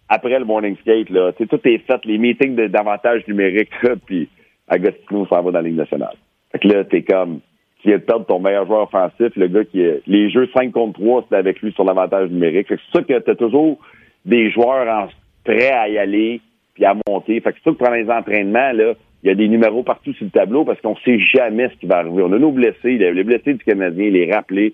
après 0.09 0.38
le 0.39 0.45
morning 0.45 0.75
skate, 0.77 1.09
là, 1.09 1.32
tu 1.34 1.43
sais, 1.43 1.47
tout 1.47 1.67
est 1.67 1.77
fait, 1.80 2.03
les 2.05 2.17
meetings 2.17 2.55
de- 2.55 2.67
d'avantage 2.67 3.27
numérique, 3.27 3.71
là, 3.84 3.95
puis 4.05 4.30
Agostino 4.67 5.25
s'en 5.27 5.41
va 5.41 5.51
dans 5.51 5.59
la 5.59 5.67
Ligue 5.67 5.77
nationale. 5.77 6.15
Fait 6.51 6.59
que 6.59 6.67
là, 6.67 6.84
t'es 6.84 7.03
comme, 7.03 7.39
tu 7.82 7.88
viens 7.88 7.97
de 7.97 8.03
perdre 8.03 8.25
ton 8.25 8.39
meilleur 8.39 8.65
joueur 8.65 8.84
offensif, 8.84 9.36
le 9.36 9.47
gars 9.47 9.63
qui 9.63 9.82
est, 9.82 10.01
les 10.07 10.30
jeux 10.30 10.49
5 10.53 10.71
contre 10.71 10.99
3, 10.99 11.23
c'était 11.23 11.36
avec 11.38 11.61
lui 11.61 11.71
sur 11.73 11.84
l'avantage 11.84 12.30
numérique. 12.30 12.67
Fait 12.67 12.75
que 12.75 12.82
c'est 12.91 12.97
ça 12.99 13.03
que 13.03 13.19
t'as 13.19 13.36
toujours 13.36 13.77
des 14.25 14.51
joueurs 14.51 14.88
en, 14.88 15.07
prêts 15.43 15.71
à 15.71 15.88
y 15.88 15.97
aller, 15.97 16.41
puis 16.73 16.86
à 16.86 16.95
monter. 17.07 17.39
Fait 17.39 17.51
que 17.51 17.57
c'est 17.63 17.69
ça 17.69 17.71
que 17.71 17.77
pendant 17.77 17.95
les 17.95 18.09
entraînements, 18.09 18.71
là, 18.73 18.93
il 19.24 19.28
y 19.28 19.32
a 19.32 19.36
des 19.36 19.47
numéros 19.47 19.84
partout 19.84 20.13
sur 20.13 20.26
le 20.26 20.32
tableau 20.32 20.63
parce 20.63 20.80
qu'on 20.82 20.95
sait 20.97 21.20
jamais 21.20 21.70
ce 21.70 21.76
qui 21.76 21.86
va 21.86 21.97
arriver. 21.97 22.24
On 22.24 22.32
a 22.32 22.39
nos 22.39 22.51
blessés, 22.51 22.97
les 22.97 23.24
blessés 23.24 23.53
du 23.53 23.63
Canadien, 23.63 24.09
les 24.09 24.32
rappelés. 24.32 24.74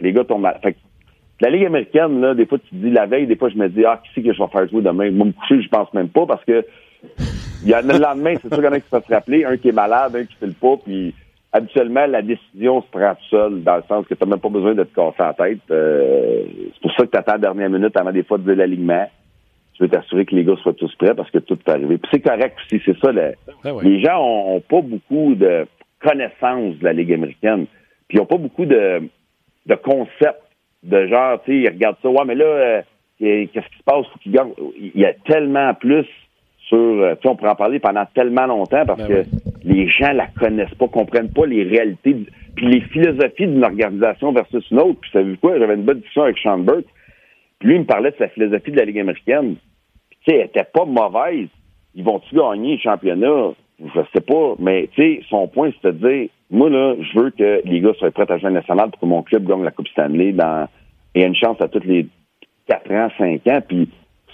Les 0.00 0.12
gars 0.12 0.24
tombent 0.24 0.42
mal. 0.42 0.58
Fait 0.62 0.74
que 0.74 0.78
la 1.40 1.50
Ligue 1.50 1.66
américaine, 1.66 2.20
là, 2.20 2.34
des 2.34 2.46
fois, 2.46 2.58
tu 2.58 2.68
te 2.70 2.76
dis 2.76 2.90
la 2.90 3.06
veille, 3.06 3.26
des 3.26 3.36
fois, 3.36 3.48
je 3.48 3.56
me 3.56 3.68
dis, 3.68 3.84
ah, 3.84 4.00
qui 4.02 4.10
c'est 4.14 4.22
que 4.22 4.32
je 4.32 4.38
vais 4.42 4.48
faire 4.48 4.68
jouer 4.68 4.82
demain? 4.82 5.10
Moi, 5.10 5.26
me 5.26 5.32
coucher, 5.32 5.60
je 5.60 5.68
pense 5.68 5.92
même 5.92 6.08
pas 6.08 6.26
parce 6.26 6.44
que 6.44 6.64
il 7.62 7.70
y 7.70 7.74
en 7.74 7.88
a 7.88 7.92
le 7.92 7.98
lendemain, 7.98 8.34
c'est 8.34 8.48
sûr 8.48 8.56
qu'il 8.56 8.64
y 8.64 8.68
en 8.68 8.72
a 8.72 8.80
qui 8.80 8.88
se 8.88 9.12
rappeler, 9.14 9.44
un 9.44 9.56
qui 9.56 9.68
est 9.68 9.72
malade, 9.72 10.14
un 10.16 10.24
qui 10.24 10.34
fait 10.36 10.46
le 10.46 10.52
pas, 10.52 10.76
puis 10.84 11.14
habituellement, 11.52 12.06
la 12.06 12.22
décision 12.22 12.82
se 12.82 12.86
prend 12.90 13.14
tout 13.14 13.28
seul, 13.30 13.62
dans 13.62 13.76
le 13.76 13.82
sens 13.88 14.06
que 14.06 14.14
tu 14.14 14.22
n'as 14.22 14.30
même 14.30 14.40
pas 14.40 14.48
besoin 14.48 14.74
de 14.74 14.84
te 14.84 14.94
casser 14.94 15.16
la 15.18 15.34
tête. 15.34 15.58
Euh, 15.70 16.44
c'est 16.72 16.80
pour 16.80 16.92
ça 16.92 17.06
que 17.06 17.10
tu 17.10 17.18
attends 17.18 17.32
la 17.32 17.38
dernière 17.38 17.70
minute 17.70 17.96
avant 17.96 18.12
des 18.12 18.22
fois 18.22 18.38
de 18.38 18.52
l'alignement. 18.52 19.08
Tu 19.76 19.82
veux 19.82 19.88
t'assurer 19.88 20.24
que 20.24 20.34
les 20.34 20.44
gars 20.44 20.56
soient 20.62 20.72
tous 20.72 20.94
prêts 20.96 21.14
parce 21.14 21.30
que 21.30 21.38
tout 21.38 21.56
peut 21.56 21.72
arriver. 21.72 21.98
Puis 21.98 22.08
c'est 22.12 22.20
correct 22.20 22.56
aussi, 22.64 22.80
c'est 22.84 22.96
ça. 22.98 23.12
le- 23.12 23.34
Ben 23.62 23.72
ouais. 23.72 23.84
Les 23.84 24.00
gens 24.00 24.18
ont, 24.22 24.56
ont 24.56 24.60
pas 24.60 24.80
beaucoup 24.80 25.34
de 25.34 25.66
connaissances 26.00 26.78
de 26.78 26.84
la 26.84 26.92
Ligue 26.92 27.12
américaine. 27.12 27.66
Puis 28.08 28.18
ils 28.18 28.20
ont 28.20 28.26
pas 28.26 28.38
beaucoup 28.38 28.64
de, 28.64 29.02
de 29.66 29.74
concepts 29.74 30.42
de 30.82 31.06
genre, 31.08 31.42
tu 31.44 31.52
sais, 31.52 31.58
ils 31.58 31.68
regardent 31.68 31.96
ça, 32.02 32.08
ouais, 32.08 32.24
mais 32.26 32.34
là, 32.36 32.44
euh, 32.44 32.82
qu'est-ce 33.18 33.68
qui 33.68 33.78
se 33.78 33.82
passe? 33.84 34.06
Faut 34.12 34.18
qu'ils. 34.20 34.38
Il 34.78 35.00
y 35.00 35.04
a 35.04 35.12
tellement 35.26 35.74
plus 35.74 36.06
sur, 36.68 36.76
euh, 36.78 37.14
tu 37.16 37.22
sais, 37.22 37.28
on 37.28 37.36
pourrait 37.36 37.50
en 37.50 37.54
parler 37.56 37.78
pendant 37.80 38.04
tellement 38.14 38.46
longtemps 38.46 38.84
parce 38.86 39.06
Ben 39.06 39.24
que 39.24 39.28
les 39.64 39.88
gens 39.88 40.12
la 40.12 40.26
connaissent 40.28 40.74
pas, 40.74 40.88
comprennent 40.88 41.32
pas 41.32 41.44
les 41.46 41.64
réalités, 41.64 42.16
puis 42.54 42.66
les 42.66 42.80
philosophies 42.82 43.46
d'une 43.46 43.64
organisation 43.64 44.32
versus 44.32 44.64
une 44.70 44.78
autre. 44.80 45.00
Puis, 45.00 45.10
savez-vous 45.12 45.36
quoi? 45.38 45.58
J'avais 45.58 45.74
une 45.74 45.82
bonne 45.84 45.98
discussion 45.98 46.22
avec 46.22 46.38
Sean 46.38 46.58
Burke. 46.58 46.86
Puis 47.58 47.68
lui, 47.68 47.74
il 47.76 47.80
me 47.80 47.86
parlait 47.86 48.10
de 48.10 48.16
sa 48.18 48.28
philosophie 48.28 48.70
de 48.70 48.76
la 48.76 48.84
Ligue 48.84 48.98
américaine. 49.00 49.56
Tu 50.26 50.32
sais, 50.32 50.40
elle 50.40 50.46
était 50.46 50.64
pas 50.64 50.84
mauvaise. 50.84 51.48
Ils 51.94 52.04
vont-tu 52.04 52.34
gagner 52.34 52.74
le 52.74 52.80
championnat? 52.80 53.52
Je 53.80 54.00
sais 54.12 54.20
pas. 54.20 54.54
Mais, 54.58 54.88
tu 54.94 55.02
sais, 55.02 55.22
son 55.28 55.48
point, 55.48 55.70
c'est 55.82 55.92
de 55.92 56.08
dire, 56.08 56.28
moi, 56.50 56.70
là, 56.70 56.94
je 57.00 57.18
veux 57.18 57.30
que 57.30 57.62
les 57.64 57.80
gars 57.80 57.92
soient 57.98 58.10
prêts 58.10 58.30
à 58.30 58.38
jouer 58.38 58.50
nationale 58.50 58.90
pour 58.90 59.00
que 59.00 59.06
mon 59.06 59.22
club 59.22 59.46
gagne 59.46 59.62
la 59.62 59.70
Coupe 59.70 59.88
Stanley 59.88 60.32
dans, 60.32 60.68
et 61.14 61.24
une 61.24 61.34
chance 61.34 61.60
à 61.60 61.68
tous 61.68 61.84
les 61.84 62.06
4 62.68 62.90
ans, 62.92 63.08
5 63.18 63.46
ans. 63.46 63.60
Puis, 63.66 63.88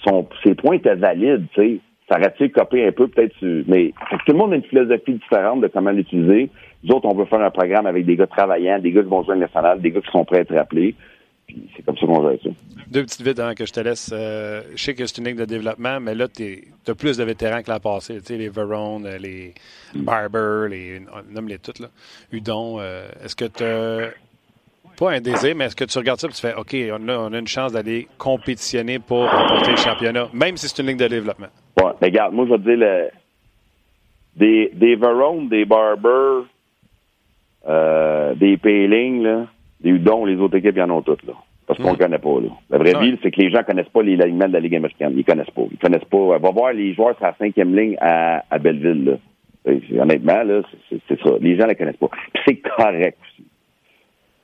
son, 0.05 0.27
ses 0.43 0.55
points 0.55 0.75
étaient 0.75 0.95
valides, 0.95 1.45
tu 1.53 1.61
sais. 1.61 1.79
Ça 2.09 2.19
aurait-tu 2.19 2.49
copé 2.49 2.85
un 2.85 2.91
peu, 2.91 3.07
peut-être, 3.07 3.33
mais 3.41 3.93
tout 4.25 4.33
le 4.33 4.37
monde 4.37 4.51
a 4.51 4.57
une 4.57 4.63
philosophie 4.63 5.13
différente 5.13 5.61
de 5.61 5.67
comment 5.67 5.91
l'utiliser. 5.91 6.49
Nous 6.83 6.93
autres, 6.93 7.07
on 7.09 7.15
veut 7.15 7.25
faire 7.25 7.39
un 7.39 7.49
programme 7.49 7.85
avec 7.85 8.05
des 8.05 8.17
gars 8.17 8.27
travaillants, 8.27 8.77
des 8.79 8.91
gars 8.91 9.03
qui 9.03 9.09
vont 9.09 9.23
jouer 9.23 9.37
nationale, 9.37 9.79
des 9.79 9.91
gars 9.91 10.01
qui 10.01 10.11
sont 10.11 10.25
prêts 10.25 10.39
à 10.39 10.41
être 10.41 10.53
rappelés. 10.53 10.95
Puis 11.53 11.69
c'est 11.75 11.83
comme 11.85 11.97
ça 11.97 12.05
qu'on 12.07 12.29
gère 12.29 12.39
ça. 12.43 12.49
Deux 12.87 13.03
petites 13.03 13.21
vides 13.21 13.39
avant 13.39 13.53
que 13.53 13.65
je 13.65 13.71
te 13.73 13.79
laisse. 13.79 14.09
Euh, 14.11 14.63
je 14.75 14.83
sais 14.83 14.95
que 14.95 15.05
c'est 15.05 15.19
une 15.19 15.25
ligue 15.25 15.37
de 15.37 15.45
développement, 15.45 15.99
mais 15.99 16.15
là, 16.15 16.27
tu 16.27 16.67
as 16.87 16.95
plus 16.95 17.17
de 17.17 17.23
vétérans 17.23 17.61
que 17.61 17.69
l'an 17.69 17.79
passé. 17.79 18.17
Tu 18.19 18.25
sais, 18.25 18.37
les 18.37 18.49
Verone, 18.49 19.05
euh, 19.05 19.17
les 19.17 19.53
Barber, 19.95 20.67
les, 20.69 21.01
nomme-les 21.31 21.59
toutes, 21.59 21.79
là. 21.79 21.87
Udon. 22.31 22.79
euh, 22.79 23.07
est-ce 23.23 23.35
que 23.35 23.45
tu 23.45 23.63
pas 24.97 25.11
un 25.11 25.21
désir, 25.21 25.55
mais 25.55 25.65
est-ce 25.65 25.75
que 25.75 25.85
tu 25.85 25.97
regardes 25.97 26.19
ça 26.19 26.27
et 26.27 26.31
tu 26.31 26.39
fais 26.41 26.53
OK, 26.53 26.75
on 26.91 27.09
a, 27.09 27.17
on 27.17 27.33
a 27.33 27.39
une 27.39 27.47
chance 27.47 27.71
d'aller 27.73 28.07
compétitionner 28.17 28.99
pour 28.99 29.29
remporter 29.29 29.71
le 29.71 29.77
championnat, 29.77 30.29
même 30.33 30.55
si 30.55 30.67
c'est 30.67 30.81
une 30.81 30.89
ligue 30.89 30.99
de 30.99 31.07
développement? 31.07 31.47
Ouais, 31.81 31.91
mais 31.99 32.07
regarde, 32.09 32.33
moi, 32.33 32.45
je 32.45 32.51
vais 32.51 32.57
te 32.59 32.63
dire, 32.63 32.77
le, 32.77 33.09
des, 34.35 34.71
des 34.73 34.95
Verone, 34.95 35.49
des 35.49 35.65
Barber, 35.65 36.45
euh, 37.67 38.35
des 38.35 38.57
Payling, 38.57 39.23
là, 39.23 39.47
des 39.83 39.89
Udon, 39.91 40.25
les 40.25 40.37
autres 40.37 40.57
équipes, 40.57 40.75
ils 40.77 40.81
en 40.81 40.89
ont 40.89 41.01
toutes, 41.01 41.23
là. 41.23 41.33
Parce 41.67 41.79
qu'on 41.79 41.93
ne 41.93 41.97
connaît 41.97 42.17
pas, 42.17 42.39
là. 42.41 42.49
La 42.69 42.77
vraie 42.77 42.91
vie, 43.01 43.17
c'est 43.23 43.31
que 43.31 43.39
les 43.41 43.49
gens 43.49 43.63
connaissent 43.63 43.87
pas 43.89 44.03
les 44.03 44.19
alignements 44.19 44.47
de 44.47 44.53
la 44.53 44.59
Ligue 44.59 44.75
américaine. 44.75 45.13
Ils 45.15 45.23
connaissent 45.23 45.49
pas. 45.51 45.61
Ils 45.71 45.77
connaissent 45.77 46.03
pas. 46.05 46.37
Va 46.37 46.49
voir 46.51 46.73
les 46.73 46.93
joueurs 46.93 47.15
sur 47.15 47.25
la 47.25 47.35
cinquième 47.35 47.73
ligne 47.75 47.95
à, 48.01 48.43
à 48.51 48.59
Belleville, 48.59 49.05
là. 49.05 49.73
Honnêtement, 50.01 50.43
là, 50.43 50.61
c'est- 50.89 50.99
ça. 51.23 51.29
Les 51.39 51.55
gens 51.55 51.63
ne 51.63 51.67
la 51.69 51.75
connaissent 51.75 51.95
pas. 51.97 52.09
Puis 52.33 52.43
c'est 52.45 52.55
correct 52.57 53.17
aussi. 53.23 53.45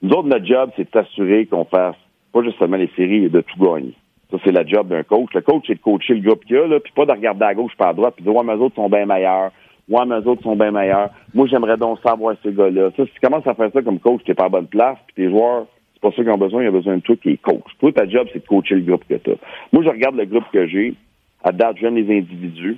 Nous 0.01 0.11
autres, 0.11 0.29
notre 0.29 0.45
job, 0.45 0.71
c'est 0.77 0.85
de 0.85 0.89
s'assurer 0.93 1.45
qu'on 1.45 1.65
fasse 1.65 1.95
pas 2.31 2.41
juste 2.43 2.57
seulement 2.57 2.77
les 2.77 2.89
séries, 2.95 3.19
mais 3.21 3.29
de 3.29 3.41
tout 3.41 3.59
gagner. 3.59 3.93
Ça, 4.31 4.37
c'est 4.45 4.51
la 4.51 4.65
job 4.65 4.87
d'un 4.87 5.03
coach. 5.03 5.29
Le 5.33 5.41
coach, 5.41 5.63
c'est 5.67 5.75
de 5.75 5.79
coacher 5.79 6.13
le 6.13 6.21
groupe 6.21 6.45
qu'il 6.45 6.55
y 6.55 6.59
a, 6.59 6.67
là, 6.67 6.79
puis 6.79 6.93
pas 6.95 7.05
de 7.05 7.11
regarder 7.11 7.43
à 7.45 7.53
gauche 7.53 7.75
pas 7.75 7.89
à 7.89 7.93
droite, 7.93 8.13
puis 8.15 8.23
de 8.23 8.29
mais 8.31 8.53
eux 8.55 8.61
autres 8.61 8.75
sont 8.75 8.89
bien 8.89 9.05
meilleurs. 9.05 9.51
Ouais, 9.89 10.05
mais 10.05 10.19
eux 10.19 10.27
autres 10.27 10.43
sont 10.43 10.55
bien 10.55 10.71
meilleurs. 10.71 11.09
Moi, 11.33 11.47
j'aimerais 11.47 11.77
donc 11.77 11.99
savoir 12.01 12.35
ces 12.43 12.53
gars-là. 12.53 12.91
Ça, 12.95 13.05
si 13.05 13.11
tu 13.11 13.19
commences 13.19 13.47
à 13.47 13.55
faire 13.55 13.71
ça 13.73 13.81
comme 13.81 13.99
coach, 13.99 14.21
t'es 14.23 14.35
pas 14.35 14.45
à 14.45 14.49
bonne 14.49 14.67
place, 14.67 14.97
puis 15.07 15.15
tes 15.15 15.29
joueurs 15.31 15.65
C'est 15.93 16.01
pas 16.01 16.11
ça 16.11 16.21
qu'ils 16.21 16.29
ont 16.29 16.37
besoin, 16.37 16.63
ils 16.63 16.69
ont 16.69 16.73
besoin 16.73 16.97
de 16.97 17.01
toi 17.01 17.15
qui 17.15 17.29
est 17.31 17.41
coach. 17.41 17.65
Toi, 17.79 17.91
ta 17.91 18.07
job, 18.07 18.27
c'est 18.31 18.43
de 18.43 18.47
coacher 18.47 18.75
le 18.75 18.81
groupe 18.81 19.03
que 19.09 19.15
tu 19.15 19.31
as. 19.31 19.35
Moi, 19.73 19.83
je 19.83 19.89
regarde 19.89 20.15
le 20.15 20.25
groupe 20.25 20.45
que 20.53 20.67
j'ai. 20.67 20.93
À 21.43 21.51
date, 21.51 21.77
j'aime 21.79 21.95
les 21.95 22.17
individus. 22.17 22.77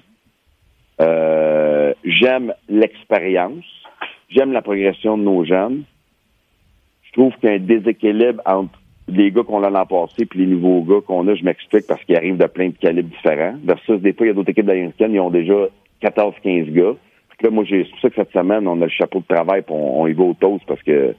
Euh, 1.01 1.93
j'aime 2.05 2.53
l'expérience. 2.69 3.65
J'aime 4.29 4.53
la 4.53 4.61
progression 4.61 5.17
de 5.17 5.23
nos 5.23 5.43
jeunes. 5.43 5.83
Je 7.03 7.11
trouve 7.11 7.33
qu'il 7.35 7.49
y 7.49 7.51
a 7.51 7.55
un 7.55 7.59
déséquilibre 7.59 8.41
entre 8.45 8.79
les 9.09 9.31
gars 9.31 9.43
qu'on 9.43 9.63
a 9.63 9.69
l'an 9.69 9.85
passé 9.85 10.25
puis 10.25 10.39
les 10.39 10.45
nouveaux 10.45 10.81
gars 10.83 11.01
qu'on 11.05 11.27
a, 11.27 11.35
je 11.35 11.43
m'explique, 11.43 11.85
parce 11.87 12.01
qu'ils 12.05 12.15
arrivent 12.15 12.37
de 12.37 12.45
plein 12.45 12.69
de 12.69 12.77
calibres 12.77 13.09
différents. 13.09 13.55
Versus, 13.63 13.99
des 13.99 14.13
fois, 14.13 14.25
il 14.25 14.29
y 14.29 14.31
a 14.31 14.33
d'autres 14.33 14.51
équipes 14.51 14.67
d'américaines, 14.67 15.13
ils 15.13 15.19
ont 15.19 15.29
déjà 15.29 15.67
14-15 16.01 16.71
gars. 16.71 16.95
Puis 17.29 17.47
là, 17.47 17.49
moi, 17.49 17.63
j'ai, 17.63 17.83
c'est 17.83 17.89
pour 17.91 17.99
ça 17.99 18.09
que 18.09 18.15
cette 18.15 18.31
semaine, 18.31 18.67
on 18.67 18.81
a 18.81 18.85
le 18.85 18.91
chapeau 18.91 19.19
de 19.19 19.33
travail 19.33 19.61
puis 19.61 19.73
on, 19.75 20.01
on 20.01 20.07
y 20.07 20.13
va 20.13 20.23
au 20.23 20.33
toast 20.33 20.63
parce 20.67 20.81
que 20.83 21.15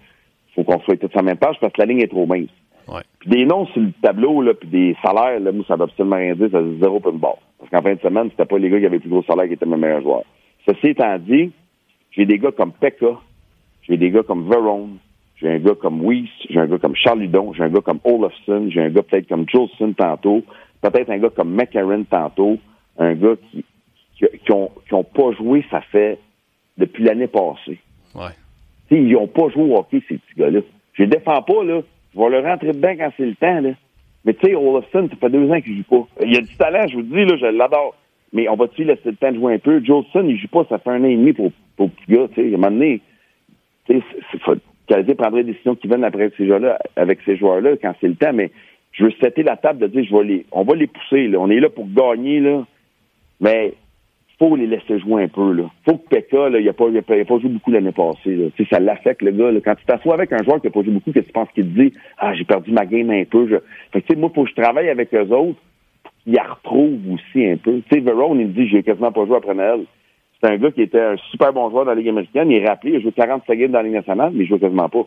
faut 0.55 0.65
qu'on 0.65 0.81
soit 0.81 0.97
tous 0.97 1.09
sur 1.09 1.19
la 1.19 1.23
même 1.23 1.39
page 1.39 1.57
parce 1.61 1.73
que 1.73 1.81
la 1.81 1.87
ligne 1.87 2.01
est 2.01 2.09
trop 2.09 2.27
mince. 2.27 2.51
Ouais. 2.89 3.03
Puis 3.21 3.31
des 3.31 3.47
noms 3.47 3.67
sur 3.67 3.81
le 3.81 3.93
tableau, 4.03 4.43
là, 4.43 4.55
puis 4.55 4.69
des 4.69 4.97
salaires, 5.05 5.41
là, 5.41 5.53
moi, 5.53 5.65
ça 5.67 5.77
veut 5.77 5.85
absolument 5.85 6.17
rien 6.17 6.35
dire, 6.35 6.49
ça 6.51 6.63
dit 6.63 6.79
zéro 6.81 7.01
pour 7.01 7.13
une 7.13 7.19
barre. 7.19 7.39
Parce 7.59 7.71
qu'en 7.71 7.83
fin 7.83 7.95
de 7.95 8.01
semaine, 8.01 8.29
c'était 8.31 8.45
pas 8.45 8.59
les 8.59 8.69
gars 8.69 8.81
qui 8.81 8.87
avaient 8.87 8.97
le 8.97 9.01
plus 9.01 9.11
gros 9.11 9.23
salaire 9.23 9.47
qui 9.47 9.55
étaient 9.55 9.67
mes 9.67 9.77
meilleurs 9.77 10.03
joueurs. 10.03 10.25
Ceci 10.67 10.89
étant 10.89 11.17
dit, 11.19 11.53
j'ai 12.11 12.27
des 12.27 12.39
gars 12.39 12.53
comme 12.53 12.73
Pekka, 12.73 13.19
j'ai 13.83 13.97
des 13.97 14.11
gars 14.11 14.23
comme 14.23 14.49
Verone, 14.49 14.99
j'ai 15.37 15.49
un 15.49 15.59
gars 15.59 15.75
comme 15.81 16.05
Weiss, 16.05 16.29
j'ai 16.51 16.59
un 16.59 16.67
gars 16.67 16.79
comme 16.79 16.95
Charles 16.95 17.29
j'ai 17.55 17.63
un 17.63 17.69
gars 17.69 17.81
comme 17.81 18.01
Olofsson, 18.05 18.69
j'ai 18.69 18.81
un 18.81 18.91
gars 18.91 19.03
peut-être 19.03 19.29
comme 19.29 19.49
Jolson 19.49 19.93
tantôt, 19.93 20.43
peut-être 20.81 21.11
un 21.11 21.19
gars 21.19 21.31
comme 21.31 21.55
McCarron 21.55 22.05
tantôt, 22.05 22.59
un 22.99 23.15
gars 23.15 23.35
qui, 23.51 23.65
qui, 24.23 24.39
qui 24.39 24.53
ont, 24.53 24.71
qui 24.87 24.95
ont 24.95 25.05
pas 25.05 25.33
joué, 25.33 25.65
ça 25.71 25.81
fait 25.81 26.19
depuis 26.79 27.05
l'année 27.05 27.27
passée. 27.27 27.79
Ouais. 28.15 28.33
T'sais, 28.87 29.03
ils 29.03 29.17
ont 29.17 29.27
pas 29.27 29.49
joué 29.49 29.65
au 29.65 29.77
hockey, 29.77 30.03
ces 30.09 30.19
petits 30.19 30.39
gars-là. 30.39 30.61
Je 30.95 31.03
les 31.03 31.09
défends 31.09 31.43
pas, 31.43 31.65
là. 31.65 31.81
Je 32.15 32.21
vais 32.21 32.29
leur 32.29 32.45
rentrer 32.45 32.73
dedans 32.73 32.95
quand 32.97 33.11
c'est 33.17 33.27
le 33.27 33.35
temps, 33.35 33.61
là. 33.61 33.71
Mais 34.25 34.35
tu 34.35 34.47
sais, 34.47 34.55
Olofsson, 34.55 35.09
ça 35.09 35.17
fait 35.17 35.31
deux 35.31 35.51
ans 35.51 35.61
qu'il 35.61 35.77
joue 35.79 35.83
pas. 35.83 36.25
Il 36.25 36.37
a 36.37 36.41
du 36.43 36.57
talent, 36.57 36.87
je 36.87 36.97
vous 36.97 37.03
dis, 37.03 37.25
là, 37.25 37.37
je 37.37 37.47
l'adore. 37.47 37.97
Mais 38.33 38.49
on 38.49 38.55
va-tu 38.57 38.85
laisser 38.85 39.11
le 39.11 39.17
temps 39.17 39.33
de 39.33 39.37
jouer 39.37 39.55
un 39.55 39.59
peu? 39.59 39.83
Jolson, 39.85 40.27
il 40.27 40.39
joue 40.39 40.49
pas, 40.49 40.65
ça 40.69 40.79
fait 40.79 40.91
un 40.91 41.03
an 41.03 41.09
et 41.09 41.17
demi 41.17 41.33
pour, 41.33 41.51
pour 41.77 41.91
petit 41.91 42.13
gars, 42.13 42.29
tu 42.29 42.35
sais. 42.35 42.43
À 42.43 42.47
un 42.47 42.51
moment 42.53 42.71
donné, 42.71 43.01
tu 43.87 43.99
sais, 43.99 44.53
Canadien 44.87 45.15
prendrait 45.15 45.45
des 45.45 45.53
décisions 45.53 45.75
qui 45.75 45.89
viennent 45.89 46.05
après 46.05 46.31
ces 46.37 46.47
joueurs-là, 46.47 46.79
avec 46.97 47.21
ces 47.25 47.37
joueurs-là, 47.37 47.77
quand 47.81 47.95
c'est 48.01 48.09
le 48.09 48.15
temps, 48.15 48.33
mais 48.33 48.51
je 48.93 49.05
veux 49.05 49.13
setter 49.21 49.43
la 49.43 49.57
table 49.57 49.81
de 49.81 49.87
dire, 49.87 50.05
je 50.05 50.15
vais 50.15 50.25
les, 50.25 50.47
on 50.53 50.65
va 50.65 50.75
les 50.75 50.87
pousser, 50.87 51.29
là. 51.29 51.39
On 51.39 51.51
est 51.51 51.61
là 51.61 51.69
pour 51.69 51.89
gagner, 51.89 52.41
là. 52.41 52.65
Mais, 53.41 53.75
faut 54.43 54.57
les 54.57 54.67
laisser 54.67 54.99
jouer 54.99 55.23
un 55.25 55.29
peu. 55.29 55.53
Là. 55.53 55.71
faut 55.85 55.99
que 55.99 56.09
Pekka, 56.09 56.49
là, 56.49 56.59
il 56.59 56.67
n'a 56.67 56.73
pas, 56.73 56.89
il 56.89 56.99
a 56.99 57.03
pas, 57.03 57.15
il 57.15 57.21
a 57.21 57.25
pas 57.25 57.39
joué 57.39 57.49
beaucoup 57.49 57.71
l'année 57.71 57.93
passée. 57.93 58.35
Là. 58.35 58.47
Ça 58.69 58.81
l'affecte, 58.81 59.23
le 59.23 59.31
gars. 59.31 59.53
Là. 59.53 59.61
Quand 59.65 59.77
tu 59.77 59.85
t'assois 59.85 60.15
avec 60.15 60.33
un 60.33 60.43
joueur 60.43 60.61
qui 60.61 60.67
n'a 60.67 60.73
pas 60.73 60.83
joué 60.83 60.91
beaucoup, 60.91 61.13
que 61.13 61.21
tu 61.21 61.33
penses 61.33 61.49
qu'il 61.55 61.65
te 61.65 61.81
dit? 61.81 61.93
Ah, 62.19 62.35
j'ai 62.35 62.45
perdu 62.45 62.73
ma 62.73 62.85
game 62.85 63.09
un 63.11 63.25
peu. 63.25 63.47
Je... 63.47 63.57
Fait 63.93 64.01
que, 64.01 64.07
tu 64.09 64.15
sais, 64.15 64.21
moi, 64.21 64.33
faut 64.35 64.43
que 64.43 64.51
je 64.51 64.61
travaille 64.61 64.89
avec 64.89 65.15
eux 65.15 65.29
autres, 65.31 65.61
ils 66.27 66.35
la 66.35 66.43
retrouvent 66.43 66.99
aussi 67.13 67.47
un 67.47 67.57
peu. 67.57 67.81
Tu 67.89 67.95
sais, 67.95 68.01
Verone, 68.01 68.41
il 68.41 68.49
me 68.49 68.53
dit 68.53 68.67
J'ai 68.67 68.83
quasiment 68.83 69.13
pas 69.13 69.25
joué 69.27 69.37
après 69.37 69.55
Noël. 69.55 69.85
C'est 70.43 70.51
un 70.51 70.57
gars 70.57 70.73
qui 70.73 70.83
était 70.83 71.01
un 71.01 71.17
super 71.31 71.53
bon 71.53 71.71
joueur 71.71 71.85
dans 71.85 71.93
la 71.93 71.97
Ligue 71.97 72.09
américaine. 72.09 72.51
Il 72.51 72.57
est 72.57 72.67
rappelé, 72.67 72.95
il 72.95 72.97
a 72.97 73.01
joué 73.01 73.13
47 73.13 73.57
games 73.57 73.71
dans 73.71 73.79
la 73.79 73.85
Ligue 73.85 73.95
nationale, 73.95 74.33
mais 74.35 74.43
il 74.43 74.49
joue 74.49 74.59
quasiment 74.59 74.89
pas. 74.89 75.07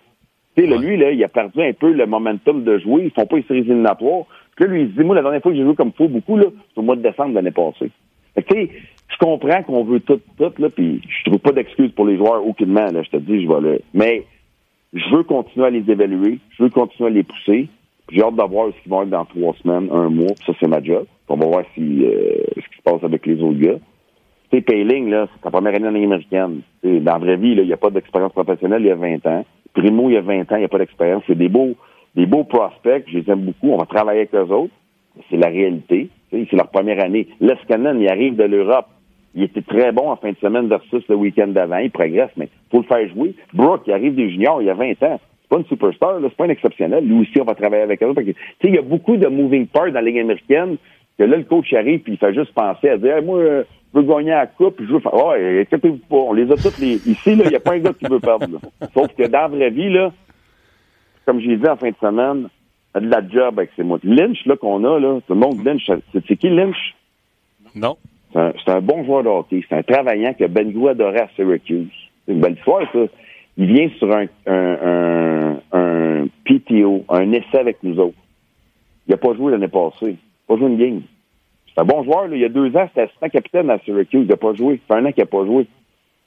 Tu 0.56 0.66
sais, 0.66 0.78
lui, 0.78 0.96
là, 0.96 1.12
il 1.12 1.22
a 1.22 1.28
perdu 1.28 1.62
un 1.62 1.74
peu 1.74 1.92
le 1.92 2.06
momentum 2.06 2.64
de 2.64 2.78
jouer. 2.80 3.04
Ils 3.04 3.12
font 3.12 3.26
pas 3.26 3.36
les 3.36 3.44
séries 3.44 3.60
éliminatoires. 3.60 4.24
Puis 4.56 4.64
là, 4.64 4.72
lui, 4.72 4.84
il 4.84 4.88
se 4.92 4.94
dit, 4.94 5.04
moi, 5.04 5.16
la 5.16 5.24
dernière 5.24 5.42
fois 5.42 5.52
que 5.52 5.58
j'ai 5.58 5.64
joué 5.66 5.76
comme 5.76 5.92
faux 5.92 6.08
beaucoup, 6.08 6.40
c'est 6.40 6.78
au 6.78 6.82
mois 6.82 6.96
de 6.96 7.02
décembre 7.02 7.32
de 7.32 7.36
l'année 7.36 7.52
passée. 7.52 7.92
Fait 8.36 8.44
que, 8.44 8.54
tu 8.54 8.62
sais, 8.62 8.70
je 9.16 9.26
comprends 9.26 9.64
qu'on 9.64 9.84
veut 9.84 10.02
tout, 10.02 10.20
tout, 10.38 10.52
là, 10.58 10.70
puis 10.70 11.02
je 11.08 11.30
trouve 11.30 11.40
pas 11.40 11.52
d'excuses 11.52 11.92
pour 11.92 12.06
les 12.06 12.18
joueurs, 12.18 12.46
aucunement, 12.46 12.86
là, 12.92 13.02
je 13.02 13.10
te 13.10 13.18
dis, 13.18 13.44
je 13.44 13.48
vais 13.48 13.62
là. 13.62 13.78
Mais, 13.94 14.26
je 14.94 15.16
veux 15.16 15.24
continuer 15.24 15.68
à 15.68 15.70
les 15.70 15.90
évaluer, 15.90 16.40
je 16.58 16.64
veux 16.64 16.70
continuer 16.70 17.10
à 17.10 17.14
les 17.14 17.24
pousser, 17.24 17.68
j'ai 18.12 18.22
hâte 18.22 18.36
de 18.36 18.44
voir 18.44 18.70
ce 18.76 18.84
qu'ils 18.84 18.92
vont 18.92 19.04
être 19.04 19.10
dans 19.10 19.26
trois 19.26 19.54
semaines, 19.62 19.90
un 19.92 20.10
mois, 20.10 20.34
puis 20.36 20.46
ça, 20.46 20.54
c'est 20.60 20.68
ma 20.68 20.82
job. 20.84 21.06
On 21.28 21.38
va 21.38 21.46
voir 21.48 21.64
si, 21.74 22.06
euh, 22.06 22.44
ce 22.56 22.70
qui 22.70 22.78
se 22.78 22.84
passe 22.84 23.04
avec 23.04 23.26
les 23.26 23.42
autres 23.42 23.60
gars. 23.60 23.80
Tu 24.52 24.58
sais, 24.58 24.62
Payling, 24.62 25.10
là, 25.10 25.28
c'est 25.34 25.44
sa 25.44 25.50
première 25.50 25.76
année 25.76 25.88
en 25.88 25.92
Ligue 25.92 26.06
américaine. 26.06 26.62
Dans 26.84 27.14
la 27.14 27.18
vraie 27.18 27.38
vie, 27.38 27.54
il 27.54 27.66
n'y 27.66 27.74
a 27.74 27.78
pas 27.78 27.90
d'expérience 27.90 28.34
professionnelle, 28.34 28.82
il 28.82 28.88
y 28.88 28.92
a 28.92 28.96
20 28.96 29.26
ans. 29.26 29.46
Primo, 29.74 30.10
il 30.10 30.14
y 30.14 30.18
a 30.18 30.22
20 30.22 30.52
ans, 30.52 30.56
il 30.56 30.60
n'y 30.60 30.66
a 30.66 30.70
pas 30.70 30.78
d'expérience. 30.78 31.24
C'est 31.26 31.38
des 31.38 31.50
beaux, 31.50 31.76
des 32.16 32.28
beaux 32.28 32.44
prospects, 32.44 33.06
je 33.08 33.18
les 33.18 33.30
aime 33.30 33.42
beaucoup, 33.42 33.72
on 33.72 33.78
va 33.78 33.86
travailler 33.86 34.20
avec 34.22 34.36
eux 34.36 34.54
autres. 34.54 34.74
C'est 35.30 35.38
la 35.38 35.48
réalité. 35.48 36.10
C'est 36.32 36.54
leur 36.54 36.70
première 36.70 37.04
année. 37.04 37.28
Lescanen, 37.40 38.02
il 38.02 38.10
arrive 38.10 38.36
de 38.36 38.44
l'Europe. 38.44 38.88
Il 39.36 39.44
était 39.44 39.62
très 39.62 39.92
bon 39.92 40.10
en 40.10 40.16
fin 40.16 40.32
de 40.32 40.38
semaine 40.38 40.68
versus 40.68 41.04
le 41.10 41.16
week-end 41.16 41.48
d'avant. 41.48 41.78
Il 41.78 41.92
progresse, 41.92 42.32
mais 42.38 42.50
faut 42.72 42.80
le 42.80 42.86
faire 42.86 43.08
jouer. 43.10 43.36
Brooke, 43.54 43.84
il 43.86 43.94
arrive 43.94 44.16
des 44.16 44.30
juniors, 44.30 44.62
il 44.62 44.68
y 44.68 44.70
a 44.70 44.74
20 44.74 44.92
ans. 45.04 45.20
C'est 45.42 45.50
pas 45.50 45.58
une 45.58 45.66
superstar, 45.66 46.20
c'est 46.22 46.36
pas 46.36 46.46
un 46.46 46.50
exceptionnel. 46.50 47.06
Lui 47.06 47.22
aussi, 47.22 47.40
on 47.40 47.44
va 47.44 47.54
travailler 47.54 47.84
avec 47.84 48.02
eux. 48.02 48.14
Tu 48.16 48.24
sais, 48.34 48.36
il 48.64 48.76
y 48.76 48.78
a 48.78 48.82
beaucoup 48.82 49.18
de 49.18 49.28
moving 49.28 49.68
parts 49.68 49.88
dans 49.88 49.96
la 49.96 50.02
Ligue 50.02 50.20
américaine 50.20 50.78
que 51.18 51.24
là, 51.24 51.38
le 51.38 51.44
coach 51.44 51.72
arrive 51.74 52.00
puis 52.00 52.14
il 52.14 52.18
fait 52.18 52.34
juste 52.34 52.54
penser 52.54 52.90
à 52.90 52.98
dire, 52.98 53.22
moi, 53.24 53.40
euh, 53.40 53.64
je 53.94 54.00
veux 54.00 54.06
gagner 54.06 54.32
à 54.32 54.40
la 54.40 54.48
coupe, 54.48 54.76
je 54.80 54.92
veux 54.92 55.00
faire, 55.00 55.14
oh, 55.14 55.32
inquiétez-vous 55.32 56.00
pas, 56.10 56.16
on 56.16 56.34
les 56.34 56.52
a 56.52 56.56
tous 56.56 56.78
les, 56.80 56.96
ici, 57.08 57.32
il 57.32 57.38
n'y 57.38 57.56
a 57.56 57.60
pas 57.60 57.74
un 57.74 57.80
gars 57.80 57.94
qui 57.94 58.06
veut 58.06 58.20
perdre, 58.20 58.48
là. 58.52 58.88
Sauf 58.94 59.08
que 59.16 59.24
dans 59.28 59.40
la 59.40 59.48
vraie 59.48 59.70
vie, 59.70 59.90
là, 59.90 60.12
comme 61.26 61.40
j'ai 61.40 61.56
dit 61.56 61.68
en 61.68 61.78
fin 61.78 61.90
de 61.90 61.96
semaine, 62.02 62.50
a 62.94 63.00
de 63.00 63.08
la 63.08 63.28
job 63.28 63.58
avec 63.58 63.72
ces 63.76 63.84
mots. 63.84 64.00
Lynch, 64.04 64.46
là, 64.46 64.56
qu'on 64.56 64.84
a, 64.84 65.00
là, 65.00 65.20
tout 65.28 65.34
le 65.34 65.40
monde 65.40 65.64
Lynch, 65.64 65.90
c'est 66.14 66.36
qui 66.36 66.50
Lynch? 66.50 66.96
Non. 67.74 67.98
C'est 68.36 68.70
un, 68.70 68.76
un 68.76 68.82
bon 68.82 69.06
joueur 69.06 69.24
de 69.24 69.30
hockey. 69.30 69.64
C'est 69.68 69.76
un 69.76 69.84
travaillant 69.84 70.34
que 70.34 70.46
Ben 70.46 70.70
Gou 70.72 70.90
adorait 70.90 71.22
à 71.22 71.30
Syracuse. 71.36 71.88
C'est 72.26 72.34
une 72.34 72.42
belle 72.42 72.56
histoire, 72.56 72.82
ça. 72.92 73.00
Il 73.58 73.68
vient 73.68 73.90
sur 73.98 74.14
un, 74.14 74.28
un, 75.72 76.28
PTO, 76.44 77.06
un 77.08 77.32
essai 77.32 77.60
avec 77.60 77.82
nous 77.82 77.98
autres. 77.98 78.18
Il 79.08 79.12
n'a 79.12 79.18
pas 79.18 79.34
joué 79.36 79.54
l'année 79.54 79.70
passée. 79.70 79.96
Il 80.02 80.10
n'a 80.10 80.18
pas 80.48 80.58
joué 80.58 80.68
une 80.68 80.78
game. 80.78 81.02
C'est 81.68 81.82
un 81.82 81.86
bon 81.86 82.04
joueur. 82.04 82.28
Là. 82.28 82.36
Il 82.36 82.42
y 82.42 82.46
a 82.46 82.50
deux 82.50 82.76
ans, 82.76 82.86
c'était 82.90 83.04
assistant 83.04 83.30
capitaine 83.30 83.70
à 83.70 83.80
Syracuse. 83.80 84.24
Il 84.24 84.28
n'a 84.28 84.36
pas 84.36 84.54
joué. 84.54 84.82
Ça 84.88 84.96
fait 84.96 85.02
un 85.02 85.06
an 85.06 85.12
qu'il 85.14 85.24
n'a 85.24 85.28
pas 85.28 85.46
joué. 85.46 85.68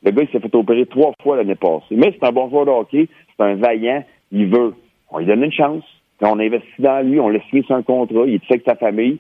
Le 0.03 0.11
gars, 0.11 0.23
il 0.23 0.29
s'est 0.31 0.41
fait 0.41 0.55
opérer 0.55 0.87
trois 0.87 1.13
fois 1.23 1.37
l'année 1.37 1.57
passée. 1.57 1.97
Mais 1.97 2.15
c'est 2.19 2.27
un 2.27 2.33
bon 2.33 2.49
joueur 2.49 2.65
de 2.65 2.71
hockey. 2.71 3.09
C'est 3.37 3.45
un 3.45 3.57
vaillant. 3.57 4.03
Il 4.33 4.47
veut. 4.47 4.75
On 5.11 5.19
lui 5.19 5.27
donne 5.27 5.45
une 5.45 5.53
chance. 5.53 5.85
Quand 6.21 6.35
on 6.35 6.41
investit 6.41 6.81
dans 6.81 7.07
lui, 7.07 7.21
on 7.21 7.29
l'a 7.29 7.41
signé 7.51 7.63
sur 7.65 7.77
un 7.77 7.83
contrat. 7.83 8.25
Il 8.27 8.37
est 8.37 8.43
avec 8.49 8.63
sa 8.67 8.77
famille. 8.77 9.19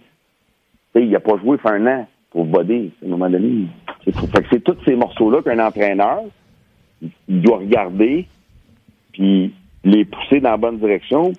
Il 0.95 1.11
n'a 1.11 1.21
pas 1.21 1.37
joué 1.37 1.59
fait 1.59 1.69
un 1.69 1.87
an 1.87 2.07
pour 2.31 2.45
boder. 2.45 2.91
À 3.03 3.07
un 3.07 3.09
moment 3.09 3.31
donné, 3.31 3.67
c'est, 4.05 4.15
fait 4.15 4.43
que 4.43 4.49
c'est 4.51 4.65
tous 4.65 4.77
ces 4.85 4.95
morceaux-là 4.95 5.43
qu'un 5.43 5.65
entraîneur 5.65 6.23
il 7.29 7.41
doit 7.43 7.59
regarder 7.59 8.27
puis 9.13 9.53
les 9.85 10.05
pousser 10.05 10.41
dans 10.41 10.51
la 10.51 10.57
bonne 10.57 10.79
direction. 10.79 11.33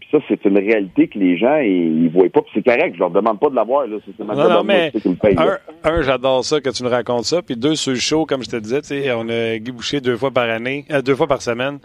Puis 0.00 0.08
ça, 0.10 0.18
c'est 0.28 0.44
une 0.44 0.58
réalité 0.58 1.08
que 1.08 1.18
les 1.18 1.36
gens 1.38 1.58
ils, 1.58 2.04
ils 2.04 2.10
voient 2.10 2.28
pas. 2.28 2.42
Puis 2.42 2.52
c'est 2.54 2.64
correct, 2.64 2.94
je 2.94 2.98
leur 2.98 3.10
demande 3.10 3.38
pas 3.38 3.50
de 3.50 3.54
l'avoir. 3.54 3.86
Là. 3.86 3.96
C'est, 4.04 4.24
Non, 4.24 4.34
non, 4.34 4.48
moi, 4.48 4.62
mais 4.64 4.90
c'est 4.92 5.00
qui 5.00 5.08
me 5.08 5.14
paye, 5.14 5.34
là. 5.34 5.58
un, 5.84 6.02
j'adore 6.02 6.44
ça 6.44 6.60
que 6.60 6.70
tu 6.70 6.82
nous 6.82 6.90
racontes 6.90 7.24
ça. 7.24 7.42
Puis 7.42 7.56
deux, 7.56 7.76
sur 7.76 7.92
le 7.92 7.98
show, 7.98 8.26
comme 8.26 8.42
je 8.42 8.50
te 8.50 8.56
disais, 8.56 9.12
on 9.12 9.28
a 9.28 9.58
Guy 9.58 9.72
Boucher 9.72 10.00
deux 10.00 10.16
fois 10.16 10.30
par 10.30 10.48
année, 10.48 10.84
euh, 10.90 11.02
deux 11.02 11.14
fois 11.14 11.26
par 11.26 11.42
semaine. 11.42 11.78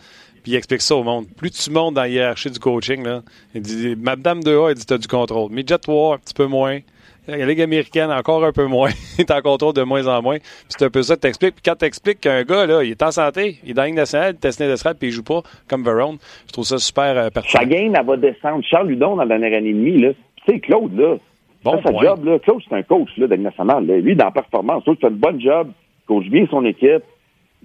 Puis 0.43 0.53
il 0.53 0.55
explique 0.55 0.81
ça 0.81 0.95
au 0.95 1.03
monde. 1.03 1.25
Plus 1.35 1.51
tu 1.51 1.69
montes 1.71 1.95
dans 1.95 2.01
la 2.01 2.09
hiérarchie 2.09 2.49
du 2.49 2.59
coaching, 2.59 3.03
là, 3.03 3.21
il 3.53 3.61
dit 3.61 3.95
Madame 3.97 4.39
2A, 4.39 4.71
il 4.71 4.75
dit 4.75 4.85
t'as 4.85 4.97
du 4.97 5.07
contrôle. 5.07 5.51
Midget 5.51 5.77
3, 5.77 6.15
un 6.15 6.17
petit 6.19 6.33
peu 6.33 6.45
moins. 6.45 6.79
La 7.27 7.45
Ligue 7.45 7.61
américaine, 7.61 8.09
encore 8.11 8.43
un 8.45 8.51
peu 8.53 8.65
moins. 8.65 8.89
il 9.17 9.21
est 9.21 9.31
en 9.31 9.41
contrôle 9.41 9.73
de 9.73 9.83
moins 9.83 10.07
en 10.07 10.21
moins. 10.21 10.37
C'est 10.69 10.85
un 10.85 10.89
peu 10.89 11.01
ça 11.03 11.15
que 11.15 11.21
t'expliques. 11.21 11.55
Puis 11.55 11.63
quand 11.65 11.75
t'expliques 11.75 12.21
qu'un 12.21 12.43
gars, 12.43 12.65
là, 12.65 12.83
il 12.83 12.91
est 12.91 13.03
en 13.03 13.11
santé, 13.11 13.57
il 13.63 13.71
est 13.71 13.73
dans 13.73 13.81
la 13.81 13.87
Ligue 13.87 13.97
nationale, 13.97 14.31
il 14.33 14.35
est 14.37 14.39
testé 14.39 14.65
d'estrade, 14.67 14.97
puis 14.97 15.09
il 15.09 15.11
joue 15.11 15.23
pas, 15.23 15.41
comme 15.69 15.83
Verone, 15.83 16.17
je 16.47 16.53
trouve 16.53 16.63
ça 16.65 16.77
super 16.77 17.17
euh, 17.17 17.29
pertinent. 17.29 17.59
Sa 17.61 17.65
game, 17.65 17.93
elle 17.99 18.05
va 18.05 18.17
descendre. 18.17 18.63
Charles 18.63 18.87
Ludon, 18.87 19.15
dans 19.17 19.23
la 19.23 19.37
dernière 19.37 19.57
année 19.57 19.69
et 19.69 19.73
demie, 19.73 19.97
là, 19.97 20.11
tu 20.45 20.53
sais, 20.53 20.59
Claude, 20.59 20.97
là, 20.97 21.15
Bon 21.63 21.81
sa 21.83 21.91
job, 21.91 22.23
là. 22.23 22.39
Claude, 22.39 22.61
c'est 22.69 22.75
un 22.75 22.83
coach, 22.83 23.09
là, 23.17 23.27
de 23.27 23.33
Ligue 23.35 23.43
nationale, 23.43 23.85
là. 23.85 23.97
Lui, 23.97 24.15
dans 24.15 24.25
la 24.25 24.31
performance, 24.31 24.83
Claude 24.83 24.99
fait 25.01 25.07
une 25.09 25.15
bonne 25.15 25.41
job, 25.41 25.69
il 25.69 26.05
coach 26.07 26.25
bien 26.29 26.45
son 26.49 26.63
équipe, 26.65 27.03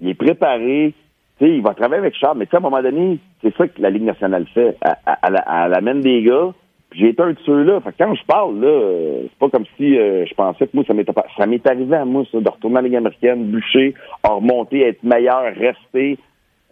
il 0.01 0.09
est 0.09 0.13
préparé, 0.13 0.93
tu 1.39 1.45
sais, 1.45 1.51
il 1.51 1.61
va 1.61 1.73
travailler 1.73 2.01
avec 2.01 2.15
Charles, 2.15 2.37
mais 2.37 2.45
tu 2.47 2.51
sais, 2.51 2.57
à 2.57 2.59
un 2.59 2.63
moment 2.63 2.81
donné, 2.81 3.17
c'est 3.41 3.55
ça 3.55 3.65
que 3.67 3.81
la 3.81 3.89
Ligue 3.91 4.03
nationale 4.03 4.45
fait. 4.53 4.75
Elle, 4.81 4.95
elle, 5.05 5.15
elle- 5.23 5.43
elle 5.65 5.73
amène 5.73 6.01
des 6.01 6.21
gars, 6.23 6.49
j'ai 6.95 7.09
été 7.09 7.21
un 7.21 7.31
de 7.31 7.39
ceux-là. 7.45 7.81
Fait 7.81 7.91
que 7.91 8.03
quand 8.03 8.15
je 8.15 8.23
parle, 8.25 8.59
là, 8.59 9.21
c'est 9.23 9.39
pas 9.39 9.49
comme 9.49 9.65
si 9.77 9.97
euh, 9.97 10.25
je 10.25 10.33
pensais 10.33 10.67
que 10.67 10.71
moi, 10.73 10.83
ça 10.85 10.93
pas. 11.13 11.25
Ça 11.37 11.45
m'est 11.45 11.65
arrivé 11.67 11.95
à 11.95 12.05
moi, 12.05 12.23
ça, 12.31 12.39
de 12.39 12.49
retourner 12.49 12.77
à 12.77 12.81
la 12.81 12.87
Ligue 12.87 12.97
américaine, 12.97 13.45
bûcher, 13.45 13.93
remonter, 14.23 14.81
être 14.81 15.03
meilleur, 15.03 15.53
rester. 15.55 16.17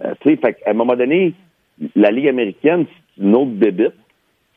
Euh, 0.04 0.14
tu 0.22 0.30
sais, 0.30 0.36
fait 0.38 0.54
qu'à 0.54 0.72
un 0.72 0.74
moment 0.74 0.96
donné, 0.96 1.34
la 1.96 2.12
Ligue 2.12 2.28
américaine, 2.28 2.86
c'est 2.88 3.24
une 3.24 3.36
autre 3.36 3.52
débite. 3.52 3.94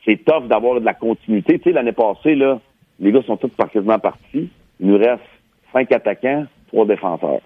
C'est 0.05 0.23
tough 0.25 0.47
d'avoir 0.49 0.81
de 0.81 0.85
la 0.85 0.95
continuité. 0.95 1.59
Tu 1.59 1.65
sais, 1.65 1.73
l'année 1.73 1.93
passée, 1.93 2.35
là, 2.35 2.61
les 3.01 3.11
gars 3.11 3.23
sont 3.23 3.37
tous 3.37 3.51
quasiment 3.57 3.99
partis. 3.99 4.51
Il 4.81 4.87
nous 4.87 4.99
reste 4.99 5.23
cinq 5.73 5.91
attaquants, 5.93 6.47
trois 6.69 6.87
défenseurs. 6.87 7.41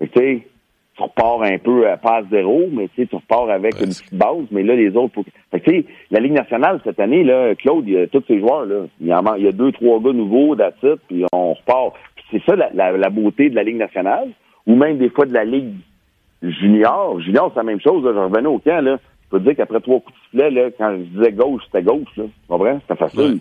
Tu 0.00 0.08
sais, 0.14 0.46
tu 0.98 1.02
repars 1.04 1.42
un 1.44 1.56
peu 1.58 1.88
à 1.88 1.96
passe 1.96 2.26
zéro, 2.30 2.64
mais 2.70 2.88
tu 2.94 3.08
repars 3.10 3.48
avec 3.48 3.74
Ouais, 3.76 3.80
une 3.84 3.86
petite 3.88 4.14
base, 4.14 4.44
mais 4.50 4.62
là, 4.64 4.74
les 4.74 4.94
autres, 4.96 5.14
faut 5.14 5.22
que- 5.22 5.30
fait 5.50 5.60
que, 5.60 5.70
tu 5.70 5.76
sais, 5.78 5.84
la 6.10 6.20
Ligue 6.20 6.32
nationale, 6.32 6.80
cette 6.84 6.98
année, 7.00 7.22
là, 7.24 7.54
Claude, 7.54 7.84
il 7.86 7.94
y 7.94 7.98
a 7.98 8.06
tous 8.08 8.22
ces 8.28 8.40
joueurs, 8.40 8.66
là. 8.66 8.86
Il 9.00 9.06
y, 9.06 9.14
en 9.14 9.22
man- 9.22 9.36
il 9.38 9.44
y 9.44 9.48
a 9.48 9.52
deux, 9.52 9.72
trois 9.72 10.00
gars 10.00 10.12
nouveaux, 10.12 10.54
d'attitude, 10.56 10.98
puis 11.08 11.24
on 11.32 11.54
repart. 11.54 11.94
Puis 12.16 12.24
c'est 12.32 12.42
ça, 12.44 12.56
la, 12.56 12.70
la, 12.74 12.92
la 12.98 13.08
beauté 13.10 13.48
de 13.48 13.54
la 13.54 13.62
Ligue 13.62 13.76
nationale, 13.78 14.28
ou 14.66 14.74
même 14.74 14.98
des 14.98 15.08
fois 15.08 15.24
de 15.24 15.32
la 15.32 15.44
Ligue 15.44 15.72
junior. 16.42 17.20
Junior, 17.20 17.50
c'est 17.54 17.60
la 17.60 17.64
même 17.64 17.80
chose, 17.80 18.04
là. 18.04 18.12
Je 18.12 18.18
revenais 18.18 18.48
au 18.48 18.58
camp, 18.58 18.80
là. 18.84 18.98
Je 19.24 19.30
peux 19.30 19.38
te 19.40 19.44
dire 19.44 19.56
qu'après 19.56 19.80
trois 19.80 20.00
coups 20.00 20.14
de 20.14 20.38
sifflet, 20.40 20.50
là, 20.50 20.70
quand 20.76 20.96
je 20.96 21.02
disais 21.18 21.32
gauche, 21.32 21.62
c'était 21.66 21.82
gauche, 21.82 22.16
là. 22.16 22.24
Tu 22.24 22.30
comprends? 22.48 22.80
C'était 22.80 22.98
facile. 22.98 23.38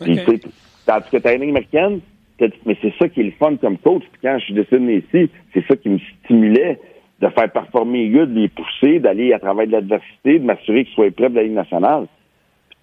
Puis, 0.00 0.12
Ok. 0.20 0.24
tu 0.26 0.30
sais, 0.36 0.40
tandis 0.86 1.10
que 1.10 1.16
t'as 1.18 1.34
une 1.34 1.40
ligne 1.42 1.50
américaine, 1.50 2.00
t'as 2.38 2.48
dit, 2.48 2.58
mais 2.66 2.76
c'est 2.80 2.92
ça 2.98 3.08
qui 3.08 3.20
est 3.20 3.24
le 3.24 3.30
fun 3.32 3.56
comme 3.56 3.78
coach. 3.78 4.02
Puis 4.12 4.20
quand 4.22 4.38
je 4.38 4.44
suis 4.44 4.54
décidé 4.54 5.04
ici, 5.12 5.30
c'est 5.54 5.64
ça 5.66 5.76
qui 5.76 5.88
me 5.90 5.98
stimulait 6.24 6.78
de 7.20 7.28
faire 7.28 7.50
performer 7.50 8.08
gars, 8.10 8.26
de 8.26 8.34
les 8.34 8.48
pousser, 8.48 9.00
d'aller 9.00 9.32
à 9.32 9.38
travers 9.38 9.66
de 9.66 9.72
l'adversité, 9.72 10.38
de 10.38 10.44
m'assurer 10.44 10.84
qu'ils 10.84 10.94
soient 10.94 11.10
prêts 11.10 11.28
de 11.30 11.34
la 11.34 11.42
Ligue 11.42 11.52
nationale. 11.52 12.06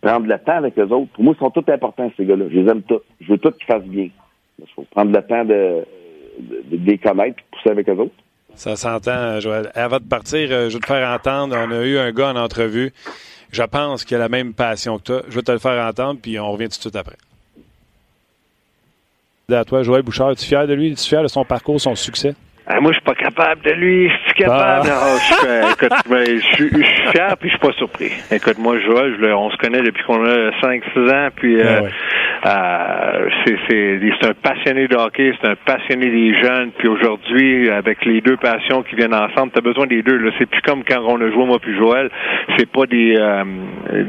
Prendre 0.01 0.27
le 0.27 0.37
temps 0.37 0.57
avec 0.57 0.77
eux 0.77 0.83
autres. 0.83 1.11
Pour 1.13 1.23
moi, 1.23 1.33
ils 1.35 1.39
sont 1.39 1.49
tous 1.49 1.71
importants, 1.71 2.11
ces 2.15 2.25
gars-là. 2.25 2.45
Je 2.51 2.59
les 2.59 2.69
aime 2.69 2.83
tous. 2.83 2.99
Je 3.21 3.31
veux 3.31 3.37
tous 3.37 3.51
qu'ils 3.51 3.65
fassent 3.65 3.83
bien. 3.85 4.09
Il 4.59 4.65
faut 4.75 4.85
prendre 4.91 5.11
le 5.11 5.21
temps 5.23 5.43
de, 5.45 5.85
de, 6.39 6.77
de 6.77 6.85
les 6.91 6.97
connaître 6.97 7.39
et 7.39 7.55
pousser 7.55 7.69
avec 7.69 7.89
eux 7.89 7.93
autres. 7.93 8.13
Ça 8.55 8.75
s'entend, 8.75 9.39
Joël. 9.39 9.71
Avant 9.73 9.97
de 9.97 10.03
partir, 10.03 10.47
euh, 10.51 10.69
je 10.69 10.75
veux 10.75 10.79
te 10.79 10.85
faire 10.85 11.09
entendre. 11.09 11.55
On 11.57 11.71
a 11.71 11.83
eu 11.83 11.97
un 11.97 12.11
gars 12.11 12.31
en 12.31 12.35
entrevue. 12.35 12.93
Je 13.51 13.63
pense 13.63 14.05
qu'il 14.05 14.17
a 14.17 14.19
la 14.19 14.29
même 14.29 14.53
passion 14.53 14.97
que 14.97 15.03
toi. 15.03 15.21
Je 15.29 15.35
veux 15.35 15.41
te 15.41 15.51
le 15.51 15.59
faire 15.59 15.85
entendre, 15.85 16.19
puis 16.21 16.39
on 16.39 16.51
revient 16.51 16.65
tout 16.65 16.77
de 16.77 16.81
suite 16.81 16.95
après. 16.95 17.15
À 19.51 19.63
toi, 19.63 19.83
Joël 19.83 20.01
Bouchard, 20.01 20.31
es-tu 20.31 20.45
fier 20.45 20.67
de 20.67 20.73
lui? 20.73 20.91
Es-tu 20.91 21.07
fier 21.07 21.21
de 21.23 21.27
son 21.27 21.45
parcours, 21.45 21.79
son 21.79 21.95
succès? 21.95 22.33
Ah, 22.67 22.79
moi, 22.81 22.91
je 22.91 22.95
suis 22.95 23.03
pas 23.03 23.13
capable 23.13 23.61
de 23.61 23.71
lui. 23.73 24.09
Je 24.09 24.15
suis 24.25 24.33
capable. 24.33 24.89
Ah. 24.91 24.95
Non, 24.95 25.17
je, 25.17 25.33
suis- 25.33 25.71
écoute, 25.73 25.99
ben, 26.09 26.25
je, 26.25 26.55
suis- 26.55 26.69
je 26.69 26.83
suis 26.83 27.07
fier 27.11 27.37
puis 27.39 27.49
je 27.49 27.55
suis 27.57 27.59
pas 27.67 27.73
surpris. 27.73 28.11
Écoute, 28.31 28.57
moi, 28.57 28.79
Joël, 28.79 29.15
je 29.19 29.25
on 29.31 29.49
se 29.51 29.57
connaît 29.57 29.81
depuis 29.81 30.03
qu'on 30.03 30.23
a 30.25 30.49
5-6 30.61 31.11
ans. 31.13 31.29
Puis 31.35 31.61
euh, 31.61 31.63
Ah 31.77 31.81
ouais. 31.83 31.89
euh, 32.45 33.29
c'est, 33.45 33.57
c'est, 33.69 33.99
c'est 34.19 34.29
un 34.29 34.33
passionné 34.33 34.87
de 34.87 34.95
hockey, 34.95 35.33
c'est 35.41 35.47
un 35.49 35.55
passionné 35.55 36.07
des 36.09 36.33
jeunes. 36.41 36.71
Puis 36.77 36.87
aujourd'hui, 36.87 37.69
avec 37.69 38.03
les 38.05 38.21
deux 38.21 38.37
passions 38.37 38.81
qui 38.83 38.95
viennent 38.95 39.13
ensemble, 39.13 39.51
tu 39.51 39.59
as 39.59 39.61
besoin 39.61 39.85
des 39.87 40.01
deux. 40.01 40.17
Là. 40.17 40.31
C'est 40.39 40.45
plus 40.49 40.61
comme 40.61 40.83
quand 40.83 41.01
on 41.05 41.21
a 41.21 41.29
joué, 41.31 41.45
moi 41.45 41.59
puis 41.61 41.75
Joël. 41.77 42.09
C'est 42.57 42.69
pas 42.71 42.85
des 42.87 43.15
euh, 43.17 43.43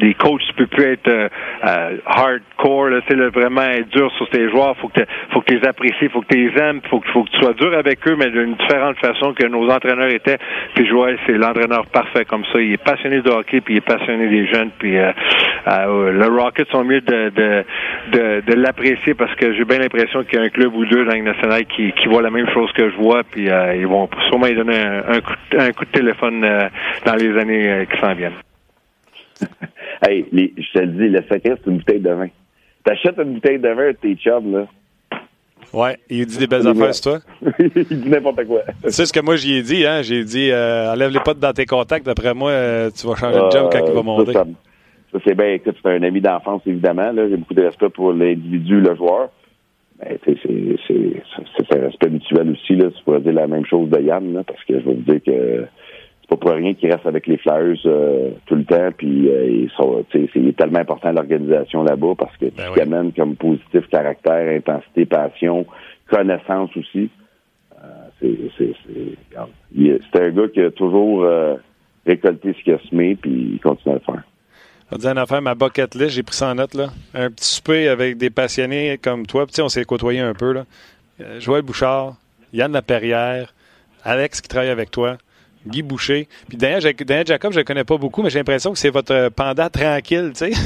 des 0.01 0.15
coachs, 0.15 0.41
tu 0.47 0.55
peux 0.55 0.67
plus 0.67 0.85
être 0.85 1.09
euh, 1.09 1.29
euh, 1.67 1.97
hardcore, 2.07 2.89
là, 2.89 3.01
tu 3.03 3.09
sais, 3.09 3.17
là, 3.17 3.29
vraiment 3.29 3.63
être 3.63 3.89
dur 3.89 4.11
sur 4.17 4.29
tes 4.31 4.49
joueurs. 4.51 4.77
Faut 4.79 4.89
que 4.89 5.01
faut 5.33 5.41
que 5.41 5.53
tu 5.53 5.59
les 5.59 5.67
apprécies, 5.69 6.09
faut 6.09 6.21
que 6.23 6.29
tu 6.35 6.49
les 6.49 6.61
aimes, 6.63 6.81
faut 6.89 7.01
que, 7.01 7.09
faut 7.11 7.25
que 7.25 7.31
tu 7.31 7.39
sois 7.41 7.53
dur 7.55 7.77
avec 7.77 8.07
eux, 8.09 8.17
mais 8.19 8.31
d'une 8.47 8.57
différente 8.57 8.97
façon 8.99 9.34
que 9.34 9.47
nos 9.47 9.68
entraîneurs 9.70 10.11
étaient. 10.11 10.38
Puis 10.74 10.86
Joël, 10.86 11.18
c'est 11.26 11.32
l'entraîneur 11.32 11.86
parfait 11.86 12.24
comme 12.24 12.44
ça. 12.53 12.61
Il 12.61 12.72
est 12.72 12.82
passionné 12.82 13.20
de 13.20 13.30
hockey, 13.30 13.61
puis 13.61 13.74
il 13.74 13.76
est 13.78 13.80
passionné 13.80 14.28
des 14.28 14.47
jeunes. 14.47 14.70
Puis 14.78 14.97
euh, 14.97 15.12
euh, 15.68 16.12
le 16.12 16.26
Rocket 16.26 16.68
sont 16.68 16.84
mieux 16.84 17.01
de, 17.01 17.30
de, 17.30 17.64
de, 18.12 18.40
de 18.47 18.55
l'apprécier 18.55 19.14
parce 19.14 19.34
que 19.34 19.53
j'ai 19.55 19.64
bien 19.64 19.78
l'impression 19.78 20.22
qu'il 20.24 20.38
y 20.38 20.42
a 20.42 20.44
un 20.44 20.49
club 20.49 20.74
ou 20.74 20.84
deux 20.84 21.05
dans 21.05 21.12
la 21.12 21.22
nationale 21.22 21.64
qui, 21.66 21.92
qui 21.92 22.07
voit 22.07 22.22
la 22.22 22.30
même 22.30 22.49
chose 22.51 22.70
que 22.72 22.90
je 22.90 22.97
vois. 22.97 23.22
Puis 23.24 23.51
euh, 23.51 23.76
ils 23.76 23.86
vont 23.86 24.09
sûrement 24.28 24.47
lui 24.47 24.55
donner 24.55 24.78
un, 24.78 25.20
coup, 25.20 25.34
un 25.59 25.72
coup 25.72 25.84
de 25.84 25.90
téléphone 25.90 26.44
euh, 26.44 26.68
dans 27.05 27.14
les 27.14 27.36
années 27.38 27.68
euh, 27.68 27.84
qui 27.84 28.01
s'en 28.01 28.14
viennent. 28.14 28.32
Hey, 30.07 30.26
les, 30.30 30.53
je 30.59 30.72
te 30.72 30.78
le 30.80 30.88
dis, 30.88 31.09
le 31.09 31.22
secret, 31.22 31.55
c'est 31.57 31.70
une 31.70 31.78
bouteille 31.78 32.01
de 32.01 32.11
vin. 32.11 32.28
T'achètes 32.84 33.18
une 33.18 33.32
bouteille 33.32 33.59
de 33.59 33.68
vin 33.70 33.88
à 33.88 33.94
tes 33.94 34.14
chums, 34.14 34.53
là. 34.53 34.66
Ouais, 35.73 35.97
il 36.09 36.27
dit 36.27 36.39
des 36.39 36.47
belles 36.47 36.67
affaires 36.67 36.95
sur 36.95 37.12
toi? 37.12 37.21
il 37.59 38.01
dit 38.01 38.09
n'importe 38.09 38.45
quoi. 38.47 38.61
Tu 38.85 38.91
sais 38.93 39.07
ce 39.07 39.12
que 39.12 39.21
moi 39.21 39.37
j'y 39.37 39.55
ai 39.57 39.62
dit, 39.62 39.85
hein? 39.87 40.03
J'ai 40.03 40.25
dit 40.25 40.51
euh, 40.51 40.93
enlève 40.93 41.11
les 41.11 41.21
potes 41.21 41.39
dans 41.39 41.53
tes 41.53 41.67
contacts, 41.67 42.07
d'après 42.07 42.35
moi, 42.35 42.51
euh, 42.51 42.91
tu 42.97 43.07
vas 43.07 43.14
changer 43.17 43.39
de 43.41 43.51
job 43.51 43.69
quand 43.73 43.79
il 43.87 43.93
va 43.93 44.01
Euh, 44.01 44.03
monter. 44.03 44.33
Ça, 44.33 44.45
c'est 45.25 45.35
bien, 45.35 45.53
écoute, 45.55 45.77
c'est 45.83 45.91
un 45.91 46.03
ami 46.03 46.21
d'enfance, 46.21 46.62
évidemment. 46.67 47.11
J'ai 47.14 47.37
beaucoup 47.37 47.55
de 47.55 47.62
respect 47.62 47.89
pour 47.91 48.12
l'individu, 48.12 48.81
le 48.81 48.95
joueur. 48.97 49.31
Mais 50.01 50.19
sais, 50.25 50.37
c'est, 50.43 50.77
c'est, 50.87 51.23
c'est, 51.57 51.64
c'est 51.71 51.79
un 51.79 51.87
respect 51.87 52.11
mutuel 52.11 52.51
aussi. 52.51 52.75
Là. 52.77 52.91
Tu 52.91 53.03
pourrais 53.05 53.21
dire 53.21 53.33
la 53.33 53.47
même 53.47 53.64
chose 53.64 53.89
de 53.89 54.01
Yann, 54.01 54.35
là, 54.35 54.43
parce 54.45 54.62
que 54.64 54.75
je 54.81 54.85
vais 54.85 54.95
vous 54.95 55.03
dire 55.12 55.21
que 55.25 55.64
c'est 56.29 56.37
pas 56.37 56.37
pour 56.37 56.57
rien 56.57 56.74
qu'il 56.74 56.91
reste 56.91 57.07
avec 57.07 57.27
les 57.27 57.37
Flyers 57.37 57.79
euh, 57.87 58.31
tout 58.47 58.57
le 58.57 58.64
temps. 58.64 58.91
Puis 58.97 59.29
euh, 59.29 59.47
ils 59.47 59.70
sont, 59.77 60.05
c'est 60.11 60.29
il 60.35 60.49
est 60.49 60.57
tellement 60.57 60.81
important 60.81 61.12
l'organisation 61.12 61.85
là-bas 61.85 62.14
parce 62.18 62.37
que 62.37 62.47
Ben 62.47 62.66
ce 62.68 62.72
oui. 62.72 62.81
amène 62.81 63.12
comme 63.12 63.37
positif 63.37 63.87
caractère, 63.91 64.57
intensité, 64.57 65.07
passion, 65.07 65.66
connaissance 66.11 66.70
aussi. 66.77 67.11
Euh, 68.22 68.49
c'est, 68.59 70.20
un 70.20 70.31
gars 70.31 70.49
qui 70.49 70.61
a 70.61 70.70
toujours 70.70 71.24
euh, 71.24 71.55
récolté 72.07 72.55
ce 72.59 72.64
qu'il 72.64 72.74
a 72.74 72.79
semé, 72.89 73.14
puis 73.16 73.53
il 73.55 73.61
continue 73.61 73.95
à 73.95 73.99
le 73.99 74.05
faire. 74.05 74.22
Te 74.91 74.97
dire 74.97 75.11
une 75.11 75.18
affaire, 75.18 75.43
ma 75.43 75.55
bucket 75.55 75.95
list, 75.95 76.11
j'ai 76.11 76.22
pris 76.22 76.37
ça 76.37 76.51
en 76.51 76.55
note. 76.55 76.74
Là. 76.74 76.89
Un 77.14 77.31
petit 77.31 77.55
souper 77.55 77.89
avec 77.89 78.16
des 78.18 78.31
passionnés 78.31 78.99
comme 79.03 79.27
toi. 79.27 79.47
Puis, 79.47 79.61
on 79.61 79.68
s'est 79.68 79.85
côtoyés 79.85 80.20
un 80.20 80.35
peu. 80.35 80.53
Là. 80.53 80.64
Euh, 81.20 81.41
Joël 81.41 81.62
Bouchard, 81.62 82.14
Yann 82.53 82.72
Laperrière, 82.72 83.53
Alex 84.05 84.41
qui 84.41 84.49
travaille 84.49 84.70
avec 84.70 84.91
toi, 84.91 85.16
Guy 85.67 85.83
Boucher. 85.83 86.29
Puis 86.49 86.57
Daniel, 86.57 86.81
Jac- 86.81 87.03
Daniel 87.05 87.27
Jacob, 87.27 87.53
je 87.53 87.57
ne 87.57 87.61
le 87.61 87.64
connais 87.64 87.85
pas 87.85 87.97
beaucoup, 87.99 88.23
mais 88.23 88.31
j'ai 88.31 88.39
l'impression 88.39 88.73
que 88.73 88.79
c'est 88.79 88.91
votre 88.91 89.12
euh, 89.14 89.31
panda 89.31 89.69
tranquille, 89.69 90.33
tu 90.35 90.51
sais. 90.51 90.53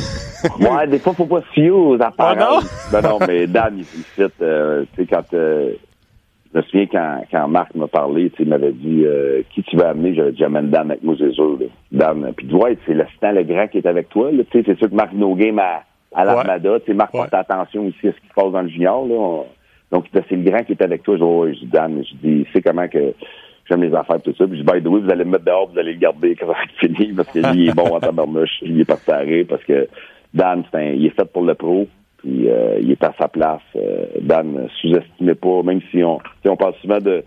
Ouais, 0.59 0.87
des 0.87 0.99
fois, 0.99 1.13
faut 1.13 1.27
pas 1.27 1.43
se 1.43 1.47
fier 1.53 1.71
aux 1.71 1.97
affaires. 1.97 2.15
Ah 2.19 2.35
non? 2.35 2.61
non, 2.93 3.03
non, 3.19 3.27
mais 3.29 3.47
Dan, 3.47 3.75
il 3.77 3.85
fit. 3.85 4.23
Euh, 4.41 4.85
tu 4.97 5.03
sais, 5.03 5.07
quand... 5.07 5.35
euh, 5.35 5.73
je 6.53 6.59
me 6.59 6.63
souviens 6.65 6.87
quand, 6.91 7.25
quand 7.31 7.47
Marc 7.49 7.75
m'a 7.75 7.87
parlé, 7.89 8.31
tu 8.31 8.37
sais, 8.39 8.43
il 8.45 8.49
m'avait 8.49 8.73
dit 8.73 9.03
euh, 9.05 9.43
qui 9.55 9.63
tu 9.63 9.77
vas 9.77 9.91
amener, 9.91 10.15
j'avais 10.15 10.33
dit 10.33 10.39
j'amène 10.39 10.71
Dan 10.71 10.91
avec 10.91 11.03
moi, 11.03 11.15
c'est 11.19 11.31
sûr. 11.33 11.59
là. 11.61 11.67
Dan. 11.93 12.33
Puis 12.35 12.47
Dwight, 12.47 12.79
c'est 12.87 12.95
le 12.95 13.43
grand 13.45 13.69
qui 13.69 13.77
est 13.79 13.87
avec 13.87 14.09
toi. 14.09 14.33
là. 14.33 14.43
Tu 14.51 14.59
sais, 14.59 14.65
c'est 14.67 14.79
sûr 14.79 14.89
que 14.89 14.95
Marc 14.95 15.13
No 15.13 15.35
Game 15.35 15.59
à, 15.59 15.83
à 16.15 16.25
l'Armada. 16.25 16.81
Tu 16.81 16.87
sais, 16.87 16.95
Marc 16.95 17.13
Ouais. 17.13 17.21
porte 17.21 17.35
attention 17.35 17.87
aussi 17.87 18.09
à 18.09 18.13
ce 18.13 18.17
qui 18.21 18.27
se 18.29 18.35
passe 18.35 18.51
dans 18.51 18.63
le 18.63 18.69
junior. 18.69 19.07
Là. 19.07 19.15
On- 19.15 19.45
donc, 19.93 20.07
c'est 20.15 20.31
le 20.31 20.43
grand 20.51 20.63
qui 20.65 20.73
est 20.73 20.83
avec 20.83 21.03
toi. 21.03 21.17
Je 21.19 21.23
dis, 21.23 21.25
ouais, 21.29 21.55
je 21.55 21.61
dis 21.61 21.67
Dan, 21.67 22.03
je 22.03 22.15
dis, 22.27 22.47
c'est 22.53 22.63
comment 22.63 22.89
que 22.89 23.13
j'aime 23.71 23.83
les 23.83 23.95
affaires, 23.95 24.21
tout 24.21 24.35
ça. 24.37 24.47
Puis 24.47 24.59
je 24.59 24.63
dis, 24.63 24.73
by 24.73 24.83
the 24.83 24.87
vous 24.87 25.11
allez 25.11 25.25
me 25.25 25.31
mettre 25.31 25.45
dehors, 25.45 25.71
vous 25.73 25.79
allez 25.79 25.93
le 25.95 25.99
garder 25.99 26.35
quand 26.37 26.47
ça 26.47 26.53
va 26.53 26.59
être 26.65 26.95
fini, 26.95 27.13
parce 27.15 27.29
que 27.29 27.39
lui, 27.39 27.63
il 27.65 27.69
est 27.71 27.75
bon 27.75 27.95
en 27.95 28.01
tabarnouche. 28.01 28.59
Il 28.63 28.81
est 28.81 28.85
parti 28.85 29.11
arrêt 29.11 29.45
parce 29.45 29.63
que 29.65 29.89
Dan, 30.35 30.65
il 30.75 31.07
est 31.07 31.11
fait 31.17 31.25
pour 31.33 31.43
le 31.45 31.55
pro. 31.55 31.87
Puis 32.19 32.51
euh, 32.51 32.79
il 32.83 32.91
est 32.91 33.03
à 33.03 33.15
sa 33.19 33.29
place. 33.29 33.63
Euh, 33.77 34.05
Dan, 34.21 34.69
sous-estimez 34.81 35.35
pas, 35.37 35.63
même 35.63 35.81
si 35.91 36.03
on, 36.05 36.19
on 36.45 36.57
parle 36.57 36.75
souvent 36.83 36.99
de 36.99 37.23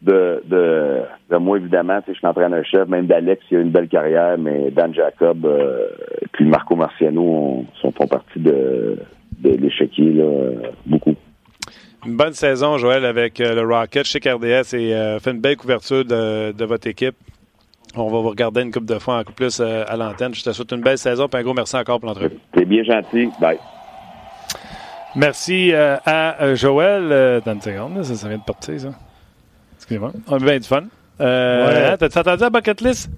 de, 0.00 0.40
de, 0.46 1.36
moi, 1.38 1.56
évidemment, 1.58 1.98
je 2.06 2.12
suis 2.12 2.24
entraîneur-chef, 2.26 2.86
même 2.86 3.06
d'Alex, 3.06 3.42
il 3.50 3.56
a 3.56 3.60
une 3.62 3.70
belle 3.70 3.88
carrière, 3.88 4.38
mais 4.38 4.70
Dan 4.70 4.94
Jacob 4.94 5.44
euh, 5.44 5.88
puis 6.32 6.44
Marco 6.44 6.76
Marciano 6.76 7.20
on- 7.20 7.66
sont, 7.80 7.90
font 7.90 8.06
partie 8.06 8.38
de, 8.38 8.96
de 9.40 9.50
l'échiquier, 9.56 10.22
beaucoup. 10.86 11.16
Une 12.08 12.16
bonne 12.16 12.32
saison, 12.32 12.78
Joël, 12.78 13.04
avec 13.04 13.38
euh, 13.38 13.54
le 13.54 13.60
Rocket. 13.70 14.06
Sais 14.06 14.18
qu'RDS 14.18 14.72
et, 14.74 14.94
euh, 14.94 15.18
fait 15.20 15.32
une 15.32 15.40
belle 15.40 15.58
couverture 15.58 16.06
de, 16.06 16.52
de 16.52 16.64
votre 16.64 16.86
équipe. 16.86 17.14
On 17.94 18.04
va 18.04 18.18
vous 18.22 18.30
regarder 18.30 18.62
une 18.62 18.70
coupe 18.72 18.86
de 18.86 18.98
fois 18.98 19.18
encore 19.18 19.34
plus 19.34 19.60
euh, 19.60 19.84
à 19.86 19.94
l'antenne. 19.94 20.34
Je 20.34 20.42
te 20.42 20.50
souhaite 20.52 20.72
une 20.72 20.80
belle 20.80 20.96
saison. 20.96 21.28
Un 21.30 21.42
gros 21.42 21.52
merci 21.52 21.76
encore 21.76 22.00
pour 22.00 22.08
l'entrevue. 22.08 22.38
T'es 22.52 22.64
bien 22.64 22.82
gentil. 22.82 23.28
Bye. 23.38 23.58
Merci 25.16 25.70
euh, 25.74 25.96
à 26.06 26.54
Joël. 26.54 27.08
Euh, 27.12 27.40
dans 27.44 27.52
une 27.52 27.60
seconde, 27.60 28.02
ça, 28.02 28.14
ça 28.14 28.28
vient 28.28 28.38
de 28.38 28.42
partir, 28.42 28.80
ça. 28.80 28.88
Excusez-moi. 29.76 30.12
On 30.28 30.36
a 30.36 30.38
bien 30.38 30.58
du 30.58 30.66
fun. 30.66 30.84
Euh, 31.20 31.66
Ouais. 31.68 31.84
hein, 31.92 31.96
T'as-tu 31.98 32.18
entendu 32.18 32.40
la 32.42 32.48
bucket 32.50 32.80
list? 32.80 33.10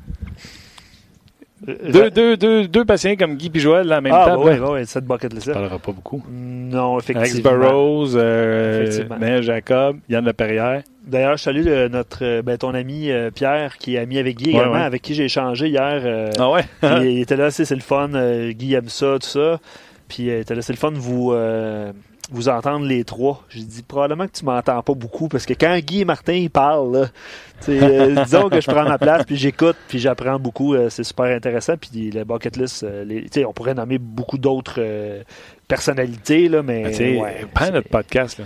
Deux, 1.66 2.10
deux, 2.10 2.36
deux, 2.38 2.66
deux 2.68 2.84
patients 2.86 3.16
comme 3.18 3.34
Guy 3.36 3.50
et 3.54 3.58
Joël 3.58 3.86
là, 3.86 3.98
en 3.98 4.00
même 4.00 4.12
Ah, 4.16 4.30
temps. 4.30 4.42
bah 4.42 4.50
oui, 4.58 4.66
oui, 4.80 4.86
cette 4.86 5.04
bucket 5.04 5.32
list 5.34 5.48
On 5.50 5.52
parlera 5.52 5.78
pas 5.78 5.92
beaucoup. 5.92 6.22
Non, 6.30 6.94
Alex 6.94 7.10
effectivement. 7.10 7.50
Burrows, 7.58 8.16
euh, 8.16 8.82
Effectivement. 8.84 9.18
Daniel 9.18 9.42
Jacob, 9.42 9.96
Yann 10.08 10.24
Laperrière. 10.24 10.82
D'ailleurs, 11.06 11.36
je 11.36 11.42
salue 11.42 11.66
euh, 11.66 11.88
notre, 11.90 12.24
euh, 12.24 12.40
ben, 12.42 12.56
ton 12.56 12.72
ami 12.72 13.10
euh, 13.10 13.30
Pierre, 13.30 13.76
qui 13.76 13.96
est 13.96 13.98
ami 13.98 14.18
avec 14.18 14.38
Guy 14.38 14.50
également, 14.50 14.72
ouais. 14.74 14.80
avec 14.80 15.02
qui 15.02 15.14
j'ai 15.14 15.24
échangé 15.24 15.68
hier. 15.68 16.00
euh, 16.04 16.30
Ah 16.38 16.50
ouais? 16.50 16.62
Puis 16.80 17.12
il 17.14 17.20
était 17.20 17.36
là, 17.36 17.50
c'est 17.50 17.66
c'est 17.66 17.74
le 17.74 17.80
fun. 17.82 18.10
euh, 18.14 18.52
Guy 18.52 18.74
aime 18.74 18.88
ça, 18.88 19.16
tout 19.20 19.28
ça. 19.28 19.60
Puis 20.08 20.30
euh, 20.30 20.38
il 20.38 20.40
était 20.40 20.54
là, 20.54 20.62
c'est 20.62 20.72
le 20.72 20.78
fun 20.78 20.92
de 20.92 20.98
vous, 20.98 21.32
euh, 21.32 21.92
vous 22.30 22.48
entendre 22.48 22.86
les 22.86 23.04
trois. 23.04 23.44
J'ai 23.48 23.62
dit 23.62 23.82
probablement 23.82 24.26
que 24.26 24.32
tu 24.32 24.44
m'entends 24.44 24.82
pas 24.82 24.94
beaucoup 24.94 25.28
parce 25.28 25.46
que 25.46 25.54
quand 25.54 25.76
Guy 25.78 26.00
et 26.02 26.04
Martin 26.04 26.32
ils 26.34 26.50
parlent, 26.50 26.92
là, 26.92 27.06
euh, 27.68 28.24
disons 28.24 28.48
que 28.48 28.60
je 28.60 28.70
prends 28.70 28.84
ma 28.84 28.98
place, 28.98 29.24
puis 29.24 29.36
j'écoute, 29.36 29.76
puis 29.88 29.98
j'apprends 29.98 30.38
beaucoup. 30.38 30.74
euh, 30.74 30.88
c'est 30.90 31.04
super 31.04 31.26
intéressant. 31.26 31.74
Puis 31.76 32.10
le 32.10 32.24
bucket 32.24 32.56
list, 32.56 32.82
euh, 32.84 33.04
les- 33.04 33.44
on 33.44 33.52
pourrait 33.52 33.74
nommer 33.74 33.98
beaucoup 33.98 34.38
d'autres 34.38 34.80
personnalités, 35.68 36.48
là, 36.48 36.62
mais. 36.62 36.82
Ben, 36.96 37.20
ouais, 37.20 37.46
prends 37.52 37.70
notre 37.70 37.88
podcast. 37.88 38.38
Là. 38.38 38.44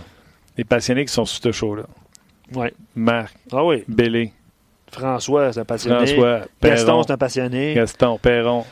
Les 0.57 0.65
passionnés 0.65 1.05
qui 1.05 1.13
sont 1.13 1.25
sur 1.25 1.43
ce 1.43 1.53
show-là. 1.53 1.85
ouais. 2.55 2.73
Marc, 2.95 3.35
Ah 3.53 3.65
oui, 3.65 3.85
Bélé, 3.89 4.33
François, 4.91 5.53
c'est 5.53 5.61
un 5.61 5.65
passionné. 5.65 6.07
François, 6.07 6.41
Gaston, 6.63 7.03
c'est 7.03 7.13
un 7.13 7.17
passionné. 7.17 7.75
Gaston, 7.75 8.19
Perron. 8.19 8.65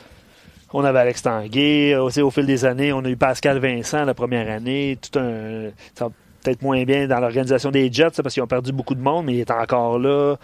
On 0.73 0.83
avait 0.83 0.99
Alex 0.99 1.21
Tanguay. 1.21 1.95
Aussi, 1.95 2.21
au 2.21 2.31
fil 2.31 2.45
des 2.45 2.65
années, 2.65 2.91
on 2.91 3.05
a 3.05 3.09
eu 3.09 3.15
Pascal 3.15 3.59
Vincent 3.59 4.03
la 4.05 4.13
première 4.13 4.49
année. 4.49 4.97
Tout 5.01 5.19
un. 5.19 5.69
Ça 5.95 6.09
peut-être 6.43 6.61
moins 6.61 6.83
bien 6.83 7.07
dans 7.07 7.19
l'organisation 7.19 7.71
des 7.71 7.91
Jets 7.91 8.21
parce 8.21 8.33
qu'ils 8.33 8.43
ont 8.43 8.47
perdu 8.47 8.71
beaucoup 8.71 8.95
de 8.95 9.01
monde, 9.01 9.25
mais 9.25 9.33
il 9.33 9.39
est 9.39 9.51
encore 9.51 9.97
là. 9.97 10.35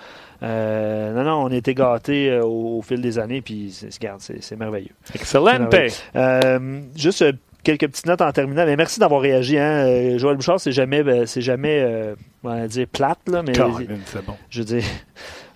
Euh, 0.41 1.13
non, 1.13 1.23
non, 1.23 1.43
on 1.43 1.51
a 1.51 1.55
été 1.55 1.73
gâtés 1.75 2.31
euh, 2.31 2.43
au, 2.43 2.77
au 2.77 2.81
fil 2.81 3.01
des 3.01 3.19
années, 3.19 3.41
puis 3.41 3.75
c'est, 3.89 4.55
merveilleux. 4.57 4.93
Excellente. 5.13 5.75
Euh, 6.15 6.79
juste 6.95 7.21
euh, 7.21 7.33
quelques 7.63 7.87
petites 7.87 8.05
notes 8.05 8.21
en 8.21 8.31
terminant. 8.31 8.65
Mais 8.65 8.75
merci 8.75 8.99
d'avoir 8.99 9.21
réagi. 9.21 9.57
Hein. 9.57 9.85
Euh, 9.85 10.17
Joël 10.17 10.37
Bouchard, 10.37 10.59
c'est 10.59 10.71
jamais, 10.71 11.03
ben, 11.03 11.25
c'est 11.25 11.41
jamais 11.41 11.81
euh, 11.81 12.15
on 12.43 12.49
va 12.49 12.67
dire 12.67 12.87
plate, 12.87 13.19
là, 13.27 13.43
mais 13.45 13.53
c'est 14.05 14.25
bon. 14.25 14.35
je 14.49 14.59
veux 14.59 14.65
dire, 14.65 14.83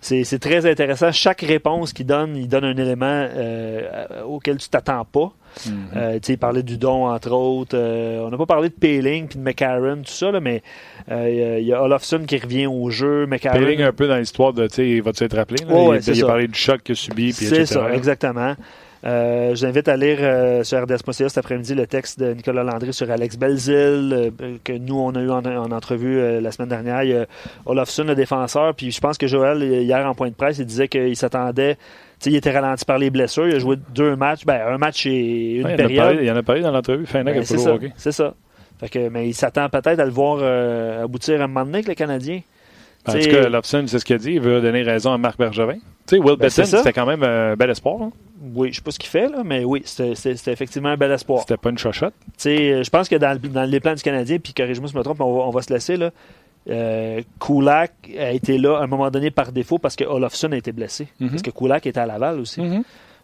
c'est 0.04 0.24
c'est 0.24 0.40
très 0.40 0.70
intéressant. 0.70 1.12
Chaque 1.12 1.42
réponse 1.42 1.94
qu'il 1.94 2.06
donne, 2.06 2.36
il 2.36 2.48
donne 2.48 2.66
un 2.66 2.76
élément 2.78 3.06
euh, 3.08 4.22
auquel 4.26 4.58
tu 4.58 4.70
t'attends 4.70 5.06
pas. 5.06 5.32
Mhm. 5.68 5.74
Euh, 5.96 6.14
tu 6.16 6.20
sais, 6.24 6.34
il 6.34 6.38
parlait 6.38 6.64
du 6.64 6.78
don, 6.78 7.08
entre 7.08 7.32
autres. 7.32 7.78
Euh, 7.78 8.26
on 8.26 8.30
n'a 8.30 8.38
pas 8.38 8.46
parlé 8.46 8.70
de 8.70 8.74
Paling 8.74 9.28
puis 9.28 9.38
de 9.38 9.44
McCarron, 9.44 9.98
tout 9.98 10.12
ça, 10.12 10.32
là, 10.32 10.40
mais 10.40 10.64
euh, 11.12 11.60
il 11.60 11.68
y 11.68 11.74
a- 11.74 11.82
Olofsson 11.84 12.24
qui 12.28 12.38
revient 12.38 12.66
au 12.68 12.90
jeu. 12.90 13.26
McCarron, 13.28 13.60
Payling 13.60 13.82
un 13.82 13.92
peu 13.92 14.08
dans 14.08 14.18
l'histoire 14.18 14.54
de, 14.54 14.68
tu 14.68 14.76
sais, 14.76 15.00
va-tu 15.00 15.24
être 15.24 15.36
rappelé? 15.36 15.64
là? 15.64 15.74
Ouais, 15.74 15.88
ouais, 15.88 16.00
il, 16.00 16.24
a 16.24 16.28
parlé 16.28 16.48
du 16.48 16.58
choc 16.58 16.82
qu'il 16.84 16.94
a 16.94 16.96
subi, 16.96 17.34
C'est 17.34 17.66
ça, 17.66 17.94
exactement. 17.94 18.56
Euh, 19.06 19.54
je 19.54 19.60
vous 19.62 19.66
invite 19.66 19.88
à 19.90 19.98
lire 19.98 20.18
euh, 20.22 20.64
sur 20.64 20.82
RDS.ca 20.82 21.28
cet 21.28 21.38
après-midi 21.38 21.76
le 21.76 21.86
texte 21.88 22.20
de 22.20 22.34
Nicolas 22.34 22.64
Landry 22.64 22.94
sur 22.94 23.12
Alex 23.12 23.38
Belzil, 23.38 23.74
euh, 24.14 24.30
que 24.64 24.72
nous, 24.74 24.98
on 24.98 25.12
a 25.12 25.20
eu 25.22 25.30
en, 25.30 25.44
en 25.46 25.72
entrevue 25.72 26.20
euh, 26.20 26.40
la 26.40 26.52
semaine 26.52 26.70
dernière. 26.70 27.04
Il 27.04 27.10
y 27.10 27.16
a 27.16 27.26
Olofsson, 27.66 28.06
le 28.06 28.16
défenseur, 28.16 28.74
puis 28.74 28.92
je 28.92 29.02
pense 29.02 29.18
que 29.18 29.28
Joël, 29.28 29.62
hier 29.62 30.08
en 30.08 30.16
point 30.16 30.30
de 30.30 30.36
presse, 30.36 30.58
il 30.60 30.66
disait 30.66 30.88
qu'il 30.88 31.16
s'attendait, 31.18 31.78
il 32.26 32.36
était 32.36 32.52
ralenti 32.52 32.86
par 32.86 32.98
les 32.98 33.10
blessures. 33.10 33.48
Il 33.48 33.56
a 33.56 33.60
joué 33.60 33.76
deux 33.94 34.16
matchs, 34.16 34.46
ben, 34.46 34.62
un 34.68 34.78
match 34.78 35.06
et 35.06 35.56
une 35.56 35.66
Ouais, 35.66 35.72
il, 35.78 35.82
en 35.82 35.86
a 35.86 35.88
période. 35.88 36.06
parlé, 36.06 36.24
il 36.26 36.32
en 36.32 36.36
a 36.38 36.44
parlé 36.44 36.62
dans 36.62 36.72
l'entrevue, 36.72 37.06
fin 37.06 37.24
Ben, 37.26 37.44
c'est 37.44 37.58
ça, 37.58 37.76
c'est 37.98 38.12
ça. 38.14 38.34
Fait 38.80 38.90
que, 38.90 39.10
mais 39.10 39.28
il 39.28 39.34
s'attend 39.34 39.68
peut-être 39.68 40.00
à 40.00 40.06
le 40.06 40.12
voir 40.12 40.38
euh, 40.42 41.04
aboutir 41.04 41.42
à 41.42 41.44
un 41.44 41.48
moment 41.48 41.66
donné 41.66 41.80
avec 41.80 41.88
le 41.90 41.94
Canadien. 41.96 42.40
En 43.06 43.12
T'sais, 43.12 43.20
tout 43.28 43.36
cas, 43.36 43.50
Lobson, 43.50 43.84
c'est 43.86 44.00
ce 44.00 44.06
qu'il 44.06 44.16
a 44.16 44.20
dit. 44.20 44.32
Il 44.36 44.40
veut 44.42 44.62
donner 44.62 44.82
raison 44.84 45.12
à 45.12 45.18
Marc 45.18 45.38
Bergevin. 45.38 45.78
Tu 46.08 46.18
sais, 46.18 46.22
Will 46.22 46.36
Ben, 46.38 46.50
c'était 46.50 46.94
quand 46.94 47.06
même 47.06 47.24
un 47.24 47.56
bel 47.56 47.70
espoir. 47.70 48.02
hein. 48.02 48.12
Oui, 48.54 48.70
je 48.72 48.76
sais 48.78 48.82
pas 48.82 48.92
ce 48.92 49.00
qu'il 49.00 49.10
fait, 49.10 49.30
là, 49.30 49.42
mais 49.46 49.64
oui, 49.64 49.84
c'était 49.86 50.52
effectivement 50.52 50.90
un 50.90 50.98
bel 50.98 51.12
espoir. 51.12 51.40
C'était 51.42 51.56
pas 51.56 51.70
une 51.70 51.78
chochotte. 51.78 52.14
Tu 52.26 52.34
sais, 52.40 52.72
euh, 52.74 52.84
je 52.84 52.90
pense 52.90 53.08
que 53.08 53.16
dans, 53.16 53.32
le- 53.42 53.48
dans 53.50 53.64
les 53.64 53.80
plans 53.80 53.94
du 53.94 54.02
Canadien, 54.04 54.38
puis 54.38 54.54
corrige-moi 54.54 54.88
si 54.90 54.94
je 54.94 54.98
me 54.98 55.04
trompe, 55.04 55.22
on 55.22 55.34
va, 55.38 55.42
on 55.46 55.50
va 55.50 55.62
se 55.62 55.72
laisser, 55.74 55.96
là. 55.96 56.12
Euh, 56.70 57.22
Kulak 57.40 57.92
a 58.18 58.32
été 58.32 58.58
là 58.58 58.78
à 58.80 58.84
un 58.84 58.88
moment 58.88 59.10
donné 59.12 59.32
par 59.32 59.52
défaut 59.52 59.80
parce 59.80 59.96
que 59.98 60.04
Olofsson 60.06 60.52
a 60.54 60.58
été 60.58 60.72
blessé. 60.72 61.08
Mhm. 61.20 61.30
Parce 61.30 61.42
que 61.42 61.52
Kulak 61.52 61.86
était 61.88 62.00
à 62.00 62.06
Laval 62.06 62.40
aussi. 62.40 62.62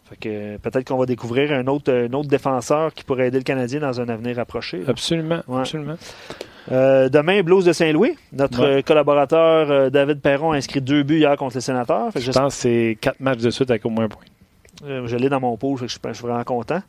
Fait 0.09 0.15
que 0.19 0.29
euh, 0.29 0.57
peut-être 0.57 0.87
qu'on 0.87 0.97
va 0.97 1.05
découvrir 1.05 1.51
un 1.53 1.67
autre, 1.67 1.91
un 1.93 2.11
autre 2.13 2.27
défenseur 2.29 2.93
qui 2.93 3.03
pourrait 3.03 3.27
aider 3.27 3.37
le 3.37 3.43
Canadien 3.43 3.79
dans 3.79 4.01
un 4.01 4.09
avenir 4.09 4.39
approché. 4.39 4.77
là. 4.79 4.85
Absolument. 4.87 5.41
Ouais. 5.47 5.59
absolument. 5.59 5.95
Euh, 6.71 7.09
demain, 7.09 7.41
Blues 7.41 7.65
de 7.65 7.73
Saint-Louis. 7.73 8.15
Notre 8.33 8.59
Ouais. 8.61 8.77
euh, 8.77 8.81
collaborateur 8.81 9.71
euh, 9.71 9.89
David 9.89 10.21
Perron 10.21 10.51
a 10.51 10.57
inscrit 10.57 10.81
deux 10.81 11.03
buts 11.03 11.17
hier 11.19 11.35
contre 11.37 11.55
les 11.55 11.61
sénateurs. 11.61 12.09
Je 12.15 12.31
pense 12.31 12.55
que 12.55 12.61
c'est 12.61 12.97
quatre 13.01 13.19
matchs 13.19 13.39
de 13.39 13.49
suite 13.49 13.69
avec 13.71 13.85
au 13.85 13.89
moins 13.89 14.05
un 14.05 14.09
point. 14.09 14.21
euh, 14.85 15.07
je 15.07 15.15
l'ai 15.17 15.29
dans 15.29 15.39
mon 15.39 15.57
que 15.57 15.67
je, 15.81 15.87
suis- 15.87 15.99
je 16.07 16.13
suis 16.13 16.25
vraiment 16.27 16.43
content. 16.43 16.81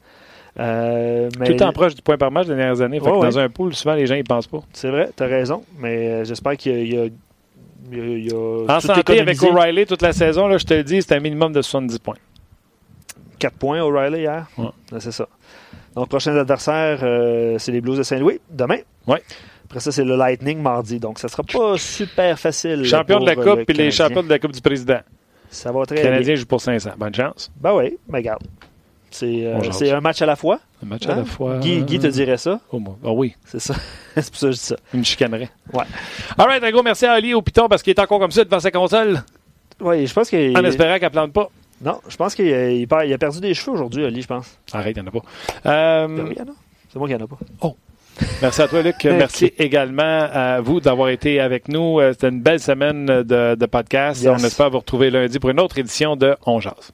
Euh, 0.59 1.29
mais 1.39 1.47
Tout 1.47 1.55
temps 1.55 1.73
proche 1.73 1.95
du 1.95 2.03
point 2.03 2.19
par 2.19 2.31
match 2.31 2.49
les 2.49 2.57
dernières 2.57 2.81
années. 2.83 3.01
Ouais, 3.01 3.11
Dans 3.11 3.39
un 3.39 3.49
pool, 3.49 3.75
souvent, 3.75 3.95
les 3.95 4.07
gens 4.07 4.17
n'y 4.17 4.25
pensent 4.25 4.49
pas. 4.49 4.61
C'est 4.73 4.91
vrai, 4.91 5.11
tu 5.17 5.23
as 5.23 5.27
raison, 5.27 5.63
mais 5.79 6.25
j'espère 6.25 6.57
qu'il 6.57 6.73
y 6.73 6.75
a, 6.77 6.79
il 6.83 6.95
y 6.95 6.99
a- 6.99 7.07
il 7.93 8.27
y 8.27 8.35
a- 8.35 8.77
En 8.77 8.81
santé, 8.81 9.21
avec. 9.21 9.43
O'Reilly 9.43 9.87
toute 9.87 10.03
la 10.03 10.13
saison, 10.13 10.49
là, 10.49 10.59
je 10.59 10.65
te 10.67 10.75
le 10.75 10.83
dis, 10.85 11.01
c'est 11.03 11.15
un 11.15 11.21
minimum 11.21 11.53
de 11.53 11.63
70 11.63 11.99
points. 12.01 12.17
4 13.39 13.55
points 13.57 13.81
O'Reilly 13.81 14.19
hier? 14.21 14.47
Ouais. 14.59 14.67
Ouais, 14.93 15.01
c'est 15.01 15.13
ça. 15.13 15.27
Donc, 15.95 16.09
prochain 16.09 16.37
adversaire, 16.37 16.99
c'est 17.59 17.73
les 17.73 17.81
Blues 17.81 17.99
de 17.99 18.03
Saint-Louis, 18.03 18.41
demain. 18.51 18.79
Ouais. 19.07 19.23
Après 19.71 19.81
ça, 19.81 19.93
c'est 19.93 20.03
le 20.05 20.17
Lightning 20.17 20.61
mardi. 20.61 20.99
Donc, 20.99 21.21
ça 21.21 21.29
sera 21.29 21.45
pas 21.45 21.79
super 21.79 22.37
facile. 22.39 22.85
Champion 22.85 23.21
de 23.21 23.27
la 23.27 23.37
Coupe 23.37 23.59
le 23.59 23.65
puis 23.65 23.77
les 23.77 23.93
champions 23.93 24.23
de 24.25 24.29
la 24.29 24.41
Coupe 24.41 24.51
du 24.53 24.61
Président. 24.61 24.99
Ça 25.49 25.71
va 25.71 25.87
très 25.87 25.95
Le 25.97 26.03
bien. 26.03 26.11
Canadien 26.11 26.35
joue 26.35 26.47
pour 26.47 26.61
500. 26.61 26.91
Bonne 26.99 27.15
chance. 27.15 27.51
Ben 27.61 27.73
oui, 27.75 27.97
mais 28.09 28.19
regarde. 28.19 28.43
C'est 29.13 29.47
euh, 29.47 29.61
c'est 29.73 29.91
un 29.91 30.01
match 30.01 30.23
à 30.23 30.27
la 30.27 30.37
fois. 30.37 30.61
Un 30.85 30.87
match 30.87 31.07
hein? 31.07 31.13
à 31.13 31.17
la 31.17 31.25
fois. 31.25 31.59
Guy, 31.59 31.83
Guy 31.83 31.99
te 31.99 32.07
dirait 32.09 32.37
ça? 32.37 32.61
Oh, 32.73 32.79
moi. 32.79 32.97
Ah 33.05 33.11
oui, 33.13 33.35
C'est 33.45 33.59
ça. 33.61 33.75
c'est 34.17 34.29
pour 34.31 34.37
ça 34.39 34.47
que 34.47 34.53
je 34.53 34.57
dis 34.59 34.65
ça. 34.65 34.77
il 34.95 35.01
me 35.01 35.05
chicanerait. 35.05 35.51
Ouais. 35.73 35.85
All 36.39 36.47
right, 36.47 36.63
un 36.63 36.71
gros 36.71 36.83
merci 36.85 37.07
à 37.07 37.13
Ali 37.13 37.35
au 37.35 37.43
Piton 37.43 37.69
parce 37.69 37.83
qu'il 37.83 37.93
est 37.93 37.99
encore 38.01 38.21
comme 38.21 38.31
ça 38.31 38.45
devant 38.45 38.61
sa 38.61 38.71
console 38.71 39.23
Oui, 39.81 40.07
je 40.07 40.15
pense 40.15 40.31
qu'il. 40.31 40.57
en 40.57 40.65
espérant 40.65 40.99
qu'elle 41.01 41.11
plante 41.11 41.33
pas. 41.33 41.49
Non, 41.83 42.01
je 42.09 42.17
pense 42.17 42.35
qu'il 42.35 42.53
a, 42.53 42.71
il 42.71 42.87
perd- 42.87 43.07
il 43.07 43.13
a 43.13 43.19
perdu 43.19 43.41
des 43.41 43.55
cheveux 43.55 43.73
aujourd'hui, 43.73 44.05
Ali, 44.05 44.23
je 44.23 44.27
pense. 44.29 44.59
Arrête, 44.73 44.97
il 44.97 45.03
n'y 45.03 45.09
en 45.09 45.13
a 45.13 45.21
pas. 45.21 45.71
Euh, 45.71 46.07
Oui, 46.09 46.33
il 46.33 46.39
y 46.39 46.43
en 46.43 46.45
a. 46.53 46.55
C'est 46.93 46.99
moi 46.99 47.09
qui 47.09 47.15
en 47.15 47.21
a 47.21 47.27
pas. 47.27 47.39
Merci 48.43 48.63
à 48.63 48.69
toi, 48.69 48.83
Luc. 48.83 49.05
Merci 49.05 49.53
également 49.59 50.03
à 50.33 50.61
vous 50.61 50.81
d'avoir 50.81 51.09
été 51.11 51.41
avec 51.41 51.69
nous. 51.69 52.01
Euh, 52.01 52.13
C'était 52.13 52.29
une 52.29 52.41
belle 52.43 52.61
semaine 52.61 53.07
de, 53.07 53.55
de 53.55 53.67
podcast. 53.67 54.23
Yes. 54.23 54.33
On 54.33 54.45
espère 54.45 54.71
vous 54.71 54.79
retrouver 54.79 55.11
lundi 55.11 55.39
pour 55.39 55.51
une 55.51 55.61
autre 55.61 55.79
édition 55.79 56.17
de 56.17 56.37
On 56.47 56.61
Jase. 56.61 56.93